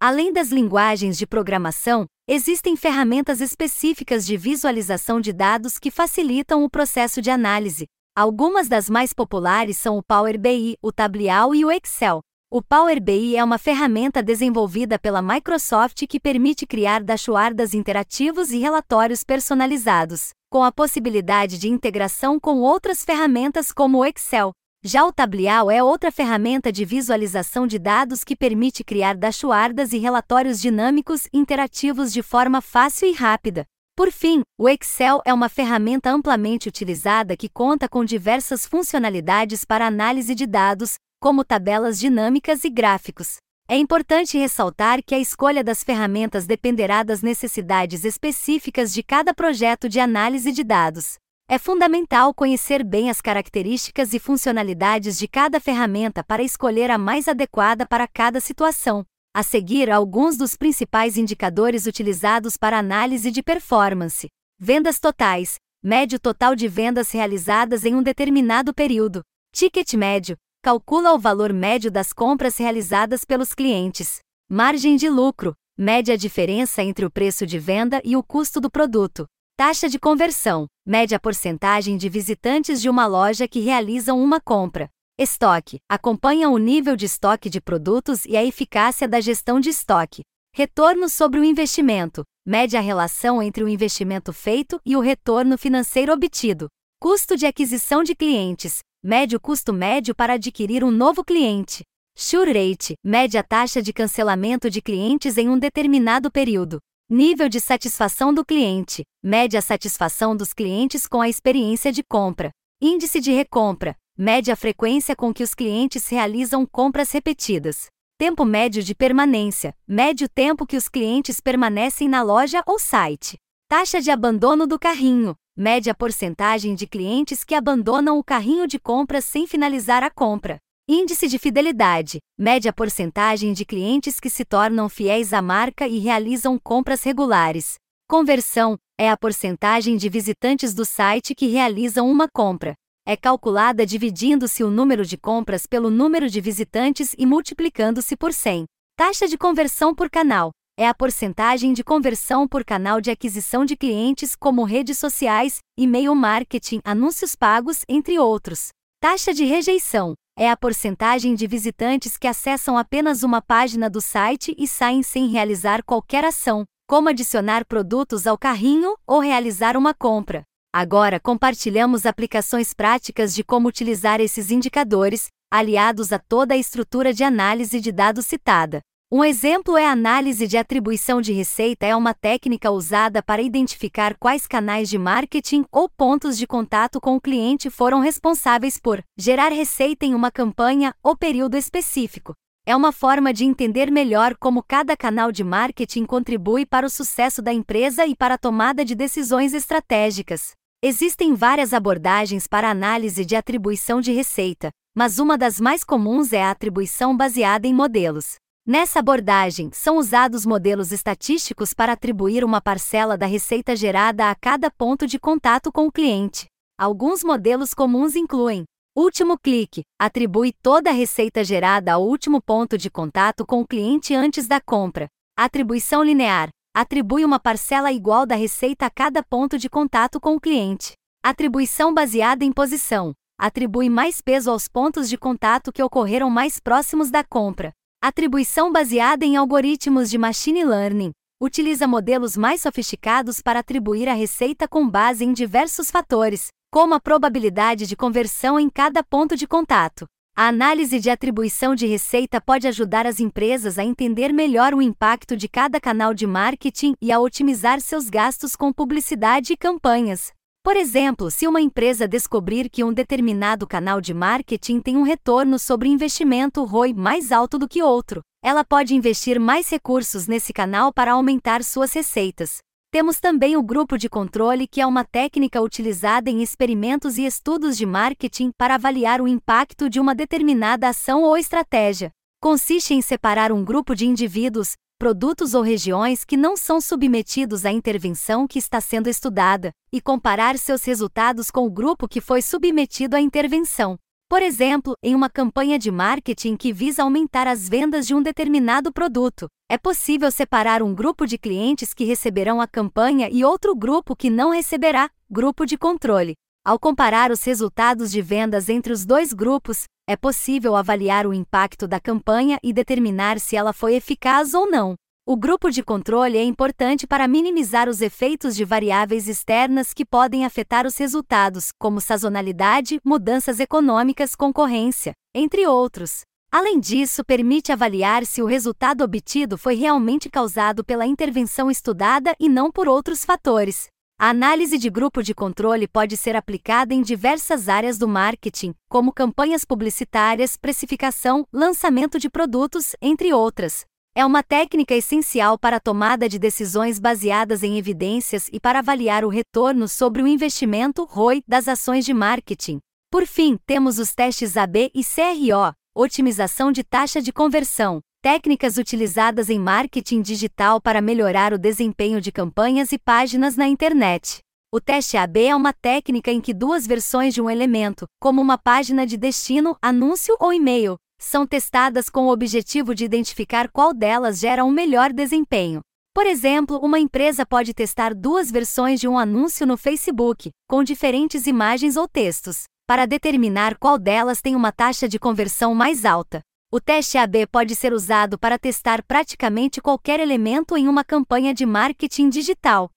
Além 0.00 0.32
das 0.32 0.48
linguagens 0.48 1.18
de 1.18 1.26
programação, 1.26 2.06
existem 2.28 2.74
ferramentas 2.74 3.40
específicas 3.40 4.26
de 4.26 4.36
visualização 4.36 5.20
de 5.20 5.32
dados 5.32 5.78
que 5.78 5.92
facilitam 5.92 6.64
o 6.64 6.70
processo 6.70 7.22
de 7.22 7.30
análise. 7.30 7.86
Algumas 8.16 8.68
das 8.68 8.90
mais 8.90 9.12
populares 9.12 9.76
são 9.76 9.96
o 9.96 10.02
Power 10.02 10.38
BI, 10.38 10.76
o 10.82 10.90
Tableau 10.90 11.54
e 11.54 11.64
o 11.64 11.70
Excel. 11.70 12.20
O 12.50 12.60
Power 12.62 13.00
BI 13.00 13.36
é 13.36 13.44
uma 13.44 13.58
ferramenta 13.58 14.22
desenvolvida 14.22 14.98
pela 14.98 15.22
Microsoft 15.22 16.04
que 16.08 16.18
permite 16.18 16.66
criar 16.66 17.02
dashboards 17.02 17.74
interativos 17.74 18.50
e 18.50 18.58
relatórios 18.58 19.22
personalizados, 19.22 20.30
com 20.50 20.64
a 20.64 20.72
possibilidade 20.72 21.58
de 21.58 21.68
integração 21.68 22.40
com 22.40 22.60
outras 22.60 23.04
ferramentas 23.04 23.70
como 23.70 23.98
o 23.98 24.04
Excel. 24.04 24.52
Já 24.88 25.04
o 25.04 25.12
Tableau 25.12 25.68
é 25.68 25.82
outra 25.82 26.12
ferramenta 26.12 26.70
de 26.70 26.84
visualização 26.84 27.66
de 27.66 27.76
dados 27.76 28.22
que 28.22 28.36
permite 28.36 28.84
criar 28.84 29.16
dashboards 29.16 29.92
e 29.92 29.98
relatórios 29.98 30.60
dinâmicos 30.60 31.26
interativos 31.32 32.12
de 32.12 32.22
forma 32.22 32.60
fácil 32.60 33.08
e 33.08 33.12
rápida. 33.12 33.64
Por 33.96 34.12
fim, 34.12 34.42
o 34.56 34.68
Excel 34.68 35.20
é 35.24 35.34
uma 35.34 35.48
ferramenta 35.48 36.08
amplamente 36.12 36.68
utilizada 36.68 37.36
que 37.36 37.48
conta 37.48 37.88
com 37.88 38.04
diversas 38.04 38.64
funcionalidades 38.64 39.64
para 39.64 39.88
análise 39.88 40.36
de 40.36 40.46
dados, 40.46 40.94
como 41.20 41.44
tabelas 41.44 41.98
dinâmicas 41.98 42.62
e 42.62 42.70
gráficos. 42.70 43.38
É 43.68 43.76
importante 43.76 44.38
ressaltar 44.38 45.02
que 45.04 45.16
a 45.16 45.18
escolha 45.18 45.64
das 45.64 45.82
ferramentas 45.82 46.46
dependerá 46.46 47.02
das 47.02 47.22
necessidades 47.22 48.04
específicas 48.04 48.94
de 48.94 49.02
cada 49.02 49.34
projeto 49.34 49.88
de 49.88 49.98
análise 49.98 50.52
de 50.52 50.62
dados. 50.62 51.16
É 51.48 51.58
fundamental 51.58 52.34
conhecer 52.34 52.82
bem 52.82 53.08
as 53.08 53.20
características 53.20 54.12
e 54.12 54.18
funcionalidades 54.18 55.16
de 55.16 55.28
cada 55.28 55.60
ferramenta 55.60 56.24
para 56.24 56.42
escolher 56.42 56.90
a 56.90 56.98
mais 56.98 57.28
adequada 57.28 57.86
para 57.86 58.08
cada 58.08 58.40
situação. 58.40 59.04
A 59.32 59.44
seguir, 59.44 59.88
alguns 59.88 60.36
dos 60.36 60.56
principais 60.56 61.16
indicadores 61.16 61.86
utilizados 61.86 62.56
para 62.56 62.78
análise 62.78 63.30
de 63.30 63.44
performance: 63.44 64.26
vendas 64.58 64.98
totais, 64.98 65.54
médio 65.80 66.18
total 66.18 66.56
de 66.56 66.66
vendas 66.66 67.12
realizadas 67.12 67.84
em 67.84 67.94
um 67.94 68.02
determinado 68.02 68.74
período, 68.74 69.22
ticket 69.52 69.94
médio, 69.94 70.36
calcula 70.64 71.14
o 71.14 71.18
valor 71.18 71.52
médio 71.52 71.92
das 71.92 72.12
compras 72.12 72.56
realizadas 72.56 73.24
pelos 73.24 73.54
clientes. 73.54 74.18
Margem 74.50 74.96
de 74.96 75.08
lucro, 75.08 75.54
mede 75.78 76.10
a 76.10 76.16
diferença 76.16 76.82
entre 76.82 77.04
o 77.06 77.10
preço 77.10 77.46
de 77.46 77.56
venda 77.56 78.02
e 78.04 78.16
o 78.16 78.22
custo 78.22 78.60
do 78.60 78.68
produto. 78.68 79.28
Taxa 79.58 79.88
de 79.88 79.98
conversão, 79.98 80.66
mede 80.84 81.14
a 81.14 81.18
porcentagem 81.18 81.96
de 81.96 82.10
visitantes 82.10 82.78
de 82.78 82.90
uma 82.90 83.06
loja 83.06 83.48
que 83.48 83.58
realizam 83.58 84.22
uma 84.22 84.38
compra. 84.38 84.90
Estoque, 85.18 85.78
acompanha 85.88 86.50
o 86.50 86.58
nível 86.58 86.94
de 86.94 87.06
estoque 87.06 87.48
de 87.48 87.58
produtos 87.58 88.26
e 88.26 88.36
a 88.36 88.44
eficácia 88.44 89.08
da 89.08 89.18
gestão 89.18 89.58
de 89.58 89.70
estoque. 89.70 90.20
Retorno 90.54 91.08
sobre 91.08 91.40
o 91.40 91.44
investimento, 91.44 92.22
mede 92.46 92.76
a 92.76 92.80
relação 92.80 93.42
entre 93.42 93.64
o 93.64 93.68
investimento 93.68 94.30
feito 94.30 94.78
e 94.84 94.94
o 94.94 95.00
retorno 95.00 95.56
financeiro 95.56 96.12
obtido. 96.12 96.68
Custo 97.00 97.34
de 97.34 97.46
aquisição 97.46 98.02
de 98.02 98.14
clientes, 98.14 98.80
mede 99.02 99.36
o 99.36 99.40
custo 99.40 99.72
médio 99.72 100.14
para 100.14 100.34
adquirir 100.34 100.84
um 100.84 100.90
novo 100.90 101.24
cliente. 101.24 101.82
Sure 102.14 102.52
rate 102.52 102.94
mede 103.02 103.38
a 103.38 103.42
taxa 103.42 103.80
de 103.80 103.90
cancelamento 103.90 104.68
de 104.68 104.82
clientes 104.82 105.38
em 105.38 105.48
um 105.48 105.58
determinado 105.58 106.30
período. 106.30 106.78
Nível 107.08 107.48
de 107.48 107.60
satisfação 107.60 108.34
do 108.34 108.44
cliente 108.44 109.04
mede 109.22 109.56
a 109.56 109.62
satisfação 109.62 110.36
dos 110.36 110.52
clientes 110.52 111.06
com 111.06 111.20
a 111.20 111.28
experiência 111.28 111.92
de 111.92 112.02
compra. 112.02 112.50
Índice 112.82 113.20
de 113.20 113.30
recompra 113.30 113.94
mede 114.18 114.50
a 114.50 114.56
frequência 114.56 115.14
com 115.14 115.32
que 115.32 115.44
os 115.44 115.54
clientes 115.54 116.08
realizam 116.08 116.66
compras 116.66 117.12
repetidas. 117.12 117.86
Tempo 118.18 118.44
médio 118.44 118.82
de 118.82 118.92
permanência 118.92 119.72
mede 119.86 120.24
o 120.24 120.28
tempo 120.28 120.66
que 120.66 120.76
os 120.76 120.88
clientes 120.88 121.38
permanecem 121.38 122.08
na 122.08 122.24
loja 122.24 122.60
ou 122.66 122.76
site. 122.76 123.36
Taxa 123.68 124.00
de 124.00 124.10
abandono 124.10 124.66
do 124.66 124.76
carrinho 124.76 125.36
mede 125.56 125.88
a 125.88 125.94
porcentagem 125.94 126.74
de 126.74 126.88
clientes 126.88 127.44
que 127.44 127.54
abandonam 127.54 128.18
o 128.18 128.24
carrinho 128.24 128.66
de 128.66 128.80
compras 128.80 129.24
sem 129.24 129.46
finalizar 129.46 130.02
a 130.02 130.10
compra. 130.10 130.58
Índice 130.88 131.26
de 131.26 131.36
fidelidade 131.36 132.18
mede 132.38 132.68
a 132.68 132.72
porcentagem 132.72 133.52
de 133.52 133.64
clientes 133.64 134.20
que 134.20 134.30
se 134.30 134.44
tornam 134.44 134.88
fiéis 134.88 135.32
à 135.32 135.42
marca 135.42 135.88
e 135.88 135.98
realizam 135.98 136.56
compras 136.62 137.02
regulares. 137.02 137.74
Conversão 138.08 138.76
é 138.96 139.10
a 139.10 139.16
porcentagem 139.16 139.96
de 139.96 140.08
visitantes 140.08 140.72
do 140.72 140.84
site 140.84 141.34
que 141.34 141.48
realizam 141.48 142.08
uma 142.08 142.28
compra. 142.32 142.76
É 143.04 143.16
calculada 143.16 143.84
dividindo-se 143.84 144.62
o 144.62 144.70
número 144.70 145.04
de 145.04 145.18
compras 145.18 145.66
pelo 145.66 145.90
número 145.90 146.30
de 146.30 146.40
visitantes 146.40 147.16
e 147.18 147.26
multiplicando-se 147.26 148.16
por 148.16 148.32
100. 148.32 148.66
Taxa 148.96 149.26
de 149.26 149.36
conversão 149.36 149.92
por 149.92 150.08
canal 150.08 150.52
é 150.78 150.86
a 150.86 150.94
porcentagem 150.94 151.72
de 151.72 151.82
conversão 151.82 152.46
por 152.46 152.64
canal 152.64 153.00
de 153.00 153.10
aquisição 153.10 153.64
de 153.64 153.74
clientes, 153.74 154.36
como 154.36 154.62
redes 154.62 154.98
sociais, 154.98 155.58
e-mail 155.76 156.14
marketing, 156.14 156.78
anúncios 156.84 157.34
pagos, 157.34 157.80
entre 157.88 158.20
outros. 158.20 158.68
Taxa 159.00 159.34
de 159.34 159.44
rejeição 159.44 160.14
é 160.38 160.50
a 160.50 160.56
porcentagem 160.56 161.34
de 161.34 161.46
visitantes 161.46 162.18
que 162.18 162.28
acessam 162.28 162.76
apenas 162.76 163.22
uma 163.22 163.40
página 163.40 163.88
do 163.88 164.02
site 164.02 164.54
e 164.58 164.68
saem 164.68 165.02
sem 165.02 165.28
realizar 165.28 165.82
qualquer 165.82 166.26
ação, 166.26 166.64
como 166.86 167.08
adicionar 167.08 167.64
produtos 167.64 168.26
ao 168.26 168.36
carrinho 168.36 168.96
ou 169.06 169.18
realizar 169.18 169.78
uma 169.78 169.94
compra. 169.94 170.42
Agora 170.74 171.18
compartilhamos 171.18 172.04
aplicações 172.04 172.74
práticas 172.74 173.34
de 173.34 173.42
como 173.42 173.66
utilizar 173.66 174.20
esses 174.20 174.50
indicadores, 174.50 175.28
aliados 175.50 176.12
a 176.12 176.18
toda 176.18 176.52
a 176.52 176.58
estrutura 176.58 177.14
de 177.14 177.24
análise 177.24 177.80
de 177.80 177.90
dados 177.90 178.26
citada. 178.26 178.82
Um 179.08 179.24
exemplo 179.24 179.76
é 179.76 179.86
a 179.86 179.92
análise 179.92 180.48
de 180.48 180.58
atribuição 180.58 181.20
de 181.20 181.32
receita, 181.32 181.86
é 181.86 181.94
uma 181.94 182.12
técnica 182.12 182.72
usada 182.72 183.22
para 183.22 183.40
identificar 183.40 184.16
quais 184.18 184.48
canais 184.48 184.88
de 184.88 184.98
marketing 184.98 185.64
ou 185.70 185.88
pontos 185.88 186.36
de 186.36 186.44
contato 186.44 187.00
com 187.00 187.14
o 187.14 187.20
cliente 187.20 187.70
foram 187.70 188.00
responsáveis 188.00 188.80
por 188.80 189.00
gerar 189.16 189.52
receita 189.52 190.04
em 190.04 190.12
uma 190.12 190.32
campanha 190.32 190.92
ou 191.04 191.16
período 191.16 191.56
específico. 191.56 192.34
É 192.66 192.74
uma 192.74 192.90
forma 192.90 193.32
de 193.32 193.44
entender 193.44 193.92
melhor 193.92 194.34
como 194.40 194.60
cada 194.60 194.96
canal 194.96 195.30
de 195.30 195.44
marketing 195.44 196.04
contribui 196.04 196.66
para 196.66 196.84
o 196.84 196.90
sucesso 196.90 197.40
da 197.40 197.52
empresa 197.52 198.04
e 198.04 198.16
para 198.16 198.34
a 198.34 198.38
tomada 198.38 198.84
de 198.84 198.96
decisões 198.96 199.54
estratégicas. 199.54 200.50
Existem 200.82 201.32
várias 201.32 201.72
abordagens 201.72 202.48
para 202.48 202.68
análise 202.68 203.24
de 203.24 203.36
atribuição 203.36 204.00
de 204.00 204.10
receita, 204.10 204.70
mas 204.96 205.20
uma 205.20 205.38
das 205.38 205.60
mais 205.60 205.84
comuns 205.84 206.32
é 206.32 206.42
a 206.42 206.50
atribuição 206.50 207.16
baseada 207.16 207.68
em 207.68 207.72
modelos. 207.72 208.34
Nessa 208.68 208.98
abordagem, 208.98 209.70
são 209.72 209.96
usados 209.96 210.44
modelos 210.44 210.90
estatísticos 210.90 211.72
para 211.72 211.92
atribuir 211.92 212.42
uma 212.42 212.60
parcela 212.60 213.16
da 213.16 213.24
receita 213.24 213.76
gerada 213.76 214.28
a 214.28 214.34
cada 214.34 214.68
ponto 214.72 215.06
de 215.06 215.20
contato 215.20 215.70
com 215.70 215.86
o 215.86 215.92
cliente. 215.92 216.46
Alguns 216.76 217.22
modelos 217.22 217.72
comuns 217.72 218.16
incluem 218.16 218.64
Último 218.98 219.38
clique 219.38 219.82
atribui 220.00 220.52
toda 220.52 220.90
a 220.90 220.92
receita 220.92 221.44
gerada 221.44 221.92
ao 221.92 222.02
último 222.02 222.42
ponto 222.42 222.76
de 222.76 222.90
contato 222.90 223.46
com 223.46 223.60
o 223.60 223.66
cliente 223.66 224.16
antes 224.16 224.48
da 224.48 224.60
compra. 224.60 225.06
Atribuição 225.38 226.02
linear 226.02 226.48
atribui 226.74 227.24
uma 227.24 227.38
parcela 227.38 227.92
igual 227.92 228.26
da 228.26 228.34
receita 228.34 228.86
a 228.86 228.90
cada 228.90 229.22
ponto 229.22 229.56
de 229.58 229.70
contato 229.70 230.18
com 230.18 230.34
o 230.34 230.40
cliente. 230.40 230.94
Atribuição 231.22 231.94
baseada 231.94 232.44
em 232.44 232.50
posição 232.50 233.12
atribui 233.38 233.88
mais 233.88 234.20
peso 234.20 234.50
aos 234.50 234.66
pontos 234.66 235.08
de 235.08 235.16
contato 235.16 235.70
que 235.70 235.82
ocorreram 235.84 236.28
mais 236.28 236.58
próximos 236.58 237.12
da 237.12 237.22
compra. 237.22 237.72
Atribuição 238.08 238.70
baseada 238.70 239.24
em 239.24 239.36
algoritmos 239.36 240.08
de 240.08 240.16
machine 240.16 240.64
learning 240.64 241.10
utiliza 241.42 241.88
modelos 241.88 242.36
mais 242.36 242.60
sofisticados 242.60 243.42
para 243.42 243.58
atribuir 243.58 244.08
a 244.08 244.14
receita 244.14 244.68
com 244.68 244.88
base 244.88 245.24
em 245.24 245.32
diversos 245.32 245.90
fatores, 245.90 246.50
como 246.70 246.94
a 246.94 247.00
probabilidade 247.00 247.84
de 247.84 247.96
conversão 247.96 248.60
em 248.60 248.70
cada 248.70 249.02
ponto 249.02 249.34
de 249.34 249.44
contato. 249.44 250.06
A 250.36 250.46
análise 250.46 251.00
de 251.00 251.10
atribuição 251.10 251.74
de 251.74 251.88
receita 251.88 252.40
pode 252.40 252.68
ajudar 252.68 253.08
as 253.08 253.18
empresas 253.18 253.76
a 253.76 253.84
entender 253.84 254.32
melhor 254.32 254.72
o 254.72 254.80
impacto 254.80 255.36
de 255.36 255.48
cada 255.48 255.80
canal 255.80 256.14
de 256.14 256.28
marketing 256.28 256.94
e 257.02 257.10
a 257.10 257.18
otimizar 257.18 257.80
seus 257.80 258.08
gastos 258.08 258.54
com 258.54 258.72
publicidade 258.72 259.52
e 259.52 259.56
campanhas. 259.56 260.32
Por 260.66 260.76
exemplo, 260.76 261.30
se 261.30 261.46
uma 261.46 261.60
empresa 261.60 262.08
descobrir 262.08 262.68
que 262.68 262.82
um 262.82 262.92
determinado 262.92 263.68
canal 263.68 264.00
de 264.00 264.12
marketing 264.12 264.80
tem 264.80 264.96
um 264.96 265.04
retorno 265.04 265.60
sobre 265.60 265.88
investimento 265.88 266.64
ROI 266.64 266.92
mais 266.92 267.30
alto 267.30 267.56
do 267.56 267.68
que 267.68 267.84
outro, 267.84 268.20
ela 268.42 268.64
pode 268.64 268.92
investir 268.92 269.38
mais 269.38 269.68
recursos 269.68 270.26
nesse 270.26 270.52
canal 270.52 270.92
para 270.92 271.12
aumentar 271.12 271.62
suas 271.62 271.92
receitas. 271.92 272.58
Temos 272.90 273.20
também 273.20 273.56
o 273.56 273.62
grupo 273.62 273.96
de 273.96 274.08
controle, 274.08 274.66
que 274.66 274.80
é 274.80 274.86
uma 274.86 275.04
técnica 275.04 275.62
utilizada 275.62 276.30
em 276.30 276.42
experimentos 276.42 277.16
e 277.16 277.24
estudos 277.24 277.76
de 277.76 277.86
marketing 277.86 278.50
para 278.58 278.74
avaliar 278.74 279.20
o 279.20 279.28
impacto 279.28 279.88
de 279.88 280.00
uma 280.00 280.16
determinada 280.16 280.88
ação 280.88 281.22
ou 281.22 281.36
estratégia. 281.36 282.10
Consiste 282.42 282.92
em 282.92 283.00
separar 283.00 283.52
um 283.52 283.64
grupo 283.64 283.94
de 283.94 284.04
indivíduos, 284.04 284.72
produtos 284.98 285.52
ou 285.52 285.62
regiões 285.62 286.24
que 286.24 286.36
não 286.36 286.56
são 286.56 286.80
submetidos 286.80 287.66
à 287.66 287.70
intervenção 287.70 288.46
que 288.46 288.58
está 288.58 288.80
sendo 288.80 289.08
estudada, 289.08 289.70
e 289.92 290.00
comparar 290.00 290.56
seus 290.58 290.84
resultados 290.84 291.50
com 291.50 291.66
o 291.66 291.70
grupo 291.70 292.08
que 292.08 292.20
foi 292.20 292.40
submetido 292.40 293.14
à 293.14 293.20
intervenção. 293.20 293.98
Por 294.28 294.42
exemplo, 294.42 294.94
em 295.02 295.14
uma 295.14 295.30
campanha 295.30 295.78
de 295.78 295.90
marketing 295.90 296.56
que 296.56 296.72
visa 296.72 297.02
aumentar 297.02 297.46
as 297.46 297.68
vendas 297.68 298.06
de 298.06 298.14
um 298.14 298.22
determinado 298.22 298.92
produto, 298.92 299.46
é 299.68 299.76
possível 299.76 300.30
separar 300.32 300.82
um 300.82 300.94
grupo 300.94 301.26
de 301.26 301.38
clientes 301.38 301.92
que 301.92 302.04
receberão 302.04 302.60
a 302.60 302.66
campanha 302.66 303.28
e 303.30 303.44
outro 303.44 303.76
grupo 303.76 304.16
que 304.16 304.30
não 304.30 304.50
receberá, 304.50 305.10
grupo 305.30 305.66
de 305.66 305.76
controle. 305.76 306.34
Ao 306.66 306.80
comparar 306.80 307.30
os 307.30 307.44
resultados 307.44 308.10
de 308.10 308.20
vendas 308.20 308.68
entre 308.68 308.92
os 308.92 309.06
dois 309.06 309.32
grupos, 309.32 309.84
é 310.04 310.16
possível 310.16 310.74
avaliar 310.74 311.24
o 311.24 311.32
impacto 311.32 311.86
da 311.86 312.00
campanha 312.00 312.58
e 312.60 312.72
determinar 312.72 313.38
se 313.38 313.54
ela 313.54 313.72
foi 313.72 313.94
eficaz 313.94 314.52
ou 314.52 314.68
não. 314.68 314.96
O 315.24 315.36
grupo 315.36 315.70
de 315.70 315.80
controle 315.84 316.36
é 316.36 316.42
importante 316.42 317.06
para 317.06 317.28
minimizar 317.28 317.88
os 317.88 318.00
efeitos 318.00 318.56
de 318.56 318.64
variáveis 318.64 319.28
externas 319.28 319.94
que 319.94 320.04
podem 320.04 320.44
afetar 320.44 320.88
os 320.88 320.96
resultados, 320.96 321.68
como 321.78 322.00
sazonalidade, 322.00 322.98
mudanças 323.04 323.60
econômicas, 323.60 324.34
concorrência, 324.34 325.12
entre 325.32 325.68
outros. 325.68 326.22
Além 326.50 326.80
disso, 326.80 327.24
permite 327.24 327.70
avaliar 327.70 328.26
se 328.26 328.42
o 328.42 328.46
resultado 328.46 329.04
obtido 329.04 329.56
foi 329.56 329.76
realmente 329.76 330.28
causado 330.28 330.84
pela 330.84 331.06
intervenção 331.06 331.70
estudada 331.70 332.34
e 332.40 332.48
não 332.48 332.72
por 332.72 332.88
outros 332.88 333.24
fatores. 333.24 333.86
A 334.18 334.30
análise 334.30 334.78
de 334.78 334.88
grupo 334.88 335.22
de 335.22 335.34
controle 335.34 335.86
pode 335.86 336.16
ser 336.16 336.36
aplicada 336.36 336.94
em 336.94 337.02
diversas 337.02 337.68
áreas 337.68 337.98
do 337.98 338.08
marketing, 338.08 338.74
como 338.88 339.12
campanhas 339.12 339.62
publicitárias, 339.62 340.56
precificação, 340.56 341.46
lançamento 341.52 342.18
de 342.18 342.30
produtos, 342.30 342.96
entre 343.02 343.34
outras. 343.34 343.84
É 344.14 344.24
uma 344.24 344.42
técnica 344.42 344.94
essencial 344.94 345.58
para 345.58 345.76
a 345.76 345.80
tomada 345.80 346.30
de 346.30 346.38
decisões 346.38 346.98
baseadas 346.98 347.62
em 347.62 347.76
evidências 347.76 348.48
e 348.50 348.58
para 348.58 348.78
avaliar 348.78 349.22
o 349.22 349.28
retorno 349.28 349.86
sobre 349.86 350.22
o 350.22 350.26
investimento 350.26 351.04
ROI 351.04 351.42
das 351.46 351.68
ações 351.68 352.02
de 352.02 352.14
marketing. 352.14 352.78
Por 353.10 353.26
fim, 353.26 353.58
temos 353.66 353.98
os 353.98 354.14
testes 354.14 354.56
AB 354.56 354.90
e 354.94 355.04
CRO, 355.04 355.74
otimização 355.94 356.72
de 356.72 356.82
taxa 356.82 357.20
de 357.20 357.34
conversão, 357.34 358.00
técnicas 358.26 358.76
utilizadas 358.76 359.48
em 359.48 359.56
marketing 359.56 360.20
digital 360.20 360.80
para 360.80 361.00
melhorar 361.00 361.52
o 361.52 361.58
desempenho 361.58 362.20
de 362.20 362.32
campanhas 362.32 362.90
e 362.90 362.98
páginas 362.98 363.56
na 363.56 363.68
internet. 363.68 364.40
O 364.74 364.80
teste 364.80 365.16
AB 365.16 365.44
é 365.44 365.54
uma 365.54 365.72
técnica 365.72 366.32
em 366.32 366.40
que 366.40 366.52
duas 366.52 366.88
versões 366.88 367.32
de 367.32 367.40
um 367.40 367.48
elemento, 367.48 368.04
como 368.20 368.42
uma 368.42 368.58
página 368.58 369.06
de 369.06 369.16
destino, 369.16 369.76
anúncio 369.80 370.36
ou 370.40 370.52
e-mail, 370.52 370.96
são 371.22 371.46
testadas 371.46 372.08
com 372.08 372.26
o 372.26 372.32
objetivo 372.32 372.96
de 372.96 373.04
identificar 373.04 373.70
qual 373.70 373.94
delas 373.94 374.40
gera 374.40 374.64
um 374.64 374.72
melhor 374.72 375.12
desempenho. 375.12 375.80
Por 376.12 376.26
exemplo, 376.26 376.80
uma 376.82 376.98
empresa 376.98 377.46
pode 377.46 377.72
testar 377.72 378.12
duas 378.12 378.50
versões 378.50 378.98
de 378.98 379.06
um 379.06 379.16
anúncio 379.16 379.64
no 379.64 379.76
Facebook, 379.76 380.50
com 380.68 380.82
diferentes 380.82 381.46
imagens 381.46 381.96
ou 381.96 382.08
textos, 382.08 382.64
para 382.88 383.06
determinar 383.06 383.78
qual 383.78 383.96
delas 383.96 384.42
tem 384.42 384.56
uma 384.56 384.72
taxa 384.72 385.08
de 385.08 385.16
conversão 385.16 385.76
mais 385.76 386.04
alta. 386.04 386.40
O 386.76 386.80
teste 386.80 387.16
AB 387.16 387.46
pode 387.46 387.74
ser 387.74 387.94
usado 387.94 388.38
para 388.38 388.58
testar 388.58 389.02
praticamente 389.02 389.80
qualquer 389.80 390.20
elemento 390.20 390.76
em 390.76 390.88
uma 390.88 391.02
campanha 391.02 391.54
de 391.54 391.64
marketing 391.64 392.28
digital, 392.28 392.90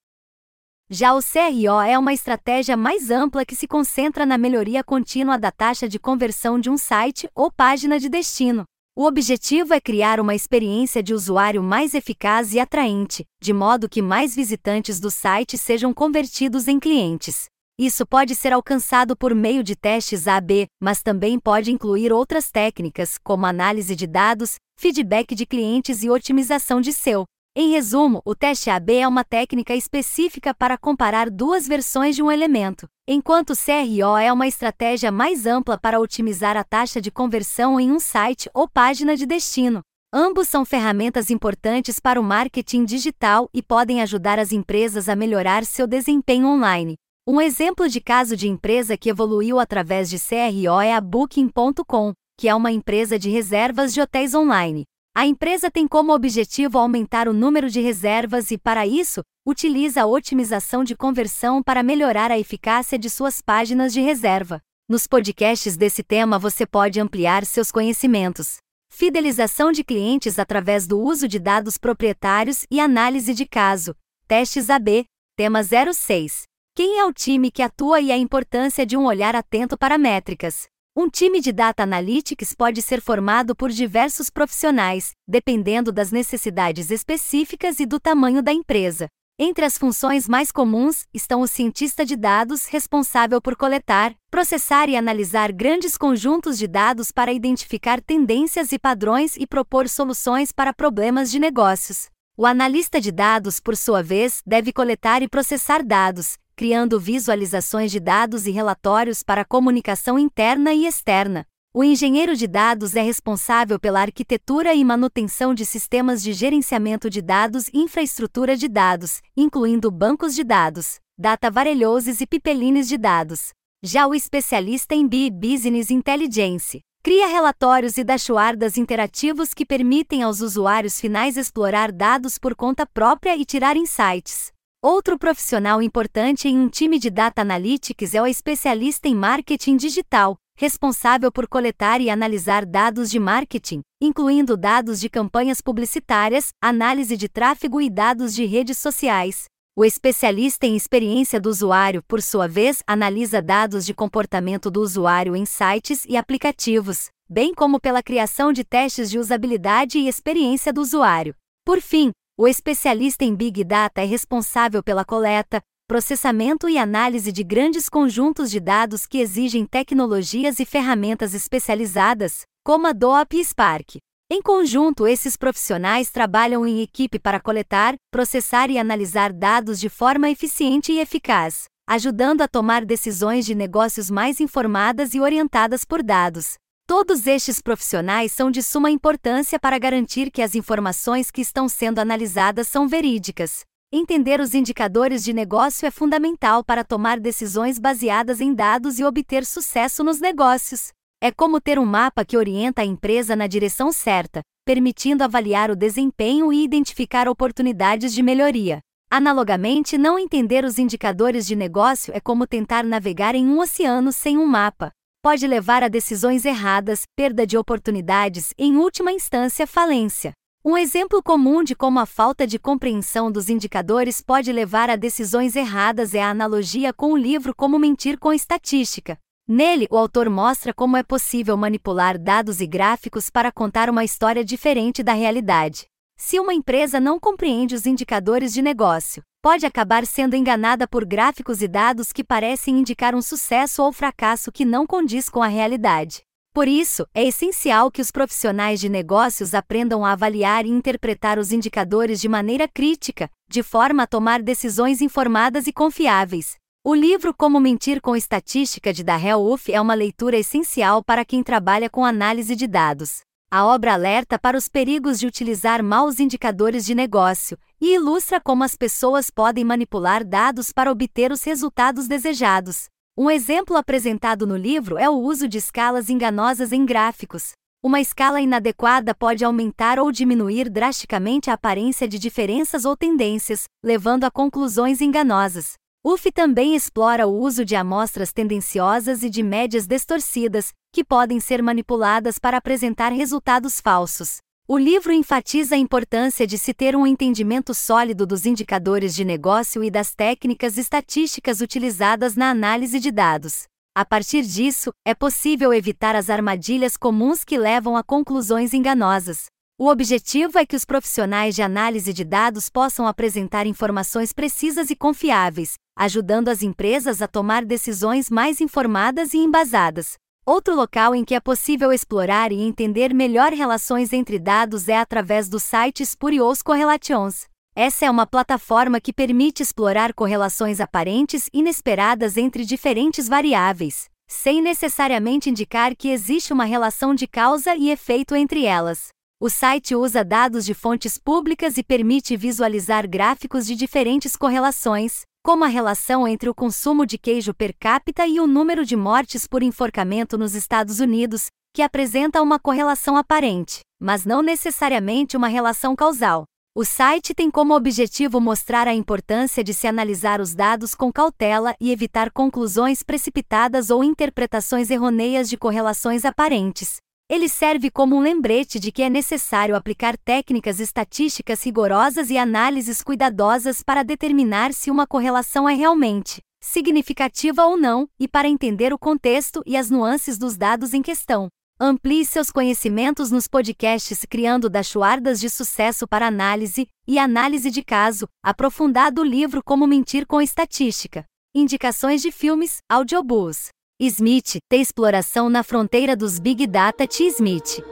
já 0.91 1.13
o 1.13 1.19
CRO 1.21 1.79
é 1.79 1.97
uma 1.97 2.11
estratégia 2.11 2.75
mais 2.75 3.09
ampla 3.09 3.45
que 3.45 3.55
se 3.55 3.67
concentra 3.67 4.25
na 4.25 4.37
melhoria 4.37 4.83
contínua 4.83 5.37
da 5.37 5.49
taxa 5.49 5.87
de 5.87 5.97
conversão 5.97 6.59
de 6.59 6.69
um 6.69 6.77
site 6.77 7.29
ou 7.33 7.49
página 7.49 7.97
de 7.97 8.09
destino. 8.09 8.65
O 8.97 9.05
objetivo 9.05 9.73
é 9.73 9.79
criar 9.79 10.19
uma 10.19 10.35
experiência 10.35 11.01
de 11.01 11.13
usuário 11.13 11.63
mais 11.63 11.93
eficaz 11.93 12.53
e 12.53 12.59
atraente, 12.59 13.23
de 13.41 13.53
modo 13.53 13.87
que 13.87 14.01
mais 14.01 14.35
visitantes 14.35 14.99
do 14.99 15.09
site 15.09 15.57
sejam 15.57 15.93
convertidos 15.93 16.67
em 16.67 16.79
clientes. 16.79 17.45
Isso 17.79 18.05
pode 18.05 18.35
ser 18.35 18.51
alcançado 18.51 19.15
por 19.15 19.33
meio 19.33 19.63
de 19.63 19.73
testes 19.73 20.27
A/B, 20.27 20.67
mas 20.83 21.01
também 21.01 21.39
pode 21.39 21.71
incluir 21.71 22.11
outras 22.11 22.51
técnicas, 22.51 23.17
como 23.23 23.45
análise 23.45 23.95
de 23.95 24.05
dados, 24.05 24.55
feedback 24.77 25.33
de 25.33 25.45
clientes 25.45 26.03
e 26.03 26.09
otimização 26.09 26.81
de 26.81 26.91
SEO. 26.91 27.23
Em 27.55 27.71
resumo, 27.71 28.21
o 28.25 28.35
teste 28.35 28.69
AB 28.69 28.95
é 28.95 29.07
uma 29.07 29.23
técnica 29.23 29.73
específica 29.73 30.53
para 30.53 30.77
comparar 30.77 31.29
duas 31.29 31.65
versões 31.65 32.17
de 32.17 32.21
um 32.21 32.29
elemento, 32.29 32.85
enquanto 33.07 33.51
o 33.51 33.57
CRO 33.57 34.17
é 34.17 34.31
uma 34.33 34.45
estratégia 34.45 35.09
mais 35.09 35.45
ampla 35.45 35.77
para 35.77 36.01
otimizar 36.01 36.57
a 36.57 36.65
taxa 36.65 36.99
de 36.99 37.09
conversão 37.09 37.79
em 37.79 37.93
um 37.93 37.99
site 37.99 38.49
ou 38.53 38.67
página 38.67 39.15
de 39.15 39.25
destino. 39.25 39.79
Ambos 40.13 40.49
são 40.49 40.65
ferramentas 40.65 41.29
importantes 41.29 41.97
para 41.97 42.19
o 42.19 42.23
marketing 42.25 42.83
digital 42.83 43.49
e 43.53 43.63
podem 43.63 44.01
ajudar 44.01 44.37
as 44.37 44.51
empresas 44.51 45.07
a 45.07 45.15
melhorar 45.15 45.63
seu 45.63 45.87
desempenho 45.87 46.45
online. 46.45 46.97
Um 47.31 47.39
exemplo 47.39 47.87
de 47.87 48.01
caso 48.01 48.35
de 48.35 48.47
empresa 48.47 48.97
que 48.97 49.07
evoluiu 49.07 49.59
através 49.59 50.09
de 50.09 50.17
CRO 50.17 50.81
é 50.81 50.95
a 50.95 50.99
Booking.com, 50.99 52.11
que 52.35 52.49
é 52.49 52.55
uma 52.55 52.71
empresa 52.71 53.19
de 53.19 53.29
reservas 53.29 53.93
de 53.93 54.01
hotéis 54.01 54.33
online. 54.33 54.83
A 55.15 55.27
empresa 55.27 55.69
tem 55.69 55.87
como 55.87 56.11
objetivo 56.11 56.79
aumentar 56.79 57.27
o 57.27 57.31
número 57.31 57.69
de 57.69 57.81
reservas 57.81 58.49
e, 58.49 58.57
para 58.57 58.87
isso, 58.87 59.21
utiliza 59.45 60.01
a 60.01 60.05
otimização 60.07 60.83
de 60.83 60.95
conversão 60.95 61.61
para 61.61 61.83
melhorar 61.83 62.31
a 62.31 62.39
eficácia 62.39 62.97
de 62.97 63.11
suas 63.11 63.43
páginas 63.43 63.93
de 63.93 64.01
reserva. 64.01 64.59
Nos 64.89 65.05
podcasts 65.05 65.77
desse 65.77 66.01
tema 66.01 66.39
você 66.39 66.65
pode 66.65 66.99
ampliar 66.99 67.45
seus 67.45 67.71
conhecimentos. 67.71 68.57
Fidelização 68.91 69.71
de 69.71 69.83
clientes 69.83 70.39
através 70.39 70.87
do 70.87 70.99
uso 70.99 71.27
de 71.27 71.37
dados 71.37 71.77
proprietários 71.77 72.65
e 72.71 72.79
análise 72.79 73.35
de 73.35 73.45
caso. 73.45 73.95
Testes 74.27 74.67
AB, 74.67 75.05
tema 75.37 75.61
06. 75.61 76.48
Quem 76.79 76.97
é 76.97 77.05
o 77.05 77.11
time 77.11 77.51
que 77.51 77.61
atua 77.61 77.99
e 77.99 78.09
a 78.09 78.15
importância 78.15 78.85
de 78.85 78.95
um 78.95 79.03
olhar 79.03 79.35
atento 79.35 79.77
para 79.77 79.97
métricas? 79.97 80.69
Um 80.95 81.09
time 81.09 81.41
de 81.41 81.51
Data 81.51 81.83
Analytics 81.83 82.53
pode 82.53 82.81
ser 82.81 83.01
formado 83.01 83.53
por 83.53 83.69
diversos 83.69 84.29
profissionais, 84.29 85.11
dependendo 85.27 85.91
das 85.91 86.09
necessidades 86.09 86.89
específicas 86.89 87.81
e 87.81 87.85
do 87.85 87.99
tamanho 87.99 88.41
da 88.41 88.53
empresa. 88.53 89.09
Entre 89.37 89.65
as 89.65 89.77
funções 89.77 90.25
mais 90.25 90.53
comuns 90.53 91.05
estão 91.13 91.41
o 91.41 91.47
cientista 91.47 92.05
de 92.05 92.15
dados, 92.15 92.65
responsável 92.67 93.41
por 93.41 93.57
coletar, 93.57 94.15
processar 94.31 94.87
e 94.87 94.95
analisar 94.95 95.51
grandes 95.51 95.97
conjuntos 95.97 96.57
de 96.57 96.65
dados 96.65 97.11
para 97.11 97.33
identificar 97.33 97.99
tendências 97.99 98.71
e 98.71 98.79
padrões 98.79 99.35
e 99.35 99.45
propor 99.45 99.89
soluções 99.89 100.53
para 100.53 100.73
problemas 100.73 101.29
de 101.29 101.39
negócios. 101.39 102.07
O 102.37 102.45
analista 102.45 103.01
de 103.01 103.11
dados, 103.11 103.59
por 103.59 103.75
sua 103.75 104.01
vez, 104.01 104.41
deve 104.45 104.71
coletar 104.71 105.21
e 105.21 105.27
processar 105.27 105.83
dados, 105.83 106.37
criando 106.59 106.99
visualizações 106.99 107.89
de 107.89 108.01
dados 108.01 108.45
e 108.45 108.51
relatórios 108.51 109.23
para 109.23 109.45
comunicação 109.45 110.19
interna 110.19 110.73
e 110.73 110.85
externa. 110.85 111.45
O 111.73 111.85
engenheiro 111.85 112.35
de 112.35 112.47
dados 112.49 112.97
é 112.97 113.01
responsável 113.01 113.79
pela 113.79 114.01
arquitetura 114.01 114.73
e 114.73 114.83
manutenção 114.83 115.53
de 115.53 115.65
sistemas 115.65 116.21
de 116.21 116.33
gerenciamento 116.33 117.09
de 117.09 117.21
dados 117.21 117.69
e 117.69 117.77
infraestrutura 117.77 118.57
de 118.57 118.67
dados, 118.67 119.21
incluindo 119.37 119.89
bancos 119.89 120.35
de 120.35 120.43
dados, 120.43 120.99
data 121.17 121.49
varelhoses 121.49 122.19
e 122.19 122.27
pipelines 122.27 122.89
de 122.89 122.97
dados. 122.97 123.51
Já 123.81 124.05
o 124.05 124.13
especialista 124.13 124.93
em 124.93 125.07
BI 125.07 125.31
Business 125.31 125.89
Intelligence 125.89 126.81
cria 127.01 127.27
relatórios 127.27 127.97
e 127.97 128.03
dashboards 128.03 128.75
interativos 128.75 129.53
que 129.53 129.65
permitem 129.65 130.23
aos 130.23 130.41
usuários 130.41 130.99
finais 130.99 131.37
explorar 131.37 131.89
dados 131.89 132.37
por 132.37 132.53
conta 132.53 132.85
própria 132.85 133.37
e 133.37 133.45
tirar 133.45 133.77
insights. 133.77 134.51
Outro 134.81 135.19
profissional 135.19 135.81
importante 135.81 136.47
em 136.47 136.57
um 136.57 136.69
time 136.69 136.97
de 136.97 137.09
data 137.09 137.41
analytics 137.41 138.13
é 138.13 138.21
o 138.21 138.25
especialista 138.25 139.09
em 139.09 139.13
marketing 139.13 139.75
digital, 139.75 140.37
responsável 140.57 141.29
por 141.29 141.49
coletar 141.49 141.99
e 141.99 142.09
analisar 142.09 142.65
dados 142.65 143.09
de 143.09 143.19
marketing, 143.19 143.81
incluindo 144.01 144.55
dados 144.55 145.01
de 145.01 145.09
campanhas 145.09 145.59
publicitárias, 145.59 146.53
análise 146.61 147.17
de 147.17 147.27
tráfego 147.27 147.81
e 147.81 147.89
dados 147.89 148.33
de 148.33 148.45
redes 148.45 148.77
sociais. 148.77 149.47
O 149.75 149.83
especialista 149.83 150.65
em 150.65 150.77
experiência 150.77 151.41
do 151.41 151.49
usuário, 151.49 152.01
por 152.07 152.21
sua 152.21 152.47
vez, 152.47 152.81
analisa 152.87 153.41
dados 153.41 153.85
de 153.85 153.93
comportamento 153.93 154.71
do 154.71 154.79
usuário 154.79 155.35
em 155.35 155.45
sites 155.45 156.05
e 156.07 156.15
aplicativos, 156.15 157.09
bem 157.29 157.53
como 157.53 157.81
pela 157.81 158.01
criação 158.01 158.53
de 158.53 158.63
testes 158.63 159.09
de 159.09 159.19
usabilidade 159.19 159.99
e 159.99 160.07
experiência 160.07 160.71
do 160.71 160.79
usuário. 160.79 161.35
Por 161.65 161.81
fim, 161.81 162.11
o 162.41 162.47
especialista 162.47 163.25
em 163.25 163.35
Big 163.35 163.65
Data 163.65 164.01
é 164.01 164.05
responsável 164.05 164.81
pela 164.81 165.03
coleta, 165.03 165.61
processamento 165.85 166.69
e 166.69 166.77
análise 166.77 167.33
de 167.33 167.43
grandes 167.43 167.89
conjuntos 167.89 168.49
de 168.49 168.61
dados 168.61 169.05
que 169.05 169.17
exigem 169.17 169.65
tecnologias 169.65 170.57
e 170.57 170.63
ferramentas 170.63 171.33
especializadas, 171.33 172.43
como 172.63 172.87
a 172.87 172.93
DOAP 172.93 173.33
e 173.33 173.43
Spark. 173.43 173.97
Em 174.31 174.41
conjunto, 174.41 175.05
esses 175.05 175.35
profissionais 175.35 176.11
trabalham 176.11 176.65
em 176.65 176.81
equipe 176.81 177.19
para 177.19 177.41
coletar, 177.41 177.95
processar 178.09 178.69
e 178.69 178.77
analisar 178.77 179.33
dados 179.33 179.77
de 179.77 179.89
forma 179.89 180.29
eficiente 180.29 180.93
e 180.93 180.99
eficaz, 180.99 181.65
ajudando 181.89 182.39
a 182.41 182.47
tomar 182.47 182.85
decisões 182.85 183.45
de 183.45 183.53
negócios 183.53 184.09
mais 184.09 184.39
informadas 184.39 185.13
e 185.13 185.19
orientadas 185.19 185.83
por 185.83 186.01
dados. 186.01 186.53
Todos 186.89 187.27
estes 187.27 187.61
profissionais 187.61 188.31
são 188.31 188.49
de 188.49 188.63
suma 188.63 188.89
importância 188.89 189.59
para 189.59 189.77
garantir 189.77 190.31
que 190.31 190.41
as 190.41 190.55
informações 190.55 191.29
que 191.29 191.39
estão 191.39 191.69
sendo 191.69 191.99
analisadas 191.99 192.67
são 192.67 192.87
verídicas, 192.87 193.63
Entender 193.91 194.39
os 194.39 194.53
indicadores 194.53 195.23
de 195.23 195.33
negócio 195.33 195.87
é 195.87 195.89
fundamental 195.91 196.63
para 196.63 196.83
tomar 196.83 197.19
decisões 197.19 197.79
baseadas 197.79 198.39
em 198.39 198.53
dados 198.53 198.99
e 198.99 199.03
obter 199.03 199.43
sucesso 199.45 200.03
nos 200.03 200.19
negócios. 200.19 200.89
É 201.19 201.31
como 201.31 201.59
ter 201.59 201.79
um 201.79 201.85
mapa 201.85 202.23
que 202.23 202.37
orienta 202.37 202.83
a 202.83 202.85
empresa 202.85 203.35
na 203.35 203.47
direção 203.47 203.91
certa, 203.91 204.41
permitindo 204.63 205.23
avaliar 205.23 205.71
o 205.71 205.75
desempenho 205.75 206.53
e 206.53 206.63
identificar 206.63 207.27
oportunidades 207.27 208.13
de 208.13 208.21
melhoria. 208.21 208.79
Analogamente, 209.11 209.97
não 209.97 210.19
entender 210.19 210.63
os 210.63 210.77
indicadores 210.77 211.47
de 211.47 211.55
negócio 211.55 212.13
é 212.15 212.19
como 212.19 212.45
tentar 212.45 212.83
navegar 212.83 213.33
em 213.33 213.47
um 213.47 213.59
oceano 213.59 214.11
sem 214.11 214.37
um 214.37 214.45
mapa. 214.45 214.91
Pode 215.21 215.45
levar 215.45 215.83
a 215.83 215.89
decisões 215.89 216.45
erradas, 216.45 217.01
perda 217.13 217.45
de 217.45 217.57
oportunidades 217.57 218.53
e, 218.57 218.63
em 218.63 218.77
última 218.77 219.11
instância, 219.11 219.67
falência. 219.67 220.31
Um 220.63 220.77
exemplo 220.77 221.21
comum 221.21 221.61
de 221.61 221.75
como 221.75 221.99
a 221.99 222.05
falta 222.05 222.47
de 222.47 222.57
compreensão 222.57 223.29
dos 223.29 223.49
indicadores 223.49 224.21
pode 224.21 224.49
levar 224.49 224.89
a 224.89 224.95
decisões 224.95 225.57
erradas 225.57 226.13
é 226.13 226.23
a 226.23 226.29
analogia 226.29 226.93
com 226.93 227.11
o 227.11 227.17
livro 227.17 227.53
Como 227.53 227.77
Mentir 227.77 228.17
com 228.17 228.31
Estatística. 228.31 229.17
Nele, 229.45 229.87
o 229.91 229.97
autor 229.97 230.29
mostra 230.29 230.73
como 230.73 230.95
é 230.95 231.03
possível 231.03 231.57
manipular 231.57 232.17
dados 232.17 232.61
e 232.61 232.67
gráficos 232.67 233.29
para 233.29 233.51
contar 233.51 233.89
uma 233.89 234.05
história 234.05 234.45
diferente 234.45 235.03
da 235.03 235.11
realidade. 235.11 235.85
Se 236.15 236.39
uma 236.39 236.53
empresa 236.53 236.97
não 236.97 237.19
compreende 237.19 237.75
os 237.75 237.85
indicadores 237.85 238.53
de 238.53 238.61
negócio, 238.61 239.21
pode 239.41 239.65
acabar 239.65 240.05
sendo 240.05 240.35
enganada 240.35 240.87
por 240.87 241.05
gráficos 241.05 241.61
e 241.61 241.67
dados 241.67 242.11
que 242.11 242.23
parecem 242.23 242.79
indicar 242.79 243.15
um 243.15 243.21
sucesso 243.21 243.81
ou 243.81 243.91
fracasso 243.93 244.51
que 244.51 244.65
não 244.65 244.85
condiz 244.85 245.29
com 245.29 245.41
a 245.41 245.47
realidade. 245.47 246.21
Por 246.53 246.67
isso, 246.67 247.07
é 247.13 247.23
essencial 247.23 247.91
que 247.91 248.01
os 248.01 248.11
profissionais 248.11 248.79
de 248.79 248.89
negócios 248.89 249.53
aprendam 249.53 250.03
a 250.03 250.11
avaliar 250.11 250.65
e 250.65 250.69
interpretar 250.69 251.37
os 251.39 251.51
indicadores 251.51 252.19
de 252.19 252.27
maneira 252.27 252.67
crítica, 252.67 253.29
de 253.47 253.63
forma 253.63 254.03
a 254.03 254.07
tomar 254.07 254.41
decisões 254.41 254.99
informadas 255.01 255.67
e 255.67 255.73
confiáveis. 255.73 256.55
O 256.83 256.93
livro 256.93 257.33
Como 257.33 257.59
Mentir 257.59 258.01
com 258.01 258.15
Estatística 258.15 258.91
de 258.91 259.03
Darrell 259.03 259.45
Uff 259.45 259.71
é 259.71 259.79
uma 259.79 259.93
leitura 259.93 260.37
essencial 260.37 261.03
para 261.03 261.23
quem 261.23 261.43
trabalha 261.43 261.89
com 261.89 262.03
análise 262.03 262.55
de 262.55 262.67
dados. 262.67 263.21
A 263.51 263.65
obra 263.65 263.93
alerta 263.93 264.37
para 264.37 264.57
os 264.57 264.67
perigos 264.67 265.19
de 265.19 265.27
utilizar 265.27 265.83
maus 265.83 266.19
indicadores 266.19 266.85
de 266.85 266.93
negócio 266.93 267.57
e 267.81 267.95
ilustra 267.95 268.39
como 268.39 268.63
as 268.63 268.75
pessoas 268.75 269.29
podem 269.29 269.63
manipular 269.63 270.25
dados 270.25 270.71
para 270.71 270.91
obter 270.91 271.31
os 271.31 271.43
resultados 271.43 272.07
desejados. 272.07 272.87
Um 273.17 273.29
exemplo 273.29 273.75
apresentado 273.75 274.47
no 274.47 274.55
livro 274.55 274.97
é 274.97 275.09
o 275.09 275.17
uso 275.17 275.47
de 275.47 275.57
escalas 275.57 276.09
enganosas 276.09 276.71
em 276.71 276.85
gráficos. 276.85 277.51
Uma 277.81 278.01
escala 278.01 278.41
inadequada 278.41 279.15
pode 279.15 279.45
aumentar 279.45 279.99
ou 279.99 280.11
diminuir 280.11 280.69
drasticamente 280.69 281.49
a 281.49 281.53
aparência 281.53 282.07
de 282.07 282.19
diferenças 282.19 282.83
ou 282.83 282.95
tendências, 282.97 283.65
levando 283.83 284.25
a 284.25 284.31
conclusões 284.31 284.99
enganosas. 284.99 285.73
UF 286.03 286.31
também 286.31 286.75
explora 286.75 287.27
o 287.27 287.37
uso 287.37 287.65
de 287.65 287.75
amostras 287.75 288.31
tendenciosas 288.31 289.21
e 289.21 289.29
de 289.29 289.43
médias 289.43 289.85
distorcidas, 289.85 290.71
que 290.93 291.03
podem 291.03 291.39
ser 291.39 291.61
manipuladas 291.61 292.39
para 292.39 292.57
apresentar 292.57 293.11
resultados 293.11 293.79
falsos. 293.81 294.37
O 294.71 294.77
livro 294.77 295.11
enfatiza 295.11 295.73
a 295.73 295.79
importância 295.79 296.45
de 296.45 296.55
se 296.55 296.75
ter 296.75 296.95
um 296.95 297.07
entendimento 297.07 297.73
sólido 297.73 298.23
dos 298.27 298.45
indicadores 298.45 299.15
de 299.15 299.25
negócio 299.25 299.83
e 299.83 299.89
das 299.89 300.13
técnicas 300.13 300.77
estatísticas 300.77 301.59
utilizadas 301.59 302.35
na 302.35 302.51
análise 302.51 302.99
de 302.99 303.09
dados. 303.09 303.63
A 303.95 304.05
partir 304.05 304.43
disso, 304.43 304.91
é 305.03 305.15
possível 305.15 305.73
evitar 305.73 306.15
as 306.15 306.29
armadilhas 306.29 306.95
comuns 306.95 307.43
que 307.43 307.57
levam 307.57 307.97
a 307.97 308.03
conclusões 308.03 308.71
enganosas. 308.71 309.45
O 309.75 309.89
objetivo 309.89 310.59
é 310.59 310.65
que 310.67 310.75
os 310.75 310.85
profissionais 310.85 311.55
de 311.55 311.63
análise 311.63 312.13
de 312.13 312.23
dados 312.23 312.69
possam 312.69 313.07
apresentar 313.07 313.65
informações 313.65 314.31
precisas 314.31 314.91
e 314.91 314.95
confiáveis, 314.95 315.77
ajudando 315.97 316.47
as 316.47 316.61
empresas 316.61 317.23
a 317.23 317.27
tomar 317.27 317.65
decisões 317.65 318.29
mais 318.29 318.61
informadas 318.61 319.33
e 319.33 319.39
embasadas. 319.39 320.13
Outro 320.45 320.75
local 320.75 321.13
em 321.13 321.23
que 321.23 321.35
é 321.35 321.39
possível 321.39 321.91
explorar 321.93 322.51
e 322.51 322.61
entender 322.61 323.13
melhor 323.13 323.53
relações 323.53 324.11
entre 324.11 324.39
dados 324.39 324.87
é 324.87 324.97
através 324.97 325.47
do 325.47 325.59
site 325.59 326.03
Spurious 326.03 326.61
Correlations. 326.61 327.45
Essa 327.75 328.05
é 328.07 328.09
uma 328.09 328.25
plataforma 328.25 328.99
que 328.99 329.13
permite 329.13 329.61
explorar 329.61 330.13
correlações 330.13 330.79
aparentes 330.79 331.49
inesperadas 331.53 332.35
entre 332.35 332.65
diferentes 332.65 333.27
variáveis, 333.27 334.09
sem 334.27 334.61
necessariamente 334.61 335.49
indicar 335.49 335.95
que 335.95 336.09
existe 336.09 336.51
uma 336.51 336.65
relação 336.65 337.13
de 337.13 337.27
causa 337.27 337.75
e 337.75 337.89
efeito 337.89 338.35
entre 338.35 338.65
elas. 338.65 339.09
O 339.39 339.49
site 339.49 339.95
usa 339.95 340.25
dados 340.25 340.65
de 340.65 340.73
fontes 340.73 341.17
públicas 341.17 341.77
e 341.77 341.83
permite 341.83 342.35
visualizar 342.35 343.07
gráficos 343.07 343.65
de 343.65 343.75
diferentes 343.75 344.35
correlações, 344.35 345.21
como 345.43 345.63
a 345.63 345.67
relação 345.67 346.27
entre 346.27 346.49
o 346.49 346.53
consumo 346.53 347.05
de 347.05 347.17
queijo 347.17 347.53
per 347.53 347.73
capita 347.79 348.27
e 348.27 348.39
o 348.39 348.47
número 348.47 348.85
de 348.85 348.95
mortes 348.95 349.47
por 349.47 349.63
enforcamento 349.63 350.37
nos 350.37 350.53
Estados 350.53 350.99
Unidos, 350.99 351.47
que 351.73 351.81
apresenta 351.81 352.41
uma 352.41 352.59
correlação 352.59 353.15
aparente, 353.15 353.81
mas 353.99 354.25
não 354.25 354.41
necessariamente 354.41 355.37
uma 355.37 355.47
relação 355.47 355.95
causal. 355.95 356.43
O 356.75 356.85
site 356.85 357.33
tem 357.33 357.49
como 357.49 357.75
objetivo 357.75 358.39
mostrar 358.39 358.87
a 358.87 358.93
importância 358.93 359.63
de 359.63 359.73
se 359.73 359.87
analisar 359.87 360.39
os 360.39 360.53
dados 360.53 360.93
com 360.93 361.11
cautela 361.11 361.75
e 361.79 361.91
evitar 361.91 362.31
conclusões 362.31 363.01
precipitadas 363.01 363.89
ou 363.89 364.03
interpretações 364.03 364.89
errôneas 364.89 365.49
de 365.49 365.57
correlações 365.57 366.25
aparentes. 366.25 366.97
Ele 367.29 367.47
serve 367.47 367.91
como 367.91 368.15
um 368.15 368.21
lembrete 368.21 368.79
de 368.79 368.91
que 368.91 369.03
é 369.03 369.09
necessário 369.09 369.75
aplicar 369.75 370.17
técnicas 370.17 370.79
estatísticas 370.79 371.63
rigorosas 371.63 372.31
e 372.31 372.37
análises 372.39 373.03
cuidadosas 373.03 373.83
para 373.83 374.01
determinar 374.01 374.73
se 374.73 374.89
uma 374.89 375.05
correlação 375.05 375.69
é 375.69 375.75
realmente 375.75 376.41
significativa 376.61 377.65
ou 377.65 377.77
não, 377.77 378.09
e 378.19 378.27
para 378.27 378.49
entender 378.49 378.91
o 378.91 378.99
contexto 378.99 379.63
e 379.65 379.77
as 379.77 379.89
nuances 379.89 380.37
dos 380.37 380.57
dados 380.57 380.93
em 380.93 381.01
questão. 381.01 381.47
Amplie 381.79 382.25
seus 382.25 382.51
conhecimentos 382.51 383.31
nos 383.31 383.47
podcasts 383.47 384.25
Criando 384.29 384.69
Dachuardas 384.69 385.39
de 385.39 385.49
Sucesso 385.49 386.05
para 386.05 386.27
Análise 386.27 386.87
e 387.07 387.17
Análise 387.17 387.71
de 387.71 387.81
Caso, 387.81 388.27
aprofundado 388.43 389.21
o 389.21 389.23
livro 389.23 389.63
Como 389.63 389.87
Mentir 389.87 390.27
com 390.27 390.41
Estatística. 390.41 391.23
Indicações 391.55 392.21
de 392.21 392.31
filmes, 392.31 392.79
audiobooks. 392.89 393.69
Smith, 394.01 394.61
T 394.69 394.77
exploração 394.77 395.49
na 395.49 395.61
fronteira 395.61 396.15
dos 396.15 396.39
Big 396.39 396.65
Data 396.65 397.05
T. 397.05 397.25
Smith. 397.25 397.83